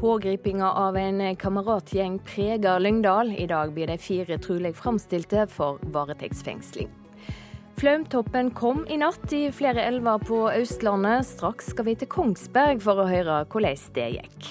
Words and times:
Pågripinga 0.00 0.72
av 0.72 0.96
en 0.96 1.36
kameratgjeng 1.36 2.18
preger 2.18 2.80
Lyngdal. 2.80 3.32
I 3.32 3.46
dag 3.46 3.72
blir 3.72 3.86
de 3.86 3.98
fire 3.98 4.38
trolig 4.38 4.76
framstilte 4.76 5.44
for 5.46 5.76
varetektsfengsling. 5.82 6.88
Flaumtoppen 7.76 8.48
kom 8.50 8.86
i 8.88 8.96
natt 8.96 9.32
i 9.36 9.42
flere 9.52 9.84
elver 9.84 10.24
på 10.24 10.38
Østlandet. 10.52 11.26
Straks 11.28 11.68
skal 11.74 11.84
vi 11.90 11.94
til 12.00 12.08
Kongsberg 12.08 12.80
for 12.80 13.02
å 13.02 13.06
høre 13.10 13.42
hvordan 13.52 13.84
det 13.98 14.08
gikk. 14.14 14.48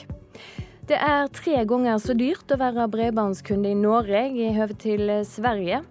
Det 0.86 1.02
er 1.02 1.34
tre 1.34 1.66
ganger 1.66 1.98
så 1.98 2.14
dyrt 2.14 2.54
å 2.54 2.62
være 2.62 2.86
bredbåndskunde 2.94 3.74
i 3.74 3.82
Norge 3.82 4.22
i 4.30 4.54
høve 4.54 4.78
til 4.78 5.10
Sverige. 5.26 5.82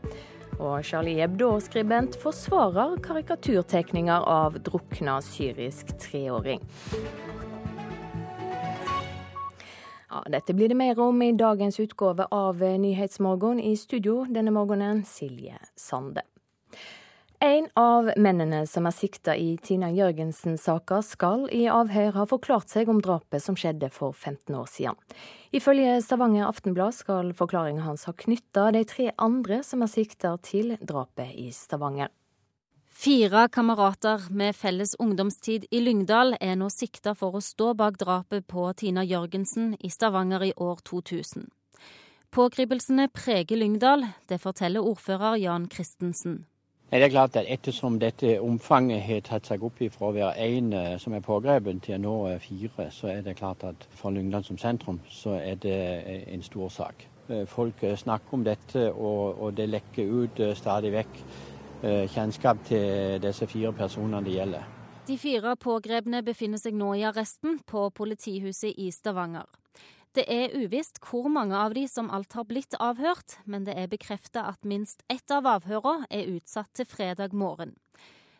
Og 0.62 0.86
Charlie 0.86 1.18
Hebdo-skribent 1.18 2.14
forsvarer 2.22 2.94
karikaturtegninger 3.02 4.22
av 4.22 4.62
drukna 4.62 5.18
syrisk 5.22 5.96
treåring. 5.98 6.62
Ja, 10.10 10.24
dette 10.32 10.54
blir 10.54 10.68
det 10.68 10.74
mer 10.74 10.98
om 11.00 11.22
i 11.22 11.32
dagens 11.32 11.80
utgave 11.80 12.26
av 12.30 12.62
Nyhetsmorgen. 12.62 13.60
I 13.60 13.76
studio 13.76 14.24
denne 14.24 14.50
morgenen 14.50 15.04
Silje 15.04 15.58
Sande. 15.76 16.22
En 17.40 17.68
av 17.76 18.08
mennene 18.16 18.64
som 18.66 18.88
er 18.88 18.94
sikta 18.96 19.36
i 19.38 19.52
Tina 19.62 19.92
Jørgensen-saka, 19.94 21.02
skal 21.06 21.44
i 21.54 21.68
avhør 21.70 22.16
ha 22.16 22.24
forklart 22.26 22.72
seg 22.72 22.88
om 22.90 22.98
drapet 23.04 23.44
som 23.44 23.54
skjedde 23.54 23.92
for 23.94 24.16
15 24.16 24.56
år 24.58 24.66
siden. 24.72 24.98
Ifølge 25.54 26.00
Stavanger 26.02 26.48
Aftenblad 26.48 26.96
skal 26.96 27.30
forklaringa 27.38 27.84
hans 27.84 28.08
ha 28.08 28.16
knytta 28.16 28.72
de 28.74 28.82
tre 28.88 29.12
andre 29.22 29.60
som 29.62 29.84
er 29.86 29.92
sikta 29.92 30.34
til 30.42 30.74
drapet 30.80 31.36
i 31.38 31.52
Stavanger. 31.54 32.10
Fire 32.98 33.48
kamerater 33.48 34.24
med 34.30 34.56
felles 34.58 34.96
ungdomstid 34.98 35.68
i 35.70 35.78
Lyngdal 35.78 36.32
er 36.40 36.56
nå 36.58 36.66
sikta 36.66 37.12
for 37.14 37.36
å 37.38 37.40
stå 37.46 37.68
bak 37.78 37.94
drapet 38.00 38.42
på 38.50 38.64
Tina 38.74 39.04
Jørgensen 39.06 39.76
i 39.86 39.90
Stavanger 39.94 40.42
i 40.42 40.50
år 40.56 40.80
2000. 40.82 41.44
Pågripelsene 42.34 43.04
preger 43.14 43.60
Lyngdal, 43.60 44.02
det 44.26 44.40
forteller 44.42 44.82
ordfører 44.82 45.36
Jan 45.38 45.68
Christensen. 45.70 46.40
Det 46.90 46.98
er 46.98 47.12
klart 47.12 47.36
at 47.38 47.46
Ettersom 47.46 48.00
dette 48.02 48.32
omfanget 48.42 49.04
har 49.06 49.22
tatt 49.28 49.46
seg 49.46 49.62
opp 49.62 49.78
fra 49.94 50.08
å 50.08 50.16
være 50.16 50.48
én 50.48 50.72
eh, 50.74 50.96
som 50.98 51.14
er 51.14 51.22
pågrepet, 51.22 51.78
til 51.86 52.02
nå 52.02 52.16
fire, 52.42 52.88
så 52.90 53.12
er 53.12 53.22
det 53.22 53.36
klart 53.38 53.62
at 53.68 53.86
for 53.94 54.10
Lyngdal 54.10 54.42
som 54.42 54.58
sentrum 54.58 54.98
så 55.06 55.36
er 55.38 55.54
det 55.54 55.78
eh, 56.00 56.26
en 56.34 56.42
stor 56.42 56.74
sak. 56.80 57.06
Eh, 57.28 57.46
folk 57.46 57.86
snakker 57.94 58.34
om 58.34 58.42
dette, 58.42 58.88
og, 58.90 59.38
og 59.38 59.54
det 59.54 59.68
lekker 59.70 60.10
ut 60.18 60.42
stadig 60.58 60.90
vekk 60.96 61.22
kjennskap 61.82 62.64
til 62.68 63.20
disse 63.22 63.46
fire 63.50 63.72
personene 63.76 64.22
det 64.26 64.34
gjelder. 64.34 64.66
De 65.08 65.16
fire 65.16 65.54
pågrepne 65.56 66.20
befinner 66.26 66.60
seg 66.60 66.74
nå 66.76 66.90
i 66.98 67.04
arresten 67.08 67.62
på 67.64 67.86
politihuset 67.96 68.76
i 68.76 68.90
Stavanger. 68.92 69.46
Det 70.12 70.24
er 70.28 70.54
uvisst 70.56 70.98
hvor 71.04 71.28
mange 71.32 71.56
av 71.56 71.72
de 71.76 71.84
som 71.88 72.10
alt 72.12 72.32
har 72.36 72.44
blitt 72.48 72.74
avhørt, 72.80 73.38
men 73.44 73.64
det 73.64 73.76
er 73.78 73.88
bekreftet 73.88 74.40
at 74.42 74.64
minst 74.68 75.04
ett 75.08 75.30
av 75.32 75.46
avhørene 75.46 76.08
er 76.10 76.28
utsatt 76.34 76.72
til 76.76 76.88
fredag 76.88 77.32
morgen. 77.32 77.76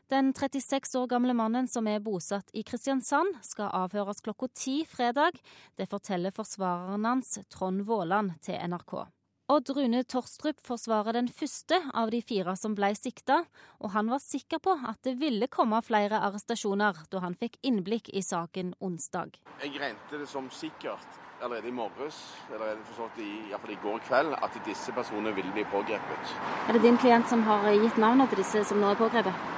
Den 0.08 0.33
36 0.33 0.95
år 0.97 1.06
gamle 1.08 1.34
mannen 1.36 1.69
som 1.69 1.86
er 1.86 2.00
bosatt 2.00 2.48
i 2.56 2.62
Kristiansand, 2.64 3.36
skal 3.45 3.69
avhøres 3.77 4.25
klokka 4.25 4.48
ti 4.56 4.80
fredag. 4.89 5.36
Det 5.77 5.89
forteller 5.89 6.33
forsvareren 6.33 7.05
hans, 7.05 7.36
Trond 7.52 7.84
Våland, 7.84 8.33
til 8.41 8.56
NRK. 8.56 9.02
Odd 9.51 9.71
Rune 9.71 10.03
Torstrup 10.05 10.59
forsvarer 10.61 11.17
den 11.17 11.29
første 11.33 11.79
av 11.97 12.11
de 12.13 12.19
fire 12.21 12.53
som 12.61 12.75
ble 12.77 12.91
sikta, 12.93 13.39
og 13.81 13.95
han 13.95 14.11
var 14.13 14.21
sikker 14.21 14.61
på 14.61 14.75
at 14.91 14.99
det 15.07 15.15
ville 15.23 15.47
komme 15.49 15.79
flere 15.81 16.19
arrestasjoner 16.27 16.98
da 17.09 17.23
han 17.25 17.33
fikk 17.33 17.57
innblikk 17.64 18.11
i 18.13 18.20
saken 18.20 18.75
onsdag. 18.85 19.39
Jeg 19.63 19.73
regnet 19.81 20.13
det 20.13 20.29
som 20.29 20.51
sikkert 20.53 21.17
allerede 21.41 21.70
i 21.70 21.73
morges, 21.73 22.19
eller 22.53 22.77
forstått 22.91 23.23
i, 23.25 23.31
i 23.48 23.79
går 23.87 24.03
kveld, 24.11 24.35
at 24.37 24.58
disse 24.67 24.92
personene 24.92 25.33
ville 25.33 25.55
bli 25.57 25.64
pågrepet. 25.73 26.35
Er 26.69 26.77
det 26.77 26.83
din 26.85 27.01
klient 27.01 27.33
som 27.33 27.47
har 27.48 27.70
gitt 27.73 27.97
navnet 27.97 28.29
til 28.29 28.42
disse 28.42 28.67
som 28.69 28.85
nå 28.85 28.92
er 28.92 29.01
pågrepet? 29.01 29.48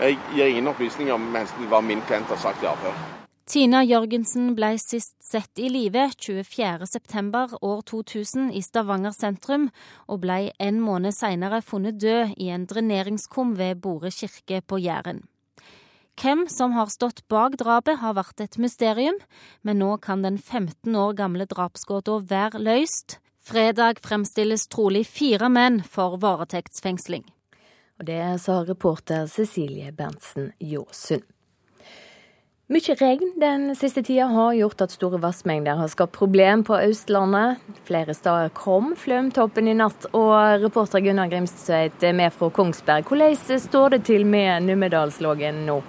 Jeg 0.00 0.16
gir 0.32 0.54
ingen 0.54 0.72
opplysninger 0.72 1.12
om 1.12 1.28
hva 1.68 1.84
min 1.84 2.00
klient 2.08 2.32
har 2.32 2.40
sagt 2.40 2.64
i 2.64 2.72
avhør. 2.72 3.13
Tina 3.44 3.82
Jørgensen 3.84 4.54
ble 4.56 4.70
sist 4.80 5.18
sett 5.20 5.60
i 5.60 5.66
live 5.68 6.06
24.9 6.16 7.58
år 7.60 7.82
2000 7.90 8.46
i 8.56 8.62
Stavanger 8.64 9.12
sentrum, 9.12 9.66
og 10.08 10.22
ble 10.22 10.48
en 10.56 10.78
måned 10.80 11.12
senere 11.12 11.60
funnet 11.60 11.98
død 12.00 12.32
i 12.40 12.48
en 12.54 12.64
dreneringskum 12.70 13.52
ved 13.58 13.82
Bore 13.84 14.08
kirke 14.16 14.62
på 14.64 14.78
Jæren. 14.80 15.20
Hvem 16.16 16.46
som 16.48 16.72
har 16.72 16.88
stått 16.88 17.20
bak 17.28 17.58
drapet 17.60 18.00
har 18.00 18.16
vært 18.16 18.40
et 18.40 18.56
mysterium, 18.56 19.20
men 19.60 19.82
nå 19.82 19.98
kan 20.00 20.24
den 20.24 20.38
15 20.38 20.96
år 20.96 21.12
gamle 21.18 21.44
drapsgåta 21.44 22.22
være 22.24 22.62
løst. 22.64 23.18
Fredag 23.44 24.00
fremstilles 24.00 24.70
trolig 24.72 25.04
fire 25.04 25.52
menn 25.52 25.82
for 25.84 26.16
varetektsfengsling. 26.16 27.28
Og 28.00 28.08
Det 28.08 28.24
sa 28.40 28.62
reporter 28.64 29.28
Cecilie 29.28 29.92
Berntsen 29.92 30.54
Jåsund. 30.58 31.33
Mye 32.72 32.94
regn 32.96 33.34
den 33.36 33.74
siste 33.76 34.00
tida 34.00 34.24
har 34.32 34.54
gjort 34.56 34.80
at 34.80 34.92
store 34.94 35.18
vassmengder 35.20 35.76
har 35.76 35.88
skapt 35.92 36.14
problem 36.16 36.62
på 36.64 36.78
Østlandet. 36.80 37.58
Flere 37.84 38.14
steder 38.16 38.48
kom 38.56 38.94
Flømtoppen 38.96 39.66
i 39.68 39.74
natt, 39.76 40.06
og 40.16 40.62
reporter 40.62 41.02
Gunnar 41.04 41.28
Grimstveit 41.28 42.00
er 42.00 42.16
med 42.16 42.32
fra 42.32 42.48
Kongsberg. 42.48 43.04
Hvordan 43.04 43.60
står 43.60 43.92
det 43.92 43.98
til 44.08 44.24
med 44.24 44.64
Numedalslågen 44.64 45.60
nå? 45.66 45.82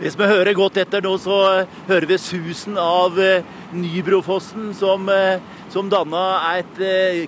Hvis 0.00 0.18
vi 0.18 0.26
hører 0.26 0.56
godt 0.58 0.80
etter 0.80 1.04
nå, 1.06 1.12
så 1.22 1.38
eh, 1.60 1.78
hører 1.84 2.08
vi 2.08 2.18
susen 2.18 2.78
av 2.80 3.18
eh, 3.20 3.46
Nybrofossen, 3.76 4.72
som, 4.74 5.06
eh, 5.12 5.38
som 5.70 5.90
danna 5.92 6.24
et 6.56 6.82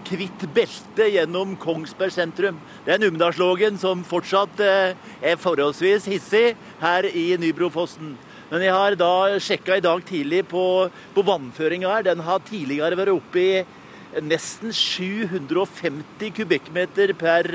hvitt 0.08 0.46
belte 0.56 1.06
gjennom 1.14 1.54
Kongsberg 1.62 2.10
sentrum. 2.16 2.58
Det 2.82 2.96
er 2.96 3.04
Numedalslågen 3.04 3.78
som 3.78 4.02
fortsatt 4.02 4.64
er 4.66 5.38
forholdsvis 5.38 6.10
hissig 6.10 6.56
her 6.82 7.06
i 7.12 7.28
Nybrofossen. 7.38 8.16
Men 8.52 8.66
jeg 8.66 8.72
har 8.76 8.94
da 9.00 9.12
sjekka 9.40 9.78
i 9.78 9.84
dag 9.84 10.02
tidlig 10.04 10.42
på, 10.50 10.62
på 11.16 11.22
vannføringa 11.24 11.88
her. 11.88 12.02
Den 12.04 12.20
har 12.26 12.42
tidligere 12.44 12.98
vært 12.98 13.14
oppe 13.14 13.40
i 13.40 13.62
nesten 14.20 14.74
750 14.76 16.34
kubikkmeter 16.36 17.14
per 17.16 17.48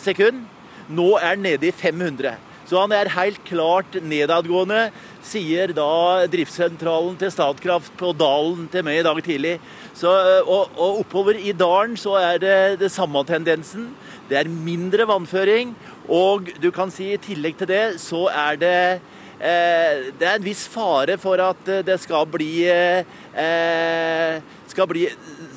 sekund. 0.00 0.46
Nå 0.88 1.10
er 1.20 1.36
den 1.36 1.44
nede 1.50 1.68
i 1.68 1.74
500. 1.76 2.38
Så 2.68 2.80
han 2.80 2.92
er 2.96 3.12
helt 3.12 3.42
klart 3.48 3.94
nedadgående, 4.04 4.88
sier 5.24 5.74
da 5.76 6.24
driftssentralen 6.32 7.16
til 7.20 7.32
Statkraft 7.32 7.92
på 8.00 8.14
Dalen 8.16 8.66
til 8.72 8.84
meg 8.88 9.02
i 9.02 9.04
dag 9.04 9.20
tidlig. 9.24 9.54
Så, 9.96 10.12
og, 10.44 10.72
og, 10.76 11.02
oppover 11.02 11.36
i 11.40 11.52
dalen 11.56 11.96
så 12.00 12.16
er 12.20 12.40
det 12.40 12.56
det 12.80 12.92
samme 12.92 13.20
tendensen. 13.28 13.88
Det 14.28 14.40
er 14.40 14.52
mindre 14.52 15.08
vannføring. 15.08 15.76
Og 16.08 16.52
du 16.60 16.68
kan 16.72 16.92
si 16.92 17.12
i 17.12 17.20
tillegg 17.20 17.56
til 17.60 17.72
det 17.72 17.84
så 18.00 18.26
er 18.32 18.60
det 18.60 18.74
eh, 18.96 19.16
Det 19.38 20.26
er 20.26 20.34
en 20.34 20.42
viss 20.42 20.64
fare 20.66 21.14
for 21.20 21.38
at 21.38 21.68
det 21.86 21.94
skal 22.02 22.24
bli 22.26 22.66
eh, 22.66 24.40
skal, 24.66 24.88
bli, 24.90 25.04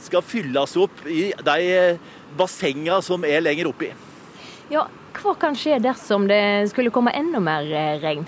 skal 0.04 0.22
fylles 0.22 0.76
opp 0.78 1.02
i 1.10 1.32
de 1.34 1.98
bassengene 2.38 3.02
som 3.02 3.26
er 3.26 3.42
lenger 3.42 3.72
oppi. 3.72 3.90
Ja, 4.72 4.86
hva 5.18 5.34
kan 5.40 5.58
skje 5.58 5.82
dersom 5.82 6.30
det 6.30 6.70
skulle 6.72 6.94
komme 6.94 7.16
enda 7.18 7.42
mer 7.44 7.66
eh, 7.66 7.98
regn? 8.04 8.28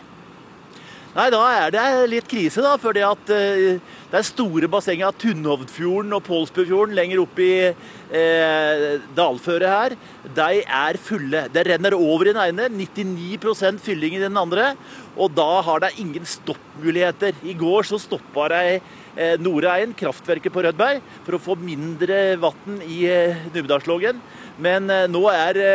Nei, 1.14 1.28
Da 1.30 1.44
er 1.46 1.74
det 1.74 1.86
litt 2.10 2.30
krise, 2.30 2.64
da. 2.66 2.74
For 2.82 2.96
det, 2.98 3.04
at, 3.06 3.30
det 3.30 4.18
er 4.18 4.26
store 4.26 4.66
bassenger 4.70 5.12
av 5.12 5.18
Tunnhovdfjorden 5.22 6.16
og 6.18 6.24
Pålsbufjorden 6.26 6.96
lenger 6.98 7.22
opp 7.22 7.38
i 7.42 7.52
eh, 7.70 8.84
dalføret 9.14 9.70
her. 9.70 9.96
De 10.26 10.64
er 10.64 11.00
fulle. 11.02 11.46
Det 11.54 11.68
renner 11.70 11.94
over 11.94 12.32
i 12.32 12.34
den 12.34 12.42
ene. 12.58 12.66
99% 12.74 13.78
fylling 13.86 14.18
i 14.18 14.24
den 14.26 14.42
andre. 14.42 14.72
Og 15.14 15.32
da 15.38 15.62
har 15.66 15.84
de 15.84 15.92
ingen 16.02 16.26
stoppmuligheter. 16.26 17.38
I 17.46 17.54
går 17.58 17.86
så 17.86 18.00
stoppa 18.02 18.48
de 18.54 18.62
eh, 18.80 19.36
Noreien, 19.42 19.94
kraftverket 19.98 20.54
på 20.54 20.64
Rødberg, 20.66 21.04
for 21.26 21.38
å 21.38 21.42
få 21.42 21.58
mindre 21.60 22.36
vann 22.42 22.80
i 22.88 23.04
eh, 23.10 23.44
Numedalslågen. 23.54 24.22
Men 24.62 24.90
eh, 24.90 25.10
nå 25.12 25.28
er 25.34 25.66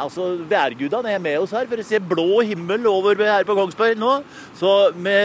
Altså, 0.00 0.30
Værgudene 0.48 1.10
er 1.12 1.18
med 1.20 1.42
oss 1.42 1.50
her, 1.52 1.66
for 1.68 1.82
å 1.82 1.84
se 1.84 1.98
blå 2.00 2.40
himmel 2.48 2.86
over 2.88 3.18
her 3.20 3.44
på 3.44 3.56
Kongsberg 3.58 3.98
nå. 4.00 4.14
Så 4.56 4.70
vi 4.96 5.16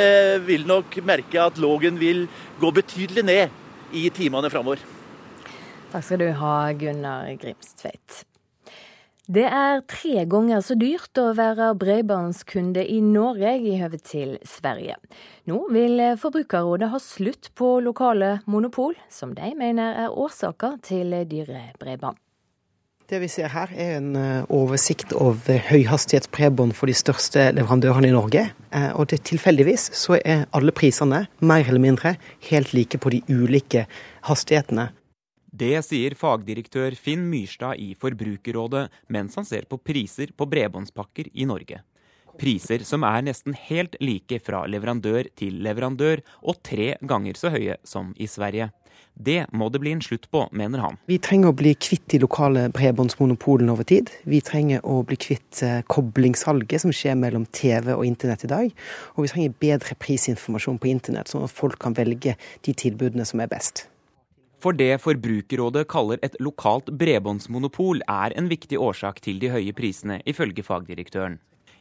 vil 0.50 0.68
nok 0.68 0.98
merke 1.06 1.45
at 1.45 1.62
Lågen 1.62 1.95
vil 2.01 2.25
gå 2.60 2.74
betydelig 2.75 3.24
ned 3.24 3.95
i 3.95 4.10
timene 4.12 4.51
framover. 4.51 4.83
Takk 5.94 6.04
skal 6.04 6.25
du 6.25 6.30
ha, 6.42 6.56
Gunnar 6.75 7.30
Grimstveit. 7.39 8.25
Det 9.25 9.45
er 9.50 9.80
tre 9.89 10.22
ganger 10.30 10.60
så 10.62 10.75
dyrt 10.77 11.18
å 11.18 11.31
være 11.33 11.72
bredbåndskunde 11.81 12.83
i 12.86 13.00
Norge 13.01 13.56
i 13.57 13.74
høve 13.80 13.98
til 13.98 14.36
Sverige. 14.45 15.00
Nå 15.50 15.63
vil 15.74 15.98
Forbrukerrådet 16.22 16.92
ha 16.92 17.00
slutt 17.01 17.50
på 17.57 17.80
lokale 17.81 18.36
monopol, 18.45 18.94
som 19.10 19.33
de 19.33 19.50
mener 19.57 19.98
er 20.06 20.13
årsaker 20.13 20.77
til 20.86 21.16
dyre 21.31 21.72
bredbånd. 21.81 22.22
Det 23.10 23.19
vi 23.22 23.27
ser 23.30 23.51
her 23.54 23.69
er 23.74 23.98
en 24.00 24.16
eh, 24.18 24.45
oversikt 24.54 25.12
over 25.13 25.60
høyhastighetsbredbånd 25.68 26.74
for 26.74 26.89
de 26.89 26.95
største 26.98 27.51
leverandørene 27.54 28.10
i 28.10 28.13
Norge. 28.16 28.48
Eh, 28.74 28.88
og 28.98 29.12
det 29.12 29.24
tilfeldigvis 29.30 29.92
så 29.94 30.18
er 30.21 30.48
alle 30.57 30.74
prisene 30.74 31.28
mer 31.45 31.66
eller 31.66 31.81
mindre 31.81 32.16
helt 32.50 32.74
like 32.74 32.98
på 33.01 33.13
de 33.13 33.21
ulike 33.30 33.86
hastighetene. 34.25 34.88
Det 35.56 35.78
sier 35.86 36.16
fagdirektør 36.19 36.96
Finn 37.00 37.30
Myrstad 37.31 37.80
i 37.80 37.94
Forbrukerrådet 37.96 38.88
mens 39.13 39.38
han 39.40 39.46
ser 39.48 39.68
på 39.69 39.78
priser 39.80 40.34
på 40.36 40.48
bredbåndspakker 40.52 41.30
i 41.31 41.46
Norge. 41.48 41.80
Priser 42.36 42.84
som 42.84 43.06
er 43.07 43.22
nesten 43.24 43.56
helt 43.69 43.96
like 44.04 44.42
fra 44.44 44.66
leverandør 44.68 45.30
til 45.40 45.62
leverandør, 45.63 46.19
og 46.44 46.60
tre 46.66 46.96
ganger 47.00 47.40
så 47.40 47.54
høye 47.54 47.78
som 47.88 48.12
i 48.19 48.28
Sverige. 48.28 48.74
Det 49.16 49.46
må 49.56 49.69
det 49.72 49.80
bli 49.80 49.94
en 49.96 50.04
slutt 50.04 50.28
på, 50.34 50.44
mener 50.52 50.84
han. 50.84 51.00
Vi 51.07 51.22
trenger 51.24 51.54
å 51.54 51.56
bli 51.56 51.72
kvitt 51.80 52.04
de 52.12 52.19
lokale 52.25 52.68
bredbåndsmonopolene 52.75 53.72
over 53.72 53.88
tid. 53.88 54.12
Vi 54.28 54.42
trenger 54.44 54.84
å 54.84 55.00
bli 55.07 55.16
kvitt 55.16 55.63
eh, 55.63 55.80
koblingssalget 55.88 56.84
som 56.84 56.92
skjer 56.96 57.16
mellom 57.19 57.48
TV 57.56 57.94
og 57.96 58.04
internett 58.07 58.44
i 58.44 58.52
dag. 58.52 58.86
Og 59.16 59.24
vi 59.24 59.31
trenger 59.31 59.60
bedre 59.69 59.96
prisinformasjon 60.04 60.84
på 60.84 60.92
internett, 60.92 61.31
sånn 61.31 61.48
at 61.48 61.56
folk 61.56 61.80
kan 61.80 61.96
velge 61.96 62.36
de 62.68 62.75
tilbudene 62.75 63.28
som 63.28 63.40
er 63.40 63.52
best. 63.52 63.88
For 64.66 64.74
det 64.74 64.96
Forbrukerrådet 64.98 65.84
kaller 65.94 66.18
et 66.26 66.40
lokalt 66.42 66.88
bredbåndsmonopol, 66.98 68.00
er 68.10 68.34
en 68.34 68.48
viktig 68.50 68.80
årsak 68.82 69.20
til 69.22 69.38
de 69.38 69.52
høye 69.54 69.76
prisene, 69.78 70.24
ifølge 70.26 70.64
fagdirektøren. 70.66 71.36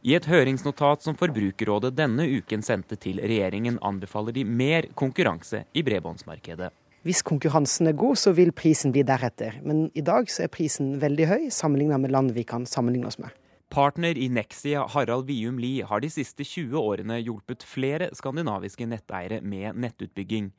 I 0.05 0.13
et 0.19 0.27
høringsnotat 0.29 1.01
som 1.01 1.17
Forbrukerrådet 1.17 1.95
denne 1.97 2.27
uken 2.29 2.61
sendte 2.61 2.99
til 3.01 3.23
regjeringen, 3.25 3.79
anbefaler 3.81 4.37
de 4.37 4.43
mer 4.45 4.91
konkurranse 5.01 5.63
i 5.73 5.81
bredbåndsmarkedet. 5.87 6.69
Hvis 7.09 7.25
konkurransen 7.25 7.89
er 7.89 7.97
god, 7.97 8.21
så 8.21 8.35
vil 8.37 8.53
prisen 8.53 8.93
bli 8.93 9.01
deretter. 9.01 9.57
Men 9.65 9.87
i 9.97 10.05
dag 10.05 10.29
så 10.29 10.45
er 10.45 10.53
prisen 10.53 10.99
veldig 11.01 11.31
høy 11.31 11.47
sammenlignet 11.49 12.05
med 12.05 12.13
land 12.13 12.35
vi 12.37 12.45
kan 12.45 12.69
sammenligne 12.69 13.09
oss 13.09 13.17
med. 13.17 13.33
Partner 13.73 14.13
i 14.13 14.29
Nexia, 14.29 14.85
Harald 14.93 15.25
Vium 15.33 15.57
Lie, 15.57 15.89
har 15.89 16.05
de 16.05 16.13
siste 16.13 16.45
20 16.45 16.77
årene 16.77 17.17
hjulpet 17.23 17.65
flere 17.65 18.11
skandinaviske 18.13 18.85
netteiere 18.93 19.41
med 19.41 19.81
nettutbygging. 19.81 20.53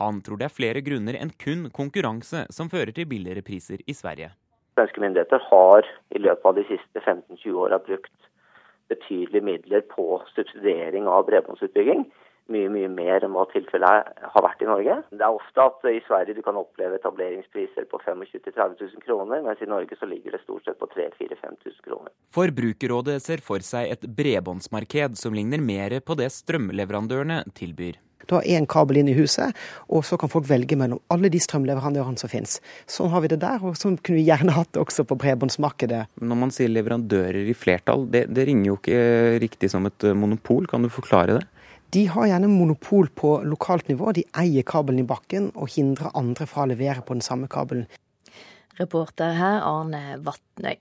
Han 0.00 0.22
tror 0.24 0.40
det 0.40 0.48
er 0.48 0.56
flere 0.56 0.80
grunner 0.84 1.18
enn 1.20 1.32
kun 1.44 1.66
konkurranse 1.76 2.46
som 2.54 2.70
fører 2.72 2.94
til 2.96 3.08
billigere 3.10 3.44
priser 3.44 3.82
i 3.84 3.96
Sverige. 3.96 4.30
Svenske 4.78 5.02
myndigheter 5.02 5.42
har 5.50 5.88
i 6.16 6.22
løpet 6.22 6.48
av 6.48 6.56
de 6.56 6.64
siste 6.70 7.02
15-20 7.04 7.58
åra 7.66 7.78
brukt 7.84 8.28
betydelige 8.88 9.44
midler 9.44 9.84
på 9.92 10.06
subsidiering 10.32 11.06
av 11.10 11.26
bredbåndsutbygging 11.28 12.06
mye 12.52 12.70
mye 12.72 12.90
mer 12.92 13.24
enn 13.26 13.34
hva 13.34 13.46
tilfellet 13.52 14.10
har 14.34 14.44
vært 14.46 14.64
i 14.64 14.68
Norge. 14.68 14.98
Det 15.12 15.24
er 15.26 15.38
ofte 15.38 15.66
at 15.66 15.88
i 15.90 16.02
Sverige 16.06 16.36
du 16.38 16.42
kan 16.46 16.58
oppleve 16.60 16.98
etableringspriser 17.00 17.88
på 17.90 18.02
25 18.04 18.26
000-30 18.34 18.76
000 18.82 19.06
kroner, 19.06 19.42
mens 19.46 19.62
i 19.62 19.70
Norge 19.70 19.98
så 19.98 20.08
ligger 20.10 20.36
det 20.36 20.42
stort 20.44 20.66
sett 20.66 20.78
på 20.80 20.90
3 20.90 21.08
4 21.18 21.40
000 21.46 21.80
kroner. 21.86 22.12
Forbrukerrådet 22.34 23.18
ser 23.22 23.42
for 23.44 23.64
seg 23.64 23.90
et 23.94 24.06
bredbåndsmarked 24.18 25.18
som 25.18 25.34
ligner 25.36 25.62
mer 25.62 25.98
på 26.04 26.18
det 26.18 26.30
strømleverandørene 26.34 27.42
tilbyr. 27.56 27.98
Du 28.28 28.36
har 28.36 28.46
én 28.46 28.66
kabel 28.68 29.00
inn 29.00 29.08
i 29.10 29.16
huset, 29.16 29.56
og 29.90 30.04
så 30.06 30.18
kan 30.20 30.30
folk 30.30 30.46
velge 30.46 30.76
mellom 30.78 31.00
alle 31.10 31.30
de 31.32 31.40
strømleverandørene 31.42 32.20
som 32.20 32.30
finnes. 32.30 32.58
Sånn 32.86 33.10
har 33.10 33.24
vi 33.24 33.30
det 33.32 33.40
der, 33.42 33.62
og 33.64 33.78
sånn 33.80 33.96
kunne 33.98 34.20
vi 34.20 34.26
gjerne 34.28 34.54
hatt 34.54 34.70
det 34.76 34.82
også 34.84 35.06
på 35.08 35.18
bredbåndsmarkedet. 35.18 36.04
Når 36.22 36.38
man 36.38 36.52
sier 36.54 36.70
leverandører 36.70 37.48
i 37.50 37.56
flertall, 37.56 38.06
det, 38.12 38.28
det 38.30 38.46
ringer 38.46 38.70
jo 38.70 38.76
ikke 38.78 39.00
riktig 39.42 39.72
som 39.72 39.88
et 39.88 40.06
monopol. 40.14 40.68
Kan 40.70 40.86
du 40.86 40.92
forklare 40.92 41.40
det? 41.40 41.48
De 41.90 42.04
har 42.06 42.28
gjerne 42.30 42.50
monopol 42.50 43.08
på 43.18 43.40
lokalt 43.42 43.88
nivå. 43.90 44.12
De 44.14 44.22
eier 44.38 44.66
kabelen 44.66 45.02
i 45.02 45.08
bakken 45.08 45.50
og 45.56 45.72
hindrer 45.74 46.14
andre 46.18 46.46
fra 46.46 46.62
å 46.62 46.70
levere 46.70 47.02
på 47.02 47.16
den 47.16 47.24
samme 47.24 47.50
kabelen. 47.50 47.88
Reporter 48.78 49.34
her 49.36 49.60
Arne 49.66 50.16
Vatnøy. 50.24 50.78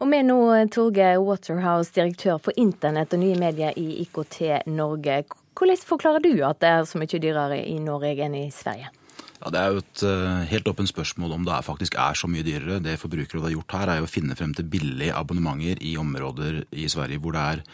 Og 0.00 0.08
med 0.08 0.28
nå 0.30 0.38
Torgeir 0.72 1.18
Waterhouse, 1.20 1.92
direktør 1.96 2.38
for 2.40 2.56
internett 2.60 3.12
og 3.16 3.20
nye 3.24 3.38
medier 3.40 3.74
i 3.80 4.04
IKT 4.04 4.68
Norge. 4.70 5.24
Hvordan 5.54 5.82
forklarer 5.90 6.22
du 6.24 6.32
at 6.46 6.62
det 6.62 6.70
er 6.70 6.86
så 6.88 7.00
mye 7.02 7.20
dyrere 7.20 7.58
i 7.66 7.76
Norge 7.82 8.14
enn 8.24 8.38
i 8.38 8.46
Sverige? 8.54 8.92
Ja, 9.42 9.50
Det 9.50 9.60
er 9.60 9.74
jo 9.74 9.82
et 9.82 10.04
uh, 10.06 10.46
helt 10.48 10.70
åpent 10.70 10.88
spørsmål 10.88 11.34
om 11.36 11.44
det 11.44 11.52
er 11.52 11.66
faktisk 11.66 11.98
er 12.00 12.16
så 12.16 12.30
mye 12.30 12.46
dyrere. 12.46 12.80
Det 12.80 12.96
Forbrukerrådet 13.02 13.50
har 13.50 13.56
gjort 13.58 13.76
her, 13.76 13.90
er 13.90 14.00
jo 14.00 14.08
å 14.08 14.14
finne 14.14 14.38
frem 14.38 14.54
til 14.54 14.70
billige 14.70 15.12
abonnementer 15.18 15.82
i 15.84 15.96
områder 16.00 16.62
i 16.72 16.88
Sverige 16.88 17.20
hvor 17.20 17.36
det 17.36 17.44
er 17.44 17.66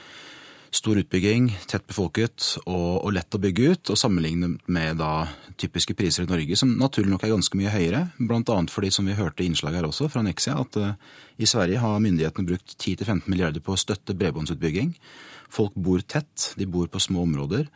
Stor 0.71 1.01
utbygging, 1.01 1.49
tett 1.67 1.83
befolket 1.91 2.45
og, 2.63 3.01
og, 3.03 3.09
lett 3.17 3.35
å 3.35 3.41
bygge 3.43 3.71
ut. 3.73 3.91
og 3.91 3.99
Sammenlignet 3.99 4.69
med 4.71 5.01
da 5.01 5.27
typiske 5.59 5.97
priser 5.99 6.29
i 6.29 6.31
Norge, 6.31 6.59
som 6.59 6.77
naturlig 6.79 7.11
nok 7.11 7.25
er 7.27 7.33
ganske 7.33 7.59
mye 7.59 7.73
høyere. 7.75 8.05
Bl.a. 8.23 8.59
fordi, 8.71 8.93
som 8.95 9.11
vi 9.11 9.17
hørte 9.19 9.43
i 9.43 9.49
innslaget 9.51 9.81
her 9.81 9.89
også 9.89 10.07
fra 10.13 10.23
Nexia, 10.23 10.55
at 10.63 10.79
uh, 10.79 10.93
i 11.43 11.49
Sverige 11.51 11.83
har 11.83 11.99
myndighetene 12.05 12.53
brukt 12.53 12.77
10-15 12.77 13.27
milliarder 13.27 13.67
på 13.67 13.75
å 13.75 13.83
støtte 13.83 14.15
bredbåndsutbygging. 14.15 14.95
Folk 15.51 15.75
bor 15.75 16.07
tett, 16.07 16.53
de 16.55 16.71
bor 16.71 16.87
på 16.87 17.03
små 17.03 17.27
områder. 17.27 17.67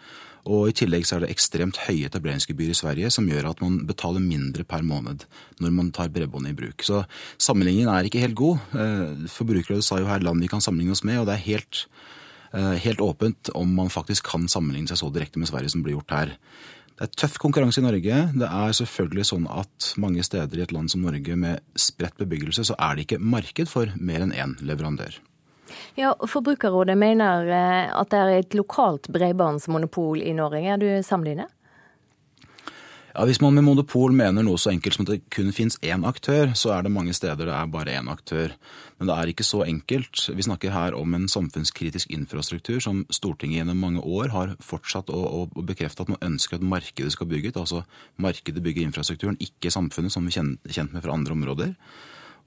Og 0.46 0.70
I 0.70 0.79
tillegg 0.79 1.08
så 1.08 1.19
er 1.19 1.25
det 1.25 1.35
ekstremt 1.35 1.82
høye 1.88 2.06
etableringsgebyr 2.06 2.70
i 2.70 2.79
Sverige, 2.79 3.11
som 3.11 3.26
gjør 3.26 3.50
at 3.50 3.62
man 3.64 3.82
betaler 3.88 4.23
mindre 4.23 4.62
per 4.69 4.87
måned 4.87 5.26
når 5.58 5.75
man 5.75 5.91
tar 5.91 6.14
bredbåndet 6.14 6.55
i 6.55 6.62
bruk. 6.62 6.87
Så 6.87 7.02
sammenligningen 7.43 7.91
er 7.91 8.06
ikke 8.06 8.23
helt 8.23 8.38
god. 8.38 8.62
Uh, 8.70 9.31
Forbrukerrådet 9.35 9.82
sa 9.82 9.99
jo 9.99 10.12
her 10.12 10.23
land 10.23 10.46
vi 10.46 10.52
kan 10.52 10.62
sammenligne 10.62 10.94
oss 10.94 11.02
med, 11.02 11.19
og 11.19 11.26
det 11.26 11.41
er 11.41 11.49
helt 11.50 11.88
Eh, 11.88 12.20
helt 12.54 13.00
åpent 13.02 13.50
om 13.58 13.72
man 13.74 13.90
faktisk 13.90 14.28
kan 14.30 14.44
sammenligne 14.48 14.86
seg 14.90 15.00
så 15.00 15.08
direkte 15.10 15.40
med 15.42 15.50
Sverige 15.50 15.72
som 15.72 15.82
blir 15.82 15.96
gjort 15.96 16.14
her. 16.14 16.34
Det 16.94 17.08
er 17.08 17.14
tøff 17.18 17.40
konkurranse 17.42 17.82
i 17.82 17.84
Norge. 17.84 18.18
Det 18.38 18.46
er 18.46 18.74
selvfølgelig 18.78 19.24
sånn 19.26 19.46
at 19.50 19.88
mange 19.98 20.22
steder 20.22 20.60
i 20.60 20.62
et 20.62 20.74
land 20.74 20.92
som 20.92 21.02
Norge 21.02 21.34
med 21.34 21.62
spredt 21.74 22.20
bebyggelse, 22.20 22.68
så 22.68 22.76
er 22.78 22.94
det 22.94 23.08
ikke 23.08 23.18
marked 23.18 23.70
for 23.70 23.90
mer 23.98 24.22
enn 24.22 24.34
én 24.34 24.54
leverandør. 24.62 25.16
Ja, 25.98 26.12
Forbrukerrådet 26.30 26.94
mener 26.98 27.50
eh, 27.50 27.90
at 27.90 28.12
det 28.12 28.20
er 28.20 28.32
et 28.36 28.54
lokalt 28.54 29.08
bredbåndsmonopol 29.10 30.22
i 30.22 30.36
Norge. 30.36 30.62
Er 30.62 30.78
du 30.78 30.88
sammenlignet? 31.02 31.50
Ja, 33.14 33.25
Hvis 33.25 33.38
man 33.38 33.55
med 33.55 33.62
monopol 33.62 34.11
mener 34.11 34.43
noe 34.43 34.58
så 34.58 34.72
enkelt 34.72 34.96
som 34.96 35.05
at 35.05 35.12
det 35.12 35.31
kun 35.31 35.52
finnes 35.55 35.76
én 35.87 36.02
aktør, 36.02 36.50
så 36.58 36.72
er 36.75 36.82
det 36.82 36.90
mange 36.90 37.12
steder 37.14 37.46
det 37.46 37.55
er 37.55 37.69
bare 37.70 37.94
én 37.94 38.11
aktør. 38.11 38.50
Men 38.99 39.06
det 39.06 39.14
er 39.14 39.31
ikke 39.31 39.46
så 39.46 39.61
enkelt. 39.62 40.25
Vi 40.34 40.43
snakker 40.43 40.75
her 40.75 40.96
om 40.99 41.14
en 41.14 41.28
samfunnskritisk 41.31 42.11
infrastruktur 42.11 42.82
som 42.82 43.05
Stortinget 43.14 43.61
gjennom 43.61 43.78
mange 43.78 44.02
år 44.02 44.34
har 44.34 44.56
fortsatt 44.58 45.14
å, 45.14 45.46
å 45.46 45.62
bekrefte 45.62 46.02
at 46.02 46.11
man 46.11 46.26
ønsker 46.26 46.58
at 46.58 46.66
markedet 46.66 47.14
skal 47.14 47.31
bygge 47.31 47.55
ut. 47.55 47.62
Altså 47.62 47.84
markedet 48.19 48.66
bygger 48.66 48.88
infrastrukturen, 48.88 49.38
ikke 49.38 49.70
samfunnet, 49.70 50.10
som 50.10 50.26
vi 50.26 50.34
er 50.34 50.75
kjent 50.75 50.90
med 50.90 51.06
fra 51.06 51.14
andre 51.14 51.38
områder. 51.38 51.75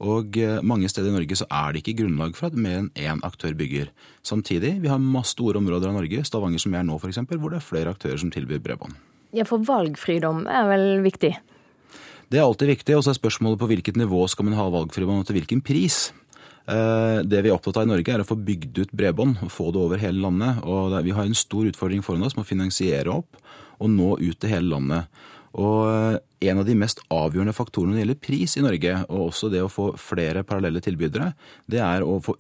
Og 0.03 0.35
eh, 0.35 0.59
mange 0.67 0.91
steder 0.91 1.13
i 1.13 1.15
Norge 1.15 1.39
så 1.39 1.47
er 1.47 1.71
det 1.71 1.85
ikke 1.85 2.01
grunnlag 2.03 2.35
for 2.35 2.51
at 2.51 2.59
mer 2.59 2.83
enn 2.83 2.91
én 2.99 3.23
aktør 3.23 3.55
bygger. 3.55 3.95
Samtidig, 4.19 4.81
vi 4.83 4.91
har 4.91 4.99
masse 4.99 5.31
store 5.31 5.63
områder 5.63 5.93
av 5.93 6.01
Norge, 6.01 6.27
Stavanger 6.27 6.59
som 6.59 6.75
jeg 6.75 6.83
er 6.83 6.91
nå 6.91 6.99
f.eks., 6.99 7.23
hvor 7.23 7.55
det 7.55 7.61
er 7.61 7.71
flere 7.71 7.95
aktører 7.95 8.19
som 8.19 8.35
tilbyr 8.35 8.59
bredbånd. 8.59 8.99
Ja, 9.35 9.45
For 9.47 9.63
valgfridom 9.63 10.45
er 10.47 10.69
vel 10.69 10.87
viktig? 11.05 11.33
Det 12.27 12.39
er 12.39 12.45
alltid 12.45 12.71
viktig. 12.73 12.95
Og 12.97 13.03
så 13.05 13.13
er 13.13 13.19
spørsmålet 13.19 13.59
på 13.61 13.69
hvilket 13.71 13.99
nivå 13.99 14.23
skal 14.31 14.47
man 14.47 14.57
ha 14.59 14.67
valgfridom, 14.71 15.21
og 15.21 15.27
til 15.27 15.39
hvilken 15.39 15.63
pris. 15.65 16.11
Eh, 16.67 17.23
det 17.23 17.43
vi 17.43 17.51
er 17.51 17.55
opptatt 17.55 17.79
av 17.79 17.87
i 17.87 17.91
Norge, 17.91 18.13
er 18.13 18.23
å 18.23 18.27
få 18.27 18.39
bygd 18.39 18.83
ut 18.83 18.95
bredbånd 18.95 19.39
og 19.45 19.53
få 19.53 19.69
det 19.71 19.83
over 19.83 20.03
hele 20.03 20.23
landet. 20.23 20.63
Og 20.67 20.97
Vi 21.03 21.15
har 21.15 21.23
en 21.23 21.37
stor 21.37 21.67
utfordring 21.69 22.03
foran 22.03 22.23
oss 22.27 22.35
med 22.35 22.45
å 22.45 22.51
finansiere 22.51 23.13
opp 23.13 23.39
og 23.79 23.89
nå 23.93 24.17
ut 24.19 24.39
til 24.39 24.49
hele 24.49 24.73
landet. 24.73 25.07
Og 25.57 25.89
eh, 25.89 26.17
en 26.49 26.61
av 26.61 26.67
de 26.67 26.75
mest 26.77 27.01
avgjørende 27.13 27.55
faktorene 27.57 27.95
når 27.95 27.97
det 27.97 28.03
gjelder 28.03 28.19
pris 28.27 28.55
i 28.59 28.63
Norge, 28.65 28.93
og 29.09 29.23
også 29.31 29.49
det 29.49 29.63
å 29.65 29.71
få 29.71 29.87
flere 29.97 30.45
parallelle 30.45 30.81
tilbydere, 30.85 31.31
det 31.65 31.81
er 31.81 32.05
å 32.05 32.19
få 32.23 32.35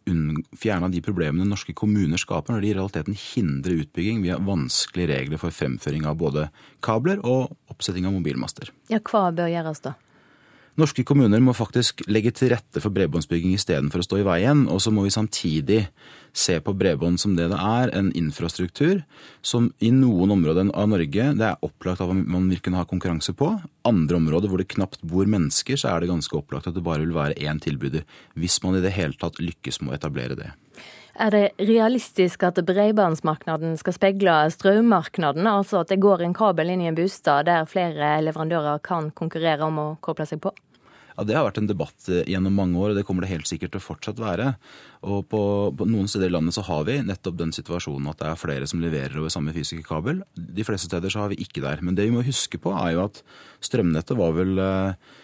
fjerna 0.57 0.91
de 0.93 1.01
problemene 1.05 1.49
norske 1.49 1.73
kommuner 1.77 2.21
skaper 2.21 2.53
når 2.53 2.65
de 2.65 2.71
i 2.71 2.75
realiteten 2.77 3.17
hindrer 3.17 3.81
utbygging 3.83 4.21
via 4.25 4.37
vanskelige 4.37 5.15
regler 5.15 5.41
for 5.41 5.55
fremføring 5.55 6.05
av 6.09 6.19
både 6.21 6.49
kabler 6.85 7.23
og 7.25 7.55
oppsetting 7.73 8.05
av 8.05 8.13
mobilmaster. 8.19 8.69
Ja, 8.93 9.01
Hva 9.01 9.31
bør 9.33 9.49
gjøres 9.49 9.81
da? 9.85 9.97
Norske 10.77 11.01
kommuner 11.01 11.41
må 11.41 11.55
faktisk 11.57 12.03
legge 12.05 12.29
til 12.37 12.51
rette 12.51 12.81
for 12.83 12.93
bredbåndsbygging 12.93 13.55
istedenfor 13.57 14.03
å 14.03 14.05
stå 14.05 14.19
i 14.21 14.25
veien. 14.27 14.67
Og 14.69 14.77
så 14.83 14.91
må 14.93 15.07
vi 15.07 15.13
samtidig 15.15 15.79
se 16.37 16.59
på 16.61 16.73
bredbånd 16.77 17.19
som 17.21 17.35
det 17.37 17.49
det 17.51 17.57
er, 17.57 17.91
en 17.97 18.11
infrastruktur 18.17 19.01
som 19.45 19.71
i 19.81 19.89
noen 19.93 20.35
områder 20.35 20.69
av 20.77 20.91
Norge 20.91 21.31
det 21.37 21.47
er 21.47 21.65
opplagt 21.65 22.03
at 22.03 22.13
man 22.13 22.49
vil 22.51 22.61
kunne 22.63 22.81
ha 22.81 22.87
konkurranse 22.89 23.33
på. 23.37 23.49
Andre 23.87 24.19
områder 24.19 24.51
hvor 24.51 24.61
det 24.61 24.69
knapt 24.75 25.01
bor 25.01 25.25
mennesker, 25.29 25.79
så 25.79 25.91
er 25.91 26.03
det 26.03 26.11
ganske 26.11 26.37
opplagt 26.37 26.69
at 26.69 26.77
det 26.77 26.85
bare 26.85 27.05
vil 27.05 27.17
være 27.17 27.39
én 27.41 27.61
tilbyder. 27.63 28.05
Hvis 28.37 28.61
man 28.63 28.77
i 28.77 28.85
det 28.85 28.93
hele 28.97 29.17
tatt 29.17 29.41
lykkes 29.41 29.81
med 29.81 29.95
å 29.95 29.97
etablere 29.97 30.37
det. 30.37 30.53
Er 31.17 31.33
det 31.33 31.45
realistisk 31.65 32.43
at 32.45 32.59
bredbåndsmarkedet 32.61 33.71
skal 33.81 33.95
speile 33.95 34.35
strømmarkedet, 34.53 35.47
altså 35.49 35.81
at 35.81 35.89
det 35.89 35.97
går 36.03 36.21
en 36.21 36.37
kabel 36.37 36.69
inn 36.69 36.83
i 36.85 36.91
en 36.91 36.97
bostad 36.97 37.49
der 37.49 37.65
flere 37.69 38.19
leverandører 38.21 38.83
kan 38.85 39.09
konkurrere 39.17 39.65
om 39.65 39.81
å 39.81 39.87
koble 40.05 40.29
seg 40.29 40.43
på? 40.43 40.53
Ja, 41.17 41.25
Det 41.25 41.33
har 41.33 41.47
vært 41.47 41.57
en 41.57 41.69
debatt 41.69 42.09
eh, 42.13 42.27
gjennom 42.29 42.53
mange 42.53 42.77
år, 42.77 42.91
og 42.93 42.97
det 42.99 43.03
kommer 43.07 43.25
det 43.25 43.31
helt 43.31 43.49
sikkert 43.49 43.73
til 43.73 43.81
å 43.81 43.87
fortsatt 43.87 44.19
være. 44.21 44.51
Og 45.09 45.23
på, 45.31 45.41
på, 45.73 45.87
noen 45.89 46.09
steder 46.09 46.29
i 46.29 46.35
landet 46.35 46.53
så 46.53 46.63
har 46.67 46.83
vi 46.85 46.99
nettopp 47.01 47.39
den 47.39 47.53
situasjonen 47.55 48.11
at 48.11 48.21
det 48.21 48.27
er 48.29 48.41
flere 48.41 48.67
som 48.69 48.83
leverer 48.83 49.17
over 49.17 49.33
samme 49.33 49.53
fysiske 49.55 49.85
kabel. 49.87 50.21
De 50.37 50.65
fleste 50.67 50.91
steder 50.91 51.13
så 51.13 51.23
har 51.23 51.33
vi 51.33 51.39
ikke 51.41 51.63
der. 51.65 51.81
Men 51.81 51.97
det 51.97 52.05
vi 52.05 52.13
må 52.13 52.25
huske 52.25 52.61
på, 52.61 52.75
er 52.77 52.93
jo 52.93 53.07
at 53.07 53.23
strømnettet 53.65 54.19
var 54.19 54.37
vel 54.37 54.61
eh, 54.61 55.17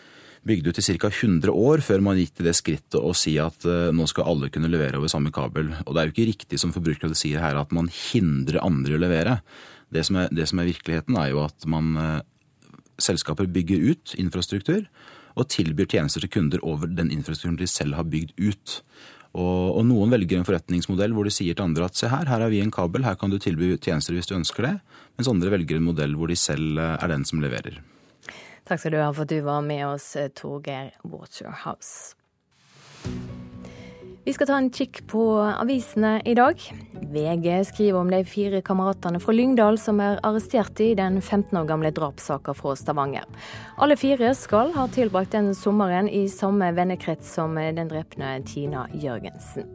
bygd 0.50 0.72
ut 0.72 0.82
i 0.82 0.88
ca. 0.98 1.14
100 1.14 1.54
år 1.54 1.86
før 1.86 2.02
man 2.10 2.18
gikk 2.18 2.40
til 2.40 2.50
det 2.50 2.58
skrittet 2.58 2.98
å 2.98 3.14
si 3.16 3.38
at 3.40 3.64
uh, 3.64 3.94
nå 3.96 4.04
skal 4.12 4.28
alle 4.28 4.50
kunne 4.52 4.68
levere 4.68 4.98
over 5.00 5.14
samme 5.14 5.32
kabel. 5.32 5.70
Og 5.86 5.94
det 5.94 6.02
er 6.02 6.10
jo 6.10 6.16
ikke 6.18 6.30
riktig 6.34 6.60
som 6.60 6.74
forbrukere 6.76 7.16
sier 7.16 7.40
her 7.40 7.62
at 7.62 7.72
man 7.72 7.88
hindrer 7.88 8.60
andre 8.66 8.98
å 8.98 9.04
levere. 9.06 9.38
Det 9.94 10.04
som 10.04 10.20
er, 10.20 10.34
det 10.36 10.50
som 10.50 10.60
er 10.60 10.68
virkeligheten 10.68 11.16
er 11.22 11.32
jo 11.32 11.46
at 11.46 11.70
man 11.70 11.94
selskaper 13.02 13.48
bygger 13.50 13.94
ut 13.94 14.14
infrastruktur 14.20 14.84
og 15.34 15.50
tilbyr 15.50 15.90
tjenester 15.90 16.24
til 16.24 16.32
kunder 16.34 16.63
over 16.63 16.90
den 16.90 17.12
infrastrukturen 17.13 17.60
de 17.60 17.70
selv 17.70 17.98
har 17.98 18.08
bygd 18.10 18.34
ut. 18.38 18.80
Og, 19.34 19.80
og, 19.80 19.82
noen 19.90 20.12
velger 20.13 20.38
en 20.38 20.46
forretningsmodell 20.46 21.16
hvor 21.16 21.25
de 21.25 21.34
sier 21.34 21.58
til 21.58 21.66
andre 21.66 21.88
at 21.88 21.98
se 21.98 22.10
her, 22.12 22.28
her 22.30 22.44
har 22.46 22.52
vi 22.54 22.62
en 22.62 22.74
kabel, 22.74 23.06
her 23.08 23.18
kan 23.18 23.34
du 23.34 23.40
tilby 23.42 23.72
tjenester 23.82 24.13
hvis 24.13 24.30
du 24.30 24.36
ønsker 24.38 24.68
det. 24.68 24.75
Mens 25.18 25.30
andre 25.32 25.56
velger 25.56 25.80
en 25.80 25.88
modell 25.88 26.13
hvor 26.20 26.30
de 26.30 26.38
selv 26.38 26.78
eh, 26.78 26.98
er 27.00 27.13
den 27.16 27.25
som 27.25 27.42
leverer. 27.42 27.82
Takk 28.63 28.80
skal 28.80 28.94
du 28.94 29.02
ha 29.02 29.10
for 29.12 29.25
at 29.25 29.34
du 29.34 29.42
var 29.44 29.66
med 29.66 29.82
oss, 29.90 30.13
eh, 30.16 30.30
Torgeir 30.30 30.94
Waterhouse. 31.02 32.13
Vi 34.25 34.32
skal 34.34 34.48
ta 34.48 34.56
en 34.56 34.70
kikk 34.72 35.01
på 35.12 35.22
avisene 35.44 36.22
i 36.24 36.32
dag. 36.34 36.62
VG 37.12 37.48
skriver 37.68 38.00
om 38.00 38.12
de 38.12 38.22
fire 38.24 38.62
kameratene 38.63 39.20
fra 39.20 39.34
Lyngdal 39.36 39.75
som 39.75 40.00
er 40.00 40.22
arrestert 40.24 40.80
i 40.80 40.94
den 40.96 41.18
15 41.20 41.58
år 41.60 41.68
gamle 41.68 41.92
drapssaka 41.92 42.56
fra 42.56 42.72
Stavanger. 42.80 43.27
Alle 43.75 43.98
fire 44.00 44.32
skal 44.39 44.72
ha 44.77 44.88
tilbrakt 44.96 45.36
den 45.36 45.51
sommeren 45.51 46.08
i 46.08 46.30
samme 46.32 46.72
vennekrets 46.72 47.34
som 47.36 47.60
den 47.60 47.92
drepne 47.92 48.38
Tina 48.48 48.86
Jørgensen. 48.96 49.68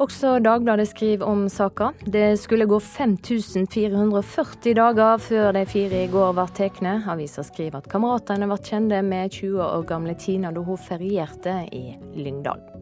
Også 0.00 0.38
Dagbladet 0.40 0.88
skriver 0.88 1.28
om 1.28 1.44
saka. 1.52 1.90
Det 2.06 2.38
skulle 2.40 2.70
gå 2.70 2.80
5440 2.80 4.78
dager 4.80 5.20
før 5.20 5.52
de 5.58 5.66
fire 5.68 6.04
i 6.06 6.10
går 6.12 6.32
ble 6.38 6.48
tatt. 6.56 6.80
Avisa 7.04 7.44
skriver 7.44 7.82
at 7.82 7.92
kameratene 7.92 8.48
ble 8.48 8.60
kjente 8.64 9.04
med 9.04 9.28
20 9.42 9.60
år 9.68 9.88
gamle 9.92 10.16
Tina 10.16 10.56
da 10.56 10.64
hun 10.64 10.84
ferierte 10.88 11.60
i 11.68 11.98
Lyngdal. 12.16 12.77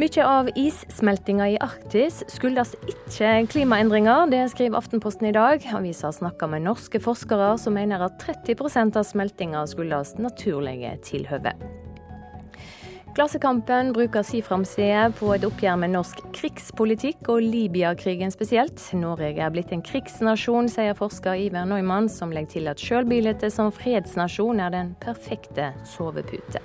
Mye 0.00 0.24
av 0.24 0.46
issmeltinga 0.56 1.46
i 1.52 1.56
Arktis 1.60 2.22
skyldes 2.32 2.70
ikke 2.88 3.32
klimaendringer. 3.52 4.30
Det 4.32 4.46
skriver 4.48 4.78
Aftenposten 4.80 5.28
i 5.28 5.34
dag. 5.36 5.66
Avisa 5.76 6.08
snakker 6.16 6.48
med 6.48 6.64
norske 6.64 6.96
forskere 6.96 7.50
som 7.60 7.76
mener 7.76 8.00
at 8.06 8.16
30% 8.24 8.96
av 8.96 9.04
smeltinga 9.04 9.66
skyldes 9.68 10.14
naturlige 10.16 10.94
tilhøve. 11.04 11.52
Klassekampen 13.12 13.92
bruker 13.92 14.24
si 14.24 14.40
framside 14.40 15.10
på 15.18 15.34
et 15.36 15.44
oppgjør 15.44 15.76
med 15.84 15.92
norsk 15.92 16.24
krigspolitikk 16.32 17.28
og 17.28 17.44
Libya-krigen 17.44 18.32
spesielt. 18.32 18.80
Norge 18.96 19.36
er 19.36 19.52
blitt 19.52 19.76
en 19.76 19.84
krigsnasjon, 19.84 20.72
sier 20.72 20.96
forsker 20.96 21.36
Iver 21.50 21.68
Neumann, 21.68 22.08
som 22.08 22.32
legger 22.32 22.56
til 22.56 22.72
at 22.72 22.80
sjølbildet 22.80 23.52
som 23.52 23.68
fredsnasjon 23.68 24.64
er 24.64 24.72
den 24.72 24.94
perfekte 25.04 25.74
sovepute. 25.84 26.64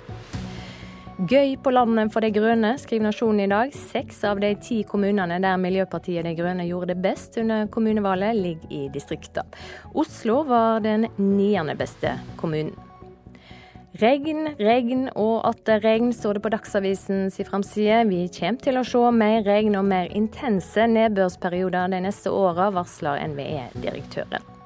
Gøy 1.18 1.56
på 1.58 1.72
landet 1.74 2.12
for 2.14 2.22
De 2.22 2.28
Grønne, 2.30 2.76
skriver 2.78 3.08
Nasjonen 3.08 3.40
i 3.42 3.50
dag. 3.50 3.72
Seks 3.74 4.20
av 4.28 4.38
de 4.38 4.52
ti 4.62 4.76
kommunene 4.86 5.40
der 5.42 5.56
Miljøpartiet 5.58 6.22
De 6.22 6.30
Grønne 6.38 6.62
gjorde 6.68 6.92
det 6.92 7.02
best 7.02 7.34
under 7.42 7.64
kommunevalget, 7.74 8.38
ligger 8.38 8.70
i 8.70 8.84
distrikta. 8.94 9.42
Oslo 9.98 10.44
var 10.46 10.78
den 10.84 11.08
niende 11.18 11.74
beste 11.74 12.12
kommunen. 12.38 12.76
Regn, 13.98 14.52
regn 14.60 15.08
og 15.18 15.40
atter 15.48 15.82
regn, 15.82 16.12
står 16.14 16.38
det 16.38 16.44
på 16.44 16.52
Dagsavisens 16.54 17.40
framside. 17.48 18.04
Vi 18.06 18.20
kommer 18.38 18.62
til 18.62 18.78
å 18.78 18.84
se 18.86 19.02
mer 19.10 19.42
regn 19.42 19.74
og 19.80 19.88
mer 19.90 20.12
intense 20.14 20.86
nedbørsperioder 20.86 21.90
de 21.96 22.04
neste 22.06 22.30
åra, 22.30 22.70
varsler 22.78 23.26
NVE-direktøren. 23.32 24.57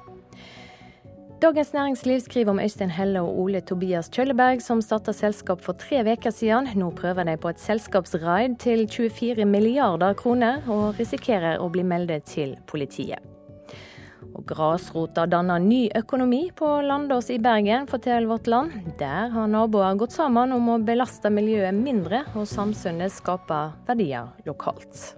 Dagens 1.43 1.73
Næringsliv 1.73 2.19
skriver 2.19 2.51
om 2.51 2.59
Øystein 2.59 2.89
Helle 2.89 3.21
og 3.21 3.39
Ole 3.39 3.59
Tobias 3.61 4.07
Kjølleberg, 4.09 4.61
som 4.63 4.79
starta 4.81 5.11
selskap 5.11 5.59
for 5.61 5.75
tre 5.75 5.99
uker 6.13 6.31
siden. 6.31 6.69
Nå 6.79 6.93
prøver 6.95 7.27
de 7.27 7.33
på 7.37 7.49
et 7.51 7.59
selskapsraid 7.59 8.55
til 8.63 8.87
24 8.87 9.45
milliarder 9.45 10.13
kroner, 10.13 10.61
og 10.71 10.95
risikerer 10.99 11.59
å 11.59 11.67
bli 11.73 11.83
meldet 11.83 12.23
til 12.31 12.53
politiet. 12.71 13.19
Og 14.23 14.45
Grasrota 14.47 15.25
danner 15.27 15.59
ny 15.59 15.89
økonomi 15.99 16.45
på 16.55 16.69
Landås 16.87 17.27
i 17.35 17.41
Bergen, 17.43 17.91
forteller 17.91 18.31
Vårt 18.31 18.47
Land. 18.47 18.95
Der 19.03 19.27
har 19.35 19.51
naboer 19.51 19.99
gått 19.99 20.15
sammen 20.15 20.55
om 20.55 20.71
å 20.71 20.79
belaste 20.79 21.27
miljøet 21.27 21.75
mindre, 21.75 22.23
og 22.39 22.47
samfunnet 22.47 23.11
skaper 23.11 23.75
verdier 23.91 24.31
lokalt. 24.47 25.09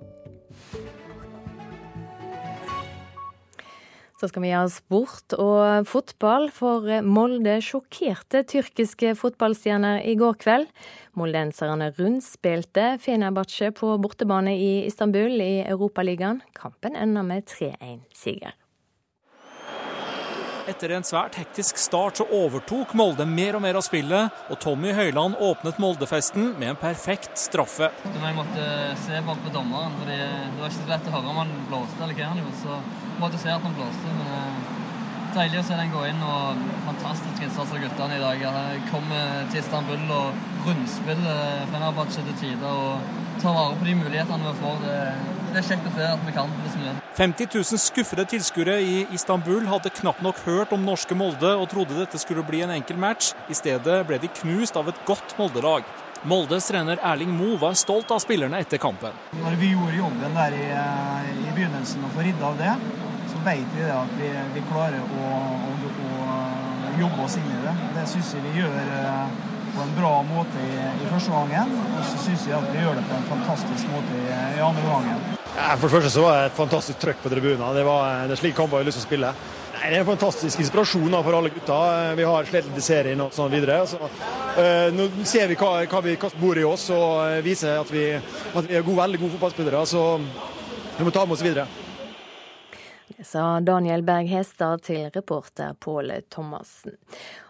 Så 4.16 4.30
skal 4.32 4.46
vi 4.46 4.54
ha 4.56 4.64
sport 4.72 5.36
og 5.36 5.88
fotball, 5.92 6.48
for 6.56 6.88
Molde 7.04 7.58
sjokkerte 7.60 8.46
tyrkiske 8.48 9.12
fotballstjerner 9.20 10.06
i 10.08 10.14
går 10.16 10.38
kveld. 10.40 10.70
Moldenserne 11.20 11.90
rundspilte 11.98 12.94
Fenerbahçe 13.04 13.74
på 13.76 13.90
bortebane 14.00 14.54
i 14.56 14.86
Istanbul 14.88 15.36
i 15.44 15.66
Europaligaen. 15.66 16.40
Kampen 16.56 16.96
ender 16.96 17.28
med 17.28 17.44
3-1-siger. 17.52 18.56
Etter 20.66 20.96
en 20.96 21.04
svært 21.06 21.36
hektisk 21.38 21.78
start 21.78 22.18
så 22.18 22.26
overtok 22.34 22.96
Molde 22.98 23.28
mer 23.30 23.60
og 23.60 23.62
mer 23.62 23.78
av 23.78 23.84
spillet, 23.86 24.32
og 24.50 24.58
Tommy 24.64 24.96
Høiland 24.98 25.36
åpnet 25.44 25.78
Moldefesten 25.84 26.56
med 26.56 26.72
en 26.72 26.80
perfekt 26.80 27.36
straffe. 27.38 27.92
Jeg 28.08 28.38
måtte 28.40 28.70
se 29.04 29.20
bak 29.28 29.44
på 29.44 29.52
dommeren, 29.54 29.94
for 30.00 30.10
det 30.10 30.24
var 30.56 30.72
ikke 30.72 30.80
så 30.80 30.90
lett 30.90 31.12
å 31.12 31.14
høre 31.20 31.36
om 31.36 31.44
han 31.44 31.54
blåste 31.68 32.02
eller 32.02 32.18
hva 32.18 32.32
han 32.32 32.42
gjorde. 32.42 32.64
så 32.64 32.80
måtte 33.20 33.40
se 33.42 33.52
at 33.54 33.64
den 33.64 33.76
blåste. 33.78 34.16
men 34.20 34.28
uh, 34.32 34.74
Deilig 35.36 35.60
å 35.60 35.66
se 35.68 35.76
den 35.76 35.90
gå 35.92 36.02
inn, 36.08 36.22
og 36.24 36.60
fantastisk 36.86 37.42
innsats 37.44 37.74
av 37.76 37.82
guttene 37.84 38.16
i 38.16 38.22
dag. 38.22 38.40
Jeg 38.40 38.84
kommer 38.88 39.42
til 39.52 39.60
Istanbul 39.60 40.06
og 40.16 40.46
rundspiller 40.64 41.66
Fenerbahçe 41.74 42.24
til 42.24 42.38
tider 42.40 42.70
og 42.70 43.10
tar 43.42 43.58
vare 43.58 43.76
på 43.76 43.90
de 43.90 43.98
mulighetene 44.00 44.48
vi 44.48 44.54
får. 44.62 44.78
Det, 44.86 45.02
det 45.50 45.60
er 45.60 45.68
kjekt 45.68 45.90
å 45.92 45.94
se 45.98 46.08
at 46.08 46.24
vi 46.24 46.38
kan 46.38 46.56
det 46.62 46.72
som 46.72 47.04
50 47.16 47.52
000 47.52 47.80
skuffede 47.80 48.26
tilskuere 48.32 48.80
i 48.84 48.96
Istanbul 49.16 49.68
hadde 49.72 49.92
knapt 50.00 50.24
nok 50.24 50.40
hørt 50.48 50.74
om 50.76 50.88
norske 50.88 51.16
Molde 51.16 51.54
og 51.56 51.70
trodde 51.72 52.00
dette 52.00 52.20
skulle 52.20 52.44
bli 52.44 52.64
en 52.64 52.74
enkel 52.76 53.00
match. 53.00 53.34
I 53.52 53.56
stedet 53.56 54.02
ble 54.08 54.20
de 54.20 54.32
knust 54.42 54.76
av 54.80 54.92
et 54.92 55.00
godt 55.08 55.36
Molde-lag. 55.40 55.88
Moldes 56.26 56.68
trener 56.68 57.00
Erling 57.04 57.30
Mo 57.30 57.58
var 57.58 57.74
stolt 57.78 58.12
av 58.12 58.20
spillerne 58.20 58.58
etter 58.58 58.80
kampen. 58.82 59.14
Når 59.38 59.58
vi 59.62 59.68
gjorde 59.76 59.94
jobben 59.94 60.38
der 60.40 60.56
i, 60.58 60.64
eh, 60.74 61.28
i 61.38 61.52
begynnelsen 61.54 62.02
og 62.02 62.16
får 62.16 62.26
ridda 62.26 62.48
av 62.48 62.56
det, 62.58 62.72
så 63.30 63.42
vet 63.46 63.76
vi 63.76 63.84
at 63.94 64.16
vi, 64.18 64.32
vi 64.56 64.64
klarer 64.72 65.04
å, 65.06 65.28
å, 65.30 65.92
å, 66.08 66.40
jobbe 66.98 67.28
oss 67.28 67.36
inn 67.38 67.52
i 67.52 67.60
det. 67.62 67.76
Det 67.94 68.08
syns 68.10 68.32
jeg 68.34 68.42
vi 68.48 68.56
gjør 68.58 68.74
eh, 68.82 69.38
på 69.76 69.84
en 69.84 69.94
bra 70.00 70.14
måte 70.26 70.66
i, 70.66 70.80
i 71.04 71.12
første 71.12 71.36
gangen. 71.36 71.78
Og 71.94 72.02
så 72.10 72.24
syns 72.24 72.48
jeg 72.50 72.58
at 72.58 72.74
vi 72.74 72.82
gjør 72.82 72.98
det 72.98 73.06
på 73.06 73.20
en 73.20 73.30
fantastisk 73.36 73.92
måte 73.94 74.18
i, 74.18 74.26
i 74.58 74.64
andre 74.66 74.88
gangen. 74.90 75.22
Ja, 75.52 75.76
for 75.76 75.86
det 75.86 75.94
første 76.00 76.14
så 76.16 76.26
var 76.26 76.40
det 76.40 76.50
et 76.50 76.58
fantastisk 76.58 77.06
trøkk 77.06 77.22
på 77.22 77.36
tribunen. 77.36 77.68
Det 77.78 77.86
var 77.86 78.26
det 78.32 78.40
slik 78.42 78.58
kamper 78.58 78.82
jeg 78.82 78.88
har 78.88 78.90
lyst 78.90 79.04
til 79.04 79.06
å 79.06 79.10
spille. 79.12 79.36
Nei, 79.86 79.92
Det 79.92 79.98
er 80.00 80.02
en 80.02 80.18
fantastisk 80.18 80.62
inspirasjon 80.64 81.14
for 81.14 81.36
alle 81.38 81.52
gutta. 81.54 81.76
Vi 82.18 82.24
har 82.26 82.48
slettet 82.50 82.82
serien 82.82 83.20
og 83.22 83.36
sånn 83.36 83.52
videre. 83.54 83.84
Så, 83.86 84.00
uh, 84.02 84.88
nå 84.90 85.06
ser 85.30 85.46
vi 85.52 85.58
hva, 85.60 85.84
hva, 85.86 86.02
vi, 86.02 86.16
bor 86.42 86.58
i 86.58 86.64
oss 86.66 86.88
og 86.96 87.44
viser 87.46 87.84
at 87.84 87.92
vi, 87.94 88.08
at 88.18 88.66
vi 88.66 88.80
er 88.80 88.82
gode, 88.82 88.98
veldig 89.04 89.22
gode 89.22 89.36
fotballspillere. 89.36 89.84
Så 89.86 90.02
vi 90.98 91.06
må 91.06 91.14
ta 91.14 91.28
med 91.28 91.38
oss 91.38 91.46
videre. 91.46 91.85
Sa 93.24 93.60
Daniel 93.64 94.02
Berg 94.04 94.28
Hestad 94.28 94.82
til 94.84 95.06
reporter 95.16 95.76
Pål 95.80 96.12
Thomassen. 96.34 96.98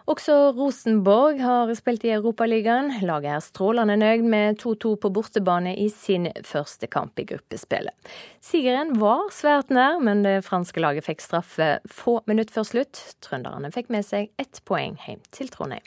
Også 0.06 0.34
Rosenborg 0.54 1.40
har 1.42 1.72
spilt 1.74 2.04
i 2.06 2.12
Europaligaen. 2.14 2.92
Laget 3.02 3.32
er 3.34 3.42
strålende 3.42 3.96
nøyd 3.98 4.22
med 4.30 4.60
2-2 4.62 4.92
på 5.02 5.10
bortebane 5.10 5.74
i 5.82 5.88
sin 5.90 6.28
første 6.46 6.86
kamp 6.86 7.18
i 7.18 7.26
gruppespillet. 7.26 7.94
Sigeren 8.38 8.94
var 9.00 9.26
svært 9.34 9.74
nær, 9.74 9.98
men 9.98 10.22
det 10.22 10.44
franske 10.46 10.82
laget 10.82 11.08
fikk 11.08 11.24
straffe 11.24 11.72
få 11.90 12.20
minutter 12.30 12.60
før 12.60 12.70
slutt. 12.70 13.02
Trønderne 13.26 13.72
fikk 13.74 13.90
med 13.90 14.06
seg 14.06 14.30
ett 14.38 14.62
poeng 14.68 14.94
hjem 15.08 15.24
til 15.34 15.50
Trondheim. 15.50 15.84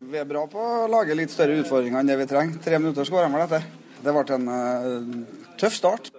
Vi 0.00 0.16
er 0.16 0.28
bra 0.28 0.46
på 0.48 0.62
å 0.62 0.86
lage 0.88 1.18
litt 1.18 1.34
større 1.34 1.58
utfordringer 1.60 2.00
enn 2.00 2.08
det 2.08 2.20
vi 2.22 2.30
trenger. 2.30 2.62
Tre 2.64 2.78
minutter 2.78 3.04
skårer 3.04 3.28
vi 3.34 3.42
etter. 3.42 3.66
Det 4.00 4.14
ble 4.16 4.24
en 4.38 4.48
uh, 4.48 5.46
tøff 5.60 5.74
start. 5.76 6.12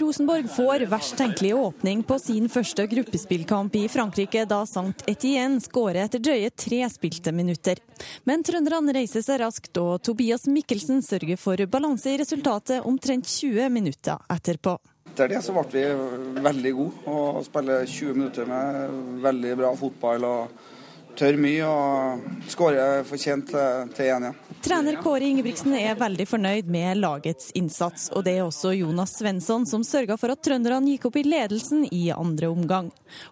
Rosenborg 0.00 0.48
får 0.50 0.86
verst 0.90 1.16
tenkelig 1.16 1.54
åpning 1.54 2.02
på 2.02 2.16
sin 2.18 2.48
første 2.50 2.86
gruppespillkamp 2.90 3.76
i 3.78 3.84
Frankrike 3.88 4.42
da 4.50 4.64
Sankt 4.66 5.04
Etienne 5.10 5.62
skårer 5.62 6.02
etter 6.06 6.22
drøye 6.24 6.50
tre 6.50 6.80
spilte 6.90 7.30
minutter. 7.36 7.78
Men 8.26 8.42
trønderne 8.42 8.94
reiser 8.96 9.22
seg 9.22 9.38
raskt, 9.44 9.76
og 9.78 10.02
Tobias 10.02 10.48
Mikkelsen 10.50 10.98
sørger 11.04 11.38
for 11.38 11.62
balanse 11.70 12.10
i 12.10 12.18
resultatet 12.18 12.82
omtrent 12.82 13.30
20 13.30 13.70
minutter 13.70 14.18
etterpå. 14.34 14.78
Etter 15.12 15.30
det 15.30 15.42
så 15.46 15.54
ble 15.54 15.66
vi 15.70 16.42
veldig 16.42 16.72
gode 16.80 17.14
og 17.14 17.42
spiller 17.46 17.86
20 17.86 18.18
minutter 18.18 18.50
med 18.50 19.20
veldig 19.22 19.58
bra 19.62 19.74
fotball. 19.78 20.26
og 20.26 20.73
tør 21.18 21.38
mye 21.40 21.66
og 21.68 22.48
skårer 22.50 23.04
fortjent 23.08 23.50
til 23.50 23.60
1 23.60 24.02
igjen. 24.04 24.28
Trener 24.64 24.96
Kåre 25.04 25.26
Ingebrigtsen 25.28 25.74
er 25.76 25.98
veldig 26.00 26.24
fornøyd 26.28 26.70
med 26.72 27.02
lagets 27.02 27.50
innsats, 27.58 28.08
og 28.16 28.24
det 28.24 28.38
er 28.38 28.46
også 28.46 28.72
Jonas 28.72 29.18
Svensson 29.18 29.66
som 29.68 29.84
sørga 29.84 30.16
for 30.20 30.32
at 30.32 30.40
trønderne 30.44 30.94
gikk 30.94 31.10
opp 31.10 31.18
i 31.20 31.26
ledelsen 31.26 31.84
i 31.92 32.06
andre 32.14 32.48
omgang. 32.48 32.88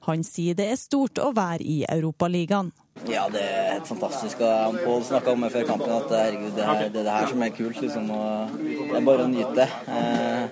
Han 0.08 0.26
sier 0.26 0.58
det 0.58 0.68
er 0.74 0.80
stort 0.80 1.22
å 1.22 1.32
være 1.36 1.64
i 1.64 1.82
Europaligaen. 1.88 2.72
Ja, 3.08 3.25
det 3.32 3.40
er 3.42 3.72
helt 3.72 3.88
fantastisk. 3.88 4.40
Og 4.46 4.76
Pål 4.84 5.04
snakka 5.04 5.32
om 5.32 5.40
det 5.42 5.52
før 5.52 5.64
kampen 5.66 5.90
at 5.90 6.11
herregud, 6.12 6.52
det, 6.56 6.64
her, 6.66 6.88
det 6.88 7.00
er 7.00 7.04
det 7.08 7.16
her 7.16 7.26
som 7.32 7.42
er 7.42 7.49
kult. 7.56 7.80
liksom, 7.80 8.11
og 8.11 8.49
Det 8.61 8.96
er 8.96 9.00
bare 9.08 9.25
å 9.25 9.32
nyte 9.32 9.54
det. 9.56 9.68
Eh, 9.88 10.42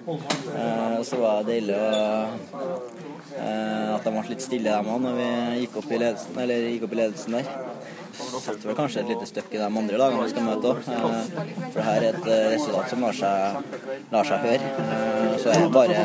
eh, 0.56 0.99
og 0.99 1.04
så 1.06 1.16
var 1.20 1.42
det 1.44 1.52
deilig 1.52 1.76
eh, 3.38 3.94
at 3.94 4.04
de 4.04 4.11
ble 4.16 4.25
litt 4.32 4.44
stille, 4.44 4.70
dem 4.73 4.90
òg, 4.90 5.00
når 5.04 5.14
vi 5.20 5.28
gikk 5.62 5.75
opp 5.82 5.90
i 5.92 6.02
ledelsen, 6.02 6.35
eller 6.44 6.56
gikk 6.73 6.85
opp 6.88 6.94
i 6.97 7.00
ledelsen 7.04 7.32
der 7.38 7.47
setter 8.21 8.69
vel 8.71 8.77
kanskje 8.79 9.03
et 9.03 9.11
lite 9.12 9.29
støkk 9.29 9.55
i 9.55 9.61
de 9.61 9.67
andre 9.67 10.00
lagene 10.00 10.25
vi 10.25 10.33
skal 10.33 10.47
møte 10.47 10.71
òg. 10.71 10.81
Eh, 10.81 11.05
for 11.61 11.79
det 11.79 11.87
her 11.87 12.07
er 12.07 12.09
et 12.11 12.29
eh, 12.31 12.47
resultat 12.55 12.93
som 12.93 13.05
lar 13.07 13.17
seg, 13.21 13.75
lar 14.15 14.29
seg 14.31 14.47
høre. 14.47 14.71
Eh, 14.85 15.37
så 15.41 15.53
er 15.53 15.65
det 15.65 15.71
bare, 15.75 16.05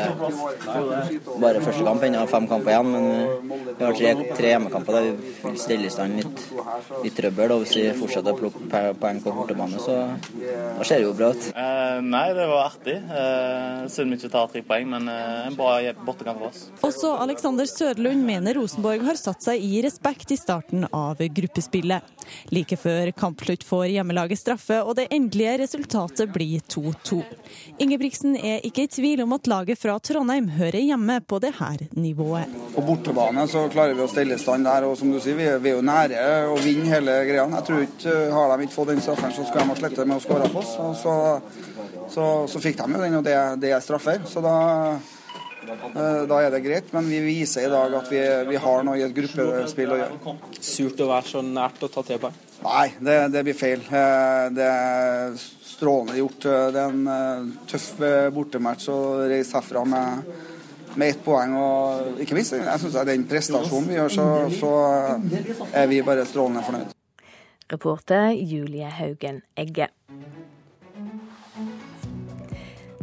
bare 1.42 1.62
første 1.64 1.86
kamp, 1.86 2.06
ennå 2.08 2.24
fem 2.30 2.48
kamper 2.50 2.74
igjen. 2.74 2.92
Men 2.92 3.06
vi 3.76 3.84
har 3.84 3.98
tre, 4.00 4.14
tre 4.38 4.52
hjemmekamper 4.54 4.98
der 4.98 5.08
vi 5.10 5.30
vil 5.44 5.58
stille 5.60 5.88
i 5.88 5.92
stand 5.92 6.20
litt, 6.22 6.44
litt 7.04 7.16
trøbbel. 7.18 7.56
Og 7.56 7.64
hvis 7.64 7.76
vi 7.78 7.86
fortsetter 8.00 8.32
å 8.34 8.40
plukke 8.40 8.84
poeng 9.00 9.22
på 9.24 9.34
bortebane, 9.36 9.80
så 9.82 9.98
da 10.06 10.86
ser 10.86 11.02
det 11.02 11.08
jo 11.08 11.14
bra 11.16 11.32
ut. 11.34 11.48
Eh, 11.52 12.00
nei, 12.06 12.26
det 12.36 12.48
var 12.50 12.70
artig. 12.70 12.96
Eh, 12.96 13.86
Synd 13.92 14.14
vi 14.14 14.20
ikke 14.20 14.32
tar 14.32 14.50
tre 14.52 14.64
poeng, 14.66 14.88
men 14.96 15.10
eh, 15.12 15.46
en 15.50 15.58
bra 15.58 15.76
bortekamp 16.06 16.42
for 16.42 16.50
oss. 16.50 16.66
Også 16.86 17.12
Alexander 17.22 17.68
Sødlund 17.70 18.24
mener 18.26 18.56
Rosenborg 18.58 19.04
har 19.06 19.20
satt 19.20 19.44
seg 19.46 19.62
i 19.62 19.80
respekt 19.84 20.32
i 20.34 20.40
starten 20.40 20.88
av 20.92 21.20
gruppespillet. 21.20 22.05
Like 22.50 22.76
før 22.80 23.10
kampslutt 23.16 23.64
får 23.66 23.86
hjemmelaget 23.94 24.40
straffe, 24.40 24.80
og 24.82 24.96
det 24.98 25.06
endelige 25.14 25.56
resultatet 25.62 26.32
blir 26.34 26.62
2-2. 26.72 27.20
Ingebrigtsen 27.82 28.36
er 28.36 28.64
ikke 28.66 28.86
i 28.86 28.90
tvil 28.90 29.22
om 29.24 29.36
at 29.36 29.50
laget 29.50 29.80
fra 29.80 29.96
Trondheim 30.02 30.48
hører 30.56 30.82
hjemme 30.82 31.20
på 31.26 31.40
det 31.42 31.52
her 31.60 31.86
nivået. 31.96 32.52
På 32.74 32.84
bortebane 32.86 33.46
så 33.50 33.66
klarer 33.72 33.96
vi 33.96 34.04
å 34.04 34.10
stille 34.10 34.38
stand 34.42 34.66
der, 34.68 34.88
og 34.88 34.98
som 34.98 35.12
du 35.12 35.20
sier, 35.22 35.38
vi 35.38 35.48
er, 35.48 35.60
vi 35.62 35.72
er 35.72 35.78
jo 35.78 35.86
nære 35.86 36.26
å 36.50 36.58
vinne 36.62 36.90
hele 36.90 37.18
greia. 37.28 37.46
Jeg 37.56 37.68
tror 37.70 37.86
ikke 37.86 38.14
Har 38.36 38.52
de 38.52 38.66
ikke 38.66 38.74
fått 38.74 38.90
den 38.92 39.02
straffen, 39.04 39.32
så 39.32 39.46
skal 39.46 39.62
de 39.62 39.70
ha 39.70 39.78
slettet 39.78 40.08
med 40.08 40.18
å 40.18 40.24
skåre 40.24 40.48
på 40.50 40.60
oss. 40.62 40.74
Og 40.82 40.96
så, 40.98 41.14
så, 42.12 42.24
så 42.50 42.62
fikk 42.62 42.80
de 42.82 42.90
jo 42.96 43.02
den, 43.02 43.18
og 43.20 43.24
det, 43.26 43.36
det 43.62 43.72
er 43.76 43.84
straffer. 43.84 44.24
Så 44.28 44.42
da 44.44 44.56
Eh, 44.86 45.15
da 46.30 46.40
er 46.42 46.50
det 46.54 46.62
greit, 46.64 46.90
men 46.94 47.08
vi 47.10 47.20
viser 47.24 47.66
i 47.66 47.70
dag 47.72 47.94
at 47.98 48.10
vi, 48.12 48.22
vi 48.50 48.58
har 48.62 48.84
noe 48.86 48.98
i 48.98 49.04
et 49.06 49.14
gruppespill 49.16 49.94
å 49.94 50.00
gjøre. 50.00 50.34
Surt 50.60 51.02
å 51.02 51.08
være 51.10 51.30
så 51.30 51.42
nært 51.44 51.82
å 51.82 51.90
ta 51.92 52.04
tre 52.06 52.18
poeng? 52.22 52.36
Nei, 52.64 52.88
det, 52.98 53.16
det, 53.34 53.42
blir 53.46 53.56
feil. 53.56 53.84
Eh, 53.84 54.42
det 54.56 54.66
er 54.66 55.36
strålende 55.36 56.18
gjort. 56.20 56.48
Eh, 56.48 56.66
det 56.74 56.82
er 56.82 56.98
en 56.98 57.54
tøff 57.68 57.88
bortematch 58.34 58.88
å 58.92 58.98
reise 59.28 59.58
herfra 59.58 59.84
med, 59.88 60.30
med 60.94 61.14
ett 61.14 61.24
poeng. 61.24 61.56
Og 61.60 62.22
ikke 62.24 62.38
minst 62.38 62.56
jeg 62.56 62.84
synes 62.84 63.00
den 63.10 63.26
prestasjonen 63.30 63.90
vi 63.92 63.98
gjør, 64.00 64.16
så, 64.16 64.28
så 64.56 64.74
er 65.72 65.90
vi 65.92 66.02
bare 66.06 66.28
strålende 66.28 66.64
fornøyd. 66.66 66.96
Reporter 67.72 68.30
Julie 68.30 68.86
Haugen 68.86 69.42
Egge. 69.58 69.90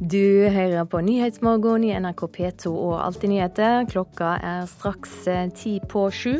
Du 0.01 0.49
hører 0.49 0.85
på 0.89 1.01
Nyhetsmorgen 1.05 1.83
i 1.85 1.93
NRK 2.01 2.25
P2 2.33 2.71
og 2.71 2.95
Alltid 2.97 3.29
nyheter. 3.29 3.83
Klokka 3.91 4.33
er 4.41 4.65
straks 4.69 5.11
eh, 5.29 5.45
ti 5.53 5.77
på 5.89 6.07
sju. 6.09 6.39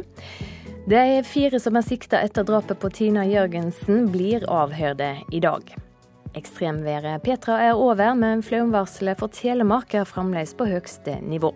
De 0.90 1.04
fire 1.24 1.60
som 1.62 1.78
er 1.78 1.86
sikta 1.86 2.20
etter 2.26 2.44
drapet 2.48 2.82
på 2.82 2.90
Tina 2.92 3.24
Jørgensen, 3.30 4.08
blir 4.12 4.44
avhørte 4.52 5.14
i 5.32 5.40
dag. 5.44 5.70
Ekstremværet 6.34 7.22
Petra 7.24 7.60
er 7.70 7.78
over, 7.78 8.16
men 8.18 8.42
flomvarselet 8.44 9.22
for 9.22 9.32
Telemark 9.32 9.94
er 9.94 10.10
fremdeles 10.10 10.56
på 10.58 10.68
høyeste 10.68 11.20
nivå. 11.22 11.54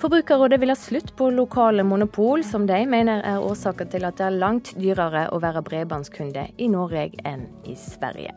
Forbrukerrådet 0.00 0.60
vil 0.60 0.72
ha 0.72 0.78
slutt 0.78 1.14
på 1.16 1.32
lokale 1.32 1.84
monopol, 1.84 2.44
som 2.44 2.68
de 2.68 2.78
mener 2.88 3.24
er 3.24 3.40
årsaken 3.40 3.90
til 3.92 4.06
at 4.08 4.20
det 4.20 4.28
er 4.28 4.38
langt 4.38 4.72
dyrere 4.76 5.26
å 5.32 5.40
være 5.42 5.64
bredbåndskunde 5.64 6.46
i 6.60 6.70
Norge 6.72 7.08
enn 7.24 7.48
i 7.68 7.76
Sverige. 7.76 8.36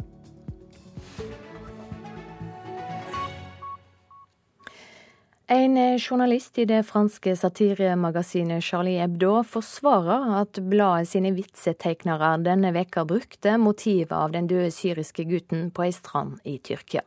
En 5.48 6.00
journalist 6.00 6.58
i 6.58 6.64
det 6.66 6.86
franske 6.88 7.34
satiremagasinet 7.36 8.64
Charlie 8.64 9.02
Hebdo 9.02 9.42
forsvarer 9.44 10.30
at 10.40 10.60
bladet 10.72 11.10
sine 11.12 11.34
vitsetegnere 11.36 12.38
denne 12.46 12.72
veka 12.72 13.04
brukte 13.06 13.58
motivet 13.60 14.14
av 14.16 14.32
den 14.32 14.48
døde 14.48 14.72
syriske 14.72 15.26
gutten 15.28 15.68
på 15.76 15.84
ei 15.84 15.92
strand 15.92 16.40
i 16.48 16.56
Tyrkia. 16.64 17.04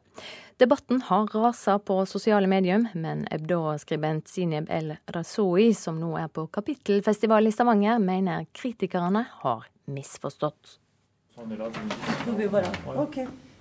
Debatten 0.60 1.00
har 1.08 1.32
rasa 1.32 1.78
på 1.78 1.96
sosiale 2.08 2.48
medier, 2.48 2.84
men 2.92 3.24
Ebdo-skribent 3.32 4.28
Sineb 4.28 4.68
El 4.72 4.94
Razoui, 5.16 5.72
som 5.72 5.96
nå 6.00 6.12
er 6.20 6.28
på 6.28 6.46
kapittelfestival 6.52 7.48
i 7.48 7.56
Stavanger, 7.56 7.98
mener 8.00 8.44
kritikerne 8.52 9.24
har 9.42 9.64
misforstått. 9.88 10.78
Sånn. 11.36 11.52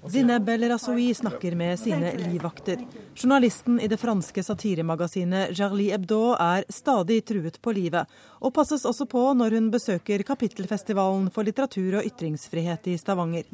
Zineb 0.10 0.50
El 0.50 0.70
Rasoui 0.70 1.14
snakker 1.14 1.56
med 1.56 1.80
sine 1.80 2.12
livvakter. 2.18 2.78
Journalisten 3.16 3.80
i 3.80 3.88
det 3.88 3.98
franske 3.98 4.44
satiremagasinet 4.44 5.58
Jarlie 5.58 5.96
Hebdo 5.96 6.36
er 6.38 6.66
stadig 6.70 7.24
truet 7.26 7.58
på 7.62 7.74
livet, 7.74 8.06
og 8.40 8.54
passes 8.54 8.86
også 8.86 9.08
på 9.10 9.24
når 9.34 9.58
hun 9.58 9.72
besøker 9.74 10.24
Kapittelfestivalen 10.28 11.32
for 11.34 11.48
litteratur 11.48 12.00
og 12.00 12.06
ytringsfrihet 12.06 12.92
i 12.94 12.98
Stavanger. 13.02 13.50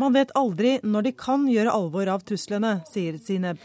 Man 0.00 0.16
vet 0.16 0.36
aldri 0.38 0.76
når 0.82 1.10
de 1.10 1.16
kan 1.26 1.48
gjøre 1.50 1.76
alvor 1.76 2.08
av 2.08 2.24
truslene, 2.24 2.78
sier 2.88 3.20
Zineb. 3.20 3.60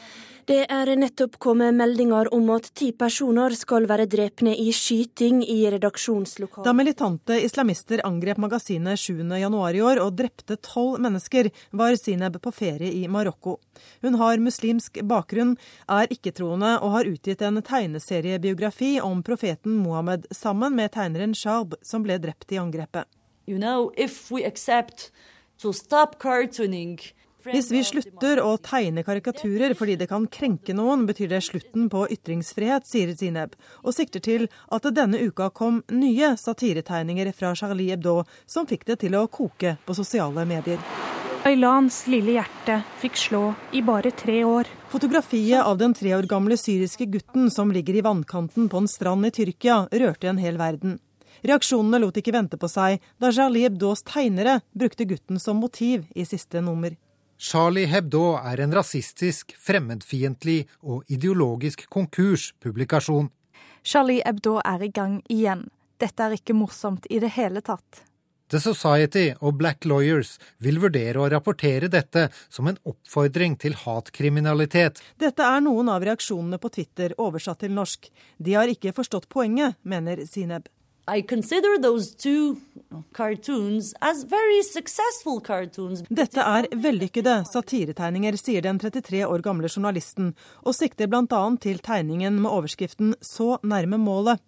Det 0.45 0.67
er 0.69 0.89
nettopp 0.93 1.39
kommet 1.41 1.73
meldinger 1.73 2.27
om 2.34 2.51
at 2.53 2.67
ti 2.77 2.91
personer 2.93 3.55
skal 3.58 3.88
være 3.89 4.05
drepne 4.05 4.51
i 4.62 4.67
skyting 4.69 5.39
i 5.41 5.63
redaksjonslokalet. 5.73 6.67
Da 6.67 6.73
militante 6.77 7.39
islamister 7.41 8.03
angrep 8.05 8.38
magasinet 8.43 9.01
7.1 9.01 9.34
i 9.73 9.81
år 9.81 10.01
og 10.03 10.12
drepte 10.19 10.60
tolv 10.62 11.01
mennesker, 11.01 11.49
var 11.73 11.97
Sineb 11.97 12.38
på 12.45 12.53
ferie 12.53 12.91
i 12.93 13.08
Marokko. 13.10 13.55
Hun 14.05 14.19
har 14.21 14.38
muslimsk 14.38 15.01
bakgrunn, 15.01 15.58
er 15.89 16.13
ikke-troende 16.13 16.75
og 16.77 16.93
har 16.99 17.10
utgitt 17.10 17.41
en 17.41 17.58
tegneseriebiografi 17.65 18.99
om 19.01 19.25
profeten 19.25 19.81
Mohammed 19.81 20.29
sammen 20.29 20.77
med 20.77 20.93
tegneren 20.93 21.34
Shahb, 21.34 21.73
som 21.81 22.05
ble 22.05 22.21
drept 22.21 22.53
i 22.53 22.62
angrepet. 22.62 23.10
You 23.49 23.58
know, 23.58 23.89
if 23.97 24.29
we 24.29 24.45
accept 24.45 25.10
to 25.58 25.73
stop 25.73 26.19
cartooning 26.21 26.99
hvis 27.51 27.71
vi 27.71 27.81
slutter 27.86 28.41
å 28.41 28.55
tegne 28.62 29.03
karikaturer 29.05 29.75
fordi 29.77 29.97
det 29.99 30.10
kan 30.10 30.25
krenke 30.31 30.73
noen, 30.77 31.05
betyr 31.10 31.29
det 31.31 31.43
slutten 31.45 31.89
på 31.93 32.05
ytringsfrihet, 32.15 32.88
sier 32.89 33.13
Zineb, 33.17 33.55
og 33.84 33.95
sikter 33.95 34.23
til 34.23 34.47
at 34.73 34.86
det 34.86 34.95
denne 34.97 35.21
uka 35.21 35.51
kom 35.53 35.84
nye 35.93 36.34
satiretegninger 36.39 37.31
fra 37.36 37.53
Charlie 37.58 37.91
Hebdo 37.93 38.23
som 38.45 38.67
fikk 38.69 38.88
det 38.89 39.01
til 39.05 39.17
å 39.19 39.27
koke 39.27 39.77
på 39.86 39.97
sosiale 39.97 40.47
medier. 40.49 40.81
Aylans 41.45 42.08
lille 42.10 42.39
hjerte 42.39 42.79
fikk 43.03 43.19
slå 43.21 43.43
i 43.77 43.84
bare 43.86 44.10
tre 44.17 44.39
år. 44.49 44.69
Fotografiet 44.89 45.62
av 45.62 45.77
den 45.77 45.93
tre 45.93 46.15
år 46.17 46.25
gamle 46.25 46.58
syriske 46.58 47.05
gutten 47.05 47.51
som 47.53 47.69
ligger 47.69 47.99
i 47.99 48.05
vannkanten 48.05 48.65
på 48.71 48.81
en 48.81 48.89
strand 48.89 49.29
i 49.29 49.34
Tyrkia, 49.36 49.84
rørte 49.93 50.31
en 50.31 50.41
hel 50.41 50.58
verden. 50.58 50.97
Reaksjonene 51.45 51.99
lot 52.01 52.17
ikke 52.17 52.34
vente 52.34 52.58
på 52.58 52.69
seg 52.71 53.03
da 53.21 53.29
Charlie 53.29 53.67
Hebdos 53.67 54.01
tegnere 54.08 54.63
brukte 54.73 55.05
gutten 55.05 55.38
som 55.38 55.62
motiv 55.62 56.08
i 56.15 56.25
siste 56.25 56.63
nummer. 56.65 56.95
Charlie 57.37 57.85
Hebdo 57.91 58.37
er 58.39 58.61
en 58.63 58.73
rasistisk, 58.73 59.53
fremmedfiendtlig 59.59 60.65
og 60.81 61.03
ideologisk 61.11 61.83
konkurspublikasjon. 61.91 63.29
Charlie 63.83 64.23
Hebdo 64.25 64.57
er 64.63 64.83
i 64.87 64.91
gang 64.91 65.19
igjen. 65.29 65.67
Dette 65.99 66.23
er 66.23 66.35
ikke 66.39 66.55
morsomt 66.57 67.07
i 67.11 67.19
det 67.23 67.35
hele 67.35 67.61
tatt. 67.63 68.05
The 68.49 68.59
Society 68.61 69.31
og 69.41 69.55
Black 69.57 69.87
Lawyers 69.89 70.35
vil 70.61 70.77
vurdere 70.83 71.21
å 71.21 71.29
rapportere 71.33 71.89
dette 71.89 72.27
som 72.53 72.69
en 72.69 72.77
oppfordring 72.85 73.57
til 73.61 73.73
hatkriminalitet. 73.81 75.01
Dette 75.17 75.43
er 75.43 75.63
noen 75.65 75.89
av 75.89 76.05
reaksjonene 76.05 76.59
på 76.61 76.69
Twitter 76.77 77.15
oversatt 77.17 77.63
til 77.65 77.73
norsk. 77.73 78.11
De 78.37 78.53
har 78.53 78.69
ikke 78.69 78.93
forstått 78.93 79.27
poenget, 79.33 79.79
mener 79.81 80.21
Sineb. 80.29 80.69
I 81.07 81.21
consider 81.21 81.77
those 81.77 82.15
two 82.15 82.57
cartoons 83.13 83.93
as 84.01 84.23
very 84.23 84.63
successful 84.63 85.39
cartoons. 85.39 86.01
Dette 86.09 86.41
er 86.41 86.65
vellykkede 86.71 87.43
satiretegninger, 87.45 88.37
sier 88.41 88.65
den 88.65 88.79
33 88.81 89.21
år 89.27 89.43
gamle 89.45 89.69
journalisten, 89.69 90.33
og 90.65 90.73
sikter 90.73 91.09
bl.a. 91.11 91.43
til 91.61 91.79
tegningen 91.85 92.41
med 92.41 92.49
overskriften 92.49 93.13
'Så 93.21 93.59
nærme 93.63 94.01
målet'. 94.01 94.41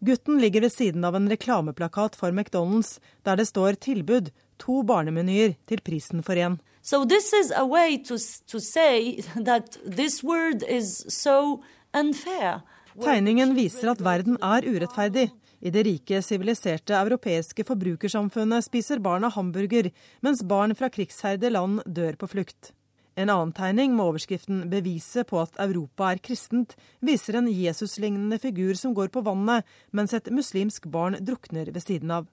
Gutten 0.00 0.38
ligger 0.38 0.60
ved 0.60 0.70
siden 0.70 1.04
av 1.04 1.16
en 1.16 1.28
reklameplakat 1.28 2.14
for 2.14 2.30
McDonald's, 2.30 2.98
der 3.24 3.36
det 3.36 3.48
står 3.48 3.72
tilbud, 3.82 4.30
to 4.58 4.82
barnemenyer 4.82 5.56
til 5.66 5.80
prisen 5.80 6.22
for 6.22 6.34
én. 6.34 6.58
So 6.82 7.04
this 7.04 7.32
is 7.32 7.50
a 7.50 7.64
way 7.66 7.98
to, 8.04 8.14
to 8.46 8.60
say 8.60 9.20
that 9.34 9.78
this 9.84 10.22
word 10.22 10.62
is 10.62 11.04
so 11.08 11.60
unfair. 11.92 12.62
Tegningen 13.02 13.56
viser 13.56 13.90
at 13.90 14.04
verden 14.04 14.38
er 14.42 14.62
urettferdig. 14.62 15.30
I 15.60 15.70
det 15.74 15.82
rike, 15.86 16.22
siviliserte 16.22 16.94
europeiske 16.94 17.64
forbrukersamfunnet 17.66 18.66
spiser 18.68 19.02
barna 19.02 19.30
hamburger, 19.34 19.90
mens 20.22 20.44
barn 20.46 20.74
fra 20.78 20.90
krigsherjede 20.92 21.50
land 21.50 21.82
dør 21.86 22.18
på 22.20 22.30
flukt. 22.30 22.72
En 23.18 23.30
annen 23.34 23.50
tegning 23.50 23.96
med 23.96 24.04
overskriften 24.04 24.60
'Beviset 24.70 25.26
på 25.26 25.40
at 25.42 25.56
Europa 25.58 26.12
er 26.12 26.20
kristent' 26.22 26.76
viser 27.02 27.34
en 27.34 27.48
Jesuslignende 27.50 28.38
figur 28.38 28.74
som 28.78 28.94
går 28.94 29.08
på 29.10 29.24
vannet, 29.26 29.64
mens 29.90 30.14
et 30.14 30.30
muslimsk 30.30 30.86
barn 30.86 31.18
drukner 31.18 31.72
ved 31.74 31.82
siden 31.82 32.10
av. 32.14 32.28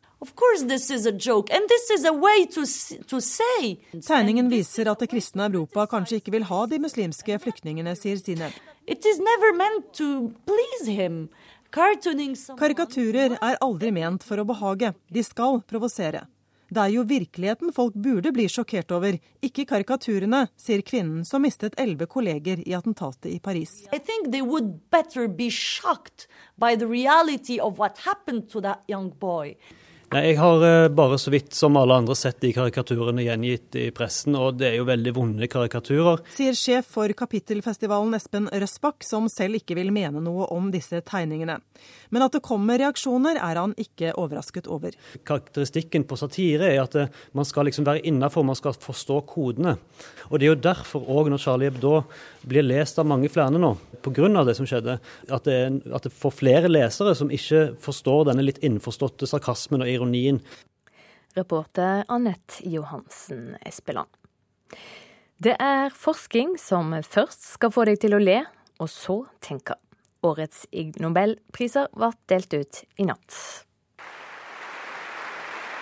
Tegningen 4.06 4.50
viser 4.50 4.92
at 4.92 5.00
det 5.00 5.10
kristne 5.10 5.50
Europa 5.50 5.88
kanskje 5.90 6.22
ikke 6.22 6.36
vil 6.38 6.44
ha 6.44 6.66
de 6.70 6.80
muslimske 6.80 7.40
flyktningene, 7.42 7.96
sier 7.98 8.22
Sineb. 8.22 8.54
Karikaturer 11.72 13.38
er 13.42 13.58
aldri 13.64 13.92
ment 13.96 14.24
for 14.24 14.42
å 14.42 14.48
behage, 14.48 14.94
de 15.10 15.24
skal 15.26 15.62
provosere. 15.68 16.26
Det 16.66 16.82
er 16.82 16.92
jo 16.96 17.04
virkeligheten 17.06 17.74
folk 17.76 17.94
burde 17.94 18.32
bli 18.34 18.48
sjokkert 18.50 18.92
over, 18.96 19.18
ikke 19.46 19.68
karikaturene, 19.70 20.48
sier 20.58 20.82
kvinnen 20.86 21.26
som 21.28 21.44
mistet 21.46 21.78
elleve 21.80 22.08
kolleger 22.10 22.64
i 22.66 22.74
attentatet 22.74 23.30
i 23.32 23.40
Paris. 23.40 23.86
I 23.94 24.00
boy. 30.10 30.20
Jeg 30.26 30.38
har 30.38 30.64
eh, 30.64 30.90
bare 30.90 31.18
så 31.18 31.32
vidt 31.32 31.54
som 31.54 31.76
alle 31.78 31.96
andre 31.96 32.16
sett 32.16 32.40
de 32.42 32.52
karikaturene 32.54 33.24
gjengitt 33.26 33.76
i 33.76 33.90
pressen, 33.92 34.36
og 34.36 34.58
det 34.60 34.70
er 34.70 34.78
jo 34.80 34.88
veldig 34.88 35.14
vonde 35.16 35.48
karikaturer. 35.48 36.22
Sier 36.34 36.56
sjef 36.56 36.88
for 36.96 37.12
Kapittelfestivalen 37.18 38.14
Espen 38.18 38.50
Røsbakk, 38.52 39.04
som 39.04 39.30
selv 39.32 39.60
ikke 39.60 39.76
vil 39.76 39.92
mene 39.96 40.22
noe 40.24 40.48
om 40.54 40.72
disse 40.74 41.02
tegningene. 41.06 41.60
Men 42.14 42.26
at 42.26 42.36
det 42.36 42.44
kommer 42.46 42.80
reaksjoner, 42.80 43.40
er 43.42 43.60
han 43.60 43.74
ikke 43.78 44.14
overrasket 44.16 44.70
over. 44.72 44.96
Karakteristikken 45.28 46.06
på 46.08 46.18
satire 46.20 46.72
er 46.74 46.84
at 46.84 46.96
eh, 47.00 47.12
man 47.34 47.48
skal 47.48 47.70
liksom 47.70 47.88
være 47.88 48.06
innafor, 48.08 48.46
man 48.48 48.58
skal 48.58 48.78
forstå 48.78 49.22
kodene. 49.30 49.78
Og 50.30 50.40
det 50.40 50.48
er 50.48 50.54
jo 50.54 50.64
derfor 50.70 51.06
òg, 51.12 51.30
når 51.32 51.42
Charlie 51.42 51.70
Hebdo 51.72 52.00
blir 52.46 52.66
lest 52.66 53.00
av 53.02 53.08
mange 53.10 53.30
flere 53.32 53.60
nå, 53.60 53.72
pga. 54.06 54.44
det 54.46 54.56
som 54.58 54.68
skjedde, 54.70 55.00
at 55.30 55.48
det, 55.48 55.60
at 55.94 56.06
det 56.06 56.14
får 56.14 56.36
flere 56.38 56.72
lesere 56.72 57.16
som 57.18 57.32
ikke 57.34 57.76
forstår 57.82 58.30
denne 58.30 58.46
litt 58.46 58.62
innforståtte 58.66 59.28
sarkasmen 59.30 59.86
og 59.86 59.90
ironien. 59.90 60.42
Reporter 61.36 62.06
Anette 62.08 62.64
Johansen 62.70 63.58
Espeland. 63.66 64.10
Det 65.38 65.56
er 65.60 65.92
forskning 65.92 66.56
som 66.62 66.94
først 67.04 67.50
skal 67.58 67.74
få 67.76 67.84
deg 67.90 68.00
til 68.00 68.16
å 68.16 68.22
le, 68.22 68.40
og 68.80 68.92
så 68.92 69.20
tenke. 69.44 69.76
Årets 70.26 70.66
Ig 70.72 70.96
Nobelpriser 71.04 71.92
ble 71.94 72.14
delt 72.32 72.56
ut 72.56 72.82
i 72.98 73.06
natt. 73.06 73.36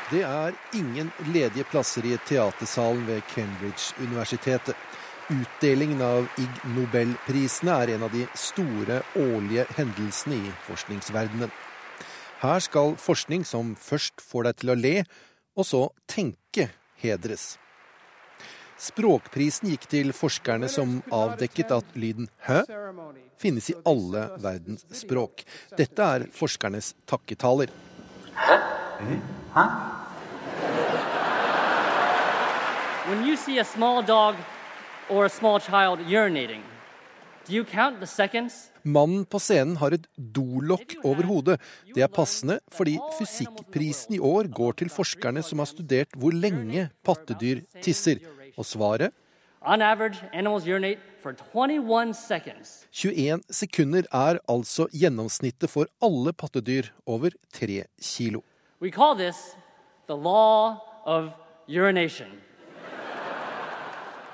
Det 0.10 0.21
er 0.26 0.54
ingen 0.78 1.10
ledige 1.34 1.63
plasser 1.71 2.06
i 2.06 2.17
teatersalen 2.28 3.06
ved 3.08 3.23
Cambridge-universitetet. 3.32 4.76
Utdelingen 5.34 6.02
av 6.02 6.28
Ig 6.38 6.58
Nobelprisene 6.76 7.74
er 7.82 7.91
en 7.96 8.04
av 8.06 8.12
de 8.13 8.26
store 8.38 9.00
årlige 9.17 9.63
hendelsene 9.74 10.38
i 10.38 10.52
forskningsverdenen. 10.67 11.50
Her 12.43 12.62
skal 12.62 12.93
forskning 13.02 13.46
som 13.48 13.72
først 13.80 14.22
får 14.22 14.50
deg 14.50 14.60
til 14.62 14.74
å 14.74 14.78
le, 14.78 14.93
og 15.58 15.65
så 15.65 15.82
tenke, 16.12 16.67
hedres. 17.02 17.56
Språkprisen 18.78 19.72
gikk 19.72 19.89
til 19.89 20.13
forskerne 20.13 20.69
som 20.69 21.00
avdekket 21.10 21.72
at 21.72 21.98
lyden 21.98 22.30
'hø' 22.46 22.65
finnes 23.39 23.69
i 23.74 23.80
alle 23.86 24.30
verdens 24.38 24.86
språk. 24.91 25.46
Dette 25.78 26.02
er 26.04 26.28
forskernes 26.30 26.93
takketaler. 27.08 27.72
Hæ? 28.36 28.58
Hæ? 29.56 29.65
When 33.08 33.26
you 33.26 33.36
see 33.36 33.58
a 33.60 33.65
small 33.65 34.04
dog 34.04 34.36
or 35.10 35.26
a 35.26 35.30
small 35.30 35.60
child 35.60 36.00
urinating, 36.00 36.62
do 37.46 37.54
you 37.54 37.66
count 37.66 38.00
the 38.00 38.08
seconds? 38.08 38.72
Mannen 38.84 39.26
på 39.26 39.39
scenen 39.39 39.78
har 39.80 39.92
et 39.96 40.08
dolokk 40.16 40.96
over 41.04 41.24
hodet. 41.28 41.60
Det 41.96 42.04
er 42.04 42.12
passende, 42.12 42.60
fordi 42.72 43.00
fysikkprisen 43.18 44.16
i 44.16 44.20
år 44.20 44.48
går 44.48 44.72
til 44.80 44.89
forskerne 44.92 45.44
som 45.44 45.60
har 45.60 45.68
studert 45.68 46.08
hvor 46.20 46.32
lenge 46.36 46.89
pattedyr 47.04 47.62
tisser. 47.84 48.20
Og 48.56 48.66
svaret? 48.68 49.12
21 49.63 51.00
sekunder 53.50 54.04
er 54.12 54.39
altså 54.52 54.88
gjennomsnittet 54.92 55.70
for 55.72 55.86
alle 56.04 56.34
pattedyr 56.34 56.84
over 57.08 57.30
3 57.54 57.84
kilo. 58.02 58.42
We 58.82 58.92
call 58.92 59.16
this 59.16 59.56
the 60.08 60.16
law 60.16 60.78
of 61.06 61.32
urination. 61.68 62.28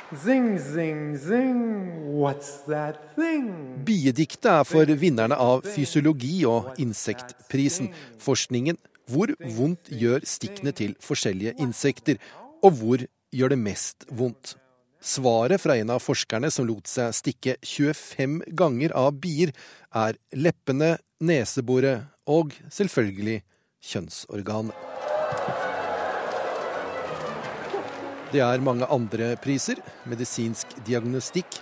Zing, 0.10 0.58
zing, 0.58 1.18
zing, 1.18 2.18
what's 2.18 2.66
that 2.66 2.98
thing? 3.14 3.78
Biediktet 3.86 4.48
er 4.50 4.64
for 4.66 4.90
vinnerne 4.98 5.38
av 5.38 5.62
fysiologi- 5.70 6.48
og 6.50 6.72
insektprisen. 6.82 7.92
Forskningen 8.18 8.80
hvor 9.06 9.30
vondt 9.54 9.92
gjør 9.94 10.26
stikkene 10.26 10.74
til 10.74 10.96
forskjellige 10.98 11.54
insekter, 11.62 12.18
og 12.66 12.74
hvor 12.80 13.06
gjør 13.30 13.54
det 13.54 13.60
mest 13.62 14.10
vondt? 14.10 14.56
Svaret 15.00 15.62
fra 15.62 15.78
en 15.78 15.94
av 15.94 16.02
forskerne 16.02 16.50
som 16.50 16.66
lot 16.66 16.90
seg 16.90 17.14
stikke 17.14 17.60
25 17.62 18.42
ganger 18.58 18.98
av 18.98 19.14
bier, 19.22 19.54
er 19.94 20.18
leppene, 20.34 20.96
neseboret 21.22 22.10
og 22.26 22.58
selvfølgelig 22.74 23.44
kjønnsorganet. 23.94 25.69
Det 28.30 28.44
er 28.46 28.62
mange 28.62 28.86
andre 28.94 29.32
priser, 29.42 29.80
medisinsk 30.06 30.76
diagnostikk, 30.86 31.56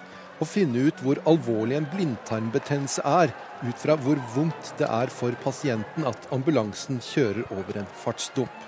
å 0.43 0.45
finne 0.45 0.89
ut 0.89 0.99
hvor 0.99 1.21
alvorlig 1.29 1.77
en 1.77 1.85
blindtarmbetennelse 1.93 3.05
er, 3.07 3.31
ut 3.63 3.77
fra 3.79 3.95
hvor 4.01 4.19
vondt 4.33 4.73
det 4.81 4.89
er 4.91 5.07
for 5.07 5.37
pasienten 5.45 6.03
at 6.09 6.27
ambulansen 6.35 6.99
kjører 6.99 7.47
over 7.55 7.79
en 7.79 7.87
fartsdump. 8.03 8.65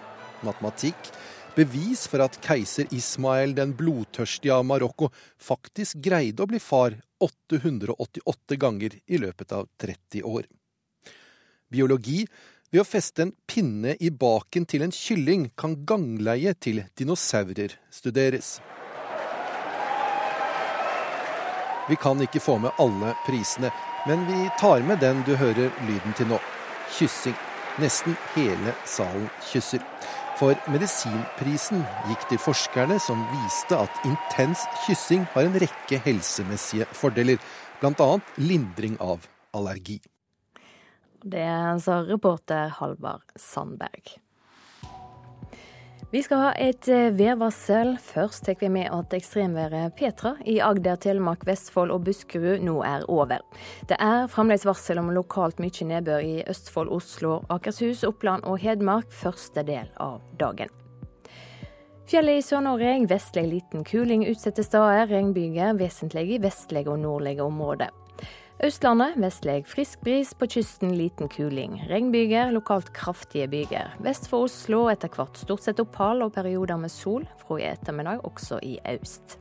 Matematikk. 0.47 1.12
Bevis 1.57 2.05
for 2.07 2.23
at 2.23 2.39
keiser 2.39 2.88
Ismael 2.95 3.51
den 3.57 3.73
blodtørstige 3.75 4.55
av 4.55 4.63
Marokko 4.69 5.09
faktisk 5.43 5.99
greide 6.05 6.45
å 6.45 6.47
bli 6.47 6.62
far 6.63 6.95
888 7.19 8.55
ganger 8.63 8.95
i 9.12 9.19
løpet 9.19 9.51
av 9.59 9.67
30 9.83 10.23
år. 10.23 10.47
Biologi 11.67 12.23
ved 12.71 12.84
å 12.84 12.88
feste 12.88 13.25
en 13.25 13.34
pinne 13.49 13.95
i 13.99 14.12
baken 14.13 14.67
til 14.69 14.86
en 14.86 14.93
kylling 14.93 15.49
kan 15.58 15.75
gangleie 15.89 16.53
til 16.62 16.84
dinosaurer 16.99 17.75
studeres. 17.93 18.60
Vi 21.89 21.97
kan 21.97 22.21
ikke 22.21 22.41
få 22.43 22.60
med 22.62 22.75
alle 22.77 23.15
prisene, 23.25 23.71
men 24.05 24.27
vi 24.27 24.43
tar 24.62 24.84
med 24.86 25.01
den 25.01 25.23
du 25.25 25.34
hører 25.39 25.71
lyden 25.88 26.13
til 26.17 26.29
nå. 26.29 26.38
Kyssing. 26.97 27.38
Nesten 27.79 28.17
hele 28.36 28.73
salen 28.86 29.29
kysser. 29.49 29.82
For 30.38 30.53
medisinprisen 30.71 31.82
gikk 32.10 32.27
til 32.29 32.41
forskerne 32.43 32.99
som 33.01 33.23
viste 33.32 33.79
at 33.79 34.05
intens 34.08 34.67
kyssing 34.86 35.25
har 35.34 35.47
en 35.47 35.58
rekke 35.63 36.01
helsemessige 36.05 36.88
fordeler, 36.93 37.41
bl.a. 37.82 38.12
lindring 38.38 38.99
av 39.01 39.25
allergi. 39.55 39.99
Det 41.21 41.82
sa 41.84 41.99
reporter 42.08 42.71
Halvard 42.79 43.32
Sandberg. 43.36 44.19
Vi 46.12 46.23
skal 46.25 46.39
ha 46.41 46.53
et 46.58 46.88
eh, 46.89 47.12
værvarsel. 47.13 47.91
Først 48.01 48.47
tar 48.47 48.55
vi 48.58 48.69
med 48.73 48.88
at 48.89 49.13
ekstremværet 49.13 49.93
Petra 49.93 50.32
i 50.41 50.58
Agder, 50.58 50.97
Telemark, 50.97 51.43
Vestfold 51.45 51.93
og 51.93 52.08
Buskerud 52.08 52.63
nå 52.65 52.79
er 52.82 53.05
over. 53.05 53.43
Det 53.86 53.99
er 54.01 54.25
fremdeles 54.32 54.65
varsel 54.65 54.97
om 54.97 55.12
lokalt 55.13 55.62
mye 55.62 55.86
nedbør 55.91 56.25
i 56.25 56.39
Østfold, 56.49 56.89
Oslo, 56.89 57.43
Akershus, 57.53 58.01
Oppland 58.08 58.49
og 58.49 58.58
Hedmark 58.63 59.13
første 59.13 59.62
del 59.67 59.91
av 60.01 60.17
dagen. 60.41 60.73
Fjellet 62.10 62.39
i 62.39 62.41
Sør-Norge 62.41 63.05
vestlig 63.05 63.45
liten 63.51 63.86
kuling 63.86 64.25
utsatte 64.32 64.65
steder. 64.65 65.05
Regnbyger 65.12 65.77
vesentlig 65.77 66.25
i 66.34 66.41
vestlige 66.41 66.89
og 66.89 67.03
nordlige 67.03 67.45
områder. 67.45 67.93
Østlandet 68.60 69.15
vestlig 69.15 69.62
frisk 69.72 70.02
bris, 70.04 70.34
på 70.36 70.48
kysten 70.52 70.91
liten 71.00 71.30
kuling. 71.32 71.78
Regnbyger, 71.88 72.52
lokalt 72.52 72.89
kraftige 72.91 73.48
byger. 73.48 73.93
Vest 74.04 74.26
for 74.28 74.50
Oslo 74.50 74.82
etter 74.91 75.08
hvert 75.15 75.38
stort 75.39 75.63
sett 75.63 75.80
opphold 75.80 76.26
og 76.26 76.34
perioder 76.36 76.76
med 76.82 76.91
sol, 76.91 77.24
fra 77.39 77.56
i 77.56 77.69
ettermiddag 77.69 78.26
også 78.28 78.58
i 78.67 78.74
øst. 78.91 79.38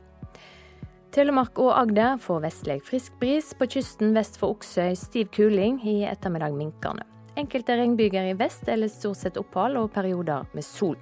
Telemark 1.11 1.59
og 1.59 1.73
Agder 1.75 2.15
får 2.23 2.45
vestlig 2.45 2.77
frisk 2.87 3.17
bris, 3.19 3.49
på 3.59 3.67
kysten 3.67 4.13
vest 4.15 4.39
for 4.39 4.55
Oksøy 4.55 4.95
stiv 4.95 5.27
kuling, 5.35 5.81
i 5.83 6.05
ettermiddag 6.07 6.55
minkende. 6.55 7.03
Enkelte 7.35 7.75
regnbyger 7.75 8.29
i 8.29 8.37
vest 8.39 8.71
eller 8.71 8.87
stort 8.87 9.19
sett 9.19 9.39
opphold 9.41 9.81
og 9.81 9.89
perioder 9.97 10.47
med 10.53 10.63
sol. 10.63 10.95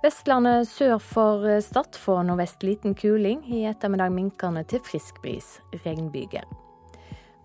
Vestlandet 0.00 0.64
sør 0.70 0.96
for 1.02 1.44
Stad 1.60 2.00
får 2.00 2.24
nordvest 2.30 2.64
liten 2.64 2.96
kuling, 2.96 3.44
i 3.44 3.66
ettermiddag 3.68 4.14
minkende 4.16 4.64
til 4.72 4.80
frisk 4.88 5.20
bris, 5.20 5.58
regnbyger. 5.84 6.48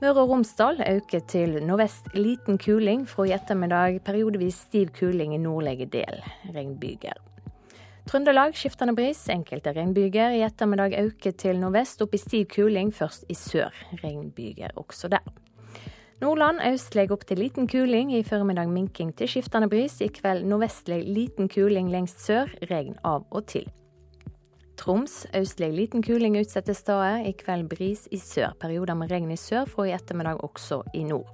Møre 0.03 0.19
og 0.19 0.33
Romsdal 0.33 0.81
øker 0.83 1.21
til 1.31 1.53
nordvest 1.63 2.09
liten 2.11 2.57
kuling, 2.59 3.05
fra 3.07 3.23
i 3.23 3.31
ettermiddag 3.31 4.01
periodevis 4.03 4.57
stiv 4.65 4.89
kuling 4.97 5.31
i 5.31 5.37
nordlige 5.39 5.85
del. 5.93 6.17
Regnbyger. 6.51 7.15
Trøndelag 8.09 8.51
skiftende 8.59 8.97
bris, 8.97 9.21
enkelte 9.31 9.71
regnbyger. 9.71 10.33
I 10.35 10.41
ettermiddag 10.43 10.97
øker 10.99 11.31
til 11.31 11.61
nordvest, 11.61 12.03
opp 12.03 12.17
i 12.17 12.19
stiv 12.19 12.49
kuling, 12.51 12.91
først 12.91 13.23
i 13.31 13.37
sør. 13.39 13.71
Regnbyger 14.01 14.75
også 14.75 15.07
der. 15.13 15.23
Nordland 16.19 16.59
østlig 16.67 17.07
opp 17.15 17.23
til 17.29 17.39
liten 17.39 17.71
kuling. 17.71 18.11
I 18.11 18.25
formiddag 18.27 18.67
minking 18.67 19.15
til 19.15 19.31
skiftende 19.31 19.71
bris. 19.71 20.01
I 20.01 20.11
kveld 20.11 20.43
nordvestlig 20.43 20.99
liten 21.07 21.47
kuling 21.47 21.87
lengst 21.95 22.27
sør. 22.27 22.51
Regn 22.67 22.99
av 23.07 23.23
og 23.31 23.47
til. 23.47 23.71
Troms 24.83 25.21
østlig 25.31 25.69
liten 25.71 26.01
kuling 26.03 26.35
utsatte 26.35 26.73
steder. 26.75 27.21
I 27.23 27.31
kveld 27.39 27.69
bris 27.71 28.01
i 28.11 28.17
sør. 28.19 28.51
Perioder 28.59 28.97
med 28.99 29.13
regn 29.13 29.29
i 29.31 29.37
sør, 29.39 29.63
fra 29.69 29.85
i 29.87 29.93
ettermiddag 29.95 30.43
også 30.43 30.81
i 30.93 31.05
nord. 31.07 31.29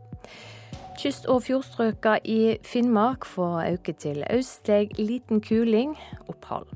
Kyst- 0.99 1.25
og 1.31 1.41
fjordstrøka 1.47 2.19
i 2.29 2.59
Finnmark 2.61 3.25
får 3.25 3.71
øke 3.71 3.95
til 3.97 4.21
østlig 4.29 4.91
liten 4.99 5.41
kuling. 5.41 5.95
Opphold. 6.27 6.69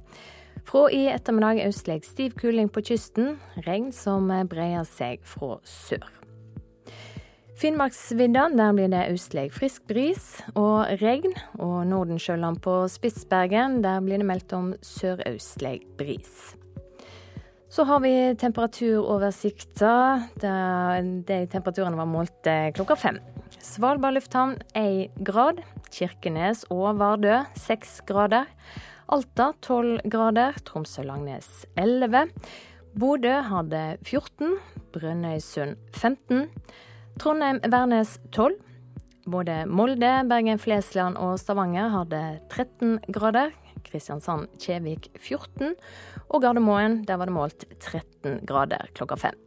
Fra 0.66 0.88
i 0.90 1.04
ettermiddag 1.14 1.62
østlig 1.68 2.00
stiv 2.08 2.34
kuling 2.42 2.72
på 2.74 2.82
kysten. 2.82 3.38
Regn 3.68 3.92
som 3.94 4.34
breier 4.50 4.88
seg 4.88 5.22
fra 5.30 5.60
sør. 5.68 6.10
Finnmarksvidda, 7.62 8.48
der 8.58 8.74
blir 8.74 8.90
det 8.90 9.04
østlig 9.14 9.46
frisk 9.54 9.86
bris 9.88 10.42
og 10.56 10.90
regn. 11.04 11.38
Og 11.62 11.86
Nordensjøland 11.86 12.64
på 12.66 12.80
Spitsbergen, 12.90 13.84
der 13.86 14.02
blir 14.02 14.18
det 14.18 14.26
meldt 14.26 14.58
om 14.58 14.74
sørøstlig 14.82 15.84
bris. 16.02 16.56
Så 17.74 17.84
har 17.84 18.00
vi 18.00 18.36
temperaturoversikta. 18.38 20.24
De 20.36 21.38
temperaturene 21.50 21.98
var 21.98 22.06
målt 22.06 22.46
eh, 22.46 22.68
klokka 22.70 22.94
fem. 23.02 23.16
Svalbard 23.58 24.14
lufthavn 24.14 24.60
én 24.78 25.10
grad. 25.26 25.64
Kirkenes 25.90 26.62
og 26.70 27.00
Vardø 27.00 27.40
seks 27.58 27.96
grader. 28.06 28.46
Alta 29.10 29.48
tolv 29.66 30.06
grader. 30.06 30.54
Tromsø-Langnes 30.70 31.50
elleve. 31.74 32.28
Bodø 32.94 33.34
hadde 33.50 33.82
14. 34.06 34.54
Brønnøysund 34.94 35.74
15. 35.98 36.46
Trondheim-Værnes 37.26 38.20
12. 38.38 38.54
Både 39.26 39.64
Molde, 39.66 40.14
Bergen-Flesland 40.30 41.18
og 41.18 41.40
Stavanger 41.42 41.90
hadde 41.90 42.24
13 42.54 43.00
grader. 43.10 43.50
Kristiansand-Kjevik 43.84 45.10
14. 45.20 45.74
Og 46.34 46.42
Gardermoen, 46.42 47.04
der 47.06 47.20
var 47.22 47.30
det 47.30 47.36
målt 47.36 47.66
13 47.80 48.40
grader 48.50 48.90
klokka 48.98 49.18
fem. 49.22 49.38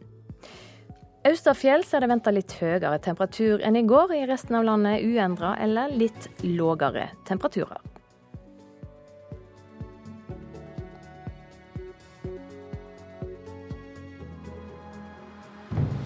Austerfjells 1.27 1.91
er 1.91 2.05
det 2.05 2.11
venta 2.13 2.31
litt 2.31 2.53
høyere 2.61 3.01
temperatur 3.03 3.63
enn 3.67 3.75
i 3.75 3.83
går. 3.83 4.15
I 4.15 4.29
resten 4.31 4.55
av 4.55 4.69
landet 4.69 5.03
uendra 5.03 5.57
eller 5.59 5.91
litt 5.91 6.29
lågere 6.47 7.09
temperaturer. 7.27 7.83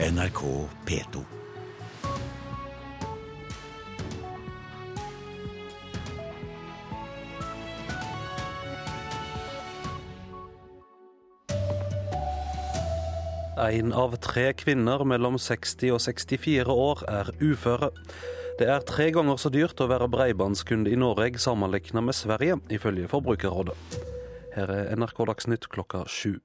NRK 0.00 0.40
P2. 0.88 1.29
Én 13.60 13.92
av 13.92 14.14
tre 14.24 14.54
kvinner 14.56 15.02
mellom 15.04 15.34
60 15.36 15.90
og 15.92 16.00
64 16.00 16.72
år 16.72 17.02
er 17.12 17.28
uføre. 17.44 17.90
Det 18.56 18.68
er 18.72 18.86
tre 18.88 19.10
ganger 19.12 19.36
så 19.36 19.50
dyrt 19.52 19.82
å 19.84 19.88
være 19.90 20.08
bredbåndskunde 20.08 20.88
i 20.88 20.96
Norge 20.96 21.36
sammenlignet 21.36 22.06
med 22.06 22.16
Sverige, 22.16 22.56
ifølge 22.72 23.10
Forbrukerrådet. 23.12 23.76
Her 24.56 24.72
er 24.72 24.96
NRK 24.96 25.20
Dagsnytt 25.28 25.68
klokka 25.68 26.06
sju. 26.08 26.38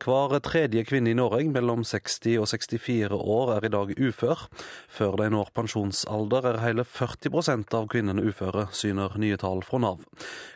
Hver 0.00 0.38
tredje 0.40 0.80
kvinne 0.88 1.10
i 1.12 1.16
Norge 1.16 1.50
mellom 1.52 1.82
60 1.84 2.38
og 2.40 2.46
64 2.48 3.12
år 3.12 3.50
er 3.58 3.66
i 3.66 3.70
dag 3.74 3.90
ufør. 4.00 4.46
Før 4.88 5.18
de 5.20 5.26
når 5.34 5.50
pensjonsalder 5.52 6.48
er 6.48 6.60
hele 6.62 6.86
40% 6.88 7.76
av 7.76 7.90
kvinnene 7.92 8.24
uføre, 8.24 8.64
syner 8.72 9.18
nye 9.20 9.36
tall 9.36 9.60
fra 9.66 9.82
Nav. 9.84 10.00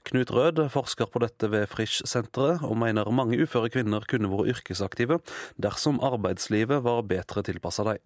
Knut 0.08 0.32
Rød 0.32 0.64
forsker 0.72 1.12
på 1.12 1.20
dette 1.26 1.52
ved 1.52 1.68
Frisch-senteret, 1.68 2.64
og 2.64 2.80
mener 2.80 3.12
mange 3.12 3.36
uføre 3.36 3.68
kvinner 3.74 4.08
kunne 4.08 4.32
vært 4.32 4.54
yrkesaktive 4.54 5.20
dersom 5.60 6.00
arbeidslivet 6.00 6.80
var 6.88 7.04
bedre 7.04 7.44
tilpassa 7.44 7.84
dem. 7.92 8.00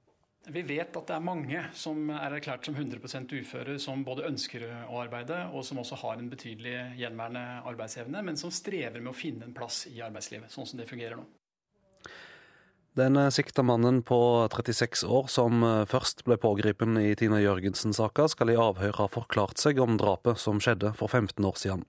Vi 0.49 0.63
vet 0.65 0.97
at 0.97 1.11
det 1.11 1.13
er 1.13 1.25
mange 1.25 1.63
som 1.77 2.09
er 2.15 2.39
erklært 2.39 2.65
som 2.65 2.77
100% 2.79 3.35
uføre, 3.37 3.75
som 3.83 4.05
både 4.07 4.25
ønsker 4.31 4.65
å 4.89 5.03
arbeide, 5.03 5.43
og 5.53 5.67
som 5.67 5.81
også 5.83 5.99
har 6.01 6.17
en 6.17 6.31
betydelig 6.33 6.77
gjenværende 7.01 7.45
arbeidsevne, 7.69 8.23
men 8.25 8.41
som 8.41 8.53
strever 8.55 9.03
med 9.03 9.13
å 9.13 9.19
finne 9.19 9.45
en 9.45 9.57
plass 9.57 9.85
i 9.93 10.01
arbeidslivet, 10.05 10.49
sånn 10.53 10.69
som 10.71 10.81
det 10.81 10.89
fungerer 10.89 11.21
nå. 11.21 11.27
Den 12.97 13.19
sikta 13.31 13.63
mannen 13.63 14.01
på 14.03 14.49
36 14.53 15.05
år 15.07 15.29
som 15.31 15.61
først 15.87 16.25
ble 16.27 16.39
pågrepet 16.41 16.97
i 17.03 17.13
Tina 17.21 17.39
Jørgensen-saka, 17.43 18.27
skal 18.33 18.51
i 18.51 18.57
avhør 18.59 18.97
ha 18.99 19.07
forklart 19.13 19.61
seg 19.61 19.79
om 19.85 19.99
drapet 20.01 20.41
som 20.41 20.59
skjedde 20.63 20.95
for 20.99 21.13
15 21.13 21.45
år 21.47 21.61
siden. 21.61 21.85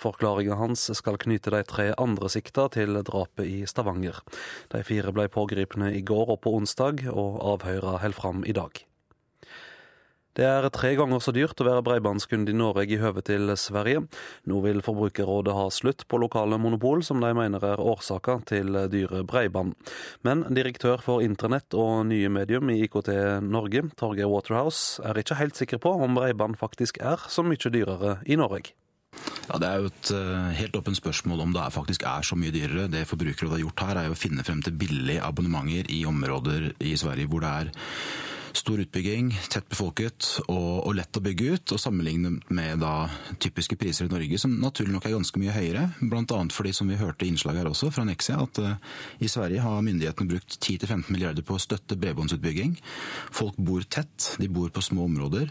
Forklaringa 0.00 0.56
hans 0.62 0.86
skal 0.96 1.20
knytte 1.20 1.52
de 1.52 1.60
tre 1.68 1.90
andre 1.98 2.32
sikta 2.32 2.70
til 2.72 2.96
drapet 3.04 3.44
i 3.44 3.60
Stavanger. 3.68 4.22
De 4.72 4.80
fire 4.86 5.12
ble 5.12 5.28
pågrepet 5.28 5.90
i 5.92 6.02
går 6.06 6.36
og 6.38 6.42
på 6.46 6.56
onsdag, 6.56 7.04
og 7.12 7.40
avhøra 7.54 7.98
holder 7.98 8.20
fram 8.22 8.44
i 8.48 8.56
dag. 8.56 8.84
Det 10.34 10.42
er 10.42 10.66
tre 10.74 10.96
ganger 10.98 11.20
så 11.22 11.30
dyrt 11.30 11.60
å 11.62 11.66
være 11.68 11.82
bredbåndskunde 11.86 12.50
i 12.50 12.56
Norge 12.58 12.88
i 12.90 12.98
høve 12.98 13.22
til 13.22 13.52
Sverige. 13.60 14.00
Nå 14.50 14.58
vil 14.64 14.82
Forbrukerrådet 14.82 15.54
ha 15.54 15.68
slutt 15.70 16.02
på 16.10 16.18
lokale 16.18 16.58
monopol, 16.58 17.04
som 17.06 17.22
de 17.22 17.30
mener 17.38 17.62
er 17.62 17.82
årsaka 17.82 18.40
til 18.50 18.74
dyre 18.90 19.22
bredbånd. 19.30 19.76
Men 20.26 20.42
direktør 20.50 21.04
for 21.04 21.22
internett 21.22 21.76
og 21.78 22.08
nye 22.10 22.32
medium 22.34 22.72
i 22.74 22.80
IKT 22.88 23.12
Norge, 23.46 23.84
Torgeir 23.94 24.32
Waterhouse, 24.32 24.98
er 25.06 25.22
ikke 25.22 25.38
helt 25.38 25.60
sikker 25.60 25.82
på 25.86 25.94
om 26.02 26.18
bredbånd 26.18 26.58
faktisk 26.58 26.98
er 26.98 27.22
så 27.30 27.46
mye 27.46 27.70
dyrere 27.70 28.18
i 28.26 28.34
Norge. 28.40 28.74
Ja, 29.46 29.58
Det 29.62 29.68
er 29.68 29.78
jo 29.78 29.88
et 29.92 30.10
uh, 30.10 30.50
helt 30.58 30.76
åpent 30.82 30.98
spørsmål 30.98 31.46
om 31.46 31.54
det 31.54 31.62
er 31.62 31.70
faktisk 31.70 32.02
er 32.02 32.26
så 32.26 32.34
mye 32.34 32.50
dyrere. 32.50 32.90
Det 32.90 33.06
Forbrukerrådet 33.06 33.60
har 33.60 33.66
gjort 33.68 33.86
her, 33.86 34.02
er 34.02 34.10
jo 34.10 34.18
å 34.18 34.22
finne 34.26 34.42
frem 34.42 34.66
til 34.66 34.74
billige 34.74 35.22
abonnementer 35.22 35.94
i 35.94 36.02
områder 36.10 36.72
i 36.82 36.96
Sverige 36.98 37.30
hvor 37.30 37.44
det 37.44 37.52
er 37.60 37.74
Stor 38.54 38.78
utbygging, 38.78 39.32
tett 39.50 39.66
befolket 39.66 40.28
og, 40.44 40.84
og, 40.86 40.92
lett 40.94 41.18
å 41.18 41.22
bygge 41.24 41.56
ut. 41.56 41.72
og 41.74 41.80
Sammenlignet 41.82 42.52
med 42.54 42.78
da 42.84 43.08
typiske 43.42 43.74
priser 43.74 44.06
i 44.06 44.12
Norge, 44.12 44.38
som 44.38 44.52
naturlig 44.62 44.94
nok 44.94 45.08
er 45.08 45.16
ganske 45.16 45.40
mye 45.42 45.54
høyere. 45.56 45.88
Bl.a. 45.98 46.38
fordi, 46.54 46.70
som 46.76 46.86
vi 46.86 46.98
hørte 47.00 47.26
i 47.26 47.32
innslaget 47.32 47.64
her 47.64 47.70
også 47.72 47.90
fra 47.90 48.04
Nexia, 48.06 48.38
at 48.44 48.60
uh, 48.62 48.76
i 49.18 49.30
Sverige 49.30 49.64
har 49.64 49.82
myndighetene 49.82 50.30
brukt 50.30 50.54
10-15 50.60 51.10
milliarder 51.10 51.42
på 51.42 51.56
å 51.56 51.62
støtte 51.64 51.98
bredbåndsutbygging. 51.98 52.76
Folk 53.34 53.58
bor 53.58 53.82
tett, 53.90 54.36
de 54.38 54.46
bor 54.46 54.70
på 54.70 54.84
små 54.86 55.08
områder. 55.08 55.50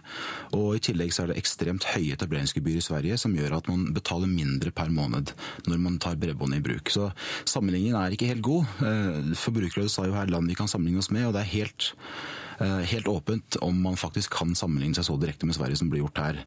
Og 0.55 0.77
i 0.77 0.83
tillegg 0.87 1.11
så 1.11 1.25
er 1.25 1.33
det 1.33 1.41
ekstremt 1.41 1.89
høye 1.91 2.15
etableringsgebyr 2.15 2.79
i 2.79 2.85
Sverige, 2.87 3.17
som 3.19 3.35
gjør 3.35 3.57
at 3.57 3.67
man 3.67 3.89
betaler 3.97 4.31
mindre 4.31 4.71
per 4.71 4.93
måned 4.95 5.35
når 5.67 5.83
man 5.83 5.99
tar 5.99 6.15
bredbåndet 6.23 6.63
i 6.63 6.65
bruk. 6.69 6.93
Så 6.95 7.11
sammenligningen 7.43 7.99
er 7.99 8.15
ikke 8.15 8.31
helt 8.31 8.47
god. 8.47 8.79
Uh, 8.79 9.35
Forbrukerrådet 9.43 9.91
sa 9.91 10.07
jo 10.07 10.15
her 10.15 10.31
land 10.31 10.47
vi 10.47 10.55
kan 10.55 10.71
sammenligne 10.71 11.03
oss 11.03 11.11
med, 11.11 11.27
og 11.27 11.35
det 11.35 11.43
er 11.43 11.53
helt 11.57 11.91
helt 12.89 13.07
åpent 13.07 13.57
om 13.61 13.81
man 13.83 13.99
faktisk 13.99 14.33
kan 14.39 14.55
sammenligne 14.57 14.97
seg 14.97 15.07
så 15.09 15.19
direkte 15.21 15.49
med 15.49 15.57
Sverige 15.57 15.79
som 15.79 15.91
blir 15.91 16.03
gjort 16.05 16.21
her. 16.23 16.43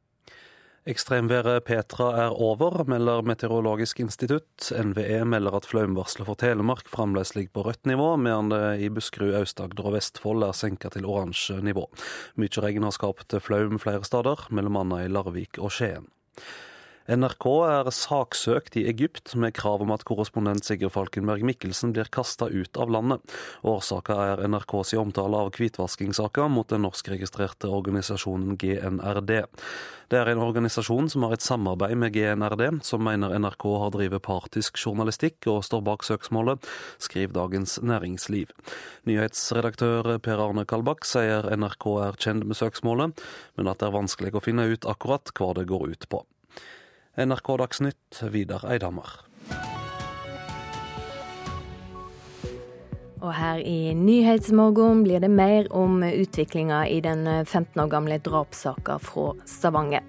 Ekstremværet 0.87 1.64
Petra 1.66 2.12
er 2.29 2.35
over, 2.38 2.85
melder 2.87 3.24
Meteorologisk 3.26 4.05
institutt. 4.05 4.68
NVE 4.70 5.24
melder 5.26 5.57
at 5.59 5.66
flomvarselet 5.66 6.29
for 6.29 6.38
Telemark 6.38 6.87
fremdeles 6.92 7.35
ligger 7.35 7.57
på 7.59 7.64
rødt 7.66 7.90
nivå, 7.90 8.12
medan 8.22 8.52
det 8.52 8.61
i 8.87 8.90
Buskerud, 8.94 9.35
Aust-Agder 9.35 9.88
og 9.90 9.96
Vestfold 9.96 10.46
er 10.46 10.55
senka 10.55 10.92
til 10.94 11.09
oransje 11.11 11.59
nivå. 11.59 11.88
Mye 12.38 12.62
regn 12.62 12.87
har 12.87 12.94
skapt 12.94 13.35
flaum 13.42 13.83
flere 13.83 14.07
steder, 14.07 14.46
bl.a. 14.46 14.85
i 15.02 15.11
Larvik 15.11 15.59
og 15.59 15.74
Skien. 15.74 16.07
NRK 17.07 17.45
er 17.71 17.88
saksøkt 17.95 18.75
i 18.81 18.83
Egypt 18.90 19.37
med 19.38 19.55
krav 19.55 19.85
om 19.85 19.92
at 19.95 20.03
korrespondent 20.09 20.66
Sigurd 20.66 20.90
Falkenberg 20.97 21.45
Mikkelsen 21.47 21.92
blir 21.95 22.11
kasta 22.11 22.49
ut 22.51 22.81
av 22.83 22.90
landet. 22.90 23.37
Årsaka 23.62 24.16
er 24.33 24.42
NRKs 24.51 24.97
omtale 24.99 25.38
av 25.38 25.53
hvitvaskingssaka 25.55 26.49
mot 26.51 26.66
den 26.73 26.83
norskregistrerte 26.83 27.71
organisasjonen 27.71 28.59
GNRD. 28.59 29.33
Det 30.11 30.19
er 30.19 30.33
en 30.33 30.42
organisasjon 30.42 31.07
som 31.11 31.23
har 31.27 31.37
et 31.37 31.47
samarbeid 31.47 31.95
med 32.03 32.14
GNRD, 32.19 32.83
som 32.87 33.07
mener 33.07 33.38
NRK 33.38 33.71
har 33.85 33.95
drevet 33.95 34.27
partisk 34.27 34.83
journalistikk 34.83 35.47
og 35.51 35.62
står 35.66 35.87
bak 35.87 36.03
søksmålet, 36.07 36.66
skriver 36.99 37.38
Dagens 37.38 37.79
Næringsliv. 37.87 38.51
Nyhetsredaktør 39.07 40.16
Per 40.19 40.42
Arne 40.42 40.66
Kalbakk 40.66 41.07
sier 41.07 41.47
NRK 41.55 41.92
er 42.09 42.19
kjent 42.23 42.51
med 42.51 42.59
søksmålet, 42.59 43.29
men 43.55 43.71
at 43.71 43.79
det 43.79 43.92
er 43.92 44.01
vanskelig 44.03 44.35
å 44.35 44.42
finne 44.42 44.66
ut 44.75 44.90
akkurat 44.90 45.31
hva 45.38 45.55
det 45.55 45.71
går 45.71 45.95
ut 45.95 46.11
på. 46.11 46.27
NRK 47.16 47.55
Dagsnytt, 47.57 48.18
Vidar 48.29 48.66
Eidhammer. 48.68 49.09
Og 53.24 53.31
her 53.33 53.62
i 53.64 53.94
Nyhetsmorgen 53.96 55.00
blir 55.07 55.22
det 55.24 55.31
mer 55.33 55.70
om 55.72 56.02
utviklinga 56.05 56.83
i 56.92 57.00
den 57.00 57.24
15 57.46 57.81
år 57.81 57.88
gamle 57.94 58.18
drapssaka 58.20 58.98
fra 59.00 59.31
Stavanger. 59.48 60.05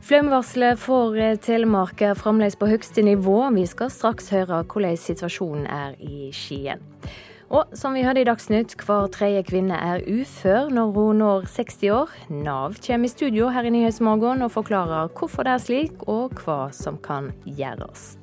Flomvarselet 0.00 0.80
for 0.80 1.20
Telemark 1.44 2.00
er 2.00 2.16
fremdeles 2.16 2.56
på 2.56 2.70
høyeste 2.70 3.04
nivå. 3.04 3.36
Vi 3.52 3.66
skal 3.68 3.92
straks 3.92 4.32
høre 4.32 4.62
hvordan 4.64 4.96
situasjonen 4.96 5.68
er 5.68 6.00
i 6.00 6.30
Skien. 6.32 6.80
Og 7.46 7.76
som 7.78 7.94
vi 7.94 8.02
hørte 8.02 8.24
i 8.24 8.26
Dagsnytt, 8.26 8.74
hver 8.82 9.06
tredje 9.14 9.44
kvinne 9.46 9.76
er 9.78 10.02
ufør 10.10 10.72
når 10.74 10.90
hun 10.96 11.20
når 11.22 11.46
60 11.54 11.84
år. 11.94 12.14
Nav 12.28 12.74
kommer 12.82 13.06
i 13.06 13.12
studio 13.12 13.52
her 13.54 13.68
i 13.68 13.70
Nyhetsmorgen 13.70 14.42
og 14.42 14.50
forklarer 14.56 15.12
hvorfor 15.14 15.46
det 15.46 15.54
er 15.54 15.62
slik, 15.62 16.08
og 16.10 16.34
hva 16.42 16.66
som 16.74 16.98
kan 16.98 17.30
gjøres. 17.46 18.16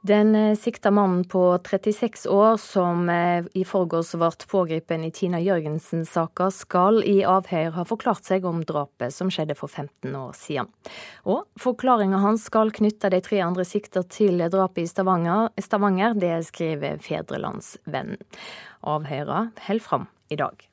Den 0.00 0.34
eh, 0.34 0.56
sikta 0.56 0.90
mannen 0.90 1.24
på 1.24 1.58
36 1.64 2.26
år 2.26 2.56
som 2.56 3.08
eh, 3.08 3.44
i 3.52 3.64
forgårs 3.68 4.14
ble 4.16 4.30
pågrepet 4.48 5.04
i 5.04 5.10
Tina 5.12 5.40
Jørgensen-saka, 5.44 6.48
skal 6.50 7.02
i 7.04 7.18
avhør 7.28 7.74
ha 7.76 7.84
forklart 7.84 8.24
seg 8.24 8.46
om 8.48 8.62
drapet 8.64 9.12
som 9.12 9.28
skjedde 9.28 9.58
for 9.58 9.68
15 9.68 10.16
år 10.16 10.32
siden. 10.38 10.72
Og 11.28 11.44
forklaringa 11.60 12.22
hans 12.24 12.48
skal 12.48 12.72
knytte 12.72 13.12
de 13.12 13.20
tre 13.20 13.42
andre 13.44 13.68
sikta 13.68 14.00
til 14.08 14.40
drapet 14.48 14.86
i 14.86 14.88
Stavanger, 14.88 15.52
Stavanger 15.60 16.16
det 16.16 16.32
skriver 16.48 16.96
Fedrelandsvennen. 17.04 18.16
Avhøra 18.80 19.50
holder 19.66 19.84
fram 19.84 20.08
i 20.32 20.40
dag. 20.40 20.69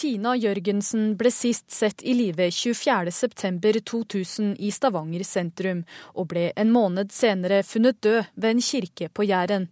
Tina 0.00 0.30
Jørgensen 0.32 1.10
ble 1.20 1.28
sist 1.28 1.66
sett 1.76 2.00
i 2.08 2.14
live 2.16 2.46
24.9.2000 2.56 4.54
i 4.56 4.70
Stavanger 4.72 5.20
sentrum, 5.28 5.82
og 6.16 6.30
ble 6.30 6.46
en 6.56 6.70
måned 6.72 7.12
senere 7.12 7.60
funnet 7.68 8.00
død 8.00 8.30
ved 8.32 8.50
en 8.54 8.64
kirke 8.64 9.10
på 9.12 9.26
Jæren. 9.28 9.68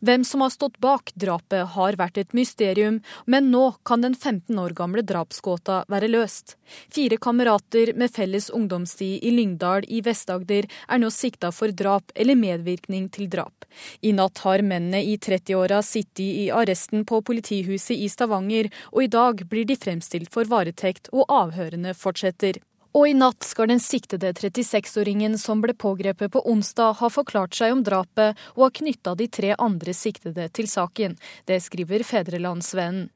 Hvem 0.00 0.24
som 0.24 0.44
har 0.44 0.52
stått 0.54 0.78
bak 0.82 1.12
drapet 1.14 1.74
har 1.74 1.98
vært 2.00 2.18
et 2.22 2.34
mysterium, 2.36 3.00
men 3.26 3.50
nå 3.52 3.64
kan 3.88 4.02
den 4.04 4.14
15 4.14 4.58
år 4.58 4.74
gamle 4.78 5.04
drapsgåta 5.06 5.82
være 5.92 6.10
løst. 6.10 6.56
Fire 6.92 7.18
kamerater 7.22 7.94
med 7.98 8.12
felles 8.14 8.50
ungdomstid 8.50 9.22
i 9.22 9.34
Lyngdal 9.34 9.86
i 9.88 10.02
Vest-Agder 10.04 10.68
er 10.88 11.02
nå 11.02 11.10
sikta 11.12 11.52
for 11.52 11.74
drap 11.76 12.12
eller 12.14 12.38
medvirkning 12.38 13.08
til 13.12 13.30
drap. 13.32 13.66
I 14.00 14.12
natt 14.16 14.42
har 14.44 14.64
mennene 14.64 15.02
i 15.04 15.16
30-åra 15.16 15.82
sittet 15.86 16.24
i 16.24 16.50
arresten 16.52 17.06
på 17.08 17.22
politihuset 17.24 17.96
i 17.96 18.10
Stavanger, 18.12 18.68
og 18.92 19.04
i 19.04 19.12
dag 19.12 19.46
blir 19.48 19.68
de 19.68 19.78
fremstilt 19.78 20.32
for 20.32 20.48
varetekt, 20.48 21.10
og 21.12 21.30
avhørene 21.32 21.94
fortsetter. 21.96 22.60
Og 22.92 23.08
i 23.08 23.14
natt 23.16 23.46
skal 23.48 23.70
den 23.72 23.80
siktede 23.80 24.34
36-åringen 24.36 25.38
som 25.40 25.62
ble 25.64 25.72
pågrepet 25.72 26.32
på 26.34 26.42
onsdag, 26.48 26.98
ha 27.00 27.08
forklart 27.08 27.56
seg 27.56 27.72
om 27.72 27.80
drapet 27.86 28.36
og 28.52 28.66
ha 28.66 28.70
knytta 28.80 29.14
de 29.16 29.28
tre 29.32 29.54
andre 29.56 29.94
siktede 29.96 30.48
til 30.52 30.68
saken. 30.68 31.16
Det 31.48 31.56
skriver 31.64 32.04
Fedrelandsvennen. 32.04 33.08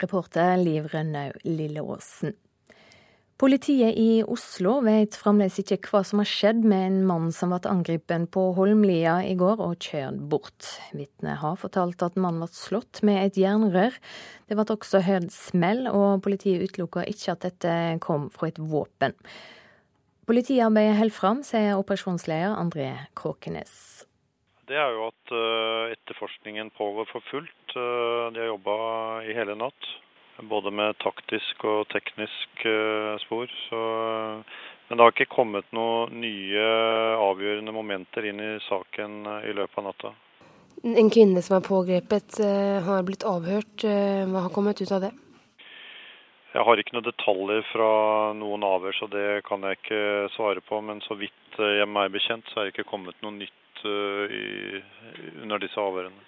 Reporter 0.00 0.54
Liv 0.56 0.86
Rønnaug 0.92 1.42
Lilleåsen. 1.44 2.36
Politiet 3.40 3.96
i 3.96 4.18
Oslo 4.28 4.82
vet 4.84 5.16
fremdeles 5.16 5.54
ikke 5.62 5.78
hva 5.88 6.02
som 6.04 6.20
har 6.20 6.28
skjedd 6.28 6.58
med 6.60 6.82
en 6.84 6.96
mann 7.08 7.30
som 7.32 7.54
ble 7.54 7.70
angrepet 7.70 8.26
på 8.34 8.42
Holmlia 8.58 9.14
i 9.24 9.32
går 9.40 9.62
og 9.64 9.78
kjørt 9.80 10.18
bort. 10.28 10.66
Vitnet 10.92 11.40
har 11.40 11.56
fortalt 11.56 12.04
at 12.04 12.18
mannen 12.20 12.44
ble 12.44 12.52
slått 12.52 13.00
med 13.00 13.22
et 13.22 13.38
jernrør. 13.40 13.96
Det 14.44 14.58
ble 14.58 14.66
også 14.74 15.00
hørt 15.06 15.32
smell, 15.32 15.86
og 15.88 16.20
politiet 16.26 16.66
utelukker 16.68 17.08
ikke 17.08 17.32
at 17.32 17.46
dette 17.46 17.78
kom 18.04 18.28
fra 18.34 18.50
et 18.50 18.60
våpen. 18.60 19.16
Politiarbeidet 20.28 21.00
holder 21.00 21.16
fram, 21.16 21.40
sier 21.40 21.80
operasjonsleder 21.80 22.60
André 22.60 22.90
Kråkenes. 23.16 24.04
Det 24.68 24.76
er 24.76 24.92
jo 24.98 25.08
at 25.08 25.32
eh, 25.32 25.96
etterforskningen 25.96 26.68
pågår 26.76 27.08
for 27.08 27.24
fullt. 27.32 27.72
Eh, 27.72 28.28
de 28.36 28.44
har 28.44 28.52
jobba 28.52 28.76
i 29.24 29.40
hele 29.40 29.56
natt. 29.64 29.92
Både 30.48 30.70
med 30.72 30.98
taktisk 31.02 31.64
og 31.68 31.88
teknisk 31.92 32.64
eh, 32.64 33.14
spor. 33.24 33.50
Så, 33.68 33.80
men 34.88 34.98
det 34.98 35.04
har 35.04 35.14
ikke 35.14 35.34
kommet 35.34 35.68
noen 35.76 36.20
nye 36.22 36.66
avgjørende 37.20 37.74
momenter 37.76 38.28
inn 38.30 38.40
i 38.40 38.52
saken 38.68 39.24
eh, 39.26 39.50
i 39.50 39.56
løpet 39.56 39.80
av 39.82 39.88
natta. 39.90 40.12
En 40.80 41.10
kvinne 41.12 41.42
som 41.44 41.58
er 41.58 41.66
pågrepet, 41.66 42.38
eh, 42.40 42.78
har 42.86 43.04
blitt 43.04 43.26
avhørt. 43.28 43.84
Hva 43.84 44.46
har 44.46 44.54
kommet 44.54 44.80
ut 44.80 44.94
av 44.96 45.04
det? 45.04 45.12
Jeg 46.50 46.66
har 46.66 46.80
ikke 46.80 46.96
noen 46.96 47.06
detaljer 47.06 47.66
fra 47.70 47.90
noen 48.34 48.64
avhør, 48.66 48.96
så 48.96 49.06
det 49.12 49.28
kan 49.46 49.62
jeg 49.66 49.78
ikke 49.78 50.02
svare 50.34 50.64
på. 50.64 50.80
Men 50.82 51.04
så 51.04 51.18
vidt 51.20 51.60
jeg 51.60 51.84
er 51.84 52.16
bekjent, 52.16 52.48
så 52.50 52.60
er 52.62 52.68
det 52.68 52.74
ikke 52.74 52.90
kommet 52.90 53.20
noe 53.22 53.36
nytt 53.36 53.84
i, 53.84 54.80
under 55.44 55.60
disse 55.62 55.78
avhørene. 55.78 56.26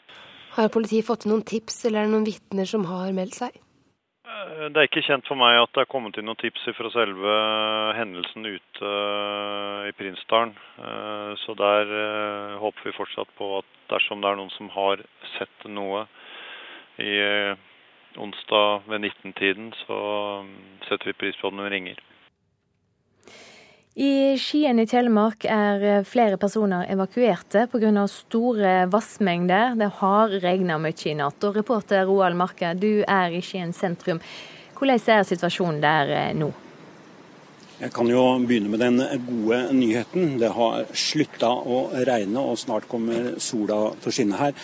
Har 0.53 0.69
politiet 0.69 1.09
fått 1.09 1.25
noen 1.25 1.43
tips, 1.49 1.87
eller 1.89 2.03
er 2.03 2.09
det 2.09 2.13
noen 2.13 2.29
vitner 2.29 2.69
som 2.69 2.85
har 2.85 3.13
meldt 3.17 3.39
seg? 3.41 3.57
Eh, 4.33 4.69
det 4.73 4.81
er 4.81 4.89
ikke 4.89 5.05
kjent 5.05 5.27
for 5.29 5.39
meg 5.39 5.59
at 5.61 5.73
det 5.75 5.85
er 5.85 5.91
kommet 5.91 6.17
inn 6.19 6.29
noen 6.29 6.41
tips 6.41 6.65
fra 6.77 6.91
selve 6.95 7.35
hendelsen 7.99 8.47
ute 8.49 8.93
eh, 8.93 9.91
i 9.91 9.95
Prinsdalen. 9.99 10.55
Eh, 10.79 11.33
så 11.45 11.57
der 11.59 11.93
håper 12.63 12.89
vi 12.89 12.97
fortsatt 12.97 13.33
på 13.39 13.51
at 13.61 13.69
dersom 13.93 14.23
det 14.23 14.31
er 14.31 14.41
noen 14.41 14.55
som 14.57 14.71
har 14.73 15.05
sett 15.37 15.69
noe 15.69 16.07
i 17.03 17.13
onsdag 18.21 18.89
ved 18.93 19.07
19-tiden, 19.09 19.71
så 19.87 19.99
mm, 20.45 20.57
setter 20.85 21.09
vi 21.09 21.19
pris 21.23 21.39
på 21.41 21.49
at 21.49 21.57
den 21.57 21.71
ringer. 21.73 22.01
I 23.93 24.39
Skien 24.41 24.79
i 24.81 24.87
Telemark 24.89 25.45
er 25.45 25.83
eh, 25.85 26.05
flere 26.09 26.39
personer 26.41 26.87
evakuerte 26.89 27.67
pga. 27.69 28.07
store 28.09 28.87
vassmengder. 28.89 29.75
Det 29.77 29.91
har 29.99 30.33
regna 30.41 30.79
mye 30.81 31.11
i 31.11 31.15
natt. 31.15 31.45
Og 31.45 31.57
reporter 31.57 32.07
Roald 32.09 32.37
Marke, 32.37 32.73
du 32.73 33.05
er 33.05 33.37
i 33.37 33.43
Skien 33.45 33.75
sentrum. 33.77 34.23
Hvordan 34.79 34.97
er 34.97 35.29
situasjonen 35.29 35.83
der 35.85 36.09
eh, 36.09 36.33
nå? 36.33 36.49
Jeg 37.83 37.93
kan 37.93 38.09
jo 38.09 38.23
begynne 38.47 38.73
med 38.73 38.81
den 38.81 38.97
gode 39.27 39.61
nyheten. 39.77 40.39
Det 40.41 40.55
har 40.57 40.89
slutta 40.97 41.53
å 41.53 41.91
regne, 41.93 42.41
og 42.41 42.57
snart 42.57 42.89
kommer 42.89 43.35
sola 43.43 43.91
til 44.01 44.09
å 44.09 44.17
skinne 44.17 44.41
her. 44.41 44.57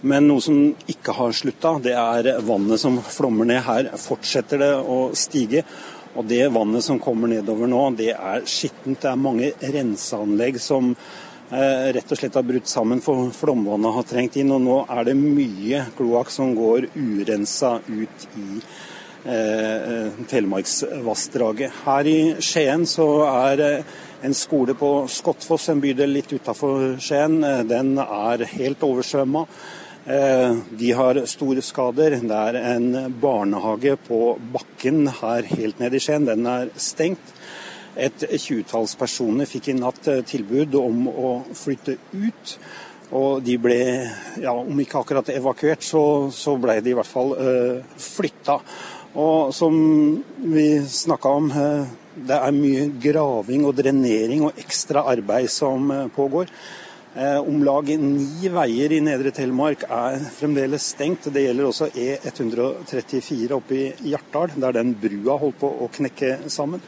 Men 0.00 0.24
noe 0.24 0.40
som 0.40 0.70
ikke 0.88 1.12
har 1.12 1.34
slutta, 1.36 1.74
det 1.84 1.92
er 1.92 2.32
vannet 2.46 2.80
som 2.80 2.96
flommer 3.04 3.44
ned 3.44 3.60
her. 3.66 3.90
Fortsetter 4.00 4.62
det 4.62 4.74
å 4.80 5.10
stige. 5.12 5.66
Og 6.18 6.26
det 6.26 6.42
vannet 6.50 6.84
som 6.84 6.98
kommer 7.02 7.30
nedover 7.30 7.70
nå, 7.70 7.82
det 7.98 8.12
er 8.16 8.46
skittent. 8.48 8.98
Det 9.02 9.10
er 9.10 9.18
mange 9.20 9.52
renseanlegg 9.62 10.58
som 10.62 10.90
eh, 10.94 11.90
rett 11.94 12.10
og 12.10 12.18
slett 12.18 12.38
har 12.38 12.46
brutt 12.46 12.70
sammen, 12.70 13.02
for 13.04 13.30
flomvannet 13.36 13.94
har 13.94 14.08
trengt 14.10 14.38
inn. 14.40 14.50
Og 14.56 14.62
nå 14.64 14.78
er 14.90 15.06
det 15.06 15.18
mye 15.18 15.84
kloakk 15.98 16.32
som 16.34 16.54
går 16.58 16.90
urensa 16.96 17.76
ut 17.86 18.26
i 18.34 18.48
eh, 19.24 20.22
Telemarksvassdraget. 20.30 21.82
Her 21.86 22.10
i 22.10 22.20
Skien 22.42 22.86
så 22.90 23.10
er 23.30 23.64
eh, 23.66 23.98
en 24.26 24.34
skole 24.34 24.74
på 24.74 24.90
Skottfoss, 25.08 25.68
en 25.70 25.80
bydel 25.80 26.10
litt 26.18 26.32
utafor 26.32 26.98
Skien, 27.00 27.38
eh, 27.44 27.62
den 27.68 27.94
er 28.02 28.44
helt 28.56 28.82
oversvømma. 28.84 29.46
Eh, 30.06 30.56
de 30.70 30.92
har 30.92 31.18
store 31.28 31.62
skader. 31.62 32.16
Det 32.24 32.36
er 32.36 32.58
en 32.74 33.14
barnehage 33.20 33.96
på 34.06 34.38
bakken 34.52 35.10
her 35.20 35.48
helt 35.50 35.80
nede 35.80 35.96
i 35.96 36.00
Skien. 36.00 36.24
Den 36.28 36.46
er 36.46 36.70
stengt. 36.76 37.34
Et 38.00 38.22
tjuetalls 38.38 38.94
personer 38.96 39.48
fikk 39.50 39.68
i 39.68 39.76
natt 39.76 40.06
eh, 40.08 40.22
tilbud 40.24 40.76
om 40.80 41.08
å 41.10 41.32
flytte 41.58 41.98
ut. 42.14 42.54
Og 43.10 43.42
de 43.42 43.56
ble, 43.58 43.80
ja, 44.40 44.54
om 44.54 44.80
ikke 44.80 45.02
akkurat 45.02 45.32
evakuert, 45.34 45.82
så, 45.82 46.30
så 46.32 46.54
ble 46.62 46.78
de 46.80 46.92
i 46.92 46.94
hvert 46.94 47.10
fall 47.10 47.32
uh, 47.34 47.96
flytta. 47.98 48.60
Og 49.18 49.50
som 49.50 49.74
vi 50.54 50.66
snakka 50.86 51.32
om, 51.40 51.48
uh, 51.50 51.90
det 52.14 52.38
er 52.38 52.54
mye 52.54 52.86
graving 53.02 53.66
og 53.66 53.74
drenering 53.82 54.46
og 54.46 54.62
ekstra 54.62 55.02
arbeid 55.10 55.50
som 55.50 55.90
uh, 55.90 56.04
pågår. 56.14 56.54
Eh, 57.20 57.40
om 57.48 57.64
lag 57.64 57.88
ni 58.00 58.48
veier 58.48 58.92
i 58.96 58.98
Nedre 59.04 59.28
Telemark 59.36 59.82
er 59.92 60.22
fremdeles 60.32 60.86
stengt. 60.94 61.26
Det 61.28 61.42
gjelder 61.44 61.66
også 61.68 61.90
E134 61.92 63.52
oppe 63.58 63.76
i 63.76 63.88
Hjartdal, 64.08 64.54
der 64.62 64.78
den 64.78 64.94
brua 65.02 65.36
holdt 65.42 65.58
på 65.60 65.68
å 65.68 65.90
knekke 65.92 66.48
sammen. 66.48 66.80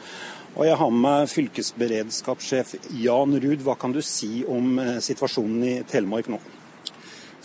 Og 0.55 0.65
jeg 0.65 0.79
har 0.79 0.89
med 0.89 1.03
meg 1.05 1.29
fylkesberedskapssjef 1.29 2.73
Jan 3.03 3.37
Ruud. 3.45 3.61
Hva 3.61 3.77
kan 3.77 3.93
du 3.93 4.01
si 4.01 4.41
om 4.49 4.81
eh, 4.81 4.97
situasjonen 5.05 5.69
i 5.69 5.75
Telemark 5.91 6.33
nå? 6.33 6.41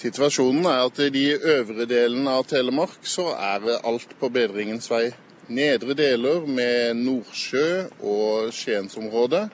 Situasjonen 0.01 0.65
er 0.73 0.89
at 0.89 1.05
i 1.05 1.13
de 1.13 1.29
øvre 1.59 1.85
delene 1.91 2.41
av 2.41 2.49
Telemark 2.49 3.05
så 3.05 3.35
er 3.37 3.69
alt 3.83 4.17
på 4.17 4.33
bedringens 4.33 4.89
vei. 4.89 5.11
Nedre 5.53 5.93
deler 5.99 6.49
med 6.49 6.97
Nordsjø 7.05 7.69
og 8.01 8.49
Skiensområdet 8.57 9.51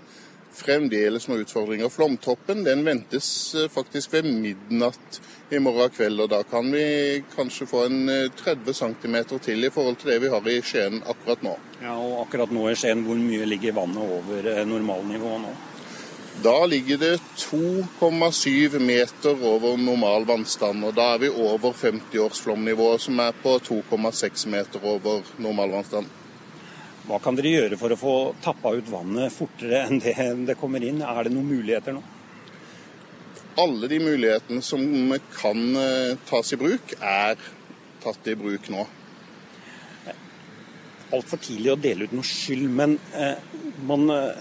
fremdeles 0.55 1.29
noen 1.29 1.45
utfordringer. 1.45 1.91
Flomtoppen 1.93 2.65
den 2.65 2.85
ventes 2.87 3.29
eh, 3.55 3.69
faktisk 3.73 4.13
ved 4.15 4.29
midnatt 4.29 5.21
i 5.51 5.59
morgen 5.59 5.91
kveld. 5.91 6.21
og 6.21 6.31
Da 6.31 6.43
kan 6.49 6.71
vi 6.73 7.23
kanskje 7.35 7.69
få 7.69 7.85
en 7.89 8.01
30 8.39 8.71
eh, 8.71 8.81
cm 8.81 9.21
til 9.39 9.65
i 9.65 9.71
forhold 9.75 10.01
til 10.01 10.15
det 10.15 10.19
vi 10.25 10.33
har 10.33 10.49
i 10.49 10.63
Skien 10.63 11.03
akkurat 11.03 11.45
nå. 11.45 11.55
Ja, 11.83 11.99
og 11.99 12.25
Akkurat 12.25 12.55
nå 12.55 12.69
i 12.71 12.79
Skien, 12.79 13.05
hvor 13.07 13.21
mye 13.21 13.47
ligger 13.49 13.77
vannet 13.77 14.19
over 14.19 14.51
eh, 14.55 14.65
normalnivået 14.69 15.47
nå? 15.47 15.55
Da 16.43 16.67
ligger 16.67 16.99
det 16.99 17.21
2,7 17.39 18.79
meter 18.83 19.45
over 19.47 19.77
normal 19.79 20.27
vannstand. 20.27 20.85
og 20.85 20.95
Da 20.97 21.15
er 21.15 21.19
vi 21.19 21.29
over 21.31 21.73
50-årsflomnivået, 21.73 23.01
som 23.01 23.19
er 23.19 23.33
på 23.43 23.59
2,6 23.63 24.49
meter 24.49 24.83
over 24.83 25.23
normal 25.39 25.71
vannstand. 25.71 26.11
Hva 27.05 27.19
kan 27.21 27.37
dere 27.37 27.53
gjøre 27.53 27.77
for 27.77 27.93
å 27.93 28.01
få 28.01 28.15
tappa 28.41 28.73
ut 28.73 28.87
vannet 28.89 29.33
fortere 29.33 29.83
enn 29.85 29.99
det 30.01 30.15
det 30.49 30.57
kommer 30.57 30.85
inn? 30.85 31.03
Er 31.05 31.27
det 31.27 31.35
noen 31.35 31.51
muligheter 31.51 31.93
nå? 31.93 32.01
Alle 33.61 33.91
de 33.93 33.99
mulighetene 34.01 34.65
som 34.65 35.13
kan 35.37 35.61
eh, 35.77 36.17
tas 36.27 36.55
i 36.57 36.59
bruk, 36.59 36.95
er 36.99 37.37
tatt 38.03 38.33
i 38.33 38.35
bruk 38.41 38.71
nå. 38.73 38.87
Altfor 41.15 41.39
tidlig 41.45 41.75
å 41.75 41.79
dele 41.79 42.09
ut 42.09 42.17
noe 42.17 42.27
skyld, 42.27 42.67
men 42.73 42.97
eh, 43.15 43.37
man 43.87 44.09
eh, 44.11 44.41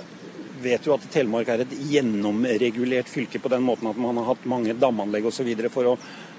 vet 0.63 0.87
jo 0.87 0.95
at 0.95 1.05
Telemark 1.11 1.51
er 1.51 1.65
et 1.65 1.77
gjennomregulert 1.91 3.11
fylke 3.11 3.43
på 3.43 3.51
den 3.51 3.67
måten 3.67 3.91
at 3.91 3.99
man 3.99 4.17
har 4.21 4.31
hatt 4.31 4.47
mange 4.49 4.73
damanlegg 4.79 5.27
osv. 5.29 5.51
for 5.67 5.91
å 5.91 5.97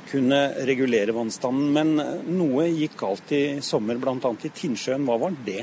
kunne 0.08 0.40
regulere 0.66 1.14
vannstanden. 1.14 1.70
Men 1.76 1.94
eh, 2.00 2.28
noe 2.32 2.70
gikk 2.72 2.96
galt 3.04 3.32
i 3.36 3.44
sommer, 3.60 4.00
bl.a. 4.00 4.18
i 4.18 4.54
Tinnsjøen. 4.56 5.04
Hva 5.04 5.20
var 5.20 5.36
det? 5.46 5.62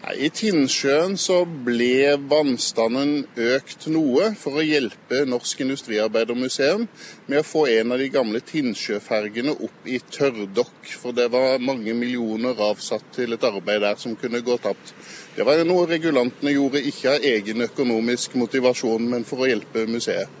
I 0.00 0.30
Tinnsjøen 0.32 1.12
så 1.20 1.42
ble 1.44 2.14
vannstanden 2.30 3.26
økt 3.36 3.84
noe 3.92 4.30
for 4.40 4.56
å 4.56 4.64
hjelpe 4.64 5.26
Norsk 5.28 5.60
Industriarbeidermuseum 5.60 6.86
med 7.28 7.42
å 7.42 7.44
få 7.44 7.66
en 7.68 7.92
av 7.92 8.00
de 8.00 8.08
gamle 8.14 8.40
Tinnsjøfergene 8.40 9.52
opp 9.52 9.84
i 9.84 10.00
tørrdokk. 10.00 10.88
For 11.02 11.12
det 11.12 11.28
var 11.34 11.60
mange 11.60 11.92
millioner 11.92 12.56
avsatt 12.70 13.12
til 13.18 13.36
et 13.36 13.44
arbeid 13.44 13.84
der 13.84 14.00
som 14.00 14.16
kunne 14.16 14.40
gå 14.40 14.56
tapt. 14.64 14.94
Det 15.36 15.44
var 15.44 15.60
noe 15.68 15.84
regulantene 15.92 16.56
gjorde 16.56 16.80
ikke 16.90 17.18
av 17.18 17.30
egen 17.36 17.68
økonomisk 17.68 18.40
motivasjon, 18.40 19.04
men 19.12 19.28
for 19.28 19.44
å 19.44 19.52
hjelpe 19.52 19.84
museet. 19.84 20.40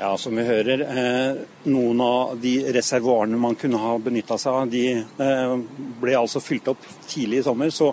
Ja, 0.00 0.16
som 0.16 0.36
vi 0.36 0.44
hører, 0.46 0.80
eh, 0.80 1.36
Noen 1.64 2.00
av 2.00 2.36
de 2.40 2.52
reservoarene 2.72 3.36
man 3.36 3.56
kunne 3.58 3.80
ha 3.82 3.96
benytta 3.98 4.36
seg 4.38 4.54
av, 4.54 4.68
de 4.70 4.82
eh, 4.94 5.54
ble 5.98 6.14
altså 6.14 6.38
fylt 6.40 6.70
opp 6.70 6.84
tidlig 7.08 7.40
i 7.40 7.46
sommer. 7.48 7.72
Så 7.74 7.90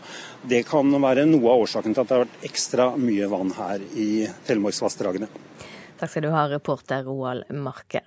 det 0.49 0.63
kan 0.69 0.91
være 1.01 1.25
noe 1.29 1.53
av 1.53 1.65
årsaken 1.65 1.95
til 1.95 2.03
at 2.03 2.09
det 2.09 2.15
har 2.17 2.25
vært 2.25 2.45
ekstra 2.49 2.89
mye 2.99 3.29
vann 3.31 3.53
her 3.57 3.83
i 3.97 4.09
Telemarksvassdragene. 4.47 5.29
Takk 5.99 6.11
skal 6.11 6.25
du 6.25 6.31
ha, 6.33 6.45
reporter 6.51 7.05
Roald 7.07 7.47
Marker. 7.55 8.05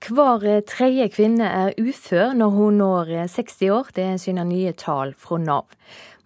Hver 0.00 0.62
tredje 0.64 1.10
kvinne 1.12 1.44
er 1.44 1.74
ufør 1.76 2.32
når 2.32 2.54
hun 2.54 2.78
når 2.80 3.10
60 3.28 3.72
år. 3.74 3.90
Det 3.94 4.06
syner 4.22 4.48
nye 4.48 4.72
tall 4.72 5.12
fra 5.12 5.36
Nav. 5.38 5.68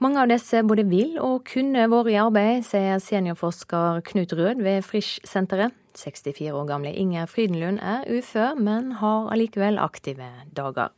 Mange 0.02 0.22
av 0.22 0.30
disse 0.30 0.62
både 0.66 0.86
vil 0.86 1.16
og 1.22 1.44
kunne 1.50 1.88
vært 1.90 2.12
i 2.12 2.18
arbeid, 2.20 2.64
sier 2.66 3.02
seniorforsker 3.02 4.02
Knut 4.06 4.34
Rød 4.38 4.62
ved 4.62 4.86
Frisch-senteret. 4.86 5.74
64 5.98 6.50
år 6.54 6.66
gamle 6.66 6.90
Inger 6.94 7.26
Frydenlund 7.30 7.78
er 7.82 8.06
ufør, 8.10 8.54
men 8.58 8.96
har 8.98 9.30
allikevel 9.34 9.78
aktive 9.78 10.30
dager. 10.54 10.90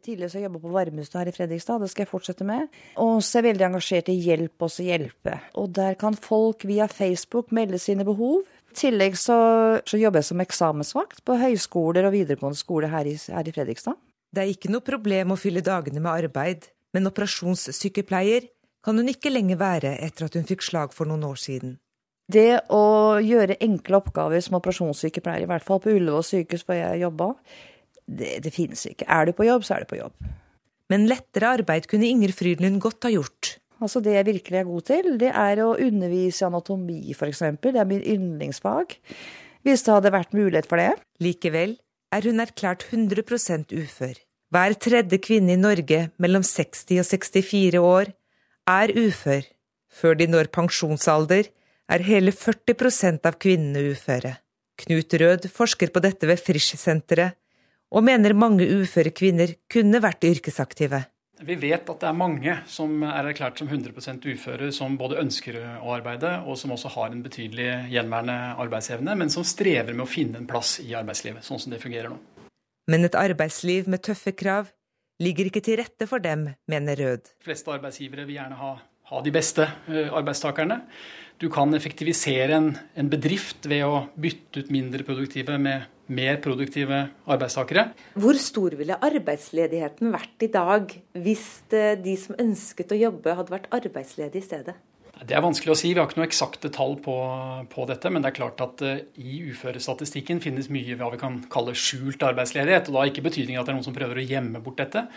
Tidligere 0.00 0.30
så 0.32 0.42
jobba 0.42 0.60
på 0.62 0.72
Varmestad 0.72 1.20
her 1.20 1.30
i 1.30 1.34
Fredrikstad, 1.36 1.82
det 1.82 1.90
skal 1.92 2.04
jeg 2.04 2.10
fortsette 2.10 2.46
med. 2.48 2.70
Og 3.02 3.20
så 3.20 3.38
er 3.38 3.42
jeg 3.42 3.48
veldig 3.50 3.66
engasjert 3.68 4.10
i 4.12 4.16
Hjelp 4.22 4.64
oss 4.66 4.80
å 4.80 4.86
hjelpe. 4.86 5.36
Og 5.60 5.72
der 5.76 5.98
kan 6.00 6.16
folk 6.16 6.64
via 6.68 6.88
Facebook 6.88 7.52
melde 7.52 7.80
sine 7.82 8.06
behov. 8.08 8.46
I 8.72 8.78
tillegg 8.78 9.18
så, 9.20 9.36
så 9.84 10.00
jobber 10.00 10.22
jeg 10.22 10.30
som 10.30 10.42
eksamensvakt 10.44 11.20
på 11.28 11.36
høyskoler 11.40 12.08
og 12.08 12.16
videregående 12.16 12.60
skole 12.60 12.88
her 12.92 13.10
i, 13.10 13.18
her 13.18 13.48
i 13.48 13.54
Fredrikstad. 13.54 13.98
Det 14.32 14.40
er 14.40 14.54
ikke 14.54 14.72
noe 14.72 14.84
problem 14.84 15.34
å 15.34 15.40
fylle 15.40 15.60
dagene 15.64 16.00
med 16.00 16.24
arbeid, 16.24 16.70
men 16.96 17.08
operasjonssykepleier 17.10 18.48
kan 18.82 18.98
hun 18.98 19.10
ikke 19.12 19.30
lenger 19.32 19.60
være 19.60 19.96
etter 20.02 20.26
at 20.26 20.36
hun 20.38 20.48
fikk 20.48 20.64
slag 20.64 20.94
for 20.96 21.08
noen 21.08 21.26
år 21.28 21.38
siden. 21.38 21.76
Det 22.32 22.62
å 22.72 23.18
gjøre 23.20 23.58
enkle 23.60 23.98
oppgaver 23.98 24.40
som 24.40 24.56
operasjonssykepleier, 24.56 25.44
i 25.44 25.50
hvert 25.50 25.66
fall 25.66 25.82
på 25.82 25.92
Ullevål 25.92 26.24
sykehus 26.24 26.64
hvor 26.64 26.78
jeg 26.78 27.02
jobba, 27.02 27.32
det, 28.06 28.38
det 28.44 28.52
finnes 28.54 28.86
ikke. 28.88 29.06
Er 29.08 29.28
du 29.28 29.34
på 29.36 29.46
jobb, 29.46 29.66
så 29.66 29.76
er 29.76 29.84
du 29.84 29.92
på 29.92 30.00
jobb. 30.00 30.16
Men 30.92 31.06
lettere 31.08 31.54
arbeid 31.58 31.88
kunne 31.90 32.08
Inger 32.08 32.34
Frydlund 32.36 32.80
godt 32.82 33.06
ha 33.08 33.12
gjort. 33.14 33.56
Altså 33.82 34.00
Det 34.00 34.12
jeg 34.14 34.26
virkelig 34.26 34.58
er 34.58 34.68
god 34.68 34.82
til, 34.86 35.14
det 35.18 35.30
er 35.34 35.62
å 35.64 35.72
undervise 35.74 36.44
i 36.44 36.46
anatomi, 36.46 37.00
f.eks. 37.16 37.40
Det 37.62 37.72
er 37.74 37.88
min 37.88 38.02
yndlingsfag. 38.02 38.98
Hvis 39.66 39.82
det 39.86 39.94
hadde 39.94 40.12
vært 40.14 40.36
mulighet 40.36 40.68
for 40.70 40.78
det. 40.78 40.92
Likevel 41.22 41.76
er 42.12 42.28
hun 42.28 42.42
erklært 42.42 42.84
100% 42.90 43.74
ufør. 43.74 44.14
Hver 44.52 44.76
tredje 44.76 45.18
kvinne 45.22 45.54
i 45.54 45.60
Norge 45.60 46.04
mellom 46.20 46.44
60 46.44 47.00
og 47.00 47.08
64 47.08 47.80
år 47.80 48.12
er 48.68 48.94
ufør. 48.98 49.46
Før 49.92 50.16
de 50.18 50.28
når 50.28 50.50
pensjonsalder, 50.52 51.48
er 51.92 52.04
hele 52.06 52.32
40% 52.32 53.26
av 53.28 53.36
kvinnene 53.42 53.92
uføre. 53.92 54.36
Knut 54.82 55.14
Rød 55.20 55.48
forsker 55.52 55.92
på 55.92 56.02
dette 56.04 56.28
ved 56.28 56.40
Frisch-senteret, 56.40 57.36
og 57.92 58.04
mener 58.06 58.32
mange 58.36 58.66
uføre 58.80 59.12
kvinner 59.14 59.52
kunne 59.70 60.00
vært 60.02 60.24
yrkesaktive. 60.24 61.04
Vi 61.42 61.56
vet 61.58 61.88
at 61.90 61.98
det 61.98 62.06
er 62.06 62.14
mange 62.14 62.52
som 62.70 63.00
er 63.02 63.26
erklært 63.32 63.58
som 63.58 63.66
100% 63.68 64.22
uføre, 64.30 64.68
som 64.74 64.94
både 64.98 65.18
ønsker 65.18 65.58
å 65.82 65.94
arbeide, 65.96 66.36
og 66.46 66.54
som 66.60 66.74
også 66.74 66.92
har 66.94 67.10
en 67.10 67.24
betydelig 67.24 67.66
gjenværende 67.90 68.36
arbeidsevne, 68.62 69.16
men 69.18 69.32
som 69.32 69.46
strever 69.46 69.90
med 69.90 70.04
å 70.06 70.10
finne 70.10 70.38
en 70.38 70.46
plass 70.46 70.76
i 70.84 70.92
arbeidslivet, 70.94 71.42
sånn 71.46 71.60
som 71.62 71.74
det 71.74 71.82
fungerer 71.82 72.12
nå. 72.12 72.20
Men 72.90 73.06
et 73.06 73.18
arbeidsliv 73.18 73.90
med 73.90 74.04
tøffe 74.06 74.34
krav 74.38 74.70
ligger 75.22 75.50
ikke 75.50 75.64
til 75.66 75.80
rette 75.82 76.06
for 76.10 76.22
dem, 76.22 76.48
mener 76.70 76.98
Rød. 76.98 77.34
De 77.42 77.50
fleste 77.50 77.74
arbeidsgivere 77.74 78.26
vil 78.28 78.38
gjerne 78.38 78.58
ha, 78.58 78.72
ha 79.10 79.22
de 79.26 79.34
beste 79.34 79.66
eh, 79.90 80.14
arbeidstakerne. 80.14 80.78
Du 81.42 81.48
kan 81.50 81.74
effektivisere 81.74 82.54
en, 82.54 82.68
en, 82.94 83.08
bedrift 83.10 83.66
ved 83.66 83.82
å 83.82 84.04
bytte 84.14 84.62
ut 84.62 84.68
mindre 84.70 85.02
produktive 85.02 85.56
med 85.58 85.88
mer 86.12 86.36
produktive 86.44 87.00
arbeidstakere. 87.26 87.88
Hvor 88.14 88.38
stor 88.38 88.76
ville 88.78 88.94
arbeidsledigheten 89.02 90.12
vært 90.14 90.46
i 90.46 90.50
dag 90.54 90.94
hvis 91.18 91.48
eh, 91.74 91.96
de 91.98 92.14
som 92.20 92.38
ønsket 92.38 92.94
å 92.94 93.00
jobbe, 93.00 93.34
hadde 93.34 93.54
vært 93.56 93.66
arbeidsledige 93.74 94.38
i 94.38 94.46
stedet? 94.46 94.76
Det 95.22 95.34
er 95.34 95.42
vanskelig 95.42 95.74
å 95.74 95.78
si. 95.78 95.90
Vi 95.90 95.98
har 95.98 96.06
ikke 96.06 96.20
noe 96.20 96.28
eksakte 96.30 96.70
tall 96.74 96.94
på, 97.02 97.18
på, 97.74 97.88
dette. 97.90 98.10
Men 98.14 98.22
det 98.22 98.30
er 98.32 98.38
klart 98.38 98.62
at 98.62 98.86
uh, 98.86 99.02
i 99.18 99.42
uførestatistikken 99.50 100.40
finnes 100.42 100.70
mye 100.72 100.96
hva 100.98 101.10
vi 101.12 101.20
kan 101.20 101.42
kalle 101.52 101.74
skjult 101.78 102.22
arbeidsledighet. 102.26 102.90
og 102.90 103.00
Da 103.00 103.06
ikke 103.10 103.26
betydningen 103.26 103.60
at 103.60 103.66
det 103.66 103.74
er 103.74 103.80
noen 103.80 103.90
som 103.90 103.98
prøver 103.98 104.22
å 104.22 104.30
gjemme 104.30 104.62
bort 104.62 104.78
dette, 104.82 105.08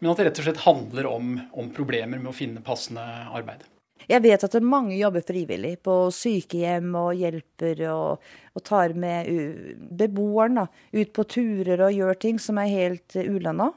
men 0.00 0.12
at 0.12 0.20
det 0.20 0.30
rett 0.30 0.44
og 0.44 0.48
slett 0.48 0.64
handler 0.68 1.10
om, 1.10 1.36
om 1.56 1.72
problemer 1.76 2.20
med 2.20 2.32
å 2.32 2.36
finne 2.36 2.64
passende 2.64 3.04
arbeid. 3.32 3.64
Jeg 4.08 4.22
vet 4.24 4.44
at 4.46 4.56
mange 4.64 4.96
jobber 4.96 5.24
frivillig 5.26 5.74
på 5.84 5.96
sykehjem 6.14 6.94
og 6.98 7.12
hjelper 7.18 7.82
og, 7.92 8.30
og 8.56 8.64
tar 8.64 8.94
med 8.98 9.28
beboeren 9.76 10.62
da, 10.62 10.66
ut 10.96 11.12
på 11.12 11.26
turer 11.28 11.84
og 11.86 11.94
gjør 11.94 12.20
ting 12.22 12.40
som 12.42 12.60
er 12.62 12.72
helt 12.72 13.16
ulønna. 13.20 13.70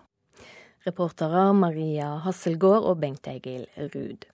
Reportere 0.87 1.49
Maria 1.55 2.17
Hasselgaard 2.25 2.87
og 2.89 2.99
Bengt 3.03 3.27
Egil 3.31 3.67
Ruud. 3.93 4.25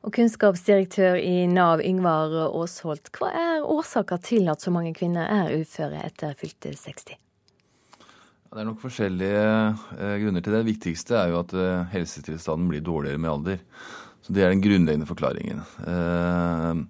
Og 0.00 0.14
kunnskapsdirektør 0.16 1.18
i 1.20 1.44
Nav, 1.48 1.82
Yngvar 1.84 2.32
Aasholt, 2.46 3.10
hva 3.16 3.32
er 3.36 3.64
årsaker 3.68 4.20
til 4.24 4.48
at 4.48 4.64
så 4.64 4.72
mange 4.72 4.94
kvinner 4.96 5.28
er 5.28 5.52
uføre 5.60 6.00
etter 6.06 6.36
fylte 6.40 6.72
60? 6.72 7.18
Det 8.50 8.58
er 8.58 8.66
nok 8.66 8.80
forskjellige 8.82 9.42
eh, 9.46 10.14
grunner 10.24 10.42
til 10.42 10.56
det. 10.56 10.62
Det 10.64 10.70
viktigste 10.72 11.14
er 11.20 11.28
jo 11.30 11.42
at 11.44 11.52
eh, 11.54 11.84
helsetilstanden 11.92 12.70
blir 12.72 12.82
dårligere 12.82 13.20
med 13.22 13.30
alder. 13.30 13.60
Det 14.30 14.44
er 14.44 14.52
den 14.52 14.62
grunnleggende 14.62 15.08
forklaringen. 15.08 15.62
Eh, 15.90 16.82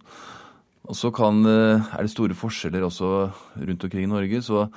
og 0.90 0.96
så 0.96 1.08
eh, 1.08 1.92
er 1.96 2.04
det 2.04 2.12
store 2.12 2.36
forskjeller 2.36 2.84
også 2.84 3.30
rundt 3.56 3.84
omkring 3.84 4.04
i 4.04 4.14
Norge. 4.14 4.42
så 4.42 4.68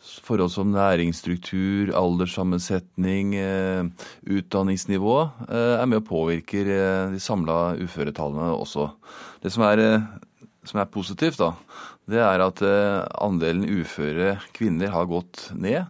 Forhold 0.00 0.48
som 0.48 0.70
næringsstruktur, 0.72 1.92
alderssammensetning, 1.92 3.34
eh, 3.36 3.84
utdanningsnivå 4.24 5.16
er 5.48 5.84
med 5.84 6.00
og 6.00 6.06
påvirker 6.08 6.64
de 7.12 7.20
samla 7.20 7.76
uføretallene 7.76 8.48
også. 8.56 8.88
Det 9.42 9.52
som 9.52 9.62
er, 9.64 10.00
som 10.64 10.80
er 10.80 10.88
positivt, 10.88 11.36
da, 11.36 11.52
det 12.08 12.16
er 12.24 12.40
at 12.40 12.62
andelen 13.20 13.68
uføre 13.68 14.38
kvinner 14.56 14.88
har 14.88 15.04
gått 15.04 15.50
ned 15.52 15.84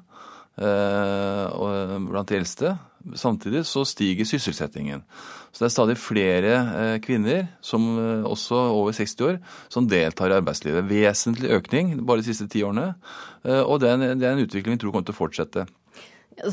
blant 0.58 2.28
de 2.28 2.36
eldste. 2.36 2.74
Samtidig 3.14 3.62
så 3.64 3.86
stiger 3.86 4.26
sysselsettingen. 4.26 5.06
Så 5.50 5.64
det 5.64 5.66
er 5.66 5.74
stadig 5.74 5.96
flere 5.98 6.52
eh, 6.54 6.96
kvinner, 7.02 7.48
som 7.64 7.82
eh, 7.98 8.26
også 8.26 8.58
over 8.70 8.94
60 8.94 9.26
år, 9.26 9.40
som 9.72 9.88
deltar 9.90 10.30
i 10.30 10.36
arbeidslivet. 10.38 10.86
Vesentlig 10.86 11.50
økning 11.56 11.96
bare 12.06 12.22
de 12.22 12.28
siste 12.30 12.46
ti 12.52 12.62
årene. 12.66 12.92
Eh, 13.42 13.62
og 13.64 13.82
det 13.82 13.90
er, 13.90 13.98
en, 13.98 14.20
det 14.20 14.28
er 14.28 14.36
en 14.36 14.44
utvikling 14.46 14.78
vi 14.78 14.84
tror 14.84 14.94
kommer 14.94 15.08
til 15.08 15.16
å 15.16 15.18
fortsette. 15.18 15.66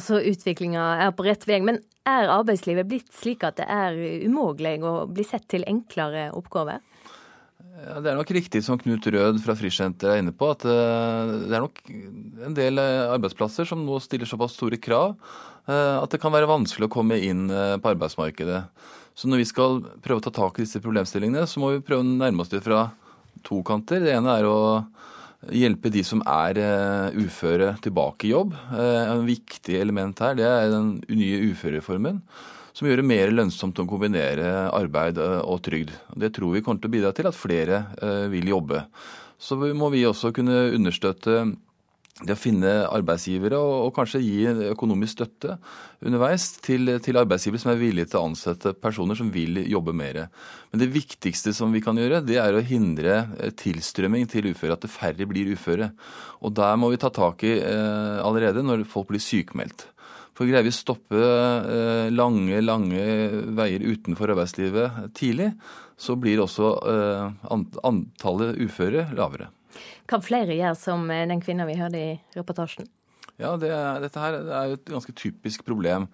Så 0.01 0.17
utviklinga 0.17 0.87
er 1.05 1.13
på 1.15 1.27
rett 1.27 1.45
vei. 1.47 1.61
Men 1.61 1.77
er 2.09 2.31
arbeidslivet 2.33 2.89
blitt 2.89 3.13
slik 3.13 3.45
at 3.45 3.59
det 3.61 3.67
er 3.69 3.97
umulig 4.25 4.79
å 4.81 5.03
bli 5.11 5.25
sett 5.27 5.45
til 5.51 5.67
enklere 5.69 6.31
oppgaver? 6.35 6.81
Ja, 7.77 7.99
det 8.01 8.09
er 8.09 8.17
nok 8.17 8.31
riktig 8.33 8.63
som 8.65 8.79
Knut 8.81 9.05
Rød 9.13 9.37
fra 9.43 9.53
Frisenteret 9.53 10.15
er 10.15 10.23
inne 10.23 10.33
på, 10.33 10.47
at 10.49 10.63
det 10.65 11.53
er 11.53 11.61
nok 11.61 11.77
en 12.47 12.55
del 12.57 12.81
arbeidsplasser 12.81 13.69
som 13.69 13.83
nå 13.85 13.99
stiller 14.01 14.25
såpass 14.25 14.55
store 14.57 14.79
krav 14.81 15.13
at 15.73 16.13
det 16.13 16.19
kan 16.23 16.33
være 16.33 16.49
vanskelig 16.49 16.87
å 16.87 16.93
komme 16.93 17.19
inn 17.19 17.49
eh, 17.51 17.75
på 17.81 17.91
arbeidsmarkedet. 17.91 18.61
Så 19.17 19.27
når 19.27 19.41
vi 19.41 19.49
skal 19.49 19.81
prøve 20.03 20.21
å 20.21 20.25
ta 20.27 20.33
tak 20.35 20.59
i 20.59 20.65
disse 20.65 20.81
problemstillingene, 20.83 21.47
så 21.49 21.59
må 21.59 21.73
vi 21.73 21.83
prøve 21.83 22.05
å 22.05 22.07
nærme 22.07 22.43
oss 22.43 22.51
det 22.53 22.61
fra 22.63 22.85
to 23.47 23.59
kanter. 23.67 24.03
Det 24.03 24.13
ene 24.13 24.35
er 24.39 24.47
å 24.47 24.59
hjelpe 25.53 25.91
de 25.93 26.03
som 26.05 26.21
er 26.25 26.57
uføre 27.17 27.75
tilbake 27.83 28.27
i 28.27 28.31
jobb. 28.33 28.55
En 28.73 29.25
viktig 29.25 29.75
element 29.77 30.17
her 30.21 30.37
det 30.37 30.45
er 30.47 30.71
den 30.73 30.95
nye 31.13 31.51
uførereformen 31.51 32.23
som 32.77 32.89
gjør 32.89 33.01
det 33.01 33.09
mer 33.09 33.33
lønnsomt 33.33 33.77
å 33.81 33.85
kombinere 33.89 34.67
arbeid 34.73 35.17
og 35.21 35.61
trygd. 35.65 35.93
Det 36.13 36.31
tror 36.35 36.55
vi 36.55 36.63
kommer 36.65 36.81
til 36.81 36.89
å 36.89 36.95
bidra 36.95 37.13
til 37.17 37.29
at 37.29 37.37
flere 37.37 37.83
vil 38.33 38.49
jobbe. 38.53 38.83
Så 39.37 39.57
må 39.57 39.89
vi 39.93 40.05
også 40.09 40.33
kunne 40.33 40.67
understøtte 40.73 41.39
det 42.25 42.33
å 42.33 42.39
finne 42.39 42.71
arbeidsgivere 42.89 43.59
og, 43.61 43.73
og, 43.85 43.91
kanskje 43.93 44.21
gi 44.23 44.45
økonomisk 44.71 45.19
støtte 45.19 45.57
underveis 46.01 46.47
til, 46.65 46.95
til, 47.03 47.19
arbeidsgivere 47.21 47.61
som 47.61 47.71
er 47.73 47.81
villige 47.81 48.09
til 48.09 48.19
å 48.21 48.23
ansette 48.31 48.73
personer 48.81 49.19
som 49.19 49.29
vil 49.33 49.59
jobbe 49.69 49.93
mer. 49.93 50.23
Men 50.71 50.81
det 50.81 50.89
viktigste 50.95 51.53
som 51.53 51.75
vi 51.75 51.83
kan 51.85 51.99
gjøre, 51.99 52.23
det 52.25 52.39
er 52.41 52.57
å 52.57 52.63
hindre 52.65 53.19
eh, 53.37 53.53
tilstrømming 53.53 54.25
til 54.31 54.49
uføre, 54.49 54.73
at 54.73 54.87
det 54.87 54.93
færre 54.93 55.29
blir 55.29 55.53
uføre. 55.53 55.91
Og 56.41 56.55
der 56.57 56.79
må 56.81 56.89
vi 56.93 57.01
ta 57.01 57.13
tak 57.13 57.45
i 57.45 57.53
eh, 57.59 58.17
allerede 58.25 58.65
når 58.65 58.87
folk 58.89 59.11
blir 59.13 59.21
sykemeldt. 59.21 59.85
For 60.37 60.49
greier 60.49 60.65
vi 60.65 60.73
å 60.73 60.77
stoppe 60.77 61.21
eh, 61.21 62.07
lange, 62.13 62.61
lange 62.65 63.05
veier 63.57 63.85
utenfor 63.85 64.33
arbeidslivet 64.33 65.13
tidlig, 65.17 65.51
så 65.97 66.17
blir 66.17 66.41
også 66.41 66.73
eh, 66.93 67.47
antallet 67.89 68.57
uføre 68.65 69.07
lavere. 69.17 69.49
Kan 70.09 70.23
flere 70.25 70.55
gjøre 70.55 70.75
som 70.79 71.09
eh, 71.11 71.25
den 71.29 71.41
kvinna 71.43 71.67
vi 71.69 71.77
hørte 71.79 72.01
i 72.01 72.13
reportasjen? 72.37 72.89
Ja, 73.37 73.53
det, 73.61 73.69
dette 74.01 74.21
her 74.21 74.39
er 74.41 74.69
jo 74.71 74.77
et 74.79 74.87
ganske 74.89 75.13
typisk 75.13 75.65
problem. 75.67 76.07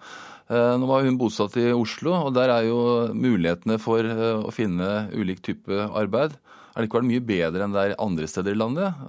Eh, 0.52 0.74
nå 0.80 0.88
var 0.90 1.06
hun 1.06 1.20
bosatt 1.20 1.56
i 1.60 1.70
Oslo, 1.72 2.12
og 2.26 2.34
der 2.36 2.52
er 2.52 2.66
jo 2.68 2.80
mulighetene 3.16 3.78
for 3.80 4.04
eh, 4.04 4.42
å 4.44 4.52
finne 4.52 5.08
ulik 5.16 5.40
type 5.44 5.86
arbeid 5.92 6.36
er 6.74 6.82
det 6.82 6.88
ikke 6.88 6.98
vært 6.98 7.06
mye 7.06 7.22
bedre 7.22 7.64
enn 7.64 7.74
det 7.74 7.82
er 7.84 7.92
andre 8.02 8.26
steder 8.26 8.54
i 8.54 8.58
landet. 8.58 9.04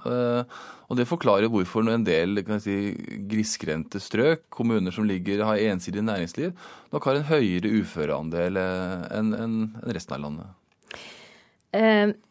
Og 0.85 0.97
Det 0.99 1.07
forklarer 1.09 1.49
hvorfor 1.49 1.87
en 1.89 2.03
del 2.05 2.43
kan 2.45 2.61
si, 2.61 2.93
grisgrendte 3.25 3.97
strøk, 3.97 4.45
kommuner 4.53 4.93
som 4.93 5.07
ligger, 5.09 5.41
har 5.47 5.63
ensidig 5.71 6.03
næringsliv, 6.05 6.53
nok 6.93 7.09
har 7.09 7.17
en 7.17 7.25
høyere 7.31 7.71
uføreandel 7.81 8.61
enn 8.61 9.57
resten 9.89 10.17
av 10.19 10.23
landet. 10.27 12.21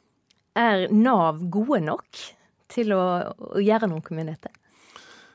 Er 0.54 0.86
Nav 0.94 1.40
gode 1.50 1.80
nok 1.82 2.20
til 2.70 2.94
å, 2.94 3.02
gjøre 3.58 3.88
noe 3.90 4.14
med 4.14 4.30
dette? 4.30 4.52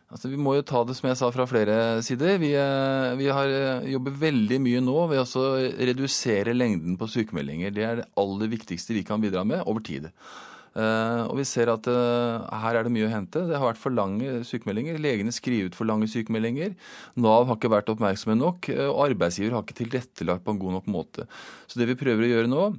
Altså, 0.10 0.32
vi 0.32 0.40
må 0.42 0.56
jo 0.58 0.66
ta 0.66 0.82
det 0.88 0.96
som 0.98 1.10
jeg 1.10 1.20
sa 1.20 1.28
fra 1.30 1.46
flere 1.46 2.00
sider. 2.06 2.40
Vi, 2.42 2.54
eh, 2.58 3.16
vi 3.20 3.28
har 3.30 3.52
eh, 3.54 3.90
jobber 3.94 4.16
veldig 4.24 4.58
mye 4.64 4.82
nå 4.82 4.96
ved 5.12 5.22
å 5.22 5.44
redusere 5.92 6.56
lengden 6.56 6.96
på 6.98 7.10
sykemeldinger. 7.12 7.76
Det 7.76 7.86
er 7.86 8.00
det 8.00 8.08
aller 8.18 8.50
viktigste 8.56 8.96
vi 8.96 9.04
kan 9.06 9.22
bidra 9.22 9.44
med 9.46 9.68
over 9.68 9.86
tid. 9.86 10.10
Uh, 10.70 11.26
og 11.26 11.34
vi 11.40 11.44
ser 11.50 11.68
at 11.74 11.88
her 11.90 12.78
er 12.78 12.86
det 12.86 12.92
mye 12.94 13.08
å 13.08 13.12
hente. 13.12 13.42
Det 13.50 13.58
har 13.58 13.72
vært 13.72 13.82
for 13.82 13.92
lange 13.92 14.44
sykemeldinger. 14.48 15.00
Legene 15.02 15.34
skriver 15.36 15.68
ut 15.72 15.76
for 15.76 15.90
lange 15.90 16.08
sykemeldinger. 16.08 16.76
Nav 17.20 17.50
har 17.50 17.58
ikke 17.58 17.74
vært 17.74 17.90
oppmerksomme 17.92 18.38
nok, 18.38 18.70
og 18.86 19.02
arbeidsgiver 19.10 19.58
har 19.58 19.66
ikke 19.66 19.80
tilrettelagt 19.82 20.46
på 20.46 20.54
en 20.56 20.62
god 20.62 20.78
nok 20.78 20.92
måte. 20.94 21.26
Så 21.68 21.82
det 21.82 21.90
vi 21.90 21.98
prøver 22.00 22.24
å 22.24 22.32
gjøre 22.32 22.52
nå, 22.54 22.70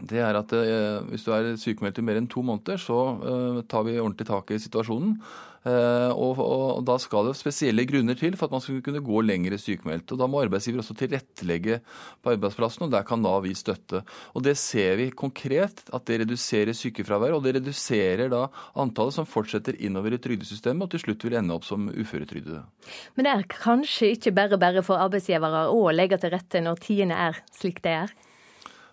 det 0.00 0.20
er 0.24 0.38
at 0.38 0.52
eh, 0.56 1.04
hvis 1.12 1.24
du 1.26 1.32
er 1.36 1.54
sykemeldt 1.60 2.00
i 2.00 2.04
mer 2.06 2.18
enn 2.20 2.30
to 2.30 2.42
måneder, 2.46 2.80
så 2.80 2.98
eh, 3.20 3.64
tar 3.68 3.84
vi 3.86 3.98
ordentlig 4.00 4.28
tak 4.28 4.50
i 4.54 4.60
situasjonen. 4.62 5.18
Eh, 5.62 6.10
og, 6.10 6.40
og, 6.42 6.80
da 6.88 6.96
skal 6.98 7.28
det 7.28 7.36
spesielle 7.38 7.84
grunner 7.86 8.16
til 8.18 8.34
for 8.34 8.48
at 8.48 8.54
man 8.56 8.62
skal 8.64 8.80
kunne 8.82 9.02
gå 9.04 9.20
lengre 9.22 9.58
sykemeldt. 9.60 10.10
Og 10.10 10.18
Da 10.18 10.26
må 10.26 10.40
arbeidsgiver 10.42 10.82
også 10.82 10.96
tilrettelegge 10.98 11.78
på 12.24 12.32
arbeidsplassen, 12.34 12.86
og 12.88 12.94
der 12.94 13.06
kan 13.06 13.22
Nav 13.22 13.46
gi 13.46 13.54
støtte. 13.58 14.02
Og 14.34 14.42
Det 14.42 14.56
ser 14.58 14.96
vi 14.98 15.10
konkret, 15.14 15.84
at 15.92 16.08
det 16.08 16.22
reduserer 16.24 16.74
sykefravær, 16.74 17.36
og 17.36 17.44
det 17.46 17.56
reduserer 17.60 18.32
da 18.32 18.48
antallet 18.74 19.14
som 19.20 19.28
fortsetter 19.28 19.78
innover 19.78 20.16
i 20.16 20.22
trygdesystemet 20.22 20.88
og 20.88 20.90
til 20.96 21.04
slutt 21.04 21.28
vil 21.28 21.38
ende 21.38 21.54
opp 21.54 21.68
som 21.68 21.86
uføretrygdede. 21.92 22.64
Men 23.14 23.28
det 23.28 23.36
er 23.36 23.48
kanskje 23.52 24.16
ikke 24.16 24.34
bare 24.34 24.58
bare 24.58 24.82
for 24.82 24.98
arbeidsgivere 24.98 25.68
å 25.70 25.86
legge 25.94 26.18
til 26.18 26.34
rette 26.34 26.64
når 26.64 26.82
tidene 26.82 27.22
er 27.30 27.42
slik 27.54 27.84
det 27.86 27.98
er? 28.02 28.20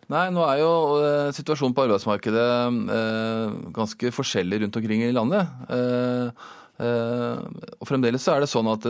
Nei, 0.09 0.29
nå 0.33 0.41
er 0.41 0.63
jo 0.63 0.69
eh, 1.05 1.27
situasjonen 1.37 1.75
på 1.77 1.83
arbeidsmarkedet 1.85 2.45
eh, 2.95 3.57
ganske 3.75 4.09
forskjellig 4.15 4.63
rundt 4.63 4.79
omkring 4.79 5.03
i 5.05 5.13
landet. 5.13 5.51
Eh, 5.69 6.47
og 6.79 7.83
fremdeles 7.85 8.23
er 8.31 8.39
det 8.41 8.47
sånn 8.49 8.69
at 8.71 8.85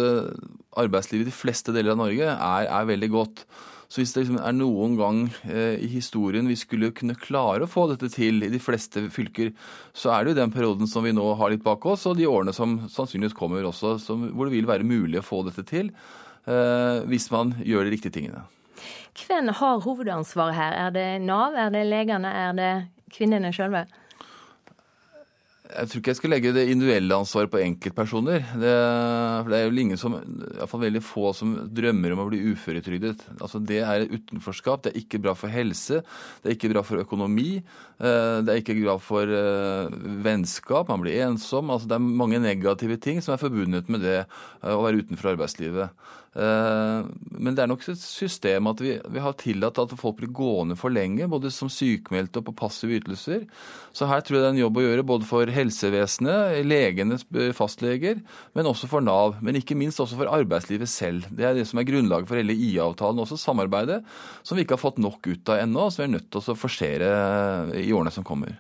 arbeidslivet 0.78 1.26
i 1.26 1.32
de 1.32 1.34
fleste 1.34 1.74
deler 1.74 1.95
av 1.95 1.97
Norge 2.03 2.28
er, 2.30 2.67
er 2.70 2.86
veldig 2.86 3.09
godt. 3.11 3.41
Så 3.89 3.99
hvis 3.99 4.13
det 4.13 4.22
liksom 4.22 4.38
er 4.45 4.53
noen 4.53 4.93
gang 4.93 5.24
i 5.82 5.89
historien 5.89 6.45
vi 6.45 6.53
skulle 6.61 6.91
kunne 6.93 7.17
klare 7.17 7.65
å 7.65 7.72
få 7.72 7.88
dette 7.89 8.11
til 8.13 8.45
i 8.45 8.51
de 8.53 8.61
fleste 8.61 9.07
fylker, 9.09 9.49
så 9.97 10.13
er 10.13 10.22
det 10.22 10.36
jo 10.36 10.39
den 10.43 10.53
perioden 10.53 10.91
som 10.91 11.07
vi 11.07 11.15
nå 11.17 11.26
har 11.41 11.49
litt 11.49 11.65
bak 11.65 11.89
oss, 11.89 12.05
og 12.05 12.22
de 12.22 12.30
årene 12.30 12.53
som 12.53 12.78
sannsynligvis 12.93 13.34
kommer 13.41 13.65
også, 13.65 13.95
som, 14.05 14.30
hvor 14.38 14.45
det 14.45 14.59
vil 14.59 14.70
være 14.70 14.86
mulig 14.86 15.24
å 15.24 15.26
få 15.26 15.41
dette 15.49 15.65
til. 15.74 15.89
hvis 17.09 17.28
man 17.34 17.57
gjør 17.65 17.89
de 17.89 17.97
riktige 17.97 18.13
tingene. 18.22 18.45
Hvem 19.18 19.49
har 19.60 19.82
hovedansvaret 19.84 20.55
her? 20.55 20.78
Er 20.86 20.93
det 20.95 21.07
Nav, 21.22 21.55
er 21.57 21.74
det 21.74 21.86
legene, 21.88 22.30
er 22.30 22.53
det 22.57 22.74
kvinnene 23.14 23.53
sjølve? 23.55 23.86
Jeg 25.70 25.86
tror 25.86 26.01
ikke 26.01 26.10
jeg 26.10 26.18
skal 26.18 26.32
legge 26.34 26.51
det 26.55 26.64
individuelle 26.72 27.14
ansvaret 27.14 27.51
på 27.53 27.60
enkeltpersoner. 27.62 28.41
Det, 28.57 28.72
for 28.74 29.51
det 29.53 29.57
er 29.60 29.68
jo 29.68 29.84
ingen 29.84 29.99
som, 30.01 30.16
iallfall 30.18 30.82
veldig 30.82 31.01
få 31.05 31.30
som 31.38 31.51
drømmer 31.78 32.16
om 32.16 32.24
å 32.24 32.26
bli 32.32 32.39
uføretrygdet. 32.55 33.22
Altså 33.38 33.62
Det 33.62 33.84
er 33.86 34.07
utenforskap, 34.10 34.82
det 34.82 34.95
er 34.95 35.03
ikke 35.03 35.22
bra 35.22 35.36
for 35.38 35.53
helse, 35.53 36.01
det 36.41 36.49
er 36.49 36.57
ikke 36.57 36.72
bra 36.74 36.82
for 36.88 37.03
økonomi. 37.03 37.60
Eh, 37.60 38.39
det 38.41 38.55
er 38.55 38.64
ikke 38.64 38.80
bra 38.80 38.97
for 39.03 39.30
eh, 39.30 39.93
vennskap, 40.26 40.89
man 40.89 41.05
blir 41.05 41.22
ensom. 41.28 41.70
Altså 41.70 41.91
Det 41.91 41.99
er 41.99 42.18
mange 42.24 42.41
negative 42.41 42.97
ting 42.97 43.22
som 43.22 43.36
er 43.36 43.43
forbundet 43.43 43.93
med 43.93 44.01
det 44.07 44.24
eh, 44.24 44.74
å 44.74 44.82
være 44.88 45.03
utenfor 45.03 45.36
arbeidslivet. 45.36 45.93
Eh, 46.38 47.07
men 47.41 47.55
det 47.57 47.63
er 47.63 47.69
nok 47.71 47.82
et 47.89 47.99
system 47.99 48.69
at 48.69 48.82
vi, 48.84 48.93
vi 49.01 49.21
har 49.23 49.34
tillatt 49.39 49.80
at 49.82 49.95
folk 49.97 50.19
blir 50.19 50.32
gående 50.36 50.77
for 50.80 50.93
lenge, 50.93 51.25
både 51.32 51.51
som 51.53 51.71
sykemeldte 51.73 52.41
og 52.41 52.49
på 52.49 52.55
passive 52.61 52.99
ytelser. 52.99 53.47
Så 53.95 54.09
her 54.09 54.21
tror 54.21 54.38
jeg 54.38 54.43
det 54.43 54.49
er 54.51 54.55
en 54.57 54.61
jobb 54.61 54.80
å 54.80 54.86
gjøre 54.86 55.07
både 55.09 55.30
for 55.30 55.49
helsevesenet, 55.53 56.59
legenes 56.67 57.25
fastleger, 57.57 58.21
men 58.57 58.69
også 58.69 58.89
for 58.91 59.05
Nav. 59.05 59.39
Men 59.45 59.57
ikke 59.59 59.77
minst 59.80 60.01
også 60.03 60.19
for 60.19 60.32
arbeidslivet 60.32 60.91
selv. 60.91 61.27
Det 61.34 61.47
er 61.47 61.57
det 61.57 61.67
som 61.69 61.82
er 61.82 61.89
grunnlaget 61.89 62.30
for 62.30 62.39
hele 62.39 62.55
IA-avtalen, 62.55 63.25
også 63.25 63.39
samarbeidet, 63.41 64.01
som 64.43 64.57
vi 64.57 64.67
ikke 64.67 64.77
har 64.77 64.86
fått 64.86 65.01
nok 65.01 65.25
ut 65.32 65.53
av 65.53 65.63
ennå, 65.65 65.89
som 65.89 66.03
vi 66.03 66.09
er 66.11 66.17
nødt 66.19 66.30
til 66.30 66.43
å 66.43 66.59
forsere 66.59 67.13
i 67.80 67.89
årene 67.95 68.13
som 68.13 68.27
kommer. 68.27 68.57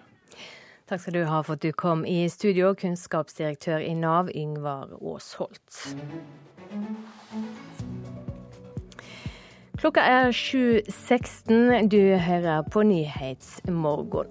Takk 0.89 1.03
skal 1.03 1.19
du 1.19 1.25
ha 1.29 1.43
for 1.45 1.53
at 1.53 1.61
du 1.61 1.69
kom 1.77 2.01
i 2.09 2.23
studio, 2.33 2.71
kunnskapsdirektør 2.73 3.83
i 3.85 3.93
Nav, 3.93 4.31
Yngvar 4.33 4.95
Aasholt. 4.97 5.83
Klokka 9.79 10.01
er 10.03 10.33
7.16. 10.35 11.85
Du 11.87 12.01
hører 12.19 12.65
på 12.67 12.81
Nyhetsmorgen. 12.83 14.27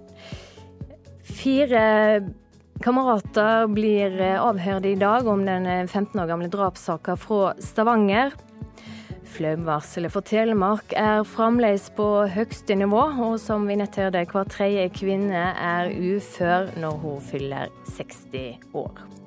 Fire 1.25 1.85
kamerater 2.85 3.65
blir 3.73 4.13
avhørt 4.37 4.85
i 4.85 4.93
dag 5.01 5.25
om 5.25 5.41
den 5.47 5.65
15 5.87 6.21
år 6.21 6.29
gamle 6.29 6.51
drapssaka 6.53 7.17
fra 7.17 7.55
Stavanger. 7.65 8.37
Flaumvarselet 9.33 10.13
for 10.13 10.21
Telemark 10.21 10.93
er 10.93 11.25
fremdeles 11.25 11.87
på 11.97 12.05
høyeste 12.29 12.77
nivå, 12.77 13.07
og 13.17 13.39
som 13.41 13.65
vi 13.65 13.79
nett 13.81 13.97
hørte, 13.97 14.27
hver 14.29 14.53
tredje 14.53 14.85
kvinne 15.01 15.47
er 15.57 15.89
ufør 15.97 16.69
når 16.77 17.01
hun 17.01 17.25
fyller 17.25 17.73
60 17.97 18.69
år. 18.77 19.18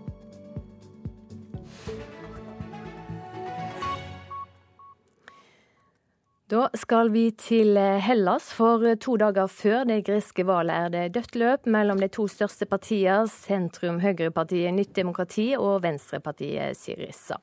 Da 6.52 6.66
skal 6.76 7.08
vi 7.14 7.30
til 7.40 7.78
eh, 7.80 8.02
Hellas, 8.04 8.50
for 8.52 8.82
eh, 8.84 8.98
to 9.00 9.14
dager 9.16 9.48
før 9.48 9.86
det 9.88 10.02
greske 10.04 10.44
valget 10.44 10.74
er 10.76 10.90
det 10.92 11.14
dødt 11.14 11.38
løp 11.40 11.70
mellom 11.72 12.02
de 12.02 12.10
to 12.12 12.26
største 12.28 12.68
partiene, 12.68 13.24
sentrum-høyrepartiet 13.24 14.76
Nytt 14.76 14.92
demokrati 14.98 15.54
og 15.56 15.78
venstrepartiet 15.86 16.76
Syriza. 16.76 17.38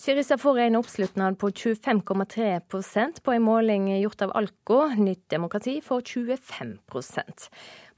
Syriza 0.00 0.38
får 0.40 0.62
en 0.64 0.80
oppslutnad 0.80 1.36
på 1.38 1.52
25,3% 1.52 3.20
på 3.20 3.36
en 3.36 3.44
måling 3.44 3.92
gjort 4.00 4.24
av 4.24 4.32
Alko. 4.40 4.80
Nytt 4.96 5.28
demokrati 5.36 5.76
får 5.84 6.00
25% 6.16 7.48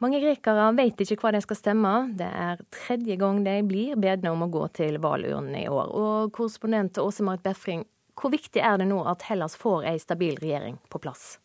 Mange 0.03 0.18
grekere 0.20 0.66
vet 0.74 0.99
ikke 1.01 1.22
hva 1.22 1.37
de 1.37 1.47
skal 1.47 1.62
stemme. 1.62 1.93
Det 2.18 2.26
er 2.26 2.66
tredje 2.74 3.14
gang 3.22 3.39
de 3.47 3.61
blir 3.70 3.95
bedne 4.03 4.35
om 4.35 4.43
å 4.43 4.51
gå 4.51 4.66
til 4.82 4.99
valurnene 4.99 5.62
i 5.62 5.70
år. 5.70 5.95
Og 5.95 6.35
korrespondent 6.35 6.99
Åse 6.99 7.22
Marit 7.22 7.47
Befring, 7.47 7.87
hvor 8.21 8.35
viktig 8.35 8.62
er 8.62 8.79
det 8.79 8.91
nå 8.91 9.01
at 9.11 9.25
Hellas 9.29 9.57
får 9.59 9.89
ei 9.91 9.99
stabil 10.03 10.37
regjering 10.41 10.79
på 10.91 11.01
plass? 11.03 11.39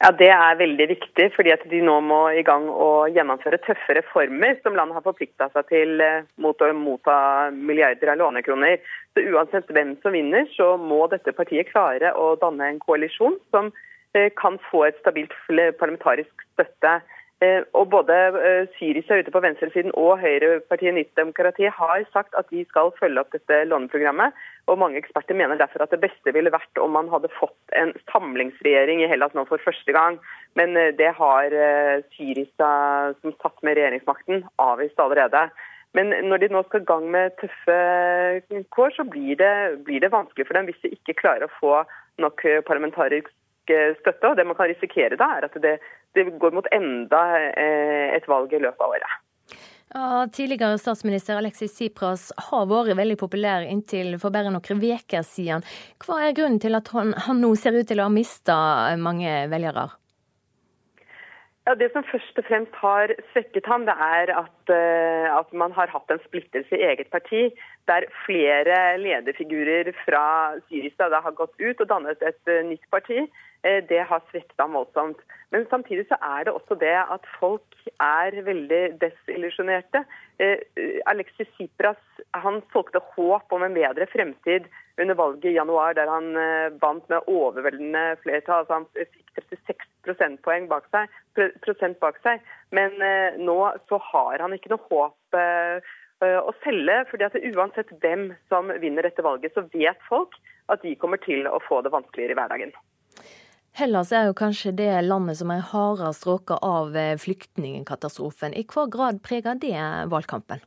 Ja, 0.00 0.08
Det 0.16 0.30
er 0.32 0.56
veldig 0.56 0.86
viktig, 0.88 1.26
fordi 1.34 1.52
at 1.52 1.64
de 1.68 1.82
nå 1.84 1.98
må 2.00 2.20
i 2.32 2.42
gang 2.42 2.70
og 2.72 3.12
gjennomføre 3.12 3.58
tøffe 3.66 3.98
reformer 3.98 4.56
som 4.62 4.72
landet 4.78 4.96
har 4.96 5.04
forplikta 5.04 5.50
seg 5.52 5.66
til 5.68 6.00
eh, 6.00 6.24
mot 6.40 6.56
å 6.64 6.70
motta 6.72 7.16
milliarder 7.52 8.14
av 8.14 8.16
lånekroner. 8.22 8.80
Så 9.12 9.26
Uansett 9.28 9.68
hvem 9.68 9.98
som 10.00 10.16
vinner, 10.16 10.48
så 10.56 10.72
må 10.80 11.02
dette 11.12 11.36
partiet 11.36 11.68
klare 11.68 12.14
å 12.16 12.32
danne 12.40 12.70
en 12.70 12.80
koalisjon 12.80 13.36
som 13.52 13.68
eh, 14.16 14.32
kan 14.40 14.56
få 14.70 14.86
et 14.88 14.96
stabilt 15.04 15.36
parlamentarisk 15.50 16.48
støtte. 16.54 16.96
Eh, 17.40 17.62
og 17.72 17.86
Både 17.88 18.16
eh, 18.36 18.66
Syriza 18.76 19.16
ute 19.16 19.32
på 19.32 19.40
venstresiden 19.40 19.94
og 19.96 20.18
høyrepartiet 20.20 20.92
Nytt 20.92 21.14
demokrati 21.16 21.70
har 21.72 22.02
sagt 22.12 22.36
at 22.36 22.50
de 22.52 22.66
skal 22.68 22.92
følge 22.98 23.22
opp 23.22 23.32
dette 23.32 23.62
låneprogrammet. 23.70 24.36
og 24.68 24.78
Mange 24.82 25.00
eksperter 25.00 25.38
mener 25.38 25.56
derfor 25.56 25.86
at 25.86 25.94
det 25.94 26.02
beste 26.02 26.34
ville 26.36 26.52
vært 26.52 26.82
om 26.84 26.92
man 26.98 27.08
hadde 27.08 27.32
fått 27.38 27.56
en 27.80 27.94
samlingsregjering 28.12 29.00
i 29.00 29.08
Hellas 29.08 29.32
nå 29.32 29.46
for 29.48 29.64
første 29.64 29.96
gang. 29.96 30.20
Men 30.60 30.76
eh, 30.76 30.92
det 31.00 31.14
har 31.16 31.56
Syriza, 32.12 32.70
som 33.22 33.36
satt 33.40 33.64
med 33.64 33.80
regjeringsmakten, 33.80 34.44
avvist 34.60 35.00
allerede. 35.00 35.48
Men 35.96 36.12
når 36.28 36.44
de 36.44 36.52
nå 36.52 36.60
skal 36.68 36.84
i 36.84 36.90
gang 36.92 37.08
med 37.10 37.32
tøffe 37.40 37.80
kår, 38.76 38.92
så 38.94 39.08
blir 39.08 39.40
det, 39.40 39.54
blir 39.88 40.04
det 40.04 40.12
vanskelig 40.12 40.44
for 40.46 40.60
dem 40.60 40.68
hvis 40.68 40.84
de 40.84 40.92
ikke 40.92 41.16
klarer 41.24 41.48
å 41.48 41.56
få 41.56 41.72
nok 42.20 42.44
parlamentarisk 42.68 43.32
støtte. 44.00 44.28
og 44.28 44.36
Det 44.36 44.46
man 44.46 44.58
kan 44.58 44.70
risikere 44.70 45.18
da, 45.20 45.32
er 45.38 45.48
at 45.48 45.58
det, 45.62 45.78
det 46.14 46.28
går 46.42 46.54
mot 46.56 46.70
enda 46.74 47.24
eh, 47.50 48.14
et 48.16 48.28
valg 48.30 48.52
i 48.52 48.62
løpet 48.62 48.86
av 48.86 48.96
året. 48.96 49.18
Ja, 49.90 50.26
tidligere 50.30 50.78
statsminister 50.78 51.34
Alexis 51.40 51.72
Tsipras 51.74 52.28
har 52.50 52.68
vært 52.70 52.94
veldig 52.94 53.16
populær 53.18 53.64
inntil 53.66 54.14
for 54.22 54.30
bare 54.30 54.52
noen 54.54 54.84
uker 54.84 55.24
siden. 55.26 55.66
Hva 55.98 56.20
er 56.22 56.36
grunnen 56.36 56.62
til 56.62 56.78
at 56.78 56.92
han, 56.94 57.10
han 57.26 57.42
nå 57.42 57.56
ser 57.58 57.74
ut 57.74 57.88
til 57.90 57.98
å 57.98 58.06
ha 58.06 58.12
mista 58.14 58.60
mange 59.02 59.48
velgere? 59.50 59.88
Ja, 61.66 61.74
Det 61.74 61.90
som 61.92 62.02
først 62.02 62.38
og 62.40 62.46
fremst 62.48 62.74
har 62.82 63.12
svekket 63.32 63.66
ham, 63.68 63.84
det 63.86 63.94
er 63.94 64.32
at, 64.32 64.72
uh, 64.72 65.26
at, 65.38 65.52
man 65.52 65.74
har 65.76 65.92
hatt 65.92 66.10
en 66.10 66.22
splittelse 66.24 66.74
i 66.74 66.86
eget 66.86 67.10
parti, 67.12 67.50
der 67.86 68.06
flere 68.24 68.96
lederfigurer 68.98 69.92
fra 70.06 70.24
Syriza 70.68 71.10
har 71.12 71.36
gått 71.36 71.54
ut 71.60 71.80
og 71.80 71.90
dannet 71.92 72.22
et 72.22 72.42
uh, 72.50 72.62
nytt 72.66 72.86
parti. 72.90 73.26
Uh, 73.66 73.80
det 73.90 74.02
har 74.08 74.24
svekket 74.30 74.62
ham 74.62 74.76
voldsomt. 74.78 75.22
Men 75.50 75.66
samtidig 75.70 76.06
så 76.08 76.18
er 76.22 76.46
det 76.46 76.54
også 76.54 76.78
det 76.78 76.94
at 77.00 77.26
folk 77.40 77.78
er 78.00 78.36
veldig 78.46 78.82
desillusjonerte. 79.02 80.04
Alexis 81.10 81.48
Tsipras 81.56 82.20
han 82.44 82.60
solgte 82.72 83.02
håp 83.16 83.52
om 83.52 83.64
en 83.66 83.74
bedre 83.74 84.06
fremtid 84.12 84.68
under 85.02 85.18
valget 85.18 85.50
i 85.50 85.56
januar, 85.56 85.96
der 85.98 86.08
han 86.08 86.30
vant 86.80 87.08
med 87.10 87.26
overveldende 87.26 88.04
flertall. 88.22 88.62
Altså 88.62 88.78
han 88.78 88.86
fikk 88.94 89.30
36 89.36 89.90
prosentpoeng 90.06 90.68
bak 90.70 90.86
seg, 90.94 91.10
prosent 91.64 91.98
bak 92.02 92.18
seg. 92.24 92.44
Men 92.74 92.96
eh, 93.04 93.38
nå 93.40 93.58
så 93.90 94.00
har 94.10 94.42
han 94.42 94.54
ikke 94.56 94.72
noe 94.72 94.86
håp 94.90 95.38
eh, 95.38 95.90
å 96.20 96.54
selge. 96.64 97.02
fordi 97.10 97.28
at 97.28 97.38
Uansett 97.54 97.92
hvem 98.02 98.30
som 98.52 98.72
vinner 98.82 99.06
dette 99.06 99.24
valget, 99.24 99.54
så 99.54 99.66
vet 99.72 100.08
folk 100.08 100.36
at 100.70 100.82
de 100.84 100.96
kommer 100.96 101.20
til 101.22 101.48
å 101.48 101.60
få 101.66 101.82
det 101.82 101.94
vanskeligere 101.94 102.36
i 102.36 102.40
hverdagen. 102.40 102.74
Hellas 103.78 104.10
er 104.12 104.26
jo 104.28 104.34
kanskje 104.36 104.74
det 104.76 104.90
landet 105.06 105.38
som 105.38 105.52
er 105.54 105.62
hardest 105.70 106.26
råka 106.26 106.58
av 106.64 106.96
eh, 106.96 107.16
flyktningkatastrofen. 107.20 108.56
I 108.56 108.66
hva 108.68 108.88
grad 108.90 109.22
preger 109.22 109.58
det 109.62 109.78
valgkampen? 110.10 110.64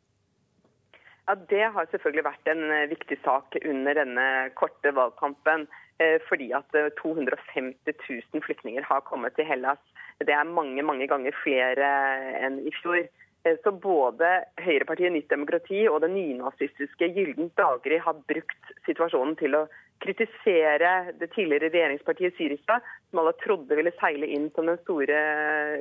Ja, 1.27 1.35
Det 1.35 1.63
har 1.75 1.87
selvfølgelig 1.91 2.25
vært 2.25 2.49
en 2.51 2.63
viktig 2.91 3.17
sak 3.23 3.55
under 3.63 3.99
denne 3.99 4.27
korte 4.59 4.91
valgkampen. 4.95 5.67
Eh, 6.01 6.19
fordi 6.29 6.51
at 6.57 6.69
250 7.01 7.75
eh, 7.85 7.95
000 8.33 8.41
flyktninger 8.45 8.83
har 8.83 9.03
kommet 9.05 9.35
til 9.35 9.45
Hellas. 9.45 9.81
Det 10.19 10.33
er 10.33 10.43
mange 10.43 10.81
mange 10.81 11.07
ganger 11.07 11.35
flere 11.43 11.89
enn 12.45 12.57
i 12.65 12.73
fjor. 12.81 13.03
Eh, 13.43 13.57
så 13.63 13.71
både 13.71 14.29
høyrepartiet 14.63 15.13
Nytt 15.13 15.31
demokrati 15.31 15.85
og 15.89 16.01
det 16.03 16.11
nynazistiske 16.15 17.09
Gylden 17.15 17.51
daggry 17.59 17.99
har 18.03 18.21
brukt 18.29 18.75
situasjonen 18.87 19.35
til 19.39 19.57
å 19.59 19.65
kritisere 20.03 21.13
det 21.15 21.29
tidligere 21.31 21.69
regjeringspartiet 21.71 22.35
Syriza, 22.35 22.79
som 23.09 23.21
alle 23.21 23.31
trodde 23.39 23.77
ville 23.77 23.93
seile 24.01 24.27
inn 24.35 24.49
som 24.55 24.67
den 24.67 24.79
store 24.81 25.19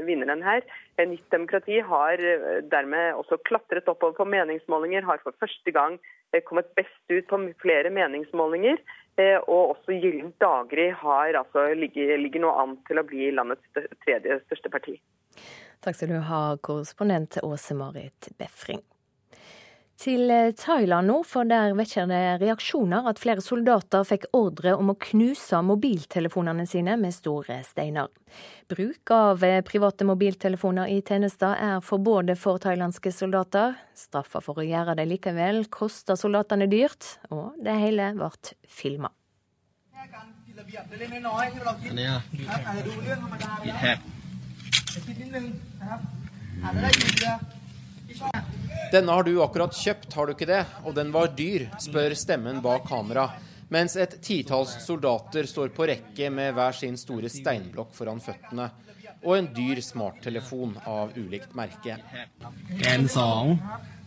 vinneren 0.07 0.45
her. 0.47 0.63
Nytt 1.01 1.27
demokrati 1.35 1.81
har 1.83 2.23
dermed 2.71 3.19
også 3.19 3.41
klatret 3.49 3.91
oppover 3.91 4.15
på 4.21 4.29
meningsmålinger, 4.31 5.03
har 5.09 5.19
for 5.25 5.35
første 5.43 5.75
gang 5.75 5.99
kommet 6.47 6.71
best 6.79 7.11
ut 7.11 7.27
på 7.27 7.41
flere 7.65 7.91
meningsmålinger. 7.91 8.79
Eh, 9.21 9.37
og 9.43 9.75
også 9.75 9.99
Gyllent 9.99 10.39
daggry 10.41 10.89
altså, 11.03 11.67
ligger, 11.77 12.15
ligger 12.17 12.47
nå 12.47 12.55
an 12.63 12.79
til 12.89 13.03
å 13.03 13.05
bli 13.05 13.29
landets 13.35 13.83
tredje 14.07 14.39
største 14.47 14.73
parti. 14.73 14.97
Takk 15.83 15.99
skal 15.99 16.13
du 16.15 16.19
ha, 16.23 16.57
korrespondent 16.63 17.41
Åse 17.43 17.75
Marit 17.75 18.29
Befring. 18.39 18.83
Til 20.03 20.31
eh, 20.31 20.53
Thailand 20.59 21.07
nå, 21.11 21.19
for 21.27 21.47
der 21.47 21.75
vekker 21.79 22.07
det 22.11 22.21
reaksjoner 22.43 23.07
at 23.11 23.21
flere 23.23 23.43
soldater 23.45 24.07
fikk 24.07 24.29
ordre 24.35 24.77
om 24.79 24.91
å 24.91 24.97
knuse 24.99 25.61
mobiltelefonene 25.67 26.65
sine 26.71 26.95
med 26.99 27.15
store 27.15 27.61
steiner. 27.67 28.09
Bruk 28.71 29.13
av 29.15 29.43
eh, 29.47 29.61
private 29.67 30.07
mobiltelefoner 30.09 30.91
i 30.91 31.01
tjenester 31.03 31.59
er 31.59 31.83
forbudt 31.83 32.35
for 32.39 32.63
thailandske 32.63 33.13
soldater. 33.15 33.77
Straffa 33.99 34.43
for 34.43 34.63
å 34.63 34.67
gjøre 34.67 34.97
det 34.99 35.07
likevel 35.11 35.67
koster 35.71 36.19
soldatene 36.19 36.71
dyrt, 36.71 37.17
og 37.35 37.59
det 37.63 37.77
hele 37.83 38.11
ble 38.17 38.33
filma. 38.67 39.13
Denne 48.93 49.15
har 49.17 49.25
du 49.25 49.33
akkurat 49.43 49.75
kjøpt, 49.77 50.13
har 50.13 50.27
du 50.29 50.35
ikke 50.35 50.49
det? 50.51 50.61
Og 50.85 50.95
den 50.97 51.13
var 51.15 51.33
dyr, 51.37 51.69
spør 51.81 52.15
stemmen 52.19 52.61
bak 52.65 52.85
kamera. 52.89 53.31
Mens 53.73 53.97
et 53.97 54.19
titalls 54.21 54.75
soldater 54.85 55.49
står 55.49 55.73
på 55.73 55.87
rekke 55.89 56.29
med 56.31 56.53
hver 56.57 56.77
sin 56.77 56.99
store 57.01 57.31
steinblokk 57.33 57.95
foran 57.97 58.21
føttene. 58.21 58.69
Og 59.23 59.39
en 59.39 59.49
dyr 59.55 59.81
smarttelefon 59.81 60.77
av 60.85 61.17
ulikt 61.17 61.55
merke. 61.57 61.97
En 62.93 63.09
sang 63.09 63.57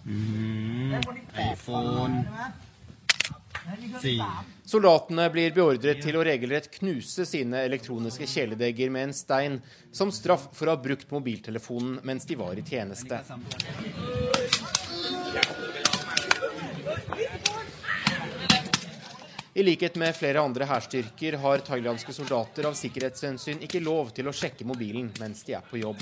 Mm, 0.05 1.01
iPhone. 1.51 2.25
Soldatene 4.65 5.27
blir 5.29 5.51
beordret 5.53 5.99
til 6.01 6.15
å 6.17 6.23
regelrett 6.25 6.71
knuse 6.79 7.21
sine 7.29 7.59
elektroniske 7.67 8.25
kjæledegger 8.25 8.89
med 8.89 9.11
en 9.11 9.13
stein, 9.13 9.59
som 9.93 10.09
straff 10.09 10.47
for 10.57 10.65
å 10.65 10.73
ha 10.73 10.81
brukt 10.81 11.11
mobiltelefonen 11.13 11.99
mens 12.01 12.25
de 12.25 12.37
var 12.39 12.57
i 12.57 12.65
tjeneste. 12.65 13.19
I 19.53 19.63
likhet 19.63 19.95
med 20.01 20.17
flere 20.17 20.41
andre 20.41 20.65
hærstyrker 20.67 21.37
har 21.45 21.61
thailandske 21.69 22.17
soldater 22.17 22.65
av 22.65 22.73
sikkerhetshensyn 22.75 23.61
ikke 23.63 23.85
lov 23.85 24.09
til 24.17 24.27
å 24.27 24.33
sjekke 24.33 24.65
mobilen 24.65 25.13
mens 25.21 25.45
de 25.45 25.53
er 25.59 25.69
på 25.69 25.77
jobb. 25.79 26.01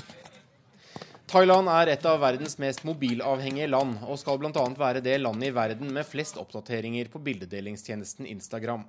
Thailand 1.26 1.70
er 1.72 1.88
et 1.94 2.04
av 2.04 2.18
verdens 2.20 2.58
mest 2.60 2.82
mobilavhengige 2.84 3.70
land, 3.70 3.96
og 4.04 4.18
skal 4.20 4.36
bl.a. 4.38 4.64
være 4.76 5.00
det 5.04 5.16
landet 5.22 5.48
i 5.48 5.54
verden 5.56 5.88
med 5.96 6.04
flest 6.06 6.36
oppdateringer 6.40 7.08
på 7.12 7.22
bildedelingstjenesten 7.24 8.28
Instagram. 8.28 8.84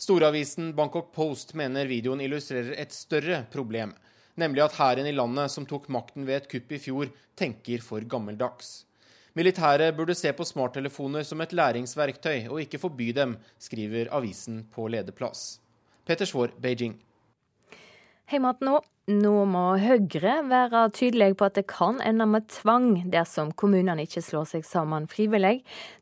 Storavisen 0.00 0.72
Bangkok 0.74 1.12
Post 1.14 1.52
mener 1.54 1.86
videoen 1.86 2.24
illustrerer 2.24 2.72
et 2.80 2.96
større 2.96 3.44
problem, 3.52 3.92
nemlig 4.40 4.64
at 4.64 4.78
hæren 4.80 5.06
i 5.06 5.14
landet 5.14 5.52
som 5.52 5.68
tok 5.68 5.86
makten 5.92 6.24
ved 6.26 6.40
et 6.40 6.50
kupp 6.50 6.72
i 6.72 6.80
fjor, 6.82 7.12
tenker 7.36 7.84
for 7.84 8.00
gammeldags. 8.00 8.82
Militæret 9.36 9.94
burde 9.96 10.16
se 10.16 10.32
på 10.32 10.46
smarttelefoner 10.46 11.26
som 11.26 11.40
et 11.44 11.52
læringsverktøy, 11.52 12.48
og 12.48 12.60
ikke 12.64 12.80
forby 12.80 13.12
dem, 13.14 13.36
skriver 13.58 14.10
avisen 14.14 14.62
på 14.72 14.88
lederplass. 14.88 15.58
Peter 16.06 16.26
Svaar, 16.26 16.56
Beijing. 16.56 16.96
Heimat 18.32 18.62
nå. 18.64 18.78
Nå 19.12 19.32
må 19.44 19.62
Høyre 19.76 20.38
være 20.48 20.86
tydelig 20.96 21.34
på 21.36 21.44
at 21.44 21.58
det 21.58 21.66
kan 21.68 21.98
ende 22.00 22.24
med 22.24 22.46
tvang 22.48 23.02
dersom 23.12 23.50
kommunene 23.52 24.06
ikke 24.06 24.22
slår 24.24 24.46
seg 24.48 24.64
sammen 24.64 25.04
frivillig. 25.12 25.58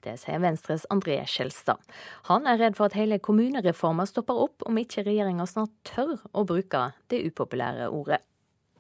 Det 0.07 0.15
sier 0.23 0.39
Venstres 0.45 0.85
André 0.95 1.17
Skjelstad. 1.27 1.83
Han 2.31 2.47
er 2.47 2.61
redd 2.63 2.79
for 2.79 2.87
at 2.87 2.95
hele 2.95 3.19
kommunereformen 3.19 4.07
stopper 4.07 4.39
opp 4.45 4.63
om 4.71 4.79
ikke 4.79 5.03
regjeringa 5.09 5.49
snart 5.51 5.75
tør 5.89 6.15
å 6.31 6.47
bruke 6.47 6.85
det 7.11 7.25
upopulære 7.27 7.91
ordet. 7.91 8.23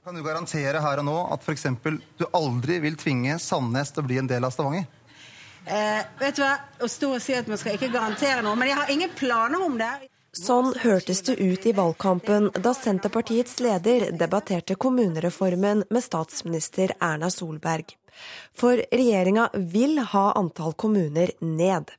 Kan 0.06 0.14
du 0.14 0.22
garantere 0.22 0.78
her 0.82 1.02
og 1.02 1.06
nå 1.10 1.18
at 1.34 1.42
f.eks. 1.42 1.66
du 2.18 2.24
aldri 2.30 2.78
vil 2.82 2.94
tvinge 2.98 3.40
Sandnes 3.42 3.90
til 3.90 4.04
å 4.04 4.06
bli 4.06 4.22
en 4.22 4.30
del 4.30 4.46
av 4.46 4.54
Stavanger? 4.54 4.86
Eh, 5.66 6.00
vet 6.18 6.38
du 6.38 6.42
hva, 6.42 6.56
Å 6.82 6.88
stå 6.90 7.12
og 7.16 7.22
si 7.22 7.34
at 7.38 7.50
man 7.50 7.58
skal 7.58 7.74
ikke 7.74 7.90
garantere 7.90 8.42
noe, 8.42 8.54
men 8.58 8.70
jeg 8.70 8.78
har 8.78 8.90
ingen 8.90 9.14
planer 9.18 9.62
om 9.62 9.78
det. 9.78 9.92
Sånn 10.32 10.70
hørtes 10.80 11.18
det 11.26 11.34
ut 11.44 11.66
i 11.68 11.74
valgkampen 11.76 12.46
da 12.64 12.70
Senterpartiets 12.72 13.58
leder 13.60 14.06
debatterte 14.16 14.78
kommunereformen 14.80 15.82
med 15.92 16.04
statsminister 16.06 16.94
Erna 17.04 17.28
Solberg. 17.28 17.92
For 18.56 18.80
regjeringa 18.92 19.50
vil 19.74 19.98
ha 20.14 20.24
antall 20.40 20.72
kommuner 20.72 21.34
ned. 21.44 21.92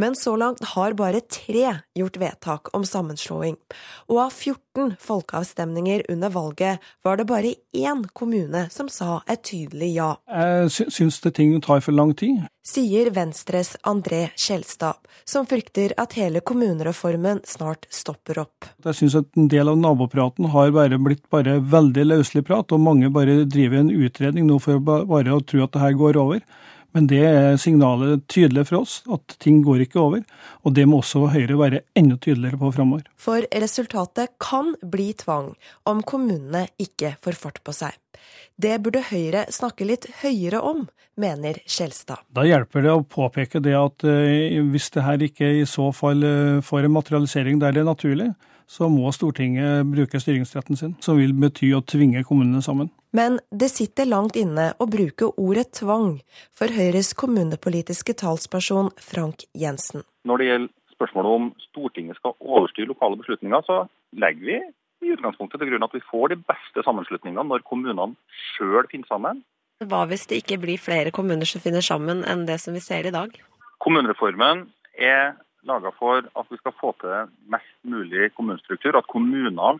Men 0.00 0.16
så 0.16 0.32
langt 0.40 0.64
har 0.72 0.96
bare 0.96 1.20
tre 1.20 1.74
gjort 1.92 2.16
vedtak 2.20 2.72
om 2.72 2.88
sammenslåing. 2.88 3.60
Og 4.08 4.22
av 4.26 4.32
14 4.32 4.63
14 4.74 4.96
folkeavstemninger 4.98 6.02
under 6.08 6.30
valget 6.30 6.78
var 7.02 7.16
det 7.16 7.24
bare 7.24 7.54
én 7.72 8.04
kommune 8.12 8.70
som 8.70 8.88
sa 8.88 9.22
et 9.26 9.42
tydelig 9.42 9.94
ja. 9.94 10.16
Jeg 10.28 10.90
syns 10.90 11.20
det 11.20 11.34
ting 11.34 11.60
tar 11.60 11.80
for 11.80 11.92
lang 11.92 12.14
tid. 12.14 12.42
Sier 12.66 13.10
Venstres 13.10 13.76
André 13.82 14.30
Skjelstad, 14.36 14.98
som 15.24 15.46
frykter 15.46 15.94
at 15.96 16.16
hele 16.18 16.40
kommunereformen 16.40 17.44
snart 17.46 17.86
stopper 17.90 18.40
opp. 18.42 18.66
Jeg 18.84 18.98
syns 18.98 19.18
at 19.20 19.30
en 19.36 19.48
del 19.48 19.68
av 19.68 19.78
nabopraten 19.78 20.50
har 20.50 20.72
bare 20.74 20.98
blitt 20.98 21.28
bare 21.30 21.60
veldig 21.60 22.08
løselig 22.10 22.44
prat, 22.48 22.72
og 22.72 22.80
mange 22.80 23.12
bare 23.14 23.44
driver 23.44 23.78
en 23.84 23.92
utredning 23.94 24.48
nå 24.48 24.58
for 24.58 24.80
bare 24.82 25.36
å 25.36 25.42
tro 25.44 25.62
at 25.64 25.76
det 25.76 25.84
her 25.84 25.98
går 26.00 26.18
over. 26.18 26.42
Men 26.94 27.08
det 27.10 27.22
er 27.26 27.56
signalet 27.58 28.22
tydelig 28.30 28.68
for 28.68 28.84
oss, 28.84 29.00
at 29.10 29.34
ting 29.42 29.64
går 29.66 29.82
ikke 29.84 29.98
over. 29.98 30.22
Og 30.62 30.76
det 30.76 30.84
må 30.86 31.00
også 31.02 31.26
Høyre 31.32 31.58
være 31.58 31.82
enda 31.98 32.16
tydeligere 32.22 32.60
på 32.60 32.70
framover. 32.76 33.08
For 33.18 33.42
resultatet 33.50 34.36
kan 34.42 34.76
bli 34.78 35.10
tvang 35.18 35.52
om 35.90 36.04
kommunene 36.06 36.68
ikke 36.78 37.16
får 37.24 37.40
fart 37.40 37.58
på 37.66 37.74
seg. 37.74 37.98
Det 38.54 38.76
burde 38.84 39.02
Høyre 39.08 39.48
snakke 39.50 39.86
litt 39.88 40.06
høyere 40.20 40.60
om, 40.62 40.84
mener 41.18 41.58
Skjelstad. 41.66 42.22
Da 42.34 42.46
hjelper 42.46 42.86
det 42.86 42.94
å 42.94 43.02
påpeke 43.02 43.58
det 43.62 43.74
at 43.74 44.06
eh, 44.06 44.60
hvis 44.70 44.92
det 44.94 45.02
her 45.02 45.22
ikke 45.26 45.50
i 45.60 45.66
så 45.66 45.90
fall 45.94 46.22
eh, 46.26 46.62
får 46.62 46.86
en 46.86 46.94
materialisering 46.94 47.58
der 47.62 47.74
det 47.74 47.82
er 47.82 47.90
naturlig, 47.90 48.30
så 48.66 48.88
må 48.92 49.10
Stortinget 49.12 49.86
bruke 49.90 50.20
styringsretten 50.20 50.78
sin, 50.78 50.94
som 51.04 51.18
vil 51.20 51.34
bety 51.36 51.70
å 51.76 51.82
tvinge 51.84 52.24
kommunene 52.26 52.62
sammen. 52.64 52.90
Men 53.14 53.38
det 53.54 53.70
sitter 53.70 54.08
langt 54.10 54.36
inne 54.36 54.72
å 54.80 54.88
bruke 54.90 55.30
ordet 55.38 55.68
tvang 55.78 56.16
for 56.56 56.72
Høyres 56.74 57.12
kommunepolitiske 57.18 58.16
talsperson 58.18 58.90
Frank 58.98 59.46
Jensen. 59.54 60.02
Når 60.26 60.40
det 60.40 60.48
gjelder 60.48 60.72
spørsmålet 60.96 61.38
om 61.38 61.50
Stortinget 61.68 62.18
skal 62.18 62.34
overstyre 62.40 62.90
lokale 62.90 63.20
beslutninger, 63.20 63.62
så 63.66 63.84
legger 64.18 64.48
vi 64.48 64.58
i 65.04 65.14
utgangspunktet 65.14 65.60
til 65.60 65.72
grunn 65.72 65.86
at 65.86 65.94
vi 65.94 66.02
får 66.08 66.32
de 66.32 66.40
beste 66.48 66.84
sammenslutningene 66.86 67.46
når 67.50 67.64
kommunene 67.68 68.14
sjøl 68.54 68.88
finner 68.90 69.10
sammen. 69.10 69.42
Hva 69.84 70.04
hvis 70.08 70.26
det 70.30 70.40
ikke 70.42 70.60
blir 70.62 70.80
flere 70.80 71.12
kommuner 71.14 71.48
som 71.48 71.62
finner 71.62 71.84
sammen 71.84 72.22
enn 72.30 72.46
det 72.48 72.60
som 72.62 72.76
vi 72.76 72.82
ser 72.82 73.06
i 73.06 73.14
dag? 73.14 73.34
Kommunereformen 73.82 74.68
er 74.94 75.34
laga 75.68 75.92
for 75.98 76.22
at 76.24 76.50
vi 76.50 76.60
skal 76.60 76.76
få 76.80 76.92
til 77.00 77.32
mest 77.52 77.74
mulig 77.82 78.30
kommunestruktur. 78.36 78.96
At 78.98 79.08
kommunene 79.10 79.74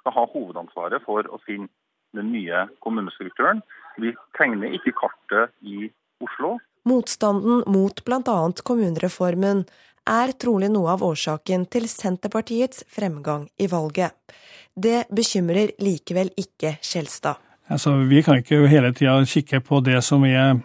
skal 0.00 0.14
ha 0.16 0.26
hovedansvaret 0.32 1.04
for 1.06 1.26
å 1.28 1.40
finne 1.46 1.68
den 2.16 2.30
nye 2.32 2.66
kommunestrukturen. 2.84 3.62
Vi 4.00 4.14
tegner 4.38 4.74
ikke 4.76 4.94
kartet 4.96 5.52
i 5.60 5.90
Oslo. 6.22 6.56
Motstanden 6.86 7.64
mot 7.66 8.04
bl.a. 8.06 8.38
kommunereformen 8.64 9.64
er 10.06 10.32
trolig 10.38 10.70
noe 10.70 10.92
av 10.94 11.02
årsaken 11.02 11.66
til 11.72 11.88
Senterpartiets 11.90 12.84
fremgang 12.92 13.48
i 13.58 13.66
valget. 13.70 14.14
Det 14.76 15.08
bekymrer 15.10 15.74
likevel 15.82 16.30
ikke 16.38 16.76
Skjelstad. 16.84 17.42
Altså, 17.66 17.96
vi 18.06 18.22
kan 18.22 18.38
ikke 18.38 18.68
hele 18.70 18.92
tida 18.94 19.18
kikke 19.26 19.60
på 19.66 19.80
det 19.82 19.98
som 20.06 20.22
er 20.28 20.60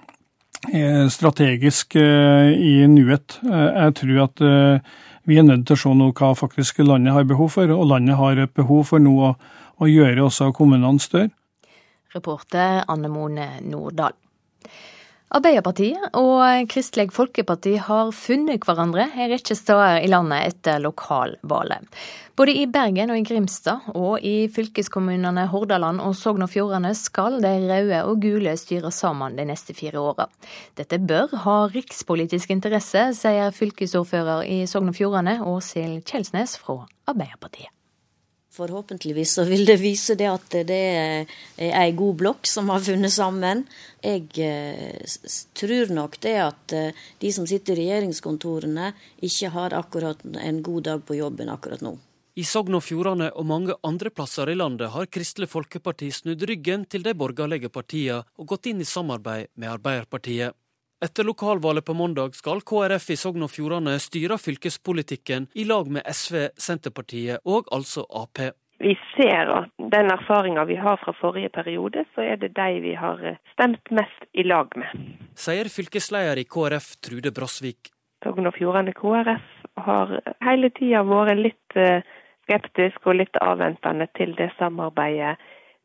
strategisk 1.10 1.96
eh, 1.96 2.54
i 2.54 2.88
nuet. 2.88 3.40
Eh, 3.44 3.84
jeg 3.84 3.96
tror 3.96 4.24
at 4.28 4.42
eh, 4.42 4.80
vi 5.26 5.38
er 5.38 5.44
nødt 5.44 5.66
til 5.68 5.74
å 5.74 5.82
se 5.82 5.94
noe 5.98 6.14
hva 6.14 6.34
faktisk 6.38 6.80
landet 6.86 7.14
har 7.14 7.26
behov 7.26 7.50
for, 7.50 7.70
og 7.70 7.88
landet 7.90 8.18
har 8.18 8.38
et 8.38 8.54
behov 8.54 8.86
for 8.86 9.00
noe 9.00 9.36
å 9.82 9.90
gjøre 9.90 10.24
også 10.24 10.52
kommunene 10.54 11.00
større. 11.00 11.32
Reporter 12.14 12.84
Anne 12.92 13.10
Mone 13.10 13.48
Nordahl. 13.64 14.14
Arbeiderpartiet 15.32 16.10
og 16.20 16.68
Kristelig 16.68 17.14
Folkeparti 17.16 17.78
har 17.80 18.10
funnet 18.12 18.66
hverandre 18.68 19.06
en 19.14 19.30
rekke 19.32 19.56
steder 19.56 20.02
i 20.04 20.10
landet 20.12 20.50
etter 20.50 20.82
lokalvalget. 20.84 21.88
Både 22.36 22.58
i 22.60 22.66
Bergen 22.68 23.14
og 23.14 23.22
i 23.22 23.24
Grimstad, 23.30 23.88
og 23.96 24.20
i 24.28 24.50
fylkeskommunene 24.52 25.48
Hordaland 25.54 26.04
og 26.04 26.18
Sogn 26.20 26.44
og 26.44 26.52
Fjordane 26.52 26.92
skal 27.00 27.40
de 27.44 27.56
røde 27.64 28.04
og 28.10 28.20
gule 28.26 28.58
styre 28.60 28.92
sammen 28.92 29.40
de 29.40 29.48
neste 29.48 29.76
fire 29.78 30.04
åra. 30.04 30.28
Dette 30.76 31.00
bør 31.00 31.32
ha 31.46 31.58
rikspolitisk 31.72 32.52
interesse, 32.52 33.14
sier 33.16 33.56
fylkesordfører 33.56 34.44
i 34.52 34.66
Sogn 34.68 34.92
og 34.92 35.00
Fjordane, 35.00 35.40
Åshild 35.48 36.02
Kjelsnes 36.12 36.60
fra 36.60 36.82
Arbeiderpartiet. 37.08 37.72
Forhåpentligvis 38.62 39.34
så 39.40 39.46
vil 39.50 39.66
det 39.66 39.80
vise 39.82 40.14
det 40.20 40.28
at 40.30 40.60
det 40.70 40.82
er 40.94 41.72
ei 41.82 41.96
god 41.98 42.20
blokk 42.20 42.50
som 42.50 42.70
har 42.70 42.84
funnet 42.86 43.14
sammen. 43.14 43.64
Jeg 44.06 44.28
eh, 44.38 45.18
tror 45.58 45.94
nok 45.96 46.20
det 46.22 46.36
at 46.44 46.76
eh, 46.78 47.02
de 47.24 47.34
som 47.34 47.48
sitter 47.50 47.80
i 47.80 47.88
regjeringskontorene, 47.88 48.92
ikke 49.26 49.50
har 49.56 49.74
akkurat 49.78 50.22
en 50.46 50.62
god 50.62 50.88
dag 50.92 51.04
på 51.08 51.18
jobben 51.18 51.50
akkurat 51.50 51.82
nå. 51.82 51.96
I 52.40 52.46
Sogn 52.48 52.78
og 52.78 52.86
Fjordane 52.86 53.28
og 53.36 53.44
mange 53.50 53.74
andre 53.84 54.10
plasser 54.14 54.48
i 54.48 54.56
landet 54.56 54.94
har 54.94 55.10
Kristelig 55.12 55.50
Folkeparti 55.52 56.08
snudd 56.16 56.46
ryggen 56.48 56.86
til 56.88 57.04
de 57.04 57.12
borgerlige 57.18 57.70
partiene 57.74 58.22
og 58.40 58.54
gått 58.54 58.70
inn 58.72 58.80
i 58.80 58.88
samarbeid 58.88 59.52
med 59.60 59.74
Arbeiderpartiet. 59.74 60.56
Etter 61.06 61.24
lokalvalget 61.24 61.86
på 61.86 61.94
mandag 61.94 62.36
skal 62.38 62.60
KrF 62.62 63.08
i 63.10 63.16
Sogn 63.18 63.42
og 63.42 63.50
Fjordane 63.50 63.96
styre 63.98 64.36
fylkespolitikken 64.38 65.48
i 65.58 65.64
lag 65.66 65.88
med 65.90 66.06
SV, 66.06 66.52
Senterpartiet 66.62 67.42
og 67.42 67.72
altså 67.74 68.04
Ap. 68.20 68.44
Vi 68.86 68.94
ser 69.16 69.50
at 69.56 69.72
den 69.96 70.14
erfaringa 70.14 70.68
vi 70.70 70.78
har 70.78 71.02
fra 71.02 71.16
forrige 71.18 71.50
periode, 71.58 72.06
så 72.14 72.22
er 72.22 72.38
det 72.44 72.52
de 72.54 72.70
vi 72.86 72.94
har 72.94 73.26
eh, 73.26 73.42
stemt 73.56 73.90
mest 73.90 74.30
i 74.38 74.46
lag 74.46 74.70
med. 74.78 74.94
Sier 75.34 75.74
fylkesleder 75.74 76.38
i 76.38 76.46
KrF 76.46 76.94
Trude 77.02 77.34
Brasvik. 77.34 77.90
Sogn 78.22 78.46
og 78.46 78.60
Fjordane 78.62 78.94
KrF 78.94 79.52
har 79.90 80.18
hele 80.46 80.70
tida 80.78 81.02
vært 81.02 81.42
litt 81.42 81.82
eh, 81.82 82.06
skeptisk 82.46 83.10
og 83.10 83.24
litt 83.24 83.42
avventende 83.42 84.06
til 84.22 84.38
det 84.38 84.54
samarbeidet 84.62 85.40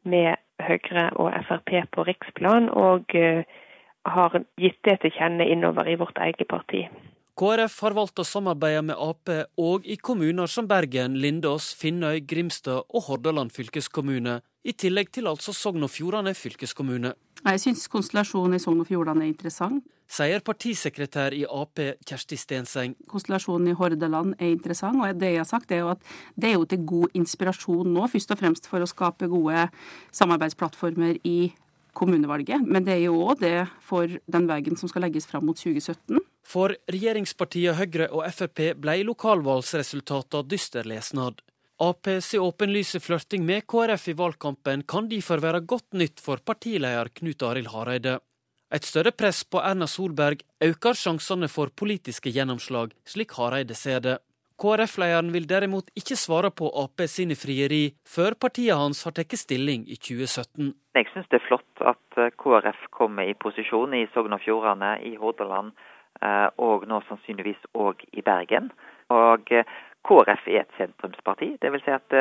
med 0.04 0.36
Høyre 0.60 1.08
og 1.16 1.32
Frp 1.48 1.78
på 1.96 2.04
riksplan. 2.04 2.68
og 2.68 3.16
eh, 3.16 3.46
har 4.14 4.40
gitt 4.60 4.80
det 4.86 5.00
til 5.02 5.14
kjenne 5.18 5.46
innover 5.50 5.88
i 5.88 5.98
vårt 5.98 6.18
eget 6.22 6.48
parti. 6.48 6.86
KrF 7.36 7.74
har 7.84 7.92
valgt 7.92 8.20
å 8.22 8.24
samarbeide 8.24 8.80
med 8.88 8.96
Ap 8.96 9.28
òg 9.60 9.84
i 9.84 9.98
kommuner 10.00 10.48
som 10.48 10.64
Bergen, 10.70 11.18
Lindås, 11.20 11.74
Finnøy, 11.76 12.22
Grimstad 12.24 12.86
og 12.88 13.10
Hordaland 13.10 13.52
fylkeskommune, 13.52 14.38
i 14.64 14.72
tillegg 14.72 15.10
til 15.12 15.28
altså 15.28 15.52
Sogn 15.52 15.84
og 15.84 15.92
Fjordane 15.92 16.32
fylkeskommune. 16.34 17.12
Jeg 17.44 17.60
syns 17.60 17.84
konstellasjonen 17.92 18.56
i 18.56 18.62
Sogn 18.62 18.80
og 18.80 18.88
Fjordane 18.88 19.26
er 19.26 19.34
interessant. 19.34 19.84
Sier 20.08 20.40
partisekretær 20.46 21.34
i 21.34 21.42
Ap 21.44 21.82
Kjersti 22.08 22.38
Stenseng. 22.40 22.96
Konstellasjonen 23.10 23.68
i 23.72 23.76
Hordaland 23.76 24.38
er 24.38 24.54
interessant, 24.54 25.02
og 25.02 25.20
det 25.20 25.34
jeg 25.34 25.42
har 25.42 25.50
sagt 25.50 25.76
er 25.76 25.82
jo 25.82 25.92
at 25.92 26.08
det 26.38 26.54
er 26.54 26.56
jo 26.56 26.64
til 26.70 26.88
god 26.88 27.20
inspirasjon 27.20 27.92
nå, 27.92 28.08
først 28.14 28.32
og 28.32 28.40
fremst 28.40 28.70
for 28.70 28.80
å 28.80 28.88
skape 28.88 29.28
gode 29.28 29.68
samarbeidsplattformer 30.14 31.20
i 31.26 31.52
kommunevalget, 31.96 32.62
men 32.62 32.84
det 32.86 32.98
er 32.98 33.04
jo 33.06 33.18
òg 33.24 33.40
det 33.42 33.66
for 33.84 34.10
den 34.30 34.46
veien 34.50 34.76
som 34.78 34.90
skal 34.92 35.06
legges 35.06 35.28
fram 35.30 35.46
mot 35.48 35.58
2017. 35.58 36.20
For 36.46 36.76
regjeringspartiene 36.92 37.74
Høyre 37.78 38.10
og 38.14 38.26
Frp 38.30 38.62
ble 38.78 39.00
lokalvalgsresultatene 39.08 40.46
dyster 40.52 40.86
lesnad. 40.86 41.40
Aps 41.82 42.30
åpenlyse 42.40 43.02
flørting 43.04 43.42
med 43.44 43.66
KrF 43.68 44.06
i 44.08 44.14
valgkampen 44.16 44.84
kan 44.88 45.10
derfor 45.10 45.42
være 45.44 45.60
godt 45.60 45.98
nytt 45.98 46.22
for 46.24 46.40
partileder 46.40 47.10
Knut 47.18 47.42
Arild 47.44 47.68
Hareide. 47.74 48.14
Et 48.72 48.84
større 48.84 49.12
press 49.12 49.42
på 49.44 49.60
Erna 49.62 49.86
Solberg 49.86 50.40
øker 50.64 50.96
sjansene 50.96 51.50
for 51.52 51.70
politiske 51.70 52.32
gjennomslag, 52.34 52.94
slik 53.06 53.36
Hareide 53.36 53.76
ser 53.78 54.00
det. 54.02 54.16
KrF-lederen 54.62 55.32
vil 55.34 55.44
derimot 55.48 55.90
ikke 56.00 56.16
svare 56.16 56.48
på 56.58 56.70
Ap 56.82 57.02
sine 57.12 57.36
frieri 57.36 57.82
før 58.08 58.36
partiet 58.40 58.78
hans 58.80 59.02
har 59.04 59.12
tatt 59.16 59.34
stilling 59.36 59.82
i 59.84 59.98
2017. 60.00 60.70
Jeg 60.96 61.08
syns 61.12 61.28
det 61.28 61.40
er 61.40 61.44
flott 61.44 61.82
at 61.92 62.20
eh, 62.20 62.32
KrF 62.40 62.86
kommer 62.96 63.28
i 63.28 63.36
posisjon 63.36 63.92
i 63.92 64.06
Sogn 64.14 64.32
og 64.32 64.40
Fjordane, 64.40 64.94
i 65.04 65.12
Hordaland 65.20 65.74
eh, 66.22 66.48
og 66.56 66.86
nå 66.88 67.02
sannsynligvis 67.08 67.68
òg 67.76 68.00
i 68.16 68.24
Bergen. 68.24 68.70
Og 69.12 69.52
eh, 69.52 69.68
KrF 70.08 70.48
er 70.48 70.62
et 70.62 70.78
sentrumsparti. 70.78 71.50
Det 71.60 71.72
vil 71.74 71.82
si 71.84 71.92
at 71.92 72.14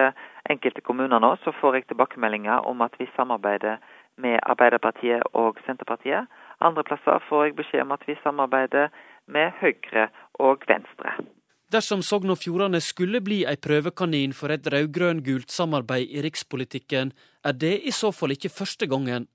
enkelte 0.50 0.82
kommuner 0.82 1.22
nå 1.22 1.36
så 1.44 1.54
får 1.62 1.78
jeg 1.78 1.88
tilbakemeldinger 1.92 2.66
om 2.68 2.82
at 2.82 2.98
vi 3.00 3.08
samarbeider 3.16 3.78
med 4.18 4.40
Arbeiderpartiet 4.44 5.24
og 5.38 5.62
Senterpartiet. 5.68 6.28
Andre 6.60 6.84
plasser 6.84 7.24
får 7.30 7.46
jeg 7.46 7.58
beskjed 7.62 7.86
om 7.86 7.96
at 7.96 8.08
vi 8.10 8.18
samarbeider 8.24 8.90
med 9.30 9.54
Høyre 9.62 10.10
og 10.42 10.66
Venstre. 10.68 11.14
Dersom 11.74 12.04
Sogn 12.06 12.30
og 12.30 12.38
Fjordane 12.38 12.78
skulle 12.84 13.24
bli 13.26 13.40
ei 13.50 13.58
prøvekanin 13.58 14.36
for 14.38 14.54
et 14.54 14.68
rød-grønn-gult 14.70 15.50
samarbeid 15.50 16.12
i 16.14 16.22
rikspolitikken, 16.22 17.14
er 17.42 17.56
det 17.58 17.80
i 17.90 17.94
så 17.94 18.12
fall 18.14 18.36
ikke 18.36 18.54
første 18.54 18.86
gangen. 18.86 19.26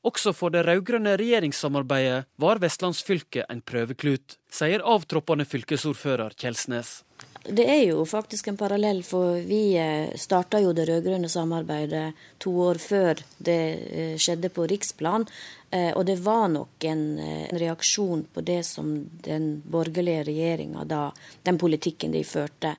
Også 0.00 0.32
for 0.32 0.52
det 0.54 0.62
rød-grønne 0.64 1.12
regjeringssamarbeidet 1.20 2.24
var 2.40 2.60
vestlandsfylket 2.62 3.50
en 3.52 3.60
prøveklut, 3.60 4.38
sier 4.48 4.80
avtroppende 4.80 5.44
fylkesordfører 5.44 6.32
Kjelsnes. 6.40 7.02
Det 7.44 7.64
er 7.68 7.82
jo 7.90 8.04
faktisk 8.08 8.48
en 8.48 8.56
parallell, 8.60 9.02
for 9.04 9.40
vi 9.44 9.76
eh, 9.80 10.12
starta 10.20 10.60
jo 10.60 10.72
det 10.76 10.86
rød-grønne 10.88 11.28
samarbeidet 11.28 12.12
to 12.40 12.52
år 12.64 12.80
før 12.80 13.20
det 13.38 13.60
eh, 13.88 14.14
skjedde 14.20 14.50
på 14.52 14.66
riksplan. 14.68 15.24
Eh, 15.70 15.90
og 15.96 16.04
det 16.08 16.18
var 16.24 16.48
nok 16.52 16.84
en, 16.88 17.04
en 17.20 17.60
reaksjon 17.60 18.26
på 18.32 18.44
det 18.44 18.60
som 18.68 18.92
den 19.24 19.50
borgerlige 19.64 20.24
regjeringa 20.28 20.84
da, 20.88 21.02
den 21.44 21.60
politikken 21.60 22.16
de 22.16 22.24
førte. 22.28 22.74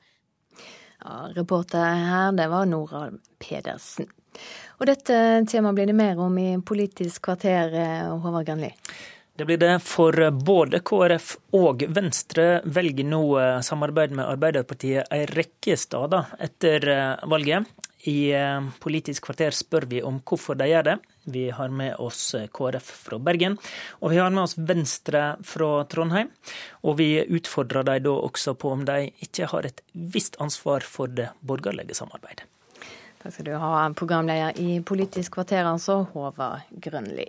Ja, 1.01 1.29
reporter 1.33 1.85
her, 2.05 2.33
det 2.37 2.49
var 2.49 2.69
Nora 2.69 3.07
Pedersen. 3.41 4.09
Og 4.79 4.87
dette 4.89 5.15
temaet 5.49 5.77
blir 5.77 5.91
det 5.91 5.97
mer 5.97 6.19
om 6.19 6.37
i 6.41 6.55
Politisk 6.65 7.27
kvarter, 7.29 7.75
Håvard 8.23 8.47
Grønli. 8.47 8.71
Det 9.37 9.45
blir 9.47 9.57
det, 9.57 9.77
for 9.87 10.13
både 10.45 10.81
KrF 10.85 11.29
og 11.57 11.85
Venstre 11.95 12.59
velger 12.65 13.07
nå 13.07 13.21
samarbeid 13.63 14.11
med 14.17 14.27
Arbeiderpartiet 14.27 15.07
en 15.07 15.23
rekke 15.31 15.77
steder 15.79 16.35
etter 16.45 16.85
valget. 17.31 17.69
I 18.11 18.33
Politisk 18.83 19.29
kvarter 19.29 19.55
spør 19.55 19.87
vi 19.89 20.03
om 20.03 20.19
hvorfor 20.25 20.57
de 20.59 20.67
gjør 20.71 20.87
det. 20.89 20.97
Vi 21.31 21.47
har 21.53 21.69
med 21.69 21.95
oss 22.01 22.35
KrF 22.53 22.91
fra 23.07 23.21
Bergen, 23.23 23.57
og 24.01 24.11
vi 24.11 24.19
har 24.19 24.33
med 24.33 24.43
oss 24.43 24.57
Venstre 24.57 25.25
fra 25.47 25.73
Trondheim. 25.89 26.33
Og 26.83 26.99
vi 26.99 27.13
utfordrer 27.23 27.87
dem 27.87 28.03
da 28.09 28.17
også 28.19 28.57
på 28.59 28.75
om 28.75 28.85
de 28.89 29.13
ikke 29.25 29.49
har 29.53 29.69
et 29.69 29.85
visst 29.93 30.41
ansvar 30.43 30.83
for 30.85 31.13
det 31.13 31.31
borgerlige 31.39 31.97
samarbeidet. 31.97 32.50
Takk 33.21 33.35
skal 33.35 33.45
du 33.45 33.53
ha, 33.61 33.85
programleder 33.93 34.57
i 34.57 34.79
Politisk 34.81 35.35
kvarter, 35.37 35.67
altså, 35.69 36.01
Håvard 36.13 36.65
Grønli. 36.81 37.27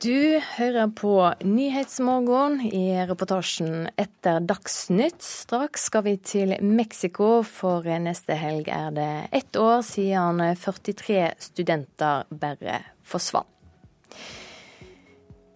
Du 0.00 0.40
hører 0.56 0.88
på 0.96 1.12
Nyhetsmorgen 1.44 2.62
i 2.64 2.86
reportasjen 3.04 3.90
etter 4.00 4.38
Dagsnytt. 4.40 5.20
Straks 5.20 5.82
skal 5.90 6.06
vi 6.06 6.14
til 6.24 6.54
Mexico, 6.64 7.42
for 7.44 7.84
neste 8.00 8.38
helg 8.40 8.70
er 8.72 8.94
det 8.96 9.10
ett 9.42 9.58
år 9.60 9.82
siden 9.84 10.40
43 10.56 11.18
studenter 11.44 12.24
bare 12.32 12.78
forsvant. 13.04 13.52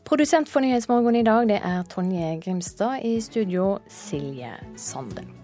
Produsent 0.05 0.53
for 0.53 0.61
Nyhetsmorgen 0.61 1.17
i 1.17 1.25
dag 1.25 1.49
det 1.49 1.63
er 1.65 1.89
Tonje 1.89 2.35
Grimstad. 2.45 3.01
I 3.01 3.17
studio 3.25 3.79
Silje 3.89 4.53
Sande. 4.77 5.43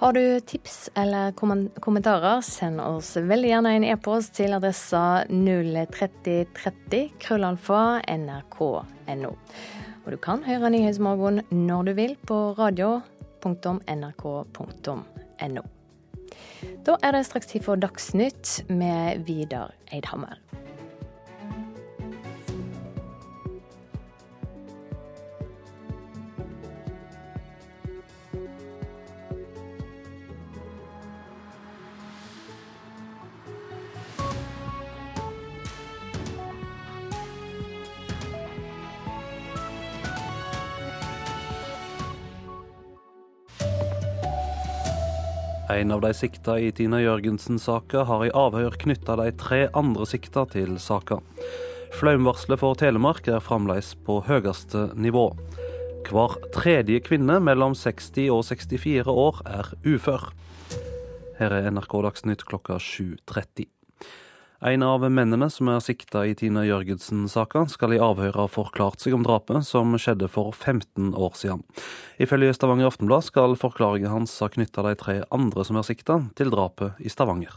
Har 0.00 0.12
du 0.12 0.40
tips 0.40 0.90
eller 0.94 1.32
kommentarer, 1.80 2.40
send 2.40 2.80
oss 2.80 3.16
veldig 3.20 3.48
gjerne 3.50 3.72
en 3.76 3.84
e-post 3.84 4.32
til 4.38 4.54
adressa 4.56 5.28
03030 5.28 7.10
krøllalfa 7.20 8.00
nrk.no. 8.08 9.32
Og 10.00 10.08
du 10.08 10.16
kan 10.24 10.40
høre 10.46 10.70
Nyhetsmorgen 10.72 11.42
når 11.52 11.90
du 11.90 11.92
vil 12.00 12.16
på 12.24 12.38
radio.nrk.no. 12.56 13.12
Da 16.88 16.96
er 17.04 17.12
det 17.12 17.26
straks 17.28 17.52
tid 17.52 17.68
for 17.68 17.76
Dagsnytt 17.76 18.72
med 18.72 19.28
Vidar 19.28 19.76
Eidhammer. 19.92 20.40
En 45.70 45.92
av 45.92 46.00
de 46.02 46.10
sikta 46.14 46.56
i 46.58 46.72
Tina 46.74 46.98
Jørgensen-saka 46.98 48.02
har 48.08 48.24
i 48.26 48.32
avhør 48.34 48.74
knytta 48.82 49.14
de 49.20 49.28
tre 49.38 49.60
andre 49.76 50.06
sikta 50.08 50.42
til 50.50 50.80
saka. 50.82 51.20
Flaumvarselet 51.94 52.58
for 52.58 52.74
Telemark 52.78 53.28
er 53.30 53.38
fremdeles 53.44 53.92
på 54.06 54.18
høyeste 54.26 54.88
nivå. 54.98 55.28
Hver 56.10 56.34
tredje 56.56 56.98
kvinne 57.06 57.38
mellom 57.44 57.78
60 57.78 58.32
og 58.34 58.42
64 58.50 59.14
år 59.14 59.42
er 59.46 59.70
ufør. 59.86 60.32
Her 61.38 61.54
er 61.60 61.70
NRK 61.70 62.00
Dagsnytt 62.08 62.48
klokka 62.50 62.80
7.30. 62.82 63.70
En 64.62 64.82
av 64.82 65.00
mennene 65.08 65.46
som 65.48 65.70
er 65.72 65.78
sikta 65.80 66.26
i 66.28 66.34
Tina 66.36 66.66
Jørgensen-saka, 66.68 67.62
skal 67.72 67.94
i 67.96 68.00
avhøret 68.04 68.36
ha 68.36 68.44
forklart 68.44 69.00
seg 69.00 69.14
om 69.16 69.22
drapet 69.24 69.64
som 69.64 69.94
skjedde 69.96 70.28
for 70.28 70.52
15 70.52 71.14
år 71.16 71.38
siden. 71.40 71.62
Ifølge 72.20 72.52
Stavanger 72.52 72.90
Aftenblad 72.90 73.24
skal 73.24 73.56
forklaringen 73.56 74.12
hans 74.12 74.34
ha 74.44 74.50
knytta 74.52 74.84
de 74.84 74.92
tre 75.00 75.14
andre 75.32 75.64
som 75.64 75.78
er 75.80 75.86
sikta, 75.88 76.18
til 76.36 76.52
drapet 76.52 77.00
i 77.00 77.08
Stavanger. 77.08 77.54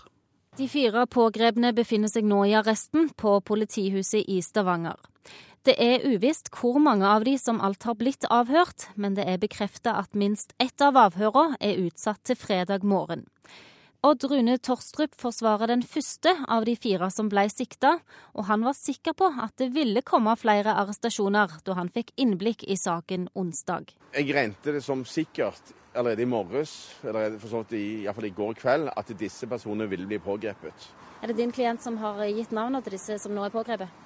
De 0.55 0.69
fire 0.71 1.03
pågrepne 1.11 1.73
befinner 1.75 2.07
seg 2.07 2.23
nå 2.29 2.45
i 2.47 2.55
arresten 2.55 3.11
på 3.19 3.35
politihuset 3.43 4.23
i 4.23 4.39
Stavanger. 4.45 4.95
Det 5.67 5.75
er 5.83 6.07
uvisst 6.07 6.53
hvor 6.55 6.79
mange 6.79 7.03
av 7.03 7.27
de 7.27 7.35
som 7.39 7.59
alt 7.59 7.83
har 7.83 7.99
blitt 7.99 8.23
avhørt, 8.31 8.87
men 8.95 9.19
det 9.19 9.27
er 9.27 9.43
bekreftet 9.43 9.91
at 9.91 10.15
minst 10.15 10.55
ett 10.55 10.79
av 10.79 10.95
avhørene 10.95 11.59
er 11.59 11.83
utsatt 11.83 12.23
til 12.23 12.39
fredag 12.39 12.87
morgen. 12.87 13.27
Odd 14.03 14.23
Rune 14.27 14.57
Torstrup 14.59 15.13
forsvarer 15.15 15.69
den 15.71 15.81
første 15.87 16.33
av 16.51 16.65
de 16.67 16.73
fire 16.75 17.07
som 17.07 17.29
ble 17.31 17.45
sikta, 17.47 17.93
og 18.35 18.49
han 18.49 18.65
var 18.67 18.75
sikker 18.75 19.15
på 19.15 19.29
at 19.39 19.53
det 19.61 19.69
ville 19.71 20.01
komme 20.03 20.33
flere 20.35 20.73
arrestasjoner 20.81 21.53
da 21.63 21.77
han 21.77 21.87
fikk 21.87 22.11
innblikk 22.19 22.65
i 22.67 22.75
saken 22.75 23.29
onsdag. 23.31 23.93
Jeg 24.11 24.27
regnet 24.35 24.67
det 24.67 24.81
som 24.83 25.05
sikkert 25.07 25.71
allerede 25.95 26.25
i 26.25 26.27
morges, 26.27 26.73
eller 27.07 27.37
for 27.39 27.47
så 27.47 27.61
vidt 27.63 27.77
i, 27.79 28.03
i 28.03 28.35
går 28.35 28.59
kveld, 28.59 28.91
at 28.91 29.13
disse 29.15 29.47
personene 29.47 29.87
ville 29.87 30.09
bli 30.09 30.19
pågrepet. 30.19 30.89
Er 31.23 31.31
det 31.31 31.39
din 31.39 31.55
klient 31.55 31.79
som 31.79 31.95
har 32.03 32.19
gitt 32.27 32.51
navnet 32.51 32.83
til 32.83 32.97
disse 32.97 33.21
som 33.23 33.31
nå 33.31 33.47
er 33.47 33.55
pågrepet? 33.55 34.01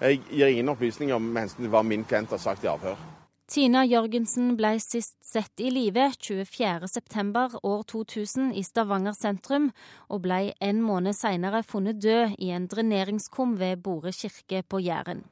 Jeg 0.00 0.24
gir 0.26 0.50
ingen 0.50 0.74
opplysninger 0.74 1.22
med 1.22 1.44
hensyn 1.44 1.68
til 1.68 1.70
hva 1.70 1.86
min 1.86 2.02
klient 2.02 2.34
har 2.34 2.42
sagt 2.42 2.66
i 2.66 2.72
avhør. 2.74 2.98
Tina 3.46 3.84
Jørgensen 3.86 4.56
ble 4.58 4.72
sist 4.82 5.20
sett 5.22 5.62
i 5.62 5.68
live 5.70 6.08
24.9 6.18 7.60
år 7.62 7.84
2000 7.86 8.48
i 8.58 8.64
Stavanger 8.66 9.14
sentrum, 9.14 9.68
og 10.10 10.24
ble 10.24 10.50
en 10.58 10.80
måned 10.82 11.14
senere 11.14 11.60
funnet 11.62 12.00
død 12.02 12.34
i 12.42 12.50
en 12.56 12.66
dreneringskum 12.66 13.54
ved 13.60 13.84
Bore 13.84 14.10
kirke 14.10 14.64
på 14.66 14.80
Jæren. 14.82 15.22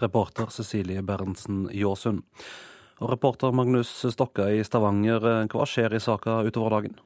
Reporter 0.00 0.48
Cecilie 0.48 1.04
Berntsen 1.04 1.66
Jåsund. 1.76 2.24
Og 3.04 3.12
reporter 3.12 3.52
Magnus 3.52 3.92
Stokka 4.14 4.48
i 4.48 4.64
Stavanger, 4.64 5.28
hva 5.52 5.68
skjer 5.68 5.92
i 5.92 6.00
saka 6.00 6.40
utover 6.48 6.72
dagen? 6.78 6.96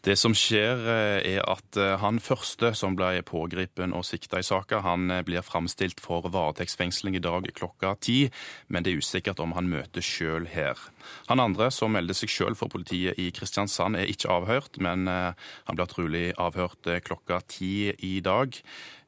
Det 0.00 0.14
som 0.16 0.32
skjer, 0.32 0.78
eh, 0.88 1.34
er 1.36 1.42
at 1.44 1.76
eh, 1.76 1.98
han 2.00 2.22
første 2.24 2.70
som 2.72 2.94
ble 2.96 3.18
pågrepet 3.20 3.92
og 3.92 4.06
sikta 4.08 4.38
i 4.40 4.46
saka, 4.46 4.78
han 4.80 5.10
eh, 5.12 5.20
blir 5.20 5.44
framstilt 5.44 6.00
for 6.00 6.24
varetektsfengsling 6.24 7.18
i 7.18 7.20
dag 7.20 7.44
klokka 7.52 7.92
ti, 8.00 8.30
men 8.72 8.80
det 8.80 8.94
er 8.94 9.02
usikkert 9.04 9.42
om 9.44 9.52
han 9.58 9.68
møter 9.68 10.00
sjøl 10.00 10.48
her. 10.48 10.80
Han 11.28 11.44
andre, 11.44 11.68
som 11.68 11.92
melder 11.92 12.16
seg 12.16 12.32
sjøl 12.32 12.56
for 12.56 12.72
politiet 12.72 13.20
i 13.20 13.28
Kristiansand, 13.28 14.00
er 14.00 14.08
ikke 14.08 14.32
avhørt, 14.32 14.80
men 14.80 15.04
han 15.04 15.76
blir 15.76 15.90
trolig 15.90 16.26
avhørt 16.40 16.88
klokka 17.04 17.42
ti 17.48 17.92
i 17.92 18.20
dag, 18.24 18.56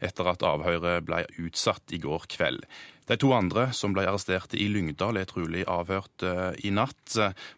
etter 0.04 0.28
at 0.28 0.44
avhøret 0.44 1.06
ble 1.08 1.24
utsatt 1.40 1.94
i 1.96 2.00
går 2.04 2.28
kveld. 2.36 2.68
De 3.10 3.16
to 3.18 3.32
andre 3.34 3.66
som 3.74 3.94
ble 3.96 4.04
arrestert 4.06 4.54
i 4.54 4.68
Lyngdal, 4.70 5.18
er 5.18 5.26
trolig 5.26 5.64
avhørt 5.70 6.22
eh, 6.26 6.52
i 6.62 6.70
natt. 6.74 7.16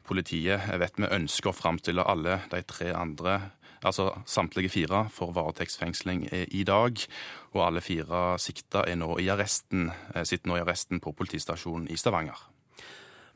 Politiet 0.09 0.71
vet 0.81 0.97
vi 0.97 1.11
ønsker 1.11 1.53
å 1.53 1.57
framstille 1.57 2.07
alle 2.09 2.39
de 2.53 2.63
tre 2.65 2.95
andre, 2.97 3.37
altså 3.85 4.09
samtlige 4.25 4.73
fire, 4.73 5.05
for 5.13 5.35
varetektsfengsling 5.37 6.25
eh, 6.31 6.47
i 6.49 6.65
dag. 6.65 7.03
Og 7.53 7.61
alle 7.67 7.85
fire 7.85 8.39
sikta 8.41 8.87
er 8.89 8.97
nå 9.03 9.19
i 9.21 9.29
arresten, 9.33 9.91
eh, 10.15 10.25
sitter 10.25 10.49
nå 10.49 10.57
i 10.59 10.65
arresten 10.65 11.03
på 11.05 11.13
politistasjonen 11.13 11.91
i 11.93 12.01
Stavanger. 12.01 12.49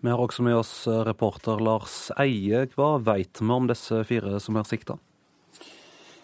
Vi 0.00 0.08
har 0.08 0.20
også 0.22 0.44
med 0.46 0.54
oss 0.54 0.72
reporter 0.86 1.60
Lars 1.60 2.06
Eie. 2.22 2.64
Hva 2.72 2.96
vet 3.02 3.42
vi 3.42 3.52
om 3.52 3.66
disse 3.68 4.00
fire 4.08 4.38
som 4.40 4.56
er 4.56 4.68
sikta? 4.68 4.96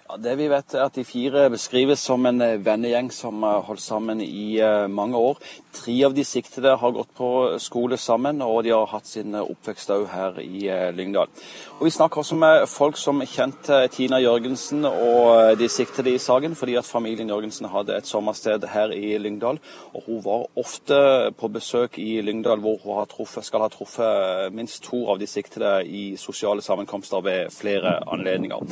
Ja, 0.04 0.18
det 0.20 0.34
vi 0.36 0.50
vet 0.52 0.74
er 0.76 0.82
at 0.84 0.96
De 0.98 1.02
fire 1.08 1.46
beskrives 1.48 2.02
som 2.04 2.26
en 2.28 2.42
eh, 2.44 2.58
vennegjeng 2.60 3.06
som 3.08 3.40
har 3.40 3.62
holdt 3.64 3.80
sammen 3.80 4.18
i 4.20 4.60
uh, 4.60 4.84
mange 4.84 5.16
år. 5.16 5.38
Tre 5.72 5.94
av 6.04 6.12
de 6.12 6.20
siktede 6.28 6.74
har 6.76 6.92
gått 6.92 7.14
på 7.16 7.28
skole 7.58 7.96
sammen, 7.96 8.42
og 8.44 8.66
de 8.66 8.74
har 8.74 8.84
hatt 8.90 9.08
sin 9.08 9.32
oppvekst 9.34 9.94
òg 9.94 10.04
her 10.12 10.36
i 10.42 10.68
Lyngdal. 10.92 11.32
Og 11.78 11.86
Vi 11.88 11.92
snakker 11.94 12.20
også 12.20 12.36
med 12.36 12.66
folk 12.68 13.00
som 13.00 13.22
kjente 13.24 13.80
Tina 13.96 14.20
Jørgensen 14.20 14.84
og 14.84 15.56
de 15.58 15.70
siktede 15.72 16.12
i 16.12 16.20
saken, 16.20 16.54
fordi 16.54 16.76
at 16.78 16.86
familien 16.86 17.32
Jørgensen 17.32 17.70
hadde 17.72 17.96
et 17.96 18.06
sommersted 18.06 18.68
her 18.70 18.92
i 18.92 19.16
Lyngdal. 19.18 19.58
Og 19.94 20.04
Hun 20.06 20.20
var 20.24 20.46
ofte 20.60 21.32
på 21.40 21.48
besøk 21.48 21.98
i 21.98 22.20
Lyngdal, 22.20 22.60
hvor 22.60 22.76
hun 22.84 23.08
truffet, 23.08 23.48
skal 23.48 23.64
ha 23.64 23.72
truffet 23.72 24.52
minst 24.52 24.84
to 24.84 25.06
av 25.08 25.18
de 25.18 25.26
siktede 25.26 25.74
i 25.88 26.04
sosiale 26.20 26.62
sammenkomster 26.62 27.24
ved 27.24 27.50
flere 27.56 27.96
anledninger. 28.04 28.62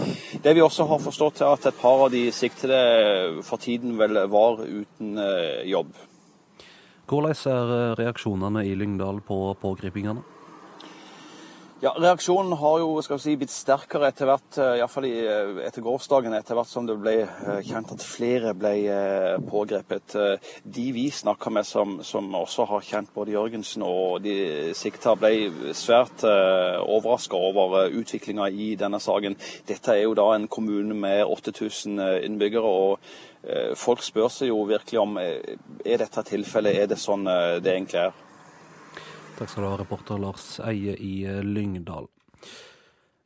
Det 0.44 0.54
vi 0.54 0.62
også 0.62 0.86
har 0.92 1.02
forstått 1.02 1.21
til 1.30 1.46
at 1.46 1.66
et 1.70 1.78
par 1.78 2.06
av 2.06 2.10
de 2.12 2.24
siktede 2.34 3.42
for 3.46 3.62
tiden 3.62 3.94
vel 4.00 4.18
var 4.32 4.62
uten 4.64 5.18
eh, 5.18 5.62
jobb. 5.70 5.94
Hvordan 7.06 7.36
er 7.52 7.96
reaksjonene 7.98 8.64
i 8.66 8.74
Lyngdal 8.78 9.20
på 9.26 9.38
pågripingene? 9.60 10.22
Ja, 11.82 11.90
Reaksjonen 11.98 12.52
har 12.52 12.76
jo 12.78 13.00
skal 13.02 13.18
vi 13.18 13.22
si, 13.24 13.32
blitt 13.40 13.50
sterkere 13.50 14.12
etter 14.12 14.28
hvert, 14.30 14.54
eh, 14.54 14.76
iallfall 14.78 15.08
eh, 15.08 15.56
etter 15.66 15.82
gårsdagen, 15.82 16.36
etter 16.38 16.54
hvert 16.54 16.70
som 16.70 16.86
det 16.86 16.94
ble 16.94 17.14
eh, 17.24 17.58
kjent 17.66 17.90
at 17.96 18.04
flere 18.06 18.52
ble 18.54 18.70
pågrepet. 19.48 20.14
De 20.62 20.86
vi 20.94 21.08
snakka 21.10 21.50
med 21.50 21.66
som, 21.66 21.98
som, 22.06 22.30
også 22.38 22.68
har 22.70 22.86
kjent 22.86 23.10
både 23.16 23.34
Jørgensen 23.34 23.82
og 23.82 24.22
de 24.22 24.36
sikta, 24.78 25.16
ble 25.18 25.74
svært 25.74 26.22
overraska 26.22 27.42
over 27.50 27.90
utviklinga 27.90 28.46
i 28.46 28.76
denne 28.78 29.02
saken. 29.02 29.34
Dette 29.66 29.96
er 29.96 30.04
jo 30.04 30.14
da 30.14 30.30
en 30.36 30.46
kommune 30.46 30.94
med 30.94 31.26
8000 31.26 31.98
innbyggere. 32.22 32.62
og 32.62 33.74
Folk 33.74 34.06
spør 34.06 34.30
seg 34.30 34.54
jo 34.54 34.62
virkelig 34.70 35.02
om 35.02 35.18
er 35.18 36.04
dette 36.06 36.30
tilfellet, 36.30 36.78
er 36.78 36.92
det 36.94 37.02
sånn 37.02 37.26
det 37.26 37.74
egentlig 37.74 38.06
er? 38.06 38.21
Takk 39.38 39.48
skal 39.48 39.64
du 39.64 39.70
ha, 39.70 39.78
reporter 39.80 40.20
Lars 40.20 40.58
Eie 40.60 40.96
i 40.98 41.14
eh, 41.24 41.40
Lyngdal. 41.44 42.08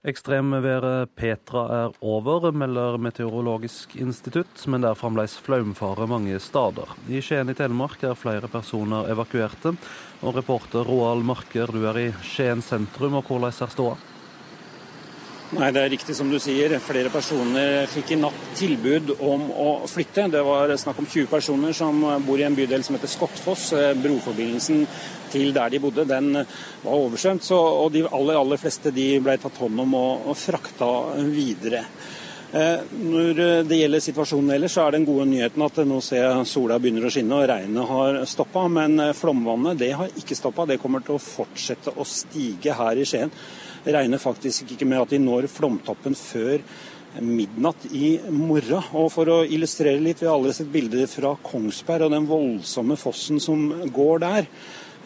Ekstremværet 0.06 1.16
Petra 1.18 1.62
er 1.74 1.94
over, 1.98 2.52
melder 2.54 2.94
Meteorologisk 3.02 3.96
institutt, 3.98 4.60
men 4.70 4.84
det 4.84 4.92
er 4.92 5.00
fremdeles 5.00 5.34
flaumfare 5.42 6.06
mange 6.06 6.38
steder. 6.38 6.92
I 7.10 7.18
Skien 7.18 7.50
i 7.50 7.56
Telemark 7.58 8.04
er 8.06 8.14
flere 8.14 8.46
personer 8.46 9.10
evakuerte. 9.10 9.74
Og 10.22 10.36
reporter 10.36 10.86
Roald 10.86 11.26
Marker, 11.26 11.74
du 11.74 11.88
er 11.90 11.98
i 12.04 12.12
Skien 12.22 12.62
sentrum, 12.62 13.18
og 13.18 13.26
hvordan 13.26 13.50
er 13.50 13.74
ståa? 13.74 13.96
Nei, 15.54 15.68
det 15.70 15.82
er 15.82 15.92
riktig 15.92 16.14
som 16.18 16.30
du 16.30 16.40
sier. 16.42 16.72
Flere 16.82 17.10
personer 17.10 17.84
fikk 17.90 18.16
i 18.16 18.18
natt 18.18 18.38
tilbud 18.58 19.12
om 19.22 19.44
å 19.54 19.68
flytte. 19.86 20.24
Det 20.32 20.40
var 20.42 20.72
snakk 20.74 20.98
om 20.98 21.06
20 21.06 21.28
personer 21.30 21.76
som 21.76 22.00
bor 22.26 22.40
i 22.40 22.46
en 22.46 22.56
bydel 22.58 22.82
som 22.82 22.96
heter 22.96 23.12
Skottfoss. 23.12 23.68
Broforbindelsen 24.02 24.82
til 25.36 25.54
der 25.56 25.72
de 25.72 25.80
bodde, 25.82 26.06
den 26.08 26.32
var 26.36 26.92
oversvømt. 26.92 27.44
Så, 27.44 27.56
og 27.56 27.92
de 27.94 28.06
aller, 28.08 28.40
aller 28.40 28.60
fleste 28.60 28.92
de 28.94 29.10
ble 29.22 29.36
tatt 29.42 29.60
hånd 29.60 29.84
om 29.84 29.98
og, 29.98 30.30
og 30.32 30.38
frakta 30.40 30.88
videre. 31.28 31.84
Eh, 32.56 32.88
når 33.04 33.42
det 33.68 33.78
gjelder 33.82 34.02
situasjonen 34.02 34.54
ellers, 34.56 34.74
så 34.74 34.86
er 34.86 34.96
den 34.96 35.06
gode 35.06 35.28
nyheten 35.28 35.66
at 35.66 35.82
nå 35.84 36.00
ser 36.04 36.24
jeg 36.24 36.48
sola 36.48 36.80
begynner 36.80 37.06
å 37.06 37.12
skinne 37.12 37.38
og 37.38 37.48
regnet 37.52 37.92
har 37.92 38.18
stoppa. 38.30 38.64
Men 38.72 39.10
flomvannet 39.14 39.78
det 39.84 39.92
har 40.00 40.18
ikke 40.18 40.38
stoppa. 40.38 40.66
Det 40.66 40.80
kommer 40.82 41.04
til 41.04 41.18
å 41.18 41.22
fortsette 41.22 41.94
å 41.94 42.08
stige 42.08 42.74
her 42.80 42.98
i 42.98 43.06
Skien 43.06 43.32
regner 43.92 44.18
faktisk 44.18 44.72
ikke 44.74 44.86
med 44.88 45.04
at 45.04 45.14
de 45.14 45.20
når 45.22 45.48
flomtoppen 45.50 46.16
før 46.18 46.62
midnatt 47.22 47.86
i 47.96 48.16
morgen. 48.28 48.82
Og 48.98 49.10
For 49.12 49.30
å 49.32 49.38
illustrere 49.44 50.02
litt, 50.02 50.22
vi 50.22 50.28
har 50.28 50.36
alle 50.36 50.54
sett 50.56 50.72
bilder 50.72 51.06
fra 51.10 51.36
Kongsberg 51.42 52.08
og 52.08 52.16
den 52.16 52.28
voldsomme 52.28 52.98
fossen 53.00 53.40
som 53.42 53.68
går 53.94 54.24
der. 54.24 54.50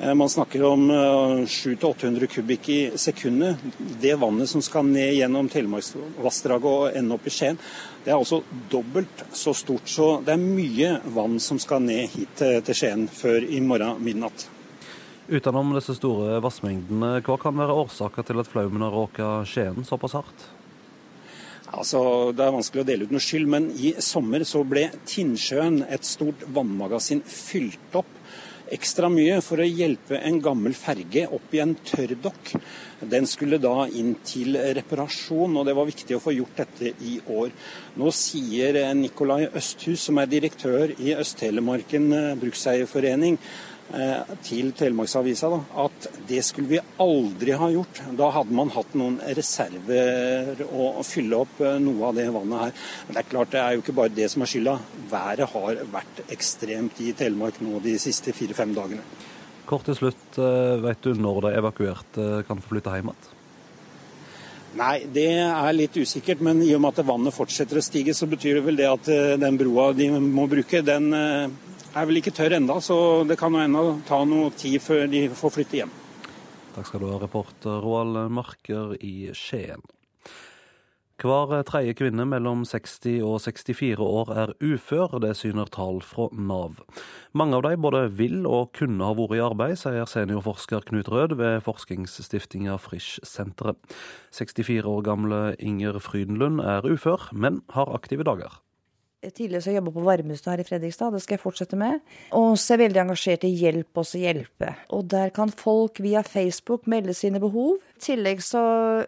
Eh, 0.01 0.15
man 0.15 0.29
snakker 0.29 0.63
om 0.65 0.91
700-800 0.91 2.23
eh, 2.23 2.29
kubikk 2.29 2.69
i 2.69 2.91
sekundet. 2.95 3.57
Det 4.01 4.15
vannet 4.15 4.49
som 4.49 4.63
skal 4.63 4.87
ned 4.89 5.13
gjennom 5.13 5.49
Telemarksvassdraget 5.53 6.69
og 6.71 6.97
ende 6.97 7.19
opp 7.19 7.27
i 7.29 7.33
Skien, 7.35 7.59
det 8.05 8.15
er 8.15 8.17
altså 8.17 8.41
dobbelt 8.73 9.27
så 9.37 9.53
stort. 9.53 9.91
Så 9.93 10.23
det 10.25 10.33
er 10.39 10.41
mye 10.41 10.95
vann 11.13 11.37
som 11.41 11.61
skal 11.61 11.85
ned 11.85 12.09
hit 12.15 12.41
til 12.41 12.79
Skien 12.79 13.05
før 13.13 13.45
i 13.45 13.61
morgen 13.61 14.01
midnatt. 14.01 14.47
Utenom 15.31 15.75
disse 15.77 15.95
store 15.99 16.41
vassmengdene, 16.43 17.19
hva 17.27 17.37
kan 17.39 17.61
være 17.61 17.77
årsaker 17.85 18.25
til 18.27 18.41
at 18.41 18.49
flaumen 18.51 18.87
har 18.87 18.97
råket 18.97 19.53
Skien 19.53 19.85
såpass 19.87 20.17
hardt? 20.17 20.47
Altså, 21.71 22.33
Det 22.33 22.43
er 22.47 22.57
vanskelig 22.57 22.83
å 22.83 22.89
dele 22.89 23.05
ut 23.05 23.13
noe 23.13 23.23
skyld, 23.23 23.47
men 23.47 23.69
i 23.77 23.93
sommer 24.03 24.43
så 24.49 24.65
ble 24.67 24.89
Tinnsjøen, 25.07 25.85
et 25.87 26.09
stort 26.09 26.41
vannmagasin, 26.49 27.21
fylt 27.23 28.01
opp 28.01 28.17
ekstra 28.75 29.09
mye 29.13 29.41
for 29.45 29.63
å 29.63 29.67
hjelpe 29.67 30.19
en 30.21 30.39
gammel 30.43 30.75
ferge 30.79 31.27
opp 31.31 31.55
i 31.55 31.63
en 31.63 31.75
tørrdokk. 31.75 32.53
Den 33.11 33.27
skulle 33.29 33.59
da 33.63 33.87
inn 33.89 34.15
til 34.27 34.59
reparasjon, 34.77 35.57
og 35.57 35.67
det 35.67 35.75
var 35.77 35.89
viktig 35.89 36.17
å 36.17 36.23
få 36.23 36.35
gjort 36.37 36.61
dette 36.63 36.93
i 37.07 37.17
år. 37.33 37.51
Nå 38.01 38.13
sier 38.15 38.81
Nikolai 38.99 39.49
Østhus, 39.49 40.05
som 40.07 40.21
er 40.21 40.31
direktør 40.31 40.95
i 40.99 41.15
Øst-Telemarken 41.17 42.11
brukseierforening, 42.43 43.39
til 44.47 44.71
Telemarksavisa 44.77 45.49
da, 45.51 45.59
at 45.85 46.07
det 46.29 46.43
skulle 46.47 46.71
vi 46.71 46.81
aldri 47.03 47.55
ha 47.59 47.71
gjort. 47.73 48.03
Da 48.19 48.31
hadde 48.35 48.55
man 48.57 48.71
hatt 48.75 48.95
noen 48.99 49.19
reserver 49.37 50.63
å 50.71 51.03
fylle 51.07 51.41
opp 51.43 51.63
eh, 51.65 51.79
noe 51.83 52.11
av 52.11 52.19
det 52.19 52.29
vannet 52.31 52.65
her. 52.65 52.77
Men 53.07 53.17
det 53.17 53.23
er 53.23 53.31
klart 53.33 53.55
det 53.55 53.63
er 53.63 53.75
jo 53.75 53.83
ikke 53.85 53.97
bare 53.99 54.15
det 54.15 54.29
som 54.33 54.45
er 54.45 54.53
skylda. 54.53 54.77
Været 55.11 55.51
har 55.55 55.83
vært 55.97 56.23
ekstremt 56.31 57.03
i 57.03 57.15
Telemark 57.19 57.59
nå 57.65 57.83
de 57.85 57.97
siste 58.03 58.35
fire-fem 58.37 58.75
dagene. 58.77 59.03
Kort 59.71 59.87
til 59.87 59.99
slutt, 59.99 60.39
eh, 60.39 60.79
vet 60.87 61.03
du 61.03 61.13
når 61.15 61.45
de 61.49 61.53
evakuerte 61.59 62.31
kan 62.49 62.63
få 62.63 62.75
flytte 62.75 62.95
hjem 62.95 63.13
igjen? 63.13 63.37
Nei, 64.79 64.97
det 65.11 65.33
er 65.43 65.73
litt 65.75 65.97
usikkert. 65.99 66.45
Men 66.47 66.63
i 66.63 66.71
og 66.77 66.85
med 66.85 66.95
at 66.95 67.07
vannet 67.07 67.35
fortsetter 67.35 67.81
å 67.81 67.83
stige, 67.83 68.15
så 68.15 68.31
betyr 68.31 68.61
det 68.61 68.67
vel 68.69 68.79
det 68.79 68.87
at 68.87 69.11
den 69.43 69.59
broa 69.59 69.91
de 69.99 70.07
må 70.15 70.47
bruke, 70.47 70.79
den 70.87 71.11
er 71.95 72.09
vel 72.09 72.21
ikke 72.21 72.35
tørr 72.35 72.57
enda, 72.59 72.79
så 72.83 72.97
det 73.29 73.39
kan 73.41 73.55
jo 73.55 73.63
ennå 73.65 73.85
ta 74.09 74.23
noe 74.29 74.51
tid 74.57 74.81
før 74.83 75.07
de 75.11 75.27
får 75.37 75.55
flytte 75.57 75.81
hjem. 75.81 75.95
Takk 76.75 76.87
skal 76.87 77.03
du 77.03 77.09
ha, 77.11 77.17
reporter 77.23 77.81
Roald 77.83 78.29
Marker 78.31 78.95
i 79.03 79.33
Skien. 79.35 79.83
Hver 81.21 81.51
tredje 81.69 81.93
kvinne 81.99 82.25
mellom 82.25 82.63
60 82.65 83.19
og 83.29 83.43
64 83.45 84.01
år 84.01 84.31
er 84.33 84.53
ufør, 84.65 85.19
det 85.21 85.35
syner 85.37 85.69
tall 85.69 85.99
fra 86.01 86.31
Nav. 86.33 86.79
Mange 87.37 87.59
av 87.59 87.67
dem 87.67 87.83
både 87.85 88.07
vil 88.17 88.47
og 88.49 88.73
kunne 88.79 89.05
ha 89.05 89.13
vært 89.19 89.37
i 89.37 89.43
arbeid, 89.45 89.77
sier 89.83 90.09
seniorforsker 90.09 90.89
Knut 90.89 91.13
Rød 91.13 91.37
ved 91.37 91.61
forskningsstiftinga 91.67 92.79
Frisch-senteret. 92.81 93.77
64 94.33 94.89
år 94.89 95.05
gamle 95.11 95.43
Inger 95.61 96.01
Frydenlund 96.01 96.65
er 96.65 96.89
ufør, 96.89 97.29
men 97.37 97.61
har 97.77 97.93
aktive 97.93 98.25
dager 98.25 98.63
tidligere 99.29 99.63
så 99.63 99.75
jobba 99.75 99.93
på 99.93 100.05
Varmestad 100.05 100.55
her 100.55 100.63
i 100.63 100.67
Fredrikstad, 100.67 101.13
det 101.13 101.21
skal 101.25 101.37
jeg 101.37 101.43
fortsette 101.43 101.79
med. 101.79 101.99
Og 102.37 102.55
så 102.59 102.73
er 102.73 102.79
jeg 102.79 102.83
veldig 102.87 103.03
engasjert 103.03 103.45
i 103.45 103.53
Hjelp 103.53 104.01
oss 104.01 104.15
å 104.17 104.23
hjelpe. 104.23 104.73
Og 104.97 105.05
der 105.13 105.33
kan 105.37 105.53
folk 105.53 106.01
via 106.01 106.23
Facebook 106.27 106.89
melde 106.91 107.15
sine 107.17 107.43
behov. 107.43 107.79
I 108.01 108.05
tillegg 108.07 108.41
så, 108.45 108.63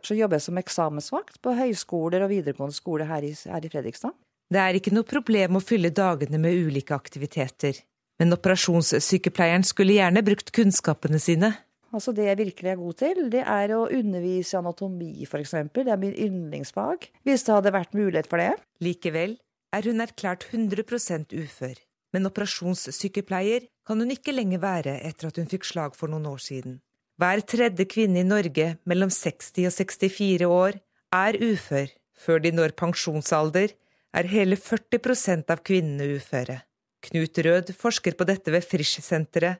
så 0.05 0.17
jobber 0.19 0.39
jeg 0.39 0.47
som 0.49 0.61
eksamensvakt 0.61 1.41
på 1.43 1.57
høyskoler 1.57 2.27
og 2.27 2.33
videregående 2.35 2.77
skole 2.77 3.09
her 3.09 3.25
i, 3.25 3.33
her 3.33 3.65
i 3.65 3.73
Fredrikstad. 3.73 4.13
Det 4.53 4.61
er 4.61 4.77
ikke 4.77 4.93
noe 4.93 5.09
problem 5.09 5.57
å 5.57 5.65
fylle 5.65 5.93
dagene 5.97 6.41
med 6.41 6.59
ulike 6.67 6.95
aktiviteter. 6.95 7.79
Men 8.21 8.37
operasjonssykepleieren 8.37 9.65
skulle 9.65 9.97
gjerne 9.97 10.23
brukt 10.27 10.53
kunnskapene 10.55 11.21
sine. 11.23 11.55
Altså 11.93 12.13
Det 12.17 12.25
jeg 12.25 12.39
virkelig 12.39 12.71
er 12.71 12.77
god 12.81 12.99
til, 13.01 13.23
det 13.33 13.43
er 13.45 13.73
å 13.77 13.87
undervise 13.93 14.57
i 14.57 14.59
anatomi, 14.61 15.11
f.eks. 15.27 15.57
Det 15.73 15.89
er 15.89 16.01
min 16.01 16.15
yndlingsfag. 16.17 17.09
Hvis 17.25 17.45
det 17.49 17.57
hadde 17.57 17.73
vært 17.75 17.97
mulighet 17.97 18.29
for 18.29 18.41
det. 18.41 18.53
Likevel 18.85 19.37
er 19.73 19.89
hun 19.89 20.05
erklært 20.05 20.47
100% 20.53 21.33
ufør, 21.43 21.77
men 22.13 22.29
operasjonssykepleier 22.29 23.69
kan 23.89 24.01
hun 24.03 24.13
ikke 24.15 24.35
lenger 24.35 24.63
være 24.63 24.99
etter 25.09 25.31
at 25.31 25.41
hun 25.41 25.49
fikk 25.51 25.67
slag 25.69 25.97
for 25.99 26.13
noen 26.13 26.29
år 26.31 26.43
siden. 26.45 26.81
Hver 27.21 27.43
tredje 27.47 27.87
kvinne 27.89 28.23
i 28.23 28.27
Norge 28.27 28.77
mellom 28.89 29.11
60 29.13 29.67
og 29.69 29.75
64 29.77 30.49
år 30.49 30.79
er 31.15 31.39
ufør. 31.41 31.91
Før 32.23 32.39
de 32.45 32.53
når 32.55 32.75
pensjonsalder, 32.79 33.73
er 34.13 34.29
hele 34.29 34.57
40% 34.61 35.51
av 35.51 35.63
kvinnene 35.65 36.19
uføre. 36.19 36.61
Knut 37.03 37.39
Rød 37.47 37.73
forsker 37.75 38.15
på 38.15 38.27
dette 38.29 38.53
ved 38.53 38.63
Frisch-senteret, 38.63 39.59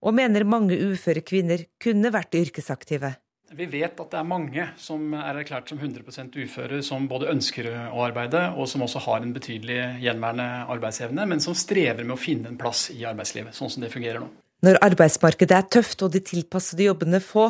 og 0.00 0.14
mener 0.14 0.46
mange 0.46 0.78
uføre 0.78 1.24
kvinner 1.26 1.64
kunne 1.82 2.12
vært 2.14 2.38
yrkesaktive. 2.38 3.16
Vi 3.56 3.64
vet 3.64 3.96
at 3.96 4.10
det 4.12 4.18
er 4.18 4.26
mange 4.28 4.64
som 4.76 5.14
er 5.16 5.38
erklært 5.40 5.70
som 5.70 5.78
100% 5.80 6.34
uføre, 6.36 6.82
som 6.84 7.06
både 7.08 7.30
ønsker 7.32 7.70
å 7.88 8.02
arbeide, 8.04 8.42
og 8.60 8.68
som 8.68 8.84
også 8.84 9.00
har 9.06 9.24
en 9.24 9.32
betydelig 9.32 9.78
gjenværende 10.02 10.48
arbeidsevne, 10.74 11.24
men 11.30 11.40
som 11.40 11.56
strever 11.56 12.04
med 12.04 12.18
å 12.18 12.20
finne 12.20 12.52
en 12.52 12.58
plass 12.60 12.88
i 12.92 13.06
arbeidslivet, 13.08 13.56
sånn 13.56 13.72
som 13.72 13.84
det 13.84 13.92
fungerer 13.94 14.20
nå. 14.20 14.28
Når 14.66 14.80
arbeidsmarkedet 14.84 15.56
er 15.56 15.70
tøft 15.78 16.04
og 16.04 16.12
de 16.12 16.20
tilpassede 16.28 16.90
jobbene 16.90 17.22
få, 17.24 17.46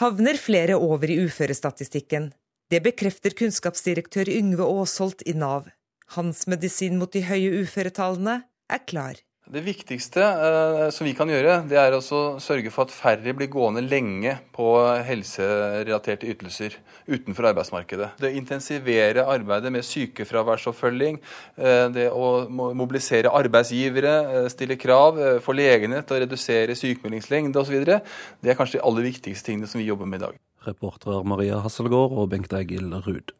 havner 0.00 0.40
flere 0.40 0.80
over 0.80 1.12
i 1.12 1.20
uførestatistikken. 1.28 2.32
Det 2.72 2.82
bekrefter 2.82 3.36
kunnskapsdirektør 3.38 4.30
Yngve 4.32 4.66
Aasholt 4.66 5.22
i 5.28 5.36
Nav. 5.38 5.68
Hans 6.16 6.46
medisin 6.50 6.98
mot 6.98 7.12
de 7.12 7.22
høye 7.28 7.62
uføretallene 7.62 8.40
er 8.72 8.82
klar. 8.88 9.20
Det 9.46 9.60
viktigste 9.62 10.22
eh, 10.26 10.88
som 10.90 11.06
vi 11.06 11.12
kan 11.14 11.30
gjøre, 11.30 11.60
det 11.70 11.76
er 11.78 11.94
å 11.94 12.00
sørge 12.02 12.70
for 12.74 12.88
at 12.88 12.94
færre 12.94 13.30
blir 13.36 13.46
gående 13.46 13.84
lenge 13.84 14.32
på 14.56 14.72
helserelaterte 15.06 16.26
ytelser 16.32 16.74
utenfor 17.06 17.52
arbeidsmarkedet. 17.52 18.08
Det 18.18 18.32
å 18.32 18.38
intensivere 18.40 19.22
arbeidet 19.30 19.70
med 19.70 19.86
sykefraværsoppfølging, 19.86 21.20
eh, 21.62 21.84
det 21.94 22.08
å 22.10 22.48
mobilisere 22.50 23.30
arbeidsgivere, 23.30 24.16
eh, 24.32 24.50
stille 24.50 24.74
krav, 24.82 25.22
eh, 25.22 25.38
få 25.38 25.54
legene 25.54 26.02
til 26.02 26.16
å 26.16 26.20
redusere 26.26 26.74
sykemeldingslengde 26.74 27.62
osv., 27.62 28.02
det 28.42 28.50
er 28.50 28.58
kanskje 28.58 28.80
de 28.80 28.84
aller 28.84 29.06
viktigste 29.12 29.52
tingene 29.52 29.70
som 29.70 29.78
vi 29.78 29.86
jobber 29.86 30.10
med 30.10 30.22
i 30.22 30.26
dag. 30.26 30.40
Reportere 30.66 31.22
Maria 31.24 31.62
Hasselgaard 31.62 32.18
og 32.18 32.30
Bengt 32.30 32.50
Egil 32.50 32.90
Ruud. 33.06 33.30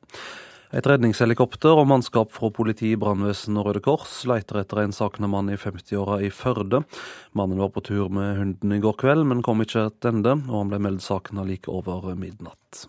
Et 0.74 0.82
redningshelikopter 0.82 1.78
og 1.78 1.86
mannskap 1.86 2.32
fra 2.34 2.48
politi, 2.50 2.88
brannvesen 2.98 3.54
og 3.60 3.68
Røde 3.68 3.82
Kors 3.84 4.24
leter 4.26 4.58
etter 4.64 4.80
en 4.82 4.94
savna 4.94 5.28
mann 5.30 5.52
i 5.52 5.58
50-åra 5.60 6.18
i 6.26 6.30
Førde. 6.34 6.80
Mannen 7.38 7.62
var 7.62 7.70
på 7.70 7.84
tur 7.86 8.10
med 8.10 8.34
hunden 8.40 8.74
i 8.74 8.80
går 8.82 8.98
kveld, 9.04 9.22
men 9.30 9.44
kom 9.46 9.62
ikke 9.62 9.86
tilbake, 10.02 10.34
og 10.48 10.58
han 10.58 10.74
ble 10.74 10.82
meldt 10.88 11.06
savna 11.06 11.46
like 11.46 11.70
over 11.70 12.10
midnatt. 12.18 12.88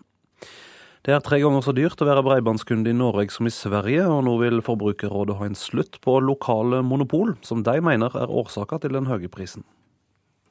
Det 1.06 1.14
er 1.14 1.22
tre 1.22 1.38
ganger 1.38 1.62
så 1.62 1.72
dyrt 1.72 2.02
å 2.02 2.08
være 2.08 2.26
bredbåndskunde 2.26 2.90
i 2.90 2.98
Norge 2.98 3.30
som 3.30 3.46
i 3.46 3.54
Sverige, 3.54 4.02
og 4.10 4.24
nå 4.26 4.34
vil 4.42 4.58
Forbrukerrådet 4.66 5.38
ha 5.38 5.46
en 5.46 5.56
slutt 5.56 6.00
på 6.02 6.18
lokale 6.18 6.82
monopol, 6.82 7.36
som 7.46 7.62
de 7.62 7.78
mener 7.78 8.10
er 8.18 8.28
årsaka 8.42 8.82
til 8.82 8.98
den 8.98 9.06
høye 9.06 9.30
prisen. 9.30 9.62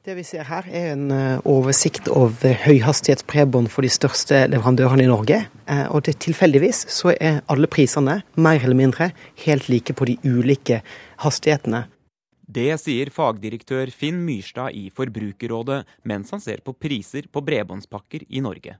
Det 0.06 0.14
vi 0.14 0.22
ser 0.22 0.46
her 0.46 0.66
er 0.70 0.92
en 0.92 1.08
eh, 1.10 1.40
oversikt 1.48 2.06
over 2.14 2.54
høyhastighetsbredbånd 2.62 3.66
for 3.72 3.82
de 3.82 3.90
største 3.90 4.44
leverandørene 4.46 5.02
i 5.02 5.10
Norge. 5.10 5.40
Eh, 5.66 5.86
og 5.90 6.04
det 6.06 6.20
tilfeldigvis 6.22 6.84
så 6.94 7.16
er 7.16 7.40
alle 7.50 7.66
prisene 7.66 8.20
mer 8.38 8.62
eller 8.62 8.78
mindre 8.78 9.10
helt 9.42 9.66
like 9.68 9.96
på 9.98 10.06
de 10.06 10.14
ulike 10.22 10.80
hastighetene. 11.24 11.88
Det 12.48 12.70
sier 12.80 13.10
fagdirektør 13.12 13.90
Finn 13.92 14.22
Myrstad 14.24 14.72
i 14.78 14.86
Forbrukerrådet 14.94 15.82
mens 16.08 16.30
han 16.32 16.40
ser 16.40 16.62
på 16.64 16.76
priser 16.78 17.26
på 17.26 17.42
bredbåndspakker 17.44 18.22
i 18.30 18.40
Norge. 18.40 18.78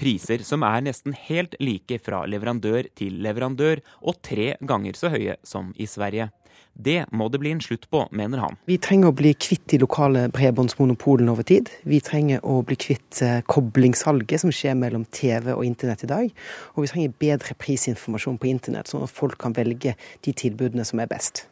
Priser 0.00 0.44
som 0.46 0.64
er 0.66 0.84
nesten 0.86 1.16
helt 1.28 1.56
like 1.60 1.98
fra 2.02 2.24
leverandør 2.28 2.88
til 2.98 3.18
leverandør, 3.24 3.82
og 4.02 4.22
tre 4.24 4.54
ganger 4.60 4.98
så 4.98 5.12
høye 5.12 5.36
som 5.46 5.74
i 5.76 5.88
Sverige. 5.90 6.30
Det 6.72 7.04
må 7.12 7.26
det 7.28 7.40
bli 7.42 7.50
en 7.52 7.60
slutt 7.60 7.84
på, 7.92 8.06
mener 8.16 8.40
han. 8.40 8.56
Vi 8.68 8.78
trenger 8.80 9.10
å 9.10 9.16
bli 9.16 9.34
kvitt 9.36 9.66
de 9.74 9.80
lokale 9.82 10.24
bredbåndsmonopolene 10.32 11.32
over 11.34 11.44
tid. 11.46 11.68
Vi 11.88 12.00
trenger 12.04 12.40
å 12.48 12.62
bli 12.64 12.78
kvitt 12.80 13.20
eh, 13.24 13.42
koblingssalget 13.44 14.40
som 14.40 14.52
skjer 14.54 14.78
mellom 14.80 15.04
TV 15.12 15.52
og 15.52 15.66
internett 15.68 16.06
i 16.06 16.10
dag. 16.10 16.32
Og 16.72 16.86
vi 16.86 16.92
trenger 16.94 17.16
bedre 17.20 17.56
prisinformasjon 17.60 18.40
på 18.40 18.48
internett, 18.48 18.88
sånn 18.88 19.04
at 19.04 19.12
folk 19.12 19.36
kan 19.42 19.56
velge 19.56 19.96
de 20.24 20.36
tilbudene 20.44 20.86
som 20.88 21.02
er 21.04 21.12
best. 21.12 21.44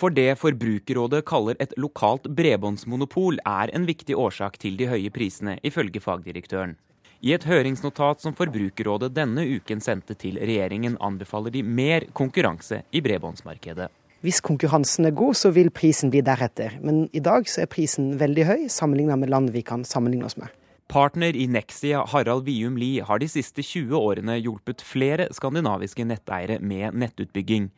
For 0.00 0.12
det 0.16 0.38
Forbrukerrådet 0.40 1.26
kaller 1.28 1.58
et 1.60 1.74
lokalt 1.78 2.26
bredbåndsmonopol, 2.32 3.42
er 3.46 3.70
en 3.76 3.84
viktig 3.86 4.16
årsak 4.16 4.56
til 4.62 4.78
de 4.80 4.88
høye 4.88 5.12
prisene, 5.12 5.58
ifølge 5.62 6.00
fagdirektøren. 6.00 6.78
I 7.20 7.34
et 7.36 7.42
høringsnotat 7.44 8.22
som 8.24 8.32
Forbrukerrådet 8.32 9.10
denne 9.12 9.42
uken 9.44 9.82
sendte 9.84 10.14
til 10.16 10.38
regjeringen, 10.40 10.94
anbefaler 11.04 11.52
de 11.52 11.60
mer 11.60 12.06
konkurranse 12.16 12.78
i 12.96 13.02
bredbåndsmarkedet. 13.04 13.90
Hvis 14.24 14.40
konkurransen 14.44 15.04
er 15.08 15.12
god, 15.16 15.36
så 15.36 15.50
vil 15.52 15.68
prisen 15.68 16.08
bli 16.12 16.22
deretter. 16.24 16.78
Men 16.80 17.10
i 17.12 17.20
dag 17.20 17.44
så 17.48 17.62
er 17.66 17.68
prisen 17.72 18.14
veldig 18.20 18.46
høy 18.48 18.62
sammenlignet 18.72 19.20
med 19.20 19.32
land 19.32 19.52
vi 19.52 19.60
kan 19.60 19.84
sammenligne 19.84 20.24
oss 20.30 20.38
med. 20.40 20.48
Partner 20.88 21.36
i 21.36 21.44
Nexia, 21.44 22.06
Harald 22.08 22.46
Vium 22.48 22.80
Lie, 22.80 23.04
har 23.04 23.20
de 23.20 23.28
siste 23.28 23.60
20 23.60 23.92
årene 24.00 24.38
hjulpet 24.40 24.80
flere 24.80 25.28
skandinaviske 25.36 26.06
netteiere 26.08 26.56
med 26.64 26.96
nettutbygging. 27.04 27.68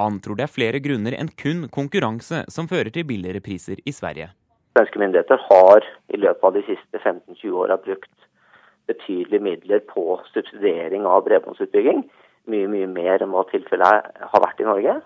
Han 0.00 0.20
tror 0.24 0.40
det 0.40 0.48
er 0.48 0.56
flere 0.56 0.80
grunner 0.80 1.16
enn 1.20 1.28
kun 1.36 1.66
konkurranse 1.72 2.46
som 2.52 2.68
fører 2.68 2.92
til 2.96 3.04
billigere 3.08 3.44
priser 3.44 3.84
i 3.84 3.92
Sverige. 3.92 4.32
Svenske 4.76 5.00
myndigheter 5.00 5.40
har 5.50 5.84
i 6.12 6.20
løpet 6.20 6.48
av 6.48 6.56
de 6.56 6.64
siste 6.64 7.00
15-20 7.04 7.60
åra 7.60 7.76
brukt 7.80 8.12
betydelige 8.90 9.42
midler 9.42 9.82
på 9.90 10.20
subsidiering 10.32 11.06
av 11.08 11.24
bredbåndsutbygging. 11.26 12.06
Mye, 12.46 12.70
mye 12.70 12.88
mer 12.90 13.22
enn 13.24 13.34
hva 13.34 13.42
tilfellet 13.50 14.10
har 14.32 14.44
vært 14.44 14.62
i 14.62 14.68
Norge 14.68 15.00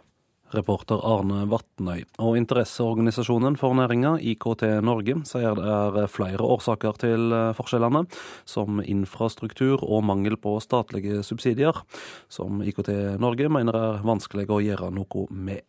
reporter 0.54 1.00
Arne 1.06 1.44
Vatnøy. 1.50 2.04
Og 2.22 2.36
interesseorganisasjonen 2.40 3.56
for 3.60 3.74
næringa, 3.78 4.16
IKT 4.32 4.66
Norge, 4.86 5.20
sier 5.28 5.58
det 5.58 6.04
er 6.04 6.10
flere 6.10 6.46
årsaker 6.46 6.98
til 7.00 7.34
eh, 7.34 7.50
forskjellene, 7.56 8.04
som 8.48 8.80
infrastruktur 8.82 9.84
og 9.86 10.04
mangel 10.08 10.38
på 10.40 10.56
statlige 10.62 11.22
subsidier, 11.26 11.82
som 12.28 12.62
IKT 12.66 12.92
Norge 13.22 13.50
mener 13.52 13.78
er 13.78 14.02
vanskelig 14.06 14.48
å 14.50 14.62
gjøre 14.64 14.90
noe 14.94 15.26
med. 15.30 15.62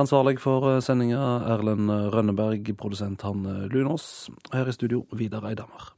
Ansvarlig 0.00 0.38
for 0.42 0.70
eh, 0.70 0.82
sendinga 0.84 1.22
Erlend 1.52 1.90
Rønneberg, 2.14 2.74
produsent 2.78 3.26
Hanne 3.26 3.66
Lunås. 3.72 4.28
Her 4.54 4.70
i 4.70 4.76
studio 4.76 5.04
Vidar 5.12 5.50
Eidhammer. 5.50 5.92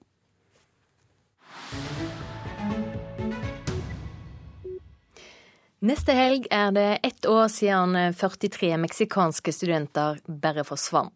Neste 5.85 6.15
helg 6.17 6.47
er 6.49 6.71
det 6.73 6.99
ett 7.05 7.27
år 7.29 7.49
siden 7.53 7.93
43 8.17 8.71
meksikanske 8.81 9.53
studenter 9.53 10.17
bare 10.25 10.65
forsvant. 10.65 11.13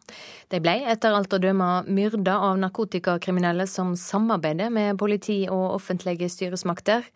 De 0.53 0.61
ble 0.61 0.74
etter 0.92 1.14
alt 1.16 1.32
å 1.32 1.40
dømme 1.40 1.68
myrda 1.88 2.34
av 2.51 2.59
narkotikakriminelle 2.61 3.64
som 3.70 3.94
samarbeider 3.96 4.68
med 4.68 4.99
politi 5.01 5.38
og 5.49 5.78
offentlige 5.78 6.28
styresmakter. 6.28 7.07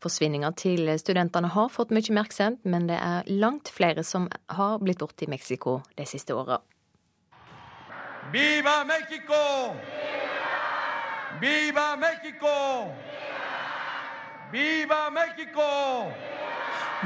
Forsvinninga 0.00 0.52
til 0.54 0.86
studentene 1.02 1.50
har 1.50 1.72
fått 1.74 1.90
mye 1.90 2.06
oppmerksomhet, 2.06 2.62
men 2.62 2.86
det 2.86 3.00
er 3.02 3.26
langt 3.42 3.72
flere 3.74 4.06
som 4.06 4.30
har 4.46 4.78
blitt 4.78 5.02
borte 5.02 5.26
i 5.26 5.32
Mexico 5.34 5.80
de 5.98 6.06
siste 6.06 6.36
åra. 6.36 6.60
Viva 8.30 8.84
Mexico! 8.86 9.42
Viva 9.74 10.39
Mexico! 11.38 12.48
Viva 14.52 15.10
Mexico! 15.10 15.62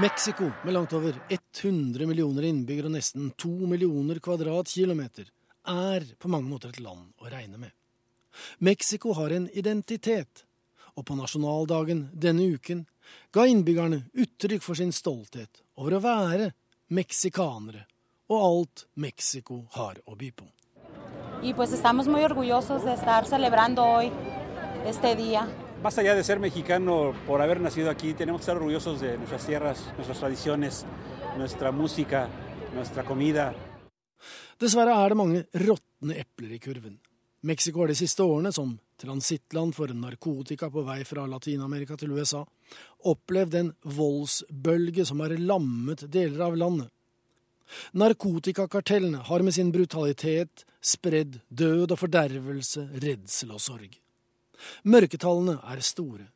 Mexico, 0.00 0.50
med 0.64 0.72
langt 0.72 0.92
over 0.92 1.20
100 1.28 2.06
millioner 2.06 2.42
innbyggere 2.42 2.88
og 2.88 2.94
nesten 2.96 3.30
2 3.36 3.50
millioner 3.68 4.18
kvadratkilometer, 4.18 5.28
er 5.68 6.06
på 6.18 6.28
mange 6.32 6.48
måter 6.48 6.72
et 6.72 6.80
land 6.80 7.12
å 7.20 7.28
regne 7.28 7.60
med. 7.60 7.70
Mexico 8.58 9.12
har 9.14 9.30
en 9.30 9.46
identitet, 9.52 10.44
og 10.96 11.06
på 11.06 11.14
nasjonaldagen 11.14 12.08
denne 12.12 12.48
uken 12.56 12.86
ga 13.30 13.46
innbyggerne 13.46 14.06
uttrykk 14.12 14.64
for 14.64 14.80
sin 14.80 14.92
stolthet 14.92 15.62
over 15.76 15.98
å 15.98 16.04
være 16.04 16.50
meksikanere 16.96 17.84
og 18.32 18.38
alt 18.40 18.86
Mexico 18.94 19.66
har 19.76 20.00
å 20.08 20.16
by 20.16 20.32
på. 20.32 20.48
Y 21.44 21.52
pues 21.52 21.72
estamos 21.72 22.08
muy 22.08 22.24
orgullosos 22.24 22.84
de 22.84 22.94
estar 22.94 23.26
celebrando 23.26 23.84
hoy 23.84 24.10
este 24.86 25.14
día 25.14 25.46
más 25.84 25.98
allá 25.98 26.14
de 26.14 26.24
ser 26.24 26.40
mexicano 26.40 27.12
por 27.26 27.42
haber 27.42 27.60
nacido 27.60 27.90
aquí, 27.90 28.14
tenemos 28.14 28.40
que 28.40 28.44
estar 28.44 28.56
orgullosos 28.56 29.02
de 29.02 29.18
nuestras 29.18 29.46
tierras, 29.46 29.92
nuestras 29.96 30.18
tradiciones, 30.18 30.86
nuestra 31.36 31.72
música, 31.72 32.26
nuestra 32.74 33.04
comida. 33.04 33.52
Dessverre 34.58 34.94
er 34.96 35.12
det 35.12 35.18
mange 35.20 35.42
råtne 35.52 36.16
epler 36.22 36.54
i 36.56 36.58
kurven. 36.58 36.96
Mexico 37.42 37.82
har 37.82 37.92
de 37.92 37.98
siste 38.00 38.24
årene, 38.24 38.52
som 38.52 38.78
transittland 38.96 39.76
for 39.76 39.92
narkotika 39.92 40.70
på 40.72 40.86
vei 40.86 41.02
fra 41.04 41.26
Latin-Amerika 41.28 41.98
til 42.00 42.16
USA, 42.16 42.40
opplevd 43.04 43.60
en 43.60 43.72
voldsbølge 43.84 45.04
som 45.04 45.20
har 45.20 45.36
lammet 45.36 46.06
deler 46.08 46.46
av 46.48 46.56
landet. 46.56 46.88
Narkotikakartellene 47.94 49.24
har 49.28 49.42
med 49.42 49.54
sin 49.56 49.72
brutalitet 49.72 50.64
spredd 50.84 51.40
død 51.48 51.94
og 51.94 51.98
fordervelse, 51.98 52.88
redsel 53.02 53.54
og 53.56 53.62
sorg. 53.62 53.98
Mørketallene 54.84 55.58
er 55.62 55.82
store. 55.84 56.28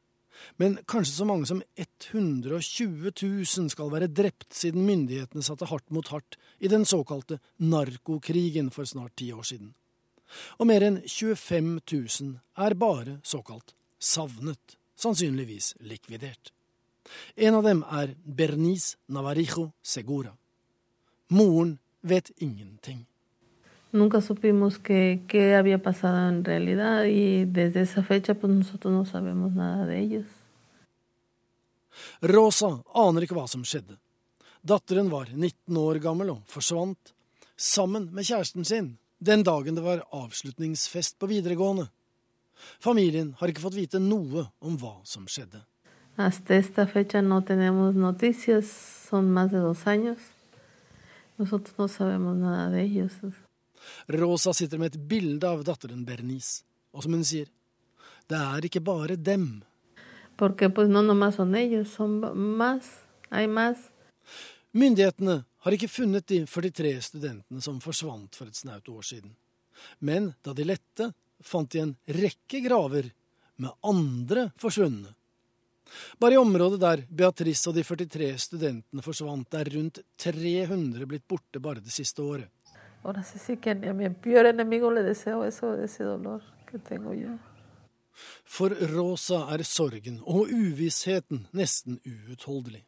Men 0.56 0.78
kanskje 0.86 1.16
så 1.16 1.26
mange 1.26 1.48
som 1.50 1.62
120 1.76 3.10
000 3.10 3.70
skal 3.72 3.90
være 3.90 4.10
drept 4.10 4.54
siden 4.54 4.86
myndighetene 4.86 5.42
satte 5.42 5.66
hardt 5.66 5.90
mot 5.94 6.08
hardt 6.12 6.38
i 6.60 6.70
den 6.70 6.86
såkalte 6.86 7.40
narkokrigen 7.58 8.70
for 8.70 8.86
snart 8.86 9.16
ti 9.18 9.32
år 9.32 9.42
siden. 9.42 9.74
Og 10.58 10.68
mer 10.68 10.84
enn 10.84 11.00
25 11.06 11.80
000 11.80 12.36
er 12.66 12.74
bare 12.78 13.18
såkalt 13.24 13.74
savnet, 13.98 14.76
sannsynligvis 14.98 15.74
likvidert. 15.80 16.52
En 17.36 17.56
av 17.58 17.64
dem 17.64 17.82
er 17.82 18.12
Bernice 18.24 18.98
Navarijo 19.08 19.70
Segura. 19.82 20.34
Moren 21.28 21.78
vet 22.00 22.30
ingenting. 22.36 23.06
Nunca 23.90 24.20
supimos 24.20 24.78
qué, 24.78 25.22
qué 25.28 25.54
había 25.54 25.82
pasado 25.82 26.28
en 26.28 26.44
realidad 26.44 27.04
y 27.04 27.44
desde 27.44 27.80
esa 27.82 28.02
fecha 28.02 28.34
pues 28.34 28.52
nosotros 28.52 28.92
no 28.92 29.04
sabemos 29.04 29.52
nada 29.52 29.86
de 29.86 29.98
ellos. 30.00 30.26
Rosa 32.20 32.82
aner 32.94 33.26
ikke 33.26 33.36
hva 33.36 33.46
som 33.48 33.64
skjedde. 33.64 33.96
Datteren 34.62 35.10
var 35.10 35.30
19 35.32 35.76
år 35.80 36.00
gammel 36.02 36.34
og 36.34 36.42
forsvant, 36.50 37.14
sammen 37.56 38.10
med 38.12 38.26
kjæresten 38.26 38.64
sin, 38.64 38.98
den 39.18 39.42
dagen 39.42 39.78
det 39.78 39.84
var 39.84 40.04
avslutningsfest 40.12 41.18
på 41.18 41.26
videregående. 41.30 41.88
Familien 42.80 43.34
har 43.38 43.50
ikke 43.50 43.64
fått 43.64 43.78
vite 43.78 44.00
noe 44.02 44.48
om 44.60 44.78
hva 44.78 44.98
som 45.04 45.26
skjedde. 45.30 45.62
Hasta 46.18 46.54
esta 46.54 46.86
fecha 46.86 47.22
no 47.22 47.42
tenemos 47.42 47.94
noticias, 47.94 48.66
son 49.08 49.32
más 49.32 49.52
de 49.52 49.58
dos 49.58 49.86
años. 49.86 50.16
Nosotros 50.16 50.16
no 50.16 50.16
sabemos 50.16 50.16
nada 50.16 50.16
de 50.16 50.16
ellos. 50.16 50.16
Rosa 54.10 54.52
sitter 54.56 54.80
med 54.80 54.94
et 54.94 55.08
bilde 55.10 55.48
av 55.48 55.62
datteren 55.66 56.04
Bernice, 56.06 56.64
og 56.92 57.04
som 57.04 57.14
hun 57.14 57.24
sier, 57.26 57.48
det 58.28 58.38
er 58.38 58.66
ikke 58.66 58.82
bare 58.84 59.16
dem. 59.16 59.62
Myndighetene 64.78 65.40
har 65.64 65.74
ikke 65.74 65.90
funnet 65.90 66.26
de 66.30 66.42
43 66.46 66.92
studentene 67.08 67.62
som 67.64 67.80
forsvant 67.82 68.36
for 68.36 68.50
et 68.50 68.58
snaut 68.58 68.88
år 68.92 69.06
siden. 69.06 69.32
Men 69.98 70.32
da 70.44 70.54
de 70.54 70.66
lette, 70.66 71.10
fant 71.40 71.70
de 71.70 71.82
en 71.82 71.94
rekke 72.18 72.60
graver 72.66 73.10
med 73.58 73.74
andre 73.86 74.50
forsvunne. 74.60 75.14
Bare 76.20 76.36
i 76.36 76.40
området 76.40 76.80
der 76.82 77.02
Beatrice 77.08 77.70
og 77.70 77.76
de 77.76 77.84
43 77.86 78.30
studentene 78.38 79.04
forsvant, 79.04 79.54
er 79.54 79.70
rundt 79.74 80.00
300 80.18 81.06
blitt 81.08 81.26
borte 81.28 81.60
bare 81.60 81.82
det 81.84 81.94
siste 81.94 82.22
året. 82.22 82.48
For 88.44 88.74
Rosa 88.94 89.44
er 89.54 89.62
sorgen 89.62 90.18
og 90.26 90.50
uvissheten 90.50 91.46
nesten 91.54 92.00
uutholdelig. 92.02 92.82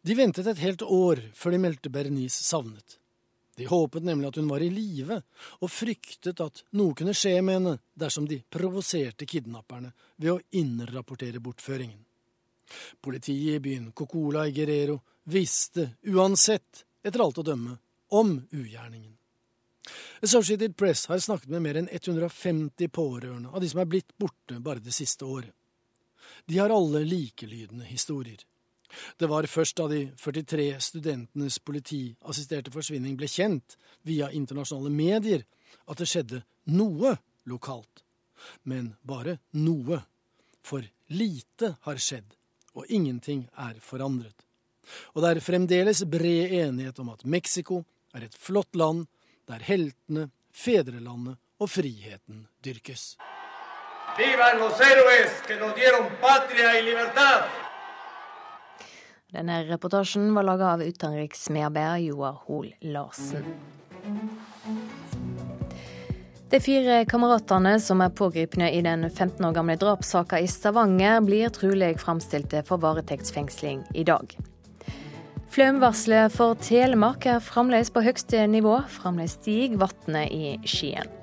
De 0.00 0.16
ventet 0.16 0.46
et 0.48 0.62
helt 0.64 0.82
år 0.82 1.20
før 1.36 1.52
de 1.52 1.60
meldte 1.60 1.92
Bernice 1.92 2.40
savnet. 2.46 2.99
De 3.60 3.66
håpet 3.68 4.04
nemlig 4.06 4.30
at 4.30 4.38
hun 4.40 4.48
var 4.48 4.62
i 4.64 4.70
live, 4.72 5.18
og 5.60 5.68
fryktet 5.68 6.40
at 6.40 6.62
noe 6.80 6.96
kunne 6.96 7.12
skje 7.12 7.34
med 7.44 7.58
henne 7.58 7.74
dersom 7.92 8.24
de 8.28 8.38
provoserte 8.48 9.28
kidnapperne 9.28 9.92
ved 10.16 10.32
å 10.32 10.40
innrapportere 10.56 11.42
bortføringen. 11.44 12.00
Politiet 13.04 13.58
i 13.58 13.60
byen 13.60 13.90
Cocola 13.92 14.46
i 14.48 14.54
Guerrero 14.56 14.96
visste 15.28 15.90
uansett, 16.08 16.86
etter 17.04 17.20
alt 17.20 17.42
å 17.42 17.44
dømme, 17.44 17.76
om 18.16 18.38
ugjerningen. 18.48 19.12
Associated 20.24 20.76
Press 20.76 21.04
har 21.10 21.20
snakket 21.20 21.52
med 21.52 21.64
mer 21.66 21.80
enn 21.82 21.90
150 21.92 22.88
pårørende 22.88 23.52
av 23.52 23.60
de 23.60 23.68
som 23.68 23.82
er 23.82 23.90
blitt 23.92 24.16
borte 24.16 24.56
bare 24.64 24.80
det 24.80 24.94
siste 24.96 25.28
året. 25.28 25.52
De 26.48 26.56
har 26.58 26.72
alle 26.72 27.04
likelydende 27.04 27.84
historier. 27.84 28.40
Det 29.16 29.28
var 29.30 29.46
først 29.46 29.76
da 29.78 29.86
de 29.90 30.00
43 30.18 30.68
studentenes 30.80 31.58
politiassisterte 31.62 32.72
forsvinning 32.74 33.16
ble 33.18 33.28
kjent 33.30 33.76
via 34.06 34.30
internasjonale 34.34 34.90
medier, 34.90 35.44
at 35.86 36.00
det 36.00 36.08
skjedde 36.10 36.42
noe 36.74 37.16
lokalt. 37.50 38.04
Men 38.64 38.94
bare 39.02 39.38
noe. 39.52 40.00
For 40.60 40.84
lite 41.08 41.74
har 41.86 42.00
skjedd, 42.00 42.34
og 42.76 42.88
ingenting 42.92 43.46
er 43.56 43.78
forandret. 43.80 44.44
Og 45.14 45.22
det 45.22 45.30
er 45.30 45.44
fremdeles 45.44 46.02
bred 46.10 46.52
enighet 46.60 46.98
om 47.00 47.12
at 47.14 47.24
Mexico 47.24 47.84
er 48.14 48.26
et 48.26 48.36
flott 48.36 48.76
land 48.76 49.06
der 49.48 49.62
heltene, 49.66 50.28
fedrelandet 50.52 51.38
og 51.60 51.70
friheten 51.70 52.46
dyrkes. 52.64 53.16
Denne 59.30 59.60
reportasjen 59.68 60.32
var 60.34 60.42
laga 60.42 60.72
av 60.72 60.82
utenriksmedarbeider 60.82 62.02
Joar 62.08 62.40
Hoel 62.46 62.72
Larsen. 62.80 63.44
De 66.50 66.58
fire 66.58 67.04
kameratene 67.06 67.76
som 67.78 68.02
er 68.02 68.10
pågrepne 68.10 68.72
i 68.74 68.80
den 68.82 69.06
15 69.06 69.46
år 69.46 69.54
gamle 69.54 69.76
drapssaka 69.78 70.40
i 70.42 70.48
Stavanger, 70.50 71.20
blir 71.22 71.52
trolig 71.54 71.92
framstilte 72.02 72.64
for 72.66 72.82
varetektsfengsling 72.82 73.84
i 73.94 74.02
dag. 74.08 74.34
Flaumvarselet 75.54 76.34
for 76.34 76.58
Telemark 76.58 77.30
er 77.30 77.38
fremdeles 77.42 77.94
på 77.94 78.02
høyeste 78.02 78.42
nivå. 78.50 78.80
Fremdeles 78.98 79.38
stiger 79.38 79.78
vannet 79.86 80.34
i 80.34 80.56
Skien. 80.66 81.19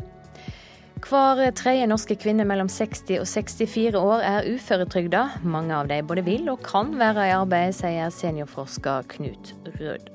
Hver 0.98 1.52
tredje 1.54 1.86
norske 1.86 2.16
kvinne 2.18 2.46
mellom 2.48 2.70
60 2.72 3.20
og 3.22 3.28
64 3.30 4.00
år 4.00 4.24
er 4.26 4.48
uføretrygda. 4.50 5.24
Mange 5.46 5.76
av 5.78 5.90
dem 5.92 6.08
både 6.10 6.24
vil 6.26 6.50
og 6.50 6.64
kan 6.66 6.96
være 6.98 7.28
i 7.30 7.34
arbeid, 7.36 7.76
sier 7.78 8.10
seniorforsker 8.14 9.06
Knut 9.14 9.54
Rød. 9.78 10.10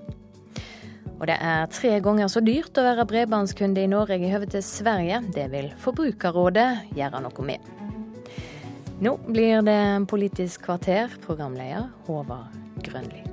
Og 1.20 1.28
det 1.30 1.36
er 1.38 1.70
tre 1.70 1.92
ganger 2.02 2.26
så 2.32 2.42
dyrt 2.42 2.74
å 2.74 2.82
være 2.82 3.06
bredbåndskunde 3.06 3.84
i 3.84 3.90
Norge 3.90 4.18
i 4.18 4.32
høve 4.32 4.50
til 4.50 4.64
Sverige. 4.66 5.22
Det 5.30 5.46
vil 5.52 5.70
Forbrukerrådet 5.84 6.96
gjøre 6.98 7.22
noe 7.22 7.46
med. 7.46 7.68
Nå 9.02 9.16
blir 9.28 9.62
det 9.66 9.82
Politisk 10.10 10.66
kvarter, 10.66 11.14
programleder 11.22 11.92
Håvard 12.08 12.58
Grønli. 12.82 13.31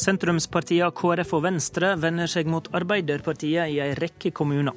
Sentrumspartiene 0.00 0.88
KrF 0.96 1.34
og 1.36 1.44
Venstre 1.44 1.92
vender 2.00 2.30
seg 2.30 2.48
mot 2.48 2.68
Arbeiderpartiet 2.76 3.68
i 3.74 3.80
en 3.84 3.96
rekke 3.98 4.32
kommuner. 4.32 4.76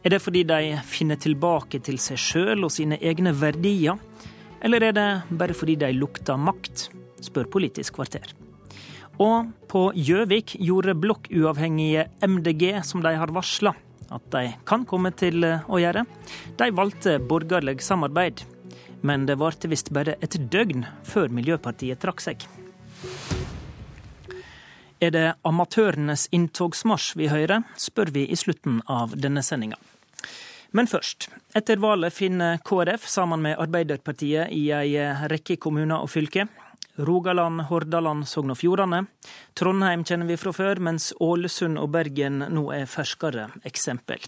Er 0.00 0.14
det 0.14 0.22
fordi 0.24 0.44
de 0.48 0.78
finner 0.88 1.18
tilbake 1.20 1.82
til 1.84 1.98
seg 2.00 2.20
sjøl 2.22 2.64
og 2.64 2.72
sine 2.72 2.96
egne 2.96 3.34
verdier, 3.36 3.98
eller 4.64 4.86
er 4.88 4.94
det 4.96 5.08
bare 5.40 5.56
fordi 5.56 5.76
de 5.82 5.90
lukter 5.96 6.38
makt, 6.40 6.88
spør 7.20 7.50
Politisk 7.52 7.98
kvarter. 7.98 8.32
Og 9.18 9.50
på 9.68 9.88
Gjøvik 9.98 10.54
gjorde 10.62 10.94
blokkuavhengige 10.96 12.06
MDG 12.22 12.78
som 12.86 13.02
de 13.04 13.12
har 13.18 13.34
varsla 13.34 13.74
at 14.14 14.30
de 14.32 14.44
kan 14.64 14.86
komme 14.88 15.10
til 15.12 15.44
å 15.44 15.80
gjøre. 15.82 16.06
De 16.56 16.70
valgte 16.72 17.18
borgerlig 17.20 17.82
samarbeid, 17.84 18.46
men 19.04 19.26
det 19.28 19.36
varte 19.42 19.68
visst 19.68 19.92
bare 19.92 20.16
et 20.24 20.38
døgn 20.48 20.86
før 21.04 21.28
Miljøpartiet 21.34 22.00
trakk 22.00 22.24
seg. 22.24 22.48
Er 25.00 25.12
det 25.14 25.26
amatørenes 25.46 26.26
inntogsmarsj 26.34 27.12
vi 27.20 27.28
hører, 27.30 27.62
spør 27.78 28.10
vi 28.14 28.24
i 28.26 28.36
slutten 28.36 28.80
av 28.90 29.14
denne 29.14 29.44
sendinga. 29.46 29.78
Men 30.74 30.88
først. 30.90 31.28
Etter 31.56 31.78
valget 31.80 32.16
finner 32.16 32.58
KrF 32.66 33.06
sammen 33.08 33.44
med 33.46 33.60
Arbeiderpartiet 33.62 34.50
i 34.52 34.66
ei 34.74 34.96
rekke 35.30 35.56
kommuner 35.56 36.02
og 36.02 36.10
fylker. 36.12 36.50
Rogaland, 36.98 37.62
Hordaland, 37.70 38.26
Sogn 38.26 38.50
og 38.50 38.58
Fjordane. 38.58 39.04
Trondheim 39.54 40.02
kjenner 40.04 40.26
vi 40.26 40.36
fra 40.40 40.52
før, 40.52 40.80
mens 40.82 41.12
Ålesund 41.22 41.78
og 41.78 41.92
Bergen 41.94 42.42
nå 42.50 42.64
er 42.74 42.90
ferskere 42.90 43.46
eksempel. 43.68 44.26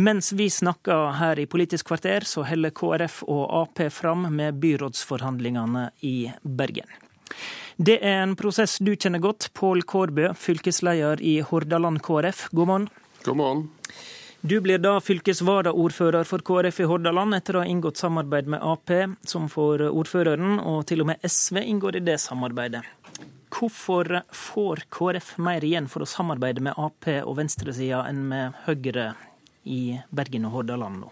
Mens 0.00 0.32
vi 0.32 0.48
snakker 0.48 1.12
her 1.20 1.38
i 1.38 1.46
Politisk 1.46 1.90
kvarter, 1.92 2.24
så 2.24 2.46
holder 2.48 2.72
KrF 2.72 3.22
og 3.28 3.44
Ap 3.60 3.84
fram 3.92 4.24
med 4.32 4.56
byrådsforhandlingene 4.64 5.90
i 6.00 6.16
Bergen. 6.42 6.88
Det 7.82 7.96
er 7.98 8.20
en 8.22 8.36
prosess 8.38 8.76
du 8.78 8.92
kjenner 8.94 9.18
godt. 9.18 9.48
Pål 9.58 9.80
Kårbø, 9.82 10.28
fylkesleder 10.38 11.18
i 11.18 11.40
Hordaland 11.42 11.98
KrF, 12.06 12.44
god 12.54 12.68
morgen. 12.68 12.84
God 13.24 13.36
morgen. 13.40 13.62
Du 14.40 14.60
blir 14.62 14.78
da 14.78 14.92
fylkesvaraordfører 15.02 16.28
for 16.28 16.44
KrF 16.46 16.78
i 16.84 16.86
Hordaland, 16.86 17.34
etter 17.34 17.58
å 17.58 17.64
ha 17.64 17.66
inngått 17.66 17.98
samarbeid 17.98 18.52
med 18.54 18.62
Ap, 18.62 18.92
som 19.26 19.48
får 19.50 19.82
ordføreren, 19.88 20.60
og 20.60 20.84
til 20.86 21.02
og 21.02 21.10
med 21.10 21.26
SV 21.26 21.58
inngår 21.64 21.98
i 21.98 22.04
det 22.06 22.20
samarbeidet. 22.22 22.84
Hvorfor 23.50 24.20
får 24.30 24.84
KrF 24.94 25.32
mer 25.42 25.66
igjen 25.66 25.90
for 25.90 26.06
å 26.06 26.10
samarbeide 26.12 26.62
med 26.62 26.78
Ap 26.78 27.10
og 27.24 27.34
venstresida 27.40 28.04
enn 28.06 28.22
med 28.30 28.62
Høyre 28.68 29.08
i 29.66 29.98
Bergen 30.14 30.46
og 30.46 30.60
Hordaland 30.60 31.02
nå? 31.02 31.10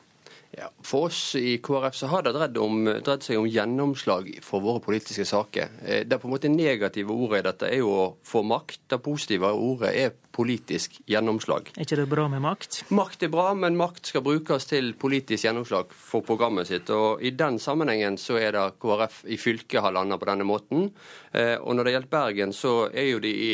Ja, 0.61 0.69
for 0.85 1.09
oss 1.09 1.35
i 1.41 1.57
KrF 1.65 1.95
så 1.97 2.11
har 2.12 2.24
det 2.27 2.35
dreid, 2.37 2.59
om, 2.61 2.82
dreid, 2.85 3.24
seg 3.24 3.41
om 3.41 3.49
gjennomslag 3.49 4.27
for 4.45 4.61
våre 4.61 4.82
politiske 4.85 5.24
saker. 5.24 5.70
Det 5.81 6.03
det 6.11 6.19
på 6.20 6.28
en 6.28 6.35
måte 6.35 6.51
negative 6.53 7.15
ordet 7.15 7.41
i 7.41 7.47
dette 7.47 7.69
er 7.70 7.81
jo 7.81 7.93
å 7.97 8.09
få 8.27 8.43
makt. 8.45 8.82
Det 8.93 8.99
positive 9.01 9.55
ordet 9.57 9.95
er 9.97 10.12
politisk 10.37 10.99
gjennomslag. 11.09 11.73
Er 11.74 11.87
ikke 11.87 11.99
det 12.03 12.09
bra 12.11 12.27
med 12.28 12.43
makt? 12.45 12.82
Makt 12.93 13.24
er 13.24 13.32
bra, 13.32 13.49
men 13.57 13.78
makt 13.78 14.12
skal 14.12 14.24
brukes 14.27 14.69
til 14.69 14.93
politisk 15.01 15.47
gjennomslag 15.47 15.95
for 15.97 16.27
programmet 16.27 16.69
sitt. 16.69 16.93
Og 16.93 17.24
I 17.24 17.32
den 17.32 17.57
sammenhengen 17.62 18.19
så 18.20 18.37
er 18.41 18.55
det 18.57 18.66
KrF 18.82 19.24
i 19.32 19.41
fylket 19.41 19.81
har 19.85 19.97
landa 19.97 20.20
på 20.20 20.28
denne 20.28 20.47
måten. 20.49 20.91
Eh, 21.32 21.57
og 21.57 21.77
når 21.77 21.89
det 21.89 21.97
gjelder 21.97 22.15
Bergen, 22.15 22.57
så 22.57 22.74
er 22.93 23.11
jo 23.15 23.23
de 23.24 23.32
i 23.32 23.53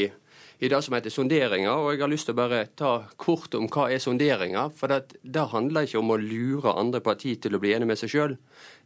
i 0.59 0.71
det 0.73 0.79
som 0.85 0.95
heter 0.97 1.13
sonderinger. 1.13 1.73
Og 1.73 1.95
jeg 1.95 2.03
har 2.05 2.13
lyst 2.13 2.29
til 2.29 2.37
å 2.37 2.41
bare 2.41 2.63
ta 2.79 2.93
kort 3.21 3.55
om 3.59 3.69
hva 3.73 3.89
er 3.93 4.03
sonderinger. 4.03 4.73
For 4.77 4.93
det, 4.93 5.19
det 5.23 5.49
handler 5.53 5.87
ikke 5.87 6.01
om 6.01 6.15
å 6.15 6.21
lure 6.21 6.77
andre 6.77 7.03
partier 7.05 7.41
til 7.41 7.57
å 7.57 7.63
bli 7.63 7.75
enige 7.77 7.91
med 7.93 8.01
seg 8.01 8.13
sjøl. 8.13 8.37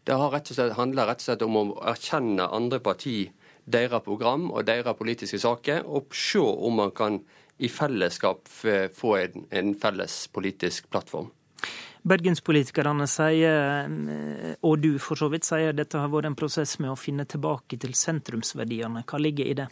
Det 0.07 0.17
rett 0.17 0.51
slett, 0.51 0.77
handler 0.79 1.11
rett 1.11 1.23
og 1.23 1.29
slett 1.29 1.45
om 1.47 1.59
å 1.61 1.67
erkjenne 1.93 2.49
andre 2.51 2.81
partier 2.83 3.35
deres 3.71 4.03
program 4.03 4.49
og 4.51 4.65
deres 4.67 4.97
politiske 4.99 5.39
saker, 5.39 5.85
og 5.87 6.15
se 6.17 6.41
om 6.41 6.81
man 6.81 6.95
kan 6.97 7.21
i 7.61 7.69
fellesskap 7.69 8.49
få 8.49 9.17
en, 9.21 9.45
en 9.53 9.75
felles 9.79 10.23
politisk 10.33 10.89
plattform. 10.91 11.29
Bergenspolitikerne 12.03 13.05
sier, 13.11 13.91
og 14.65 14.79
du 14.81 14.95
for 15.03 15.21
så 15.21 15.29
vidt, 15.33 15.45
sier 15.45 15.77
dette 15.77 16.01
har 16.01 16.09
vært 16.13 16.31
en 16.31 16.39
prosess 16.39 16.79
med 16.81 16.95
å 16.95 16.99
finne 16.99 17.27
tilbake 17.29 17.77
til 17.81 17.93
sentrumsverdiene. 17.99 19.05
Hva 19.05 19.21
ligger 19.21 19.51
i 19.51 19.59
det? 19.59 19.69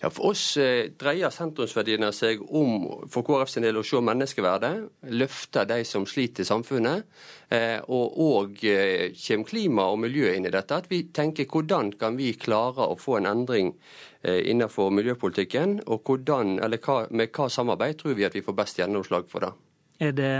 Ja, 0.00 0.10
For 0.10 0.32
oss 0.32 0.44
eh, 0.60 0.90
dreier 0.98 1.32
sentrumsverdiene 1.32 2.10
seg 2.12 2.42
om 2.44 3.06
for 3.10 3.24
KrF 3.26 3.52
sin 3.52 3.64
del 3.64 3.80
å 3.80 3.84
se 3.86 4.00
menneskeverdet, 4.04 4.72
løfte 5.14 5.64
de 5.68 5.80
som 5.88 6.06
sliter 6.08 6.44
i 6.44 6.48
samfunnet, 6.48 7.06
eh, 7.48 7.78
og 7.88 8.18
òg 8.20 8.64
eh, 8.68 9.16
kommer 9.16 9.48
klima 9.48 9.88
og 9.92 10.00
miljø 10.04 10.34
inn 10.34 10.48
i 10.48 10.52
dette. 10.52 10.82
At 10.82 10.90
vi 10.92 11.02
tenker 11.16 11.48
hvordan 11.50 11.94
kan 12.00 12.18
vi 12.20 12.32
klare 12.36 12.88
å 12.90 12.98
få 13.00 13.20
en 13.20 13.30
endring 13.30 13.74
eh, 14.22 14.42
innenfor 14.52 14.92
miljøpolitikken, 14.94 15.80
og 15.88 16.04
hvordan, 16.08 16.58
eller 16.64 16.82
hva, 16.84 17.04
med 17.10 17.32
hva 17.36 17.48
samarbeid 17.52 18.02
tror 18.02 18.18
vi 18.18 18.28
at 18.28 18.36
vi 18.36 18.44
får 18.44 18.58
best 18.60 18.82
gjennomslag 18.82 19.30
for 19.30 19.46
det. 19.46 19.54
Er 20.00 20.16
det 20.16 20.34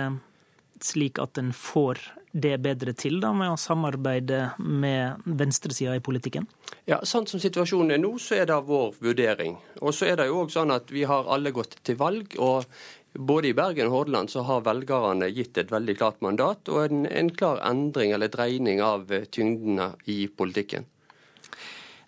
slik 0.86 1.18
at 1.22 1.38
en 1.40 1.52
får 1.56 2.00
det 2.32 2.60
bedre 2.62 2.92
til 2.94 3.18
da, 3.22 3.32
med 3.34 3.50
å 3.50 3.58
samarbeide 3.58 4.52
med 4.58 5.24
venstresida 5.24 5.96
i 5.98 6.04
politikken? 6.04 6.46
Ja, 6.86 7.00
Sånn 7.02 7.26
som 7.26 7.42
situasjonen 7.42 7.96
er 7.96 8.02
nå, 8.02 8.12
så 8.22 8.38
er 8.38 8.46
det 8.50 8.60
vår 8.68 8.94
vurdering. 9.02 9.58
Og 9.82 9.94
så 9.96 10.12
er 10.12 10.20
det 10.20 10.28
jo 10.30 10.44
også 10.44 10.60
sånn 10.60 10.74
at 10.74 10.90
Vi 10.94 11.04
har 11.10 11.26
alle 11.26 11.50
gått 11.50 11.80
til 11.82 11.98
valg. 11.98 12.36
og 12.38 12.64
både 13.12 13.48
i 13.48 13.54
Bergen 13.54 13.88
og 13.88 13.92
Hordaland 13.92 14.30
så 14.30 14.44
har 14.46 14.62
velgerne 14.62 15.26
gitt 15.34 15.58
et 15.58 15.72
veldig 15.72 15.96
klart 15.98 16.20
mandat 16.22 16.68
og 16.70 16.84
en, 16.84 17.06
en 17.06 17.30
klar 17.34 17.58
endring 17.66 18.12
eller 18.14 18.30
dreining 18.30 18.82
av 18.82 19.10
tyngdene 19.34 19.94
i 20.06 20.28
politikken. 20.28 20.86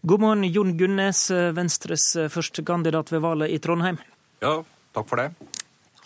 God 0.02 0.20
morgen, 0.20 0.44
Jon 0.44 0.76
Gunnes, 0.78 1.30
Venstres 1.54 2.12
førstekandidat 2.30 3.12
ved 3.12 3.22
valget 3.22 3.54
i 3.54 3.58
Trondheim. 3.62 3.98
Ja, 4.42 4.60
takk 4.94 5.10
for 5.10 5.22
det. 5.22 5.61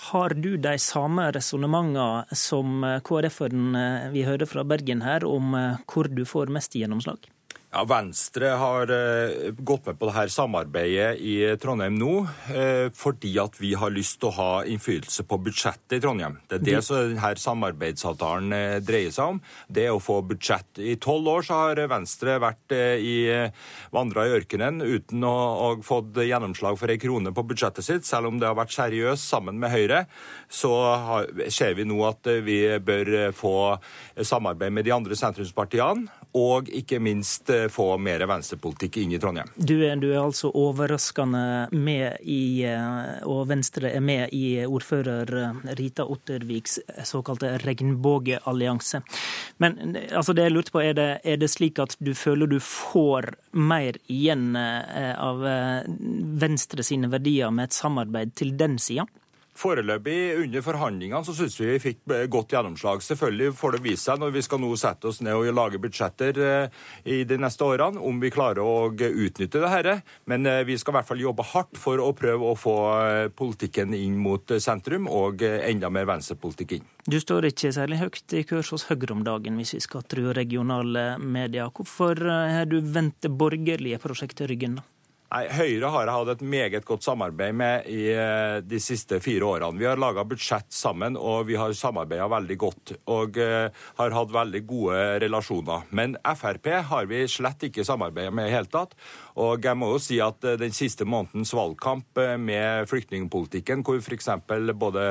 Har 0.06 0.36
du 0.38 0.52
de 0.62 0.76
samme 0.78 1.30
resonnementene 1.34 2.36
som 2.36 2.84
KrF-eren 3.06 3.78
vi 4.12 4.22
hører 4.26 4.46
fra 4.46 4.62
Bergen 4.62 5.02
her, 5.02 5.26
om 5.26 5.56
hvor 5.90 6.06
du 6.06 6.22
får 6.28 6.52
mest 6.54 6.76
gjennomslag? 6.78 7.26
Ja, 7.74 7.82
Venstre 7.84 8.52
har 8.56 8.90
uh, 8.90 9.50
gått 9.58 9.88
med 9.88 9.98
på 9.98 10.06
dette 10.06 10.30
samarbeidet 10.30 11.18
i 11.18 11.34
Trondheim 11.60 11.96
nå 11.98 12.12
uh, 12.22 12.86
fordi 12.94 13.32
at 13.42 13.58
vi 13.58 13.72
har 13.76 13.90
lyst 13.90 14.20
til 14.22 14.30
å 14.30 14.36
ha 14.36 14.50
innflytelse 14.70 15.26
på 15.26 15.38
budsjettet 15.48 15.96
i 15.98 16.00
Trondheim. 16.00 16.38
Det 16.46 16.60
er 16.60 16.64
det 16.64 16.80
som 16.86 17.10
denne 17.10 17.32
samarbeidsavtalen 17.42 18.54
uh, 18.54 18.76
dreier 18.86 19.10
seg 19.12 19.34
om. 19.34 19.40
Det 19.66 19.88
er 19.88 19.96
å 19.96 20.00
få 20.00 20.20
budsjett. 20.30 20.78
I 20.78 20.94
tolv 21.02 21.28
år 21.32 21.48
så 21.48 21.58
har 21.64 21.82
Venstre 21.90 22.38
vært 22.40 22.74
i 22.76 23.16
vandra 23.94 24.24
i 24.26 24.34
ørkenen 24.38 24.80
uten 24.80 25.24
å 25.26 25.34
ha 25.34 25.70
fått 25.84 26.16
gjennomslag 26.22 26.78
for 26.78 26.92
ei 26.92 26.98
krone 27.02 27.32
på 27.34 27.44
budsjettet 27.50 27.84
sitt, 27.84 28.06
selv 28.06 28.30
om 28.30 28.38
det 28.40 28.48
har 28.48 28.56
vært 28.58 28.74
seriøst 28.76 29.26
sammen 29.26 29.58
med 29.60 29.74
Høyre. 29.74 30.04
Så 30.48 30.70
har, 30.72 31.28
ser 31.52 31.76
vi 31.76 31.86
nå 31.88 31.98
at 32.06 32.30
vi 32.46 32.60
bør 32.78 33.32
få 33.36 33.56
samarbeid 34.22 34.74
med 34.78 34.86
de 34.86 34.94
andre 34.96 35.18
sentrumspartiene, 35.18 36.06
og 36.36 36.68
ikke 36.76 37.00
minst 37.00 37.50
få 37.72 37.88
mer 37.98 38.22
venstrepolitikk 38.28 38.98
inn 39.02 39.14
i 39.16 39.20
Trondheim. 39.20 39.50
Du 39.56 39.74
er, 39.84 39.96
du 40.00 40.08
er 40.10 40.20
altså 40.22 40.50
overraskende 40.54 41.42
med 41.72 42.22
i, 42.22 42.64
eh, 42.68 43.26
og 43.28 43.46
Venstre 43.50 43.90
er 43.94 44.04
med 44.04 44.34
i 44.36 44.64
ordfører 44.66 45.32
eh, 45.42 45.74
Rita 45.78 46.06
Otterviks 46.06 46.78
såkalte 47.04 47.56
regnbueallianse. 47.64 49.02
Men 49.62 49.96
altså 50.10 50.36
det 50.36 50.48
jeg 50.48 50.56
lurte 50.56 50.74
på, 50.74 50.82
er 50.84 50.96
det, 50.98 51.10
er 51.24 51.40
det 51.40 51.50
slik 51.52 51.80
at 51.82 51.96
du 51.98 52.12
føler 52.16 52.50
du 52.50 52.58
får 52.62 53.32
mer 53.56 53.98
igjen 54.12 54.56
eh, 54.56 55.12
av 55.16 55.44
Venstre 56.40 56.84
sine 56.86 57.10
verdier 57.12 57.52
med 57.54 57.70
et 57.70 57.76
samarbeid 57.76 58.34
til 58.38 58.56
den 58.58 58.80
sida? 58.82 59.06
Foreløpig 59.56 60.36
under 60.42 60.64
forhandlingene 60.64 61.24
så 61.24 61.32
syns 61.36 61.56
vi 61.60 61.68
vi 61.70 61.78
fikk 61.80 62.02
godt 62.32 62.52
gjennomslag. 62.52 63.02
Selvfølgelig 63.04 63.54
får 63.56 63.76
det 63.76 63.82
vise 63.86 64.04
seg 64.04 64.20
når 64.20 64.34
vi 64.34 64.42
skal 64.44 64.60
nå 64.62 64.70
sette 64.78 65.08
oss 65.10 65.22
ned 65.24 65.36
og 65.36 65.48
lage 65.56 65.80
budsjetter 65.80 66.40
eh, 66.44 66.82
i 67.08 67.22
de 67.28 67.38
neste 67.40 67.64
årene, 67.64 68.00
om 68.00 68.20
vi 68.20 68.32
klarer 68.34 68.60
å 68.62 68.90
utnytte 68.92 69.62
det 69.62 69.70
dette. 69.72 69.96
Men 70.30 70.46
eh, 70.48 70.62
vi 70.68 70.76
skal 70.80 70.94
i 70.94 70.98
hvert 70.98 71.10
fall 71.10 71.24
jobbe 71.24 71.46
hardt 71.54 71.80
for 71.80 72.02
å 72.02 72.10
prøve 72.16 72.52
å 72.52 72.58
få 72.58 72.76
eh, 72.96 73.22
politikken 73.32 73.96
inn 73.96 74.18
mot 74.20 74.56
sentrum, 74.62 75.08
og 75.08 75.42
enda 75.46 75.90
mer 75.92 76.08
venstrepolitikk 76.10 76.76
inn. 76.78 76.90
Du 77.06 77.18
står 77.22 77.48
ikke 77.50 77.72
særlig 77.74 78.00
høyt 78.02 78.34
i 78.36 78.42
kurs 78.48 78.72
hos 78.74 78.88
Høyre 78.90 79.14
om 79.14 79.24
dagen, 79.26 79.56
hvis 79.60 79.76
vi 79.76 79.84
skal 79.84 80.04
tro 80.10 80.34
regionale 80.36 81.14
medier. 81.22 81.70
Hvorfor 81.72 82.20
har 82.26 82.68
du 82.68 82.80
vendt 82.82 83.22
det 83.24 83.32
borgerlige 83.32 84.02
prosjektet 84.02 84.50
ryggen? 84.50 84.80
da? 84.80 84.86
Nei, 85.26 85.46
Høyre 85.50 85.88
har 85.90 86.10
hatt 86.12 86.28
et 86.36 86.42
meget 86.46 86.84
godt 86.86 87.02
samarbeid 87.02 87.54
med 87.58 87.88
i 87.90 88.04
eh, 88.14 88.60
de 88.62 88.78
siste 88.82 89.18
fire 89.22 89.48
årene. 89.48 89.80
Vi 89.80 89.88
har 89.88 89.98
laga 89.98 90.22
budsjett 90.28 90.70
sammen, 90.70 91.18
og 91.18 91.48
vi 91.48 91.56
har 91.58 91.74
samarbeida 91.74 92.28
veldig 92.30 92.56
godt. 92.62 92.92
Og 93.10 93.40
uh, 93.42 93.66
har 93.98 94.14
hatt 94.14 94.34
veldig 94.34 94.62
gode 94.68 95.00
relasjoner. 95.24 95.88
Men 95.90 96.14
Frp 96.38 96.70
har 96.92 97.10
vi 97.10 97.24
slett 97.30 97.66
ikke 97.66 97.84
samarbeida 97.86 98.30
med 98.30 98.46
i 98.46 98.52
det 98.52 98.54
hele 98.54 98.70
tatt. 98.70 98.94
Og 99.42 99.64
jeg 99.64 99.78
må 99.78 99.90
jo 99.92 100.00
si 100.02 100.18
at 100.24 100.44
uh, 100.46 100.56
den 100.60 100.74
siste 100.76 101.06
månedens 101.08 101.54
valgkamp 101.56 102.18
uh, 102.20 102.36
med 102.40 102.88
flyktningpolitikken, 102.90 103.84
hvor 103.86 104.00
f.eks. 104.00 104.30
både 104.74 105.06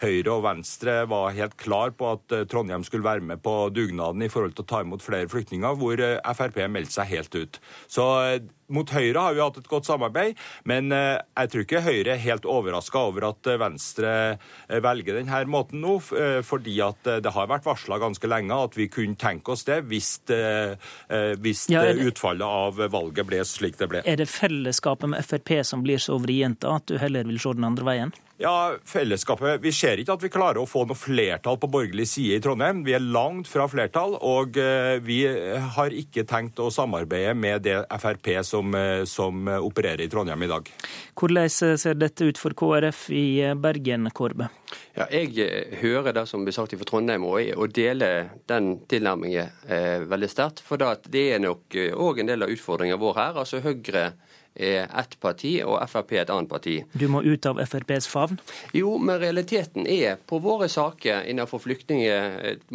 Høyre 0.00 0.36
og 0.36 0.44
Venstre 0.46 1.02
var 1.10 1.34
helt 1.36 1.58
klar 1.60 1.92
på 1.96 2.14
at 2.14 2.32
Trondheim 2.48 2.84
skulle 2.86 3.04
være 3.04 3.24
med 3.24 3.42
på 3.44 3.68
dugnaden 3.74 4.24
i 4.24 4.30
forhold 4.32 4.56
til 4.56 4.64
å 4.64 4.70
ta 4.70 4.80
imot 4.84 5.04
flere 5.04 5.28
flyktninger, 5.28 5.76
hvor 5.76 6.00
Frp 6.36 6.62
meldte 6.72 6.96
seg 6.96 7.12
helt 7.12 7.36
ut. 7.36 7.60
Så 7.84 8.06
mot 8.70 8.90
Høyre 8.94 9.24
har 9.24 9.34
vi 9.34 9.42
hatt 9.42 9.58
et 9.60 9.68
godt 9.70 9.88
samarbeid, 9.88 10.38
men 10.68 10.94
eh, 10.94 11.18
jeg 11.42 11.52
tror 11.52 11.66
ikke 11.66 11.82
Høyre 11.84 12.14
er 12.14 12.22
helt 12.22 12.46
overraska 12.48 13.02
over 13.10 13.28
at 13.30 13.50
eh, 13.50 13.58
Venstre 13.60 14.12
eh, 14.30 14.80
velger 14.82 15.18
denne 15.18 15.42
måten 15.50 15.82
nå, 15.82 15.96
fordi 16.46 16.76
at 16.84 17.08
det 17.24 17.32
har 17.34 17.48
vært 17.50 17.66
varsla 17.66 17.98
ganske 18.00 18.28
lenge 18.30 18.54
at 18.54 18.76
vi 18.78 18.86
kunne 18.92 19.18
tenke 19.18 19.52
oss 19.54 19.64
det 19.66 19.80
hvis, 19.88 20.10
hvis 21.42 21.62
ja, 21.72 21.82
det, 21.86 22.04
utfallet 22.10 22.44
av 22.46 22.78
valget 22.92 23.26
ble 23.28 23.40
slik 23.46 23.69
det 23.78 23.88
ble. 23.90 24.02
Er 24.04 24.16
det 24.20 24.26
fellesskapet 24.32 25.12
med 25.12 25.24
Frp 25.26 25.60
som 25.66 25.84
blir 25.84 26.02
så 26.02 26.18
vrient 26.18 26.64
at 26.64 26.86
du 26.90 26.98
heller 26.98 27.28
vil 27.28 27.40
se 27.42 27.54
den 27.54 27.68
andre 27.68 27.86
veien? 27.86 28.14
Ja, 28.40 28.72
fellesskapet 28.88 29.60
Vi 29.60 29.72
ser 29.72 30.00
ikke 30.00 30.14
at 30.16 30.22
vi 30.24 30.30
klarer 30.32 30.62
å 30.62 30.68
få 30.68 30.86
noe 30.88 30.96
flertall 30.96 31.58
på 31.60 31.68
borgerlig 31.68 32.06
side 32.08 32.38
i 32.38 32.40
Trondheim. 32.40 32.80
Vi 32.86 32.94
er 32.96 33.04
langt 33.04 33.50
fra 33.50 33.66
flertall, 33.68 34.14
og 34.16 34.56
eh, 34.56 34.96
vi 35.04 35.18
har 35.76 35.92
ikke 35.92 36.24
tenkt 36.28 36.62
å 36.64 36.70
samarbeide 36.72 37.34
med 37.36 37.66
det 37.66 37.76
Frp 38.00 38.30
som, 38.48 38.72
eh, 38.72 39.04
som 39.04 39.44
opererer 39.60 40.06
i 40.06 40.08
Trondheim 40.08 40.46
i 40.46 40.48
dag. 40.48 40.72
Hvordan 41.20 41.52
ser 41.52 42.00
dette 42.00 42.30
ut 42.30 42.40
for 42.40 42.56
KrF 42.56 43.10
i 43.12 43.26
Bergen, 43.60 44.08
Korbe? 44.16 44.48
Ja, 44.96 45.04
jeg 45.12 45.76
hører 45.82 46.16
det 46.16 46.24
som 46.28 46.42
blir 46.44 46.56
sagt 46.56 46.72
fra 46.80 46.88
Trondheim, 46.88 47.28
og, 47.28 47.44
og 47.60 47.76
deler 47.76 48.32
den 48.48 48.72
tilnærmingen 48.90 49.52
eh, 49.68 50.00
veldig 50.08 50.30
sterkt. 50.32 50.64
For 50.64 50.80
det 50.80 51.26
er 51.36 51.44
nok 51.44 51.76
òg 51.76 52.18
eh, 52.18 52.24
en 52.24 52.32
del 52.32 52.48
av 52.48 52.56
utfordringen 52.56 53.00
vår 53.00 53.16
her. 53.20 53.38
Altså 53.44 53.60
Høyre 53.64 54.14
er 54.60 54.86
ett 55.00 55.16
parti 55.20 55.56
og 55.64 55.80
Frp 55.90 56.12
et 56.20 56.30
annet 56.30 56.50
parti. 56.50 56.76
Du 56.92 57.06
må 57.10 57.22
ut 57.24 57.46
av 57.48 57.60
FrPs 57.64 58.08
favn? 58.10 58.38
Jo, 58.76 58.96
men 58.98 59.20
realiteten 59.22 59.86
er 59.88 60.18
på 60.20 60.40
våre 60.42 60.68
saker 60.70 61.24
innenfor 61.30 61.62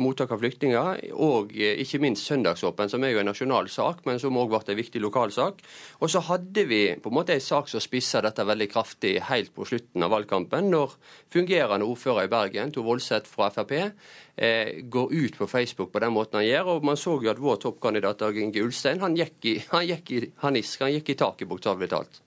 mottak 0.02 0.32
av 0.32 0.41
flyktninger, 0.41 1.02
og 1.14 1.53
eh, 1.56 1.78
ikke 1.84 2.02
minst 2.03 2.26
søndagsåpen, 2.28 2.90
som 2.91 3.03
er 3.03 3.14
jo 3.14 3.22
en 3.22 3.30
nasjonal 3.30 3.70
sak, 3.72 4.03
men 4.07 4.20
som 4.22 4.38
òg 4.40 4.52
ble 4.52 4.62
en 4.74 4.80
viktig 4.80 5.02
lokalsak. 5.03 5.62
Og 6.02 6.12
så 6.12 6.24
hadde 6.30 6.66
vi 6.70 6.82
på 7.02 7.12
en 7.12 7.18
måte 7.18 7.36
en 7.36 7.44
sak 7.44 7.70
som 7.72 7.84
spissa 7.84 8.24
dette 8.26 8.45
veldig 8.45 8.70
kraftig 8.72 9.18
helt 9.30 9.53
på 9.56 9.68
slutten 9.68 10.06
av 10.06 10.14
valgkampen, 10.16 10.72
når 10.74 10.95
fungerende 11.34 11.88
ordfører 11.88 12.28
i 12.28 12.32
Bergen, 12.32 12.74
Tor 12.76 12.88
Voldseth 12.88 13.30
fra 13.30 13.52
Frp, 13.53 13.76
eh, 13.80 13.91
går 14.36 15.14
ut 15.14 15.38
på 15.40 15.48
Facebook 15.48 15.94
på 15.94 16.02
den 16.03 16.12
måten 16.12 16.41
han 16.41 16.48
gjør. 16.48 16.72
og 16.74 16.86
Man 16.86 16.99
så 16.99 17.14
jo 17.24 17.32
at 17.32 17.40
vår 17.40 17.62
toppkandidat 17.64 18.20
Dag 18.20 18.38
Inge 18.38 18.66
Ulstein 18.66 18.99
han 18.99 19.16
gikk 19.16 19.48
i, 19.48 19.53
han 19.72 19.86
gikk 19.88 20.12
i, 20.12 20.22
han 20.44 20.60
isk, 20.60 20.84
han 20.84 20.91
gikk 20.98 21.14
i 21.14 21.18
taket, 21.22 21.48
bokstavelig 21.48 21.91
talt. 21.94 22.20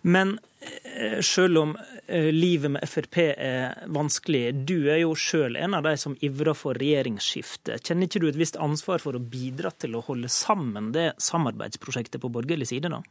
Men 0.00 0.38
eh, 0.60 1.20
selv 1.20 1.58
om 1.58 1.76
eh, 2.06 2.30
livet 2.32 2.70
med 2.70 2.88
Frp 2.88 3.18
er 3.18 3.86
vanskelig, 3.90 4.52
du 4.68 4.90
er 4.90 5.02
jo 5.02 5.14
sjøl 5.18 5.58
en 5.58 5.74
av 5.78 5.86
de 5.86 5.96
som 5.98 6.16
ivrer 6.24 6.56
for 6.56 6.78
regjeringsskifte. 6.78 7.80
Kjenner 7.82 8.08
ikke 8.08 8.22
du 8.22 8.28
et 8.30 8.38
visst 8.38 8.58
ansvar 8.62 9.02
for 9.02 9.18
å 9.18 9.22
bidra 9.22 9.72
til 9.74 9.98
å 9.98 10.04
holde 10.06 10.30
sammen 10.32 10.92
det 10.94 11.10
samarbeidsprosjektet 11.22 12.22
på 12.22 12.32
borgerlig 12.32 12.70
side, 12.70 12.92
da? 12.94 13.02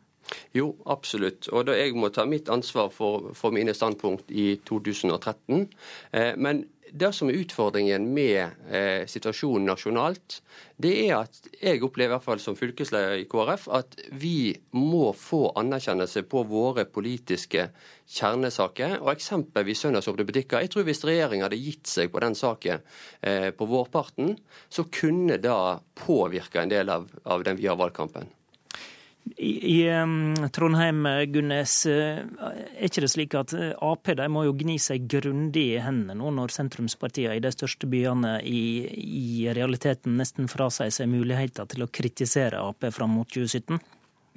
Jo, 0.55 0.73
absolutt. 0.91 1.47
Og 1.55 1.67
da 1.69 1.75
jeg 1.77 1.95
må 1.95 2.09
ta 2.11 2.25
mitt 2.27 2.49
ansvar 2.51 2.89
for, 2.91 3.29
for 3.37 3.55
mine 3.55 3.75
standpunkt 3.75 4.31
i 4.31 4.57
2013. 4.67 5.67
Eh, 6.11 6.33
men 6.35 6.65
det 6.91 7.09
som 7.15 7.29
er 7.29 7.39
utfordringen 7.41 8.05
med 8.13 8.71
eh, 8.71 9.03
situasjonen 9.09 9.67
nasjonalt, 9.67 10.39
det 10.77 10.93
er 11.07 11.23
at 11.23 11.49
jeg 11.57 11.81
opplever 11.85 12.11
i 12.11 12.15
hvert 12.15 12.25
fall 12.25 12.41
som 12.41 12.57
fylkesleder 12.57 13.17
i 13.21 13.25
KrF 13.29 13.67
at 13.73 13.97
vi 14.21 14.53
må 14.77 15.11
få 15.17 15.51
anerkjennelse 15.59 16.23
på 16.29 16.43
våre 16.49 16.85
politiske 16.85 17.67
kjernesaker. 18.05 18.99
Og 19.01 19.11
eksempelvis 19.15 19.83
søndagsåpne 19.85 20.27
butikker. 20.27 20.63
Jeg 20.63 20.73
tror 20.73 20.87
hvis 20.87 21.03
regjeringa 21.07 21.47
hadde 21.47 21.61
gitt 21.61 21.89
seg 21.89 22.13
på 22.13 22.23
den 22.23 22.37
saken 22.37 22.85
eh, 23.21 23.49
på 23.57 23.69
vårparten, 23.69 24.35
så 24.69 24.87
kunne 24.87 25.41
det 25.41 25.59
påvirke 25.97 26.63
en 26.63 26.73
del 26.73 26.93
av, 26.93 27.09
av 27.25 27.45
den 27.47 27.59
videre 27.59 27.79
valgkampen. 27.81 28.36
I, 29.35 29.51
i 29.81 30.49
Trondheim, 30.53 31.03
Gunnes, 31.33 31.73
eh, 31.85 32.23
er 32.23 32.87
ikke 32.87 33.03
det 33.03 33.11
slik 33.11 33.35
at 33.37 33.53
eh, 33.57 33.73
Ap 33.83 34.09
de 34.17 34.27
må 34.31 34.45
jo 34.47 34.55
gni 34.57 34.77
seg 34.81 35.07
grundig 35.11 35.65
i 35.75 35.83
hendene 35.83 36.17
nå 36.19 36.31
når 36.37 36.53
sentrumspartiene 36.55 37.37
i 37.37 37.43
de 37.43 37.51
største 37.53 37.89
byene 37.89 38.37
i, 38.47 38.61
i 38.87 39.51
realiteten 39.55 40.17
nesten 40.19 40.49
frasier 40.51 40.93
seg 40.93 41.11
muligheter 41.11 41.67
til 41.69 41.85
å 41.85 41.91
kritisere 41.91 42.61
Ap 42.63 42.87
fram 42.95 43.17
mot 43.19 43.29
2017? 43.33 43.81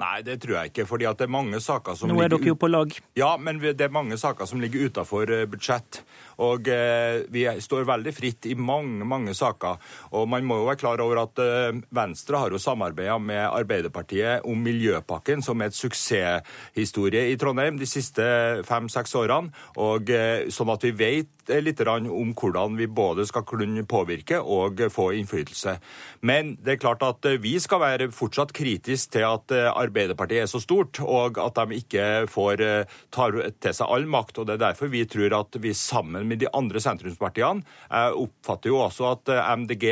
Nei, 0.01 0.23
det 0.25 0.39
tror 0.41 0.57
jeg 0.57 0.73
ikke. 0.73 0.87
fordi 0.89 1.05
at 1.09 1.19
det 1.21 1.27
er 1.27 1.33
mange 1.35 1.61
saker 1.61 1.99
som 1.99 2.09
Nå 2.09 2.17
er 2.25 2.33
dere 2.33 2.49
jo 2.49 2.57
på 2.57 2.71
lag. 2.71 2.95
Ja, 3.19 3.35
men 3.37 3.61
det 3.61 3.85
er 3.85 3.93
mange 3.93 4.17
saker 4.21 4.49
som 4.49 4.61
ligger 4.63 4.89
utenfor 4.89 5.31
eh, 5.35 5.47
budsjett. 5.51 6.01
Og 6.41 6.69
eh, 6.73 7.27
vi 7.33 7.45
står 7.61 7.89
veldig 7.89 8.13
fritt 8.17 8.49
i 8.49 8.57
mange, 8.57 9.05
mange 9.05 9.35
saker. 9.37 9.81
Og 10.17 10.29
man 10.31 10.47
må 10.49 10.61
jo 10.61 10.69
være 10.71 10.81
klar 10.81 11.03
over 11.05 11.23
at 11.27 11.43
eh, 11.43 11.83
Venstre 11.97 12.41
har 12.41 12.55
jo 12.55 12.61
samarbeida 12.63 13.19
med 13.21 13.43
Arbeiderpartiet 13.45 14.47
om 14.49 14.65
Miljøpakken, 14.65 15.45
som 15.45 15.61
er 15.61 15.71
et 15.71 15.77
suksesshistorie 15.77 17.29
i 17.31 17.37
Trondheim 17.41 17.79
de 17.81 17.89
siste 17.89 18.25
fem-seks 18.69 19.15
årene. 19.21 19.53
Og 19.81 20.13
eh, 20.15 20.49
sånn 20.53 20.73
at 20.73 20.89
vi 20.89 20.95
vet 20.97 21.37
litt 21.51 21.81
om 21.83 22.31
hvordan 22.37 22.77
vi 22.79 22.87
både 22.87 23.25
skal 23.27 23.43
kunne 23.49 23.83
påvirke 23.89 24.39
og 24.39 24.85
få 24.93 25.09
innflytelse. 25.19 25.77
Men 26.23 26.55
det 26.63 26.77
er 26.77 26.83
klart 26.83 27.03
at 27.03 27.27
vi 27.43 27.57
skal 27.59 27.83
være 27.83 28.11
fortsatt 28.15 28.55
kritiske 28.55 29.17
til 29.17 29.27
at 29.27 29.51
Arbeiderpartiet 29.51 29.90
er 29.97 30.47
så 30.51 30.61
stort, 30.61 31.01
og 31.01 31.39
at 31.39 31.59
de 31.59 31.79
ikke 31.81 32.27
får 32.31 32.63
tar 33.11 33.37
til 33.61 33.75
seg 33.75 33.87
all 33.87 34.07
makt. 34.07 34.39
og 34.39 34.47
Det 34.47 34.55
er 34.55 34.65
derfor 34.69 34.91
vi 34.93 35.05
tror 35.05 35.37
at 35.41 35.57
vi 35.61 35.73
sammen 35.75 36.27
med 36.29 36.41
de 36.41 36.49
andre 36.53 36.81
sentrumspartiene 36.81 37.63
Jeg 37.91 38.15
oppfatter 38.15 38.71
jo 38.71 38.79
også 38.81 39.11
at 39.11 39.33
MDG 39.59 39.87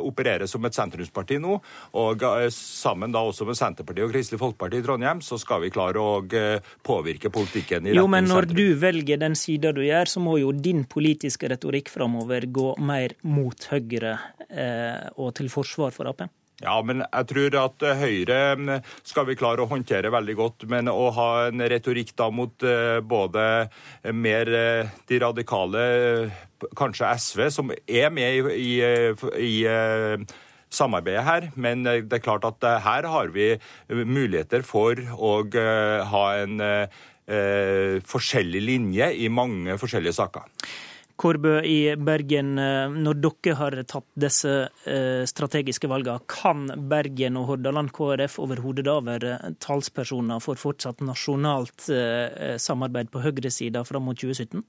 opererer 0.00 0.46
som 0.46 0.64
et 0.64 0.74
sentrumsparti 0.74 1.38
nå, 1.38 1.58
og 1.96 2.24
sammen 2.52 3.12
da 3.12 3.22
også 3.24 3.46
med 3.46 3.58
Senterpartiet 3.58 4.06
og 4.06 4.12
Kristelig 4.12 4.40
Folkeparti 4.40 4.80
i 4.80 4.84
Trondheim, 4.84 5.20
så 5.24 5.38
skal 5.38 5.62
vi 5.64 5.72
klare 5.74 6.00
å 6.00 6.22
påvirke 6.86 7.30
politikken 7.32 7.86
i 7.86 7.90
retning 7.90 8.00
Jo, 8.00 8.06
men 8.10 8.28
når 8.28 8.50
du 8.52 8.66
velger 8.80 9.20
den 9.20 9.36
sida 9.38 9.72
du 9.76 9.82
gjør, 9.84 10.10
så 10.10 10.22
må 10.22 10.38
jo 10.40 10.52
din 10.52 10.84
politiske 10.88 11.50
retorikk 11.52 11.90
framover 11.92 12.46
gå 12.46 12.72
mer 12.82 13.16
mot 13.26 13.68
Høyre 13.70 14.16
eh, 14.48 15.06
og 15.16 15.34
til 15.38 15.50
forsvar 15.52 15.94
for 15.94 16.10
Ap? 16.10 16.26
Ja, 16.62 16.78
men 16.80 17.02
jeg 17.04 17.28
tror 17.28 17.56
at 17.60 17.84
Høyre 18.00 18.80
skal 19.04 19.26
vi 19.28 19.36
klare 19.36 19.64
å 19.64 19.68
håndtere 19.68 20.12
veldig 20.14 20.36
godt. 20.38 20.64
Men 20.72 20.88
å 20.88 21.10
ha 21.12 21.28
en 21.50 21.60
retorikk 21.60 22.14
da 22.16 22.30
mot 22.32 22.64
både 23.04 23.44
mer 24.16 24.50
de 25.10 25.20
radikale, 25.20 25.84
kanskje 26.78 27.12
SV, 27.20 27.42
som 27.52 27.74
er 27.76 28.08
med 28.08 28.48
i, 28.56 28.80
i, 29.36 29.50
i 29.50 30.24
samarbeidet 30.72 31.26
her. 31.28 31.50
Men 31.60 31.84
det 31.84 32.08
er 32.08 32.24
klart 32.24 32.48
at 32.48 32.64
her 32.86 33.10
har 33.12 33.36
vi 33.36 33.52
muligheter 33.92 34.64
for 34.64 34.96
å 35.12 35.36
ha 36.16 36.26
en 36.40 36.64
eh, 37.26 38.00
forskjellig 38.06 38.62
linje 38.64 39.12
i 39.26 39.28
mange 39.28 39.76
forskjellige 39.80 40.16
saker. 40.16 40.48
Kårbø 41.16 41.54
i 41.64 41.94
Bergen, 41.96 42.54
når 43.00 43.20
dere 43.24 43.54
har 43.56 43.76
tatt 43.88 44.06
disse 44.20 44.50
strategiske 45.30 45.88
valgene, 45.88 46.20
kan 46.28 46.66
Bergen 46.90 47.38
og 47.40 47.48
Hordaland 47.50 47.88
KrF 47.96 48.36
overhodet 48.44 48.84
da 48.84 48.98
være 49.00 49.38
talspersoner 49.64 50.42
for 50.44 50.60
fortsatt 50.60 51.00
nasjonalt 51.00 51.88
samarbeid 52.60 53.08
på 53.14 53.24
høyresida 53.24 53.80
fram 53.88 54.10
mot 54.10 54.20
2017? 54.20 54.60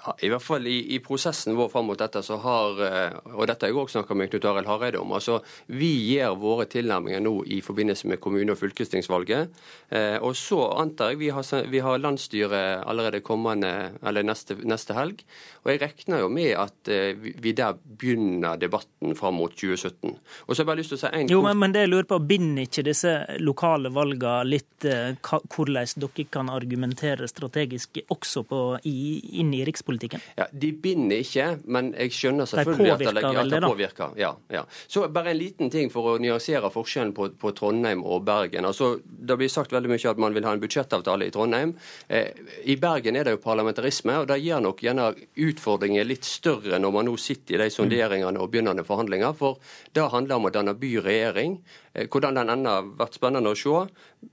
Ja, 0.00 0.16
I 0.24 0.30
hvert 0.32 0.44
fall 0.44 0.66
i, 0.70 0.78
i, 0.94 1.00
prosessen 1.04 1.58
vår 1.58 1.68
fram 1.72 1.90
mot 1.90 1.98
dette, 2.00 2.22
så 2.24 2.38
har 2.40 2.78
og 2.80 3.46
dette 3.48 3.66
har 3.66 3.72
jeg 3.72 3.76
også 3.76 3.98
snakket 3.98 4.16
med 4.16 4.30
Knut 4.32 4.46
Arild 4.48 4.68
Hareide 4.70 5.00
om, 5.00 5.12
altså 5.16 5.40
vi 5.70 5.90
gjør 6.14 6.36
våre 6.40 6.66
tilnærminger 6.70 7.22
nå 7.22 7.32
i 7.50 7.60
forbindelse 7.64 8.08
med 8.10 8.20
kommune- 8.22 8.54
og 8.54 8.58
fylkestingsvalget. 8.58 9.50
Eh, 9.88 10.16
og 10.22 10.36
så 10.36 10.60
antar 10.80 11.12
jeg 11.12 11.20
vi 11.20 11.30
har, 11.34 11.46
vi 11.70 11.82
har 11.84 11.98
landsstyret 11.98 12.84
allerede 12.86 13.20
kommende, 13.20 13.92
eller 14.06 14.26
neste, 14.26 14.56
neste, 14.64 14.94
helg. 14.94 15.22
Og 15.64 15.72
jeg 15.72 15.82
regner 15.82 16.24
jo 16.24 16.30
med 16.32 16.52
at 16.58 16.90
eh, 16.90 17.14
vi 17.14 17.52
der 17.56 17.76
begynner 17.76 18.58
debatten 18.60 19.16
fram 19.18 19.38
mot 19.40 19.54
2017. 19.54 20.10
Og 20.10 20.54
så 20.54 20.60
har 20.60 20.64
jeg 20.64 20.70
bare 20.70 20.82
lyst 20.82 20.94
til 20.94 21.00
å 21.00 21.02
si 21.04 21.12
en 21.12 21.32
Jo, 21.32 21.42
men, 21.46 21.58
men 21.60 21.74
det 21.74 21.84
jeg 21.86 21.92
lurer 21.92 22.10
på, 22.10 22.20
binder 22.30 22.66
ikke 22.66 22.86
disse 22.86 23.14
lokale 23.42 23.92
valgene 23.94 24.48
litt 24.48 24.88
eh, 24.88 25.14
hvordan 25.20 25.94
dere 26.00 26.26
kan 26.30 26.50
argumentere 26.52 27.28
strategisk 27.30 28.02
også 28.08 28.44
på, 28.48 28.62
i, 28.88 28.98
inn 29.40 29.54
i 29.54 29.64
rikspolitikken? 29.66 29.89
Ja, 30.36 30.46
De 30.52 30.70
binder 30.72 31.22
ikke, 31.24 31.46
men 31.66 31.92
jeg 31.94 32.14
skjønner 32.14 32.48
selvfølgelig 32.50 32.92
at 32.92 33.02
det, 33.02 33.24
ja, 33.24 33.44
det 33.50 33.60
påvirker. 33.64 34.14
Ja, 34.20 34.30
ja. 34.52 34.64
Så 34.88 35.06
bare 35.12 35.32
en 35.32 35.40
liten 35.40 35.70
ting 35.72 35.90
for 35.92 36.12
å 36.12 36.16
nyansere 36.22 36.70
forskjellen 36.72 37.12
på, 37.16 37.30
på, 37.40 37.52
Trondheim 37.56 38.04
og 38.04 38.24
Bergen. 38.28 38.68
Altså, 38.68 39.00
Det 39.04 39.36
blir 39.38 39.50
sagt 39.52 39.72
veldig 39.74 39.90
mye 39.90 40.12
at 40.12 40.22
man 40.22 40.36
vil 40.36 40.46
ha 40.48 40.54
en 40.56 40.62
budsjettavtale 40.62 41.28
i 41.28 41.34
Trondheim. 41.34 41.74
Eh, 42.08 42.30
I 42.64 42.76
Bergen 42.80 43.16
er 43.16 43.26
det 43.26 43.36
jo 43.36 43.42
parlamentarisme, 43.42 44.20
og 44.22 44.30
det 44.30 44.40
gir 44.44 44.62
nok 44.62 44.82
gjerne 44.84 45.10
utfordringer 45.36 46.08
litt 46.08 46.28
større 46.28 46.80
når 46.80 46.94
man 46.94 47.10
nå 47.10 47.16
sitter 47.20 47.58
i 47.58 47.62
de 47.64 47.70
sonderingene 47.74 48.40
og 48.40 48.50
begynnende 48.52 48.86
forhandlinger. 48.86 49.36
For 49.38 49.60
det 49.94 50.08
handler 50.12 50.38
om 50.38 50.48
å 50.50 50.54
danne 50.54 50.76
by-regjering. 50.78 51.58
Eh, 51.94 52.06
hvordan 52.06 52.38
den 52.38 52.52
ender, 52.56 52.80
har 52.80 52.92
vært 53.00 53.18
spennende 53.18 53.54
å 53.54 53.58
se. 53.58 53.86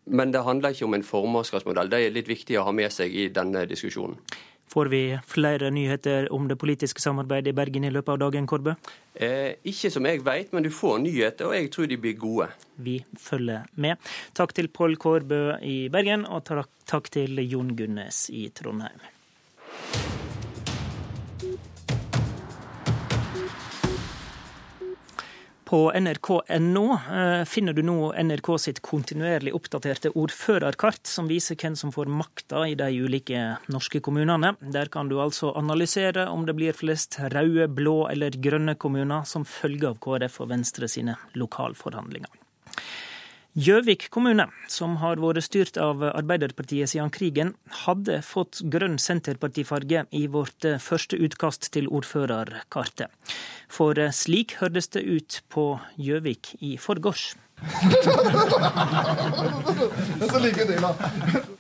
Men 0.05 0.31
det 0.31 0.43
handler 0.45 0.75
ikke 0.75 0.87
om 0.87 0.97
en 0.97 1.07
formannskapsmodell. 1.07 1.89
Det 1.89 2.03
er 2.03 2.15
litt 2.15 2.29
viktig 2.29 2.59
å 2.59 2.67
ha 2.67 2.75
med 2.75 2.93
seg 2.93 3.13
i 3.13 3.27
denne 3.33 3.65
diskusjonen. 3.69 4.19
Får 4.67 4.89
vi 4.91 5.01
flere 5.27 5.71
nyheter 5.71 6.27
om 6.35 6.47
det 6.47 6.57
politiske 6.59 7.01
samarbeidet 7.01 7.53
i 7.53 7.55
Bergen 7.55 7.87
i 7.87 7.91
løpet 7.93 8.15
av 8.15 8.19
dagen, 8.25 8.47
Korbø? 8.47 8.75
Eh, 9.15 9.55
ikke 9.63 9.91
som 9.93 10.05
jeg 10.05 10.23
vet, 10.25 10.51
men 10.53 10.67
du 10.67 10.71
får 10.73 10.99
nyheter, 11.05 11.47
og 11.47 11.55
jeg 11.55 11.71
tror 11.73 11.87
de 11.87 11.99
blir 12.03 12.17
gode. 12.19 12.49
Vi 12.75 12.97
følger 13.17 13.65
med. 13.75 13.97
Takk 14.37 14.53
til 14.57 14.67
Pål 14.67 14.99
Kårbø 15.01 15.41
i 15.63 15.77
Bergen, 15.93 16.27
og 16.27 16.43
takk 16.47 17.11
til 17.15 17.39
Jon 17.47 17.75
Gunnes 17.79 18.27
i 18.29 18.49
Trondheim. 18.53 18.99
På 25.67 25.91
nrk.no 25.91 26.83
finner 27.45 27.73
du 27.75 27.81
nå 27.83 28.13
NRK 28.15 28.47
sitt 28.63 28.77
kontinuerlig 28.79 29.51
oppdaterte 29.51 30.13
ordførerkart, 30.15 31.01
som 31.11 31.27
viser 31.27 31.59
hvem 31.59 31.75
som 31.75 31.91
får 31.91 32.07
makta 32.07 32.61
i 32.71 32.77
de 32.79 32.87
ulike 33.03 33.41
norske 33.67 33.99
kommunene. 33.99 34.53
Der 34.61 34.87
kan 34.93 35.11
du 35.11 35.17
altså 35.19 35.51
analysere 35.59 36.29
om 36.31 36.45
det 36.47 36.55
blir 36.55 36.77
flest 36.77 37.19
røde, 37.35 37.67
blå 37.67 37.97
eller 38.07 38.39
grønne 38.39 38.77
kommuner 38.79 39.27
som 39.27 39.43
følge 39.43 39.91
av 39.91 39.99
KrF 39.99 40.39
og 40.45 40.53
Venstre 40.53 40.87
sine 40.87 41.17
lokalforhandlinger. 41.35 42.31
Gjøvik 43.57 44.11
kommune, 44.13 44.43
som 44.69 44.99
har 45.01 45.17
vært 45.17 45.41
styrt 45.47 45.79
av 45.81 46.03
Arbeiderpartiet 46.05 46.91
siden 46.91 47.09
krigen, 47.09 47.55
hadde 47.87 48.19
fått 48.21 48.61
grønn 48.69 48.99
senterpartifarge 49.01 50.03
i 50.13 50.27
vårt 50.29 50.67
første 50.83 51.17
utkast 51.17 51.71
til 51.73 51.89
ordførerkartet. 51.89 53.09
For 53.65 53.97
slik 54.13 54.59
hørtes 54.61 54.93
det 54.93 55.01
ut 55.09 55.41
på 55.49 55.79
Gjøvik 55.97 56.53
i 56.61 56.77
forgårs. 56.77 57.33
Det 60.17 61.56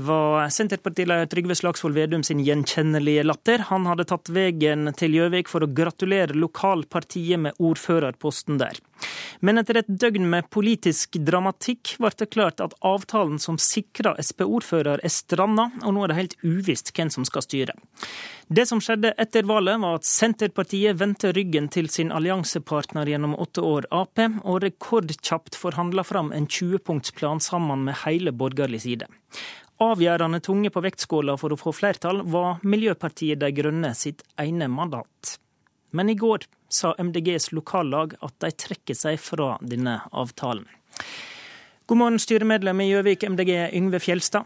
var 0.00 0.48
Senterpartileder 0.48 1.26
Trygve 1.26 1.54
Slagsvold 1.54 1.94
Vedum 1.94 2.22
sin 2.22 2.40
gjenkjennelige 2.40 3.22
latter. 3.22 3.58
Han 3.58 3.86
hadde 3.86 4.04
tatt 4.04 4.28
veien 4.28 4.90
til 4.98 5.14
Gjøvik 5.14 5.48
for 5.48 5.62
å 5.62 5.70
gratulere 5.70 6.34
lokalpartiet 6.34 7.38
med 7.38 7.54
ordførerposten 7.58 8.58
der. 8.58 8.80
Men 9.40 9.60
etter 9.60 9.78
et 9.80 9.88
døgn 9.88 10.26
med 10.28 10.50
politisk 10.50 11.20
dramatikk 11.22 11.94
ble 12.02 12.10
det 12.18 12.28
klart 12.34 12.60
at 12.60 12.74
avtalen 12.82 13.38
som 13.38 13.60
sikra 13.62 14.16
Sp-ordfører 14.18 15.04
er 15.06 15.14
stranda, 15.14 15.70
og 15.84 15.94
nå 15.94 16.02
er 16.04 16.12
det 16.12 16.18
helt 16.18 16.36
uvisst 16.42 16.90
hvem 16.96 17.12
som 17.14 17.24
skal 17.24 17.46
styre. 17.46 17.78
Det 18.50 18.66
som 18.66 18.82
skjedde 18.82 19.14
etter 19.22 19.46
valget, 19.46 19.78
var 19.80 20.00
at 20.00 20.08
Senterpartiet 20.08 20.98
vendte 20.98 21.30
ryggen 21.32 21.70
til 21.70 21.88
sin 21.88 22.10
alliansepartner 22.10 23.06
gjennom 23.06 23.38
åtte 23.38 23.62
år, 23.62 23.86
Ap, 23.94 24.18
og 24.42 24.60
rekordkjapt 24.66 25.54
forhandla 25.54 26.04
fram 26.04 26.34
en 26.34 26.50
20-punktsplan 26.50 27.40
sammen 27.40 27.86
med 27.86 28.02
hele 28.02 28.34
borgerlig 28.34 28.82
side. 28.88 29.06
Avgjørende 29.80 30.42
tunge 30.44 30.68
på 30.72 30.82
vektskåla 30.84 31.38
for 31.40 31.54
å 31.54 31.60
få 31.60 31.72
flertall 31.72 32.20
var 32.28 32.58
Miljøpartiet 32.68 33.40
De 33.40 33.48
Grønne 33.56 33.94
sitt 33.96 34.20
ene 34.40 34.68
mandat. 34.68 35.38
Men 35.96 36.12
i 36.12 36.16
går 36.20 36.44
sa 36.70 36.92
MDGs 36.98 37.50
lokallag 37.56 38.12
at 38.20 38.34
de 38.44 38.50
trekker 38.52 38.98
seg 38.98 39.16
fra 39.22 39.54
denne 39.62 40.02
avtalen. 40.12 40.66
God 41.90 41.98
morgen, 41.98 42.20
styremedlem 42.22 42.84
i 42.84 42.90
Gjøvik 42.90 43.24
MDG, 43.26 43.54
Yngve 43.74 43.98
Fjelstad. 44.04 44.44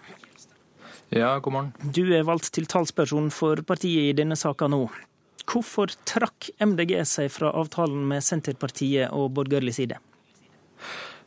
Ja, 1.13 1.35
god 1.39 1.53
morgen. 1.53 1.73
Du 1.93 2.07
er 2.17 2.25
valgt 2.25 2.49
til 2.57 2.65
talsperson 2.71 3.29
for 3.35 3.61
partiet 3.67 4.09
i 4.09 4.17
denne 4.17 4.39
saka 4.39 4.71
nå. 4.71 4.87
Hvorfor 5.45 5.93
trakk 6.09 6.49
MDG 6.63 6.97
seg 7.05 7.29
fra 7.35 7.51
avtalen 7.53 8.07
med 8.09 8.25
Senterpartiet 8.25 9.13
og 9.13 9.35
borgerlig 9.37 9.77
side? 9.77 9.99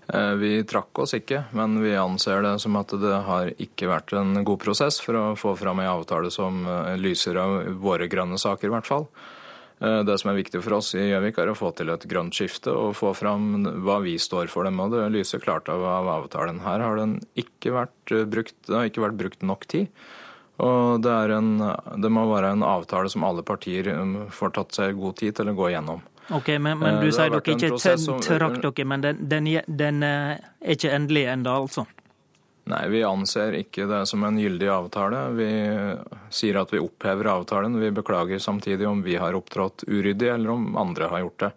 Vi 0.07 0.51
trakk 0.63 1.01
oss 1.03 1.11
ikke, 1.17 1.41
men 1.57 1.81
vi 1.83 1.91
anser 1.99 2.39
det 2.45 2.53
som 2.63 2.77
at 2.79 2.93
det 2.95 3.15
har 3.27 3.49
ikke 3.59 3.89
vært 3.91 4.13
en 4.15 4.37
god 4.47 4.61
prosess 4.61 5.01
for 5.03 5.19
å 5.19 5.23
få 5.35 5.51
fram 5.59 5.81
en 5.83 5.89
avtale 5.91 6.31
som 6.31 6.61
lyser 6.95 7.35
av 7.41 7.57
våre 7.83 8.07
grønne 8.07 8.39
saker, 8.39 8.69
i 8.69 8.73
hvert 8.77 8.87
fall. 8.87 9.09
Det 9.77 10.15
som 10.17 10.31
er 10.31 10.39
viktig 10.39 10.61
for 10.65 10.79
oss 10.79 10.93
i 10.97 11.03
Gjøvik, 11.09 11.37
er 11.37 11.51
å 11.51 11.57
få 11.57 11.69
til 11.77 11.91
et 11.93 12.07
grønt 12.09 12.33
skifte 12.33 12.71
og 12.73 12.95
få 12.97 13.11
fram 13.17 13.67
hva 13.85 13.99
vi 14.01 14.15
står 14.17 14.49
for 14.49 14.65
dem. 14.65 14.79
Og 14.81 14.95
det 14.95 15.03
lyser 15.13 15.43
klart 15.43 15.67
av, 15.69 15.83
av 15.85 16.07
avtalen. 16.15 16.63
Her 16.63 16.81
har 16.81 16.97
den 16.97 17.19
ikke 17.37 17.75
vært 17.75 18.15
brukt, 18.31 18.57
det 18.65 18.73
har 18.73 18.89
ikke 18.89 19.03
vært 19.05 19.19
brukt 19.19 19.45
nok 19.45 19.67
tid. 19.69 19.91
Og 20.65 21.03
det, 21.05 21.13
en, 21.35 21.51
det 22.01 22.09
må 22.09 22.25
være 22.31 22.55
en 22.55 22.65
avtale 22.65 23.11
som 23.13 23.27
alle 23.27 23.45
partier 23.45 23.91
får 24.33 24.55
tatt 24.55 24.79
seg 24.79 24.97
god 24.97 25.19
tid 25.21 25.37
til 25.37 25.51
å 25.51 25.57
gå 25.57 25.69
gjennom. 25.75 26.01
Ok, 26.35 26.47
Men, 26.59 26.79
men 26.79 26.99
du 26.99 27.11
sier 27.11 27.31
dere 27.31 27.53
ikke 27.55 27.77
trakk 28.25 28.57
dere, 28.63 28.85
men 28.85 29.03
den, 29.05 29.21
den, 29.31 29.47
den 29.67 30.03
er 30.03 30.41
ikke 30.75 30.91
endelig 30.91 31.23
ennå, 31.31 31.53
altså? 31.63 31.85
Nei, 32.67 32.81
vi 32.91 32.99
anser 33.07 33.55
ikke 33.61 33.85
det 33.87 34.01
som 34.09 34.25
en 34.27 34.35
gyldig 34.39 34.67
avtale. 34.67 35.21
Vi 35.37 35.49
sier 36.35 36.57
at 36.59 36.73
vi 36.73 36.81
opphever 36.83 37.29
avtalen. 37.31 37.77
Vi 37.79 37.93
beklager 37.95 38.41
samtidig 38.43 38.87
om 38.89 38.99
vi 39.05 39.15
har 39.15 39.37
opptrådt 39.39 39.85
uryddig, 39.87 40.27
eller 40.33 40.51
om 40.51 40.75
andre 40.75 41.07
har 41.13 41.23
gjort 41.23 41.45
det. 41.45 41.51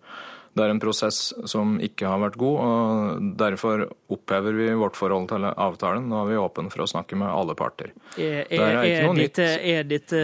Det 0.51 0.65
er 0.65 0.73
en 0.73 0.81
prosess 0.83 1.19
som 1.49 1.77
ikke 1.83 2.09
har 2.11 2.19
vært 2.25 2.37
god, 2.41 2.57
og 2.67 3.29
derfor 3.39 3.85
opphever 4.11 4.57
vi 4.59 4.67
vårt 4.75 4.99
forhold 4.99 5.29
til 5.31 5.47
avtalen. 5.51 6.09
Nå 6.11 6.19
er 6.25 6.31
vi 6.33 6.41
åpne 6.43 6.73
for 6.75 6.85
å 6.85 6.89
snakke 6.91 7.19
med 7.21 7.31
alle 7.31 7.55
parter. 7.59 7.93
Er, 8.17 8.43
er, 8.51 8.81
er, 8.83 9.07
dette, 9.15 9.47
er 9.63 9.87
dette, 9.87 10.23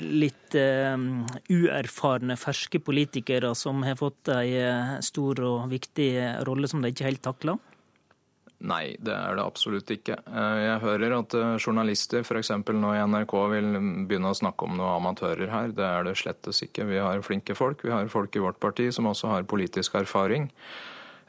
litt 0.00 0.56
uh, 0.56 0.96
uerfarne, 1.52 2.38
ferske 2.40 2.80
politikere 2.80 3.52
som 3.58 3.84
har 3.84 4.00
fått 4.00 4.32
en 4.32 5.04
stor 5.04 5.44
og 5.44 5.68
viktig 5.72 6.10
rolle 6.48 6.70
som 6.70 6.80
de 6.80 6.94
ikke 6.94 7.10
helt 7.10 7.24
takler? 7.28 7.60
Nei, 8.58 8.96
det 8.98 9.14
er 9.14 9.36
det 9.38 9.44
absolutt 9.46 9.90
ikke. 9.94 10.16
Eh, 10.26 10.56
jeg 10.64 10.82
hører 10.82 11.14
at 11.20 11.34
eh, 11.38 11.52
journalister 11.62 12.24
f.eks. 12.24 12.50
nå 12.58 12.90
i 12.90 13.04
NRK 13.06 13.34
vil 13.52 13.68
begynne 14.10 14.32
å 14.32 14.38
snakke 14.38 14.66
om 14.66 14.74
noen 14.74 14.96
amatører 14.96 15.52
her. 15.52 15.70
Det 15.76 15.86
er 15.86 16.08
det 16.08 16.16
slettes 16.18 16.64
ikke. 16.66 16.88
Vi 16.90 16.98
har 16.98 17.22
flinke 17.22 17.54
folk. 17.54 17.84
Vi 17.86 17.94
har 17.94 18.10
folk 18.10 18.34
i 18.34 18.42
vårt 18.42 18.58
parti 18.58 18.90
som 18.94 19.06
også 19.06 19.30
har 19.30 19.46
politisk 19.46 19.94
erfaring 20.00 20.50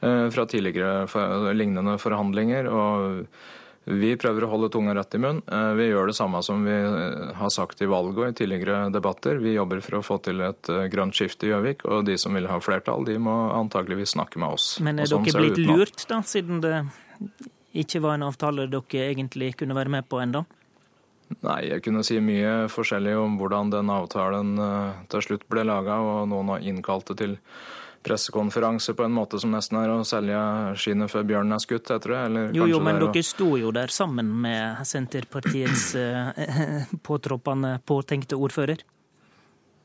eh, 0.02 0.26
fra 0.34 0.46
tidligere 0.50 1.54
lignende 1.54 1.98
forhandlinger. 2.02 2.70
og 2.70 3.26
vi 3.90 4.10
prøver 4.20 4.44
å 4.44 4.50
holde 4.50 4.68
tunga 4.70 4.92
rett 4.94 5.14
i 5.16 5.18
munn. 5.18 5.38
Vi 5.48 5.86
gjør 5.88 6.10
det 6.10 6.14
samme 6.14 6.42
som 6.44 6.60
vi 6.62 6.74
har 7.34 7.50
sagt 7.50 7.80
i 7.82 7.88
valget 7.88 8.18
og 8.20 8.26
i 8.28 8.36
tidligere 8.36 8.82
debatter. 8.92 9.40
Vi 9.40 9.54
jobber 9.56 9.80
for 9.82 9.98
å 9.98 10.02
få 10.04 10.18
til 10.22 10.44
et 10.44 10.68
grønt 10.92 11.16
skifte 11.16 11.48
i 11.48 11.50
Gjøvik, 11.50 11.86
og 11.88 12.04
de 12.06 12.18
som 12.20 12.36
vil 12.36 12.46
ha 12.52 12.60
flertall, 12.62 13.08
de 13.08 13.16
må 13.18 13.32
antageligvis 13.56 14.12
snakke 14.14 14.38
med 14.38 14.58
oss. 14.60 14.74
Men 14.84 15.00
er 15.00 15.08
sånn 15.10 15.24
dere 15.26 15.42
blitt 15.48 15.64
lurt, 15.64 16.04
da, 16.12 16.20
siden 16.28 16.60
det 16.62 16.74
ikke 17.72 18.00
var 18.02 18.16
en 18.16 18.26
avtale 18.26 18.66
dere 18.70 19.10
egentlig 19.10 19.54
kunne 19.60 19.76
være 19.76 19.92
med 19.98 20.08
på 20.10 20.22
enda? 20.22 20.44
Nei, 21.46 21.60
jeg 21.68 21.84
kunne 21.84 22.02
si 22.02 22.16
mye 22.18 22.66
forskjellig 22.72 23.12
om 23.14 23.36
hvordan 23.38 23.70
den 23.70 23.90
avtalen 23.94 24.56
eh, 24.58 25.04
til 25.12 25.22
slutt 25.28 25.46
ble 25.50 25.62
laga, 25.68 26.00
og 26.02 26.24
noen 26.32 26.56
har 26.56 26.66
innkalt 26.66 27.12
det 27.12 27.20
til 27.20 27.36
pressekonferanse 28.02 28.96
på 28.96 29.04
en 29.04 29.14
måte 29.14 29.38
som 29.38 29.52
nesten 29.54 29.78
er 29.78 29.92
å 29.92 30.00
selge 30.08 30.40
skinnet 30.80 31.12
før 31.12 31.26
bjørnen 31.28 31.54
er 31.54 31.62
skutt, 31.62 31.92
heter 31.92 32.14
det? 32.16 32.20
Eller 32.30 32.56
jo, 32.56 32.66
jo, 32.72 32.80
men 32.82 32.98
dere 32.98 33.22
sto 33.26 33.52
jo 33.60 33.70
der 33.76 33.92
sammen 33.94 34.32
med 34.42 34.82
Senterpartiets 34.88 35.92
eh, 36.00 36.90
påtroppende 37.06 37.76
påtenkte 37.86 38.40
ordfører? 38.40 38.82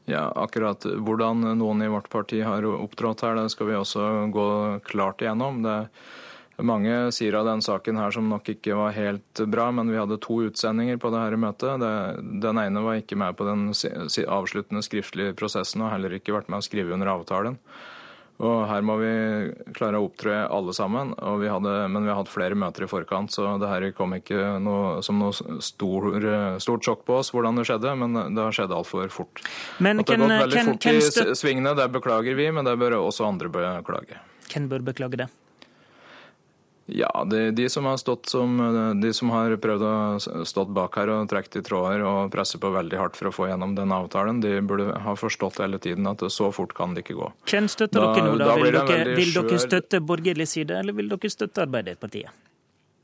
Ja, 0.10 0.28
akkurat 0.38 0.86
hvordan 0.86 1.45
noen 1.60 1.82
i 1.82 1.90
vårt 1.90 2.10
parti 2.14 2.41
har 2.45 2.66
opptrådt 2.70 3.26
her, 3.26 3.38
det 3.38 3.52
skal 3.53 3.70
vi 3.70 3.78
også 3.78 4.10
gå 4.34 4.49
klart 4.86 5.22
igjennom. 5.22 5.64
Det 5.66 5.74
er 5.74 6.14
mange 6.64 7.11
sier 7.15 7.36
av 7.36 7.48
den 7.49 7.64
saken 7.65 7.98
her 7.99 8.14
som 8.15 8.30
nok 8.32 8.48
ikke 8.56 8.77
var 8.77 8.95
helt 8.95 9.41
bra, 9.52 9.72
men 9.76 9.91
vi 9.91 9.99
hadde 9.99 10.19
to 10.23 10.40
utsendinger 10.48 10.99
på 11.02 11.11
det 11.11 11.23
her 11.23 11.36
møtet. 11.40 11.84
Den 12.44 12.61
ene 12.61 12.86
var 12.86 13.02
ikke 13.02 13.19
med 13.19 13.36
på 13.36 13.48
den 13.48 13.68
avsluttende 13.72 14.86
skriftlige 14.86 15.36
prosessen 15.36 15.84
og 15.84 15.91
heller 15.91 16.15
ikke 16.15 16.36
vært 16.36 16.52
med 16.52 16.61
å 16.64 16.65
skrive 16.65 16.95
under 16.95 17.11
avtalen. 17.11 17.60
Og 18.44 18.65
Her 18.68 18.84
må 18.84 18.98
vi 18.99 19.11
klare 19.77 19.99
å 19.99 20.10
opptre 20.10 20.41
alle 20.52 20.73
sammen, 20.76 21.14
vi 21.40 21.48
hadde, 21.48 21.76
men 21.88 22.03
vi 22.03 22.11
har 22.11 22.18
hatt 22.19 22.32
flere 22.32 22.57
møter 22.60 22.84
i 22.84 22.90
forkant, 22.91 23.32
så 23.32 23.53
det 23.61 23.69
her 23.72 23.86
kom 23.95 24.11
ikke 24.18 24.57
noe, 24.60 24.98
som 25.07 25.22
noe 25.23 25.32
stor, 25.64 26.10
stort 26.60 26.84
sjokk 26.84 27.06
på 27.07 27.22
oss 27.22 27.32
hvordan 27.32 27.56
det 27.56 27.64
skjedde, 27.69 27.95
men 28.02 28.36
det 28.36 28.44
har 28.44 28.57
skjedd 28.57 28.76
altfor 28.76 29.07
fort. 29.14 29.40
Men 29.80 30.03
At 30.03 30.11
det 30.11 30.19
har 30.19 30.27
gått 30.27 30.44
veldig 30.44 30.65
fort 30.68 30.91
i 30.91 31.40
svingene, 31.40 31.77
det 31.80 31.88
beklager 31.95 32.36
vi, 32.36 32.52
men 32.52 32.68
det 32.68 32.76
bør 32.82 32.99
også 33.06 33.23
andre 33.30 33.52
beklage. 33.56 34.19
Hvem 34.52 34.68
bør 34.72 34.84
beklage 34.91 35.23
det? 35.23 35.32
Ja, 36.86 37.26
de, 37.26 37.52
de, 37.52 37.66
som 37.70 37.86
har 37.86 37.98
stått 37.98 38.30
som, 38.30 38.60
de 39.02 39.14
som 39.14 39.32
har 39.34 39.56
prøvd 39.57 39.86
å 39.90 40.44
stått 40.45 40.70
bak 40.70 40.99
her 40.99 41.10
og 41.16 41.30
trukket 41.32 41.57
i 41.57 41.64
tråder 41.66 42.03
og 42.06 42.30
presse 42.34 42.60
på 42.62 42.70
veldig 42.76 42.99
hardt 42.99 43.18
for 43.18 43.32
å 43.32 43.34
få 43.34 43.48
gjennom 43.49 43.74
den 43.78 43.94
avtalen, 43.95 44.38
de 44.44 44.60
burde 44.62 44.91
ha 45.02 45.16
forstått 45.18 45.64
hele 45.66 45.82
tiden 45.82 46.06
at 46.12 46.22
så 46.30 46.52
fort 46.53 46.76
kan 46.78 46.94
det 46.94 47.02
ikke 47.02 47.18
gå. 47.18 47.32
Hvem 47.49 47.70
støtter 47.74 48.06
da, 48.06 48.12
dere 48.14 48.28
nå, 48.30 48.38
da? 48.38 48.52
da 48.52 48.57
vil, 48.62 48.78
dere, 48.78 49.16
vil 49.18 49.34
dere 49.34 49.62
støtte 49.66 50.02
borgerlig 50.06 50.48
side, 50.52 50.78
eller 50.78 50.94
vil 50.94 51.10
dere 51.10 51.34
støtte 51.34 51.66
Arbeiderpartiet? 51.66 52.45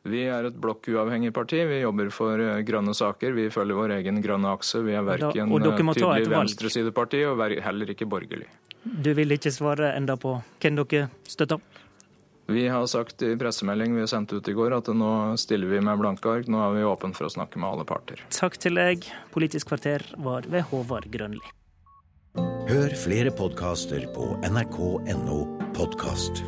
Vi 0.02 0.24
er 0.34 0.48
et 0.50 0.56
blokkuavhengig 0.58 1.30
parti. 1.34 1.60
Vi 1.70 1.82
jobber 1.84 2.10
for 2.14 2.42
eh, 2.42 2.64
grønne 2.66 2.94
saker. 2.98 3.36
Vi 3.38 3.50
følger 3.54 3.78
vår 3.78 3.98
egen 4.00 4.18
grønne 4.22 4.50
akse. 4.58 4.82
Vi 4.82 4.96
er 4.98 5.06
verken 5.06 5.54
tydelig 5.54 6.32
venstresideparti 6.32 7.22
og 7.30 7.44
heller 7.62 7.94
ikke 7.94 8.10
borgerlig. 8.10 8.50
Du 8.82 9.12
vil 9.14 9.38
ikke 9.38 9.54
svare 9.54 9.92
enda 9.94 10.16
på 10.18 10.40
hvem 10.62 10.80
dere 10.82 11.12
støtter? 11.30 11.62
Vi 12.52 12.68
har 12.72 12.86
sagt 12.92 13.24
i 13.26 13.34
pressemelding 13.40 13.96
vi 13.96 14.08
sendte 14.10 14.40
ut 14.40 14.52
i 14.52 14.56
går 14.58 14.76
at 14.78 14.92
nå 14.96 15.12
stiller 15.42 15.72
vi 15.72 15.82
med 15.84 16.00
blanke 16.02 16.30
ark. 16.32 16.52
Nå 16.52 16.62
er 16.66 16.78
vi 16.78 16.86
åpne 16.88 17.16
for 17.18 17.30
å 17.30 17.34
snakke 17.34 17.62
med 17.62 17.72
alle 17.72 17.88
parter. 17.88 18.24
Takk 18.36 18.60
til 18.62 18.80
deg. 18.80 19.08
Politisk 19.34 19.72
kvarter 19.72 20.06
var 20.22 20.48
ved 20.52 20.68
Håvard 20.72 21.10
Grønli. 21.14 21.44
Hør 22.72 22.96
flere 22.96 23.34
podkaster 23.36 24.08
på 24.16 24.32
nrk.no 24.48 25.44
podkast. 25.76 26.44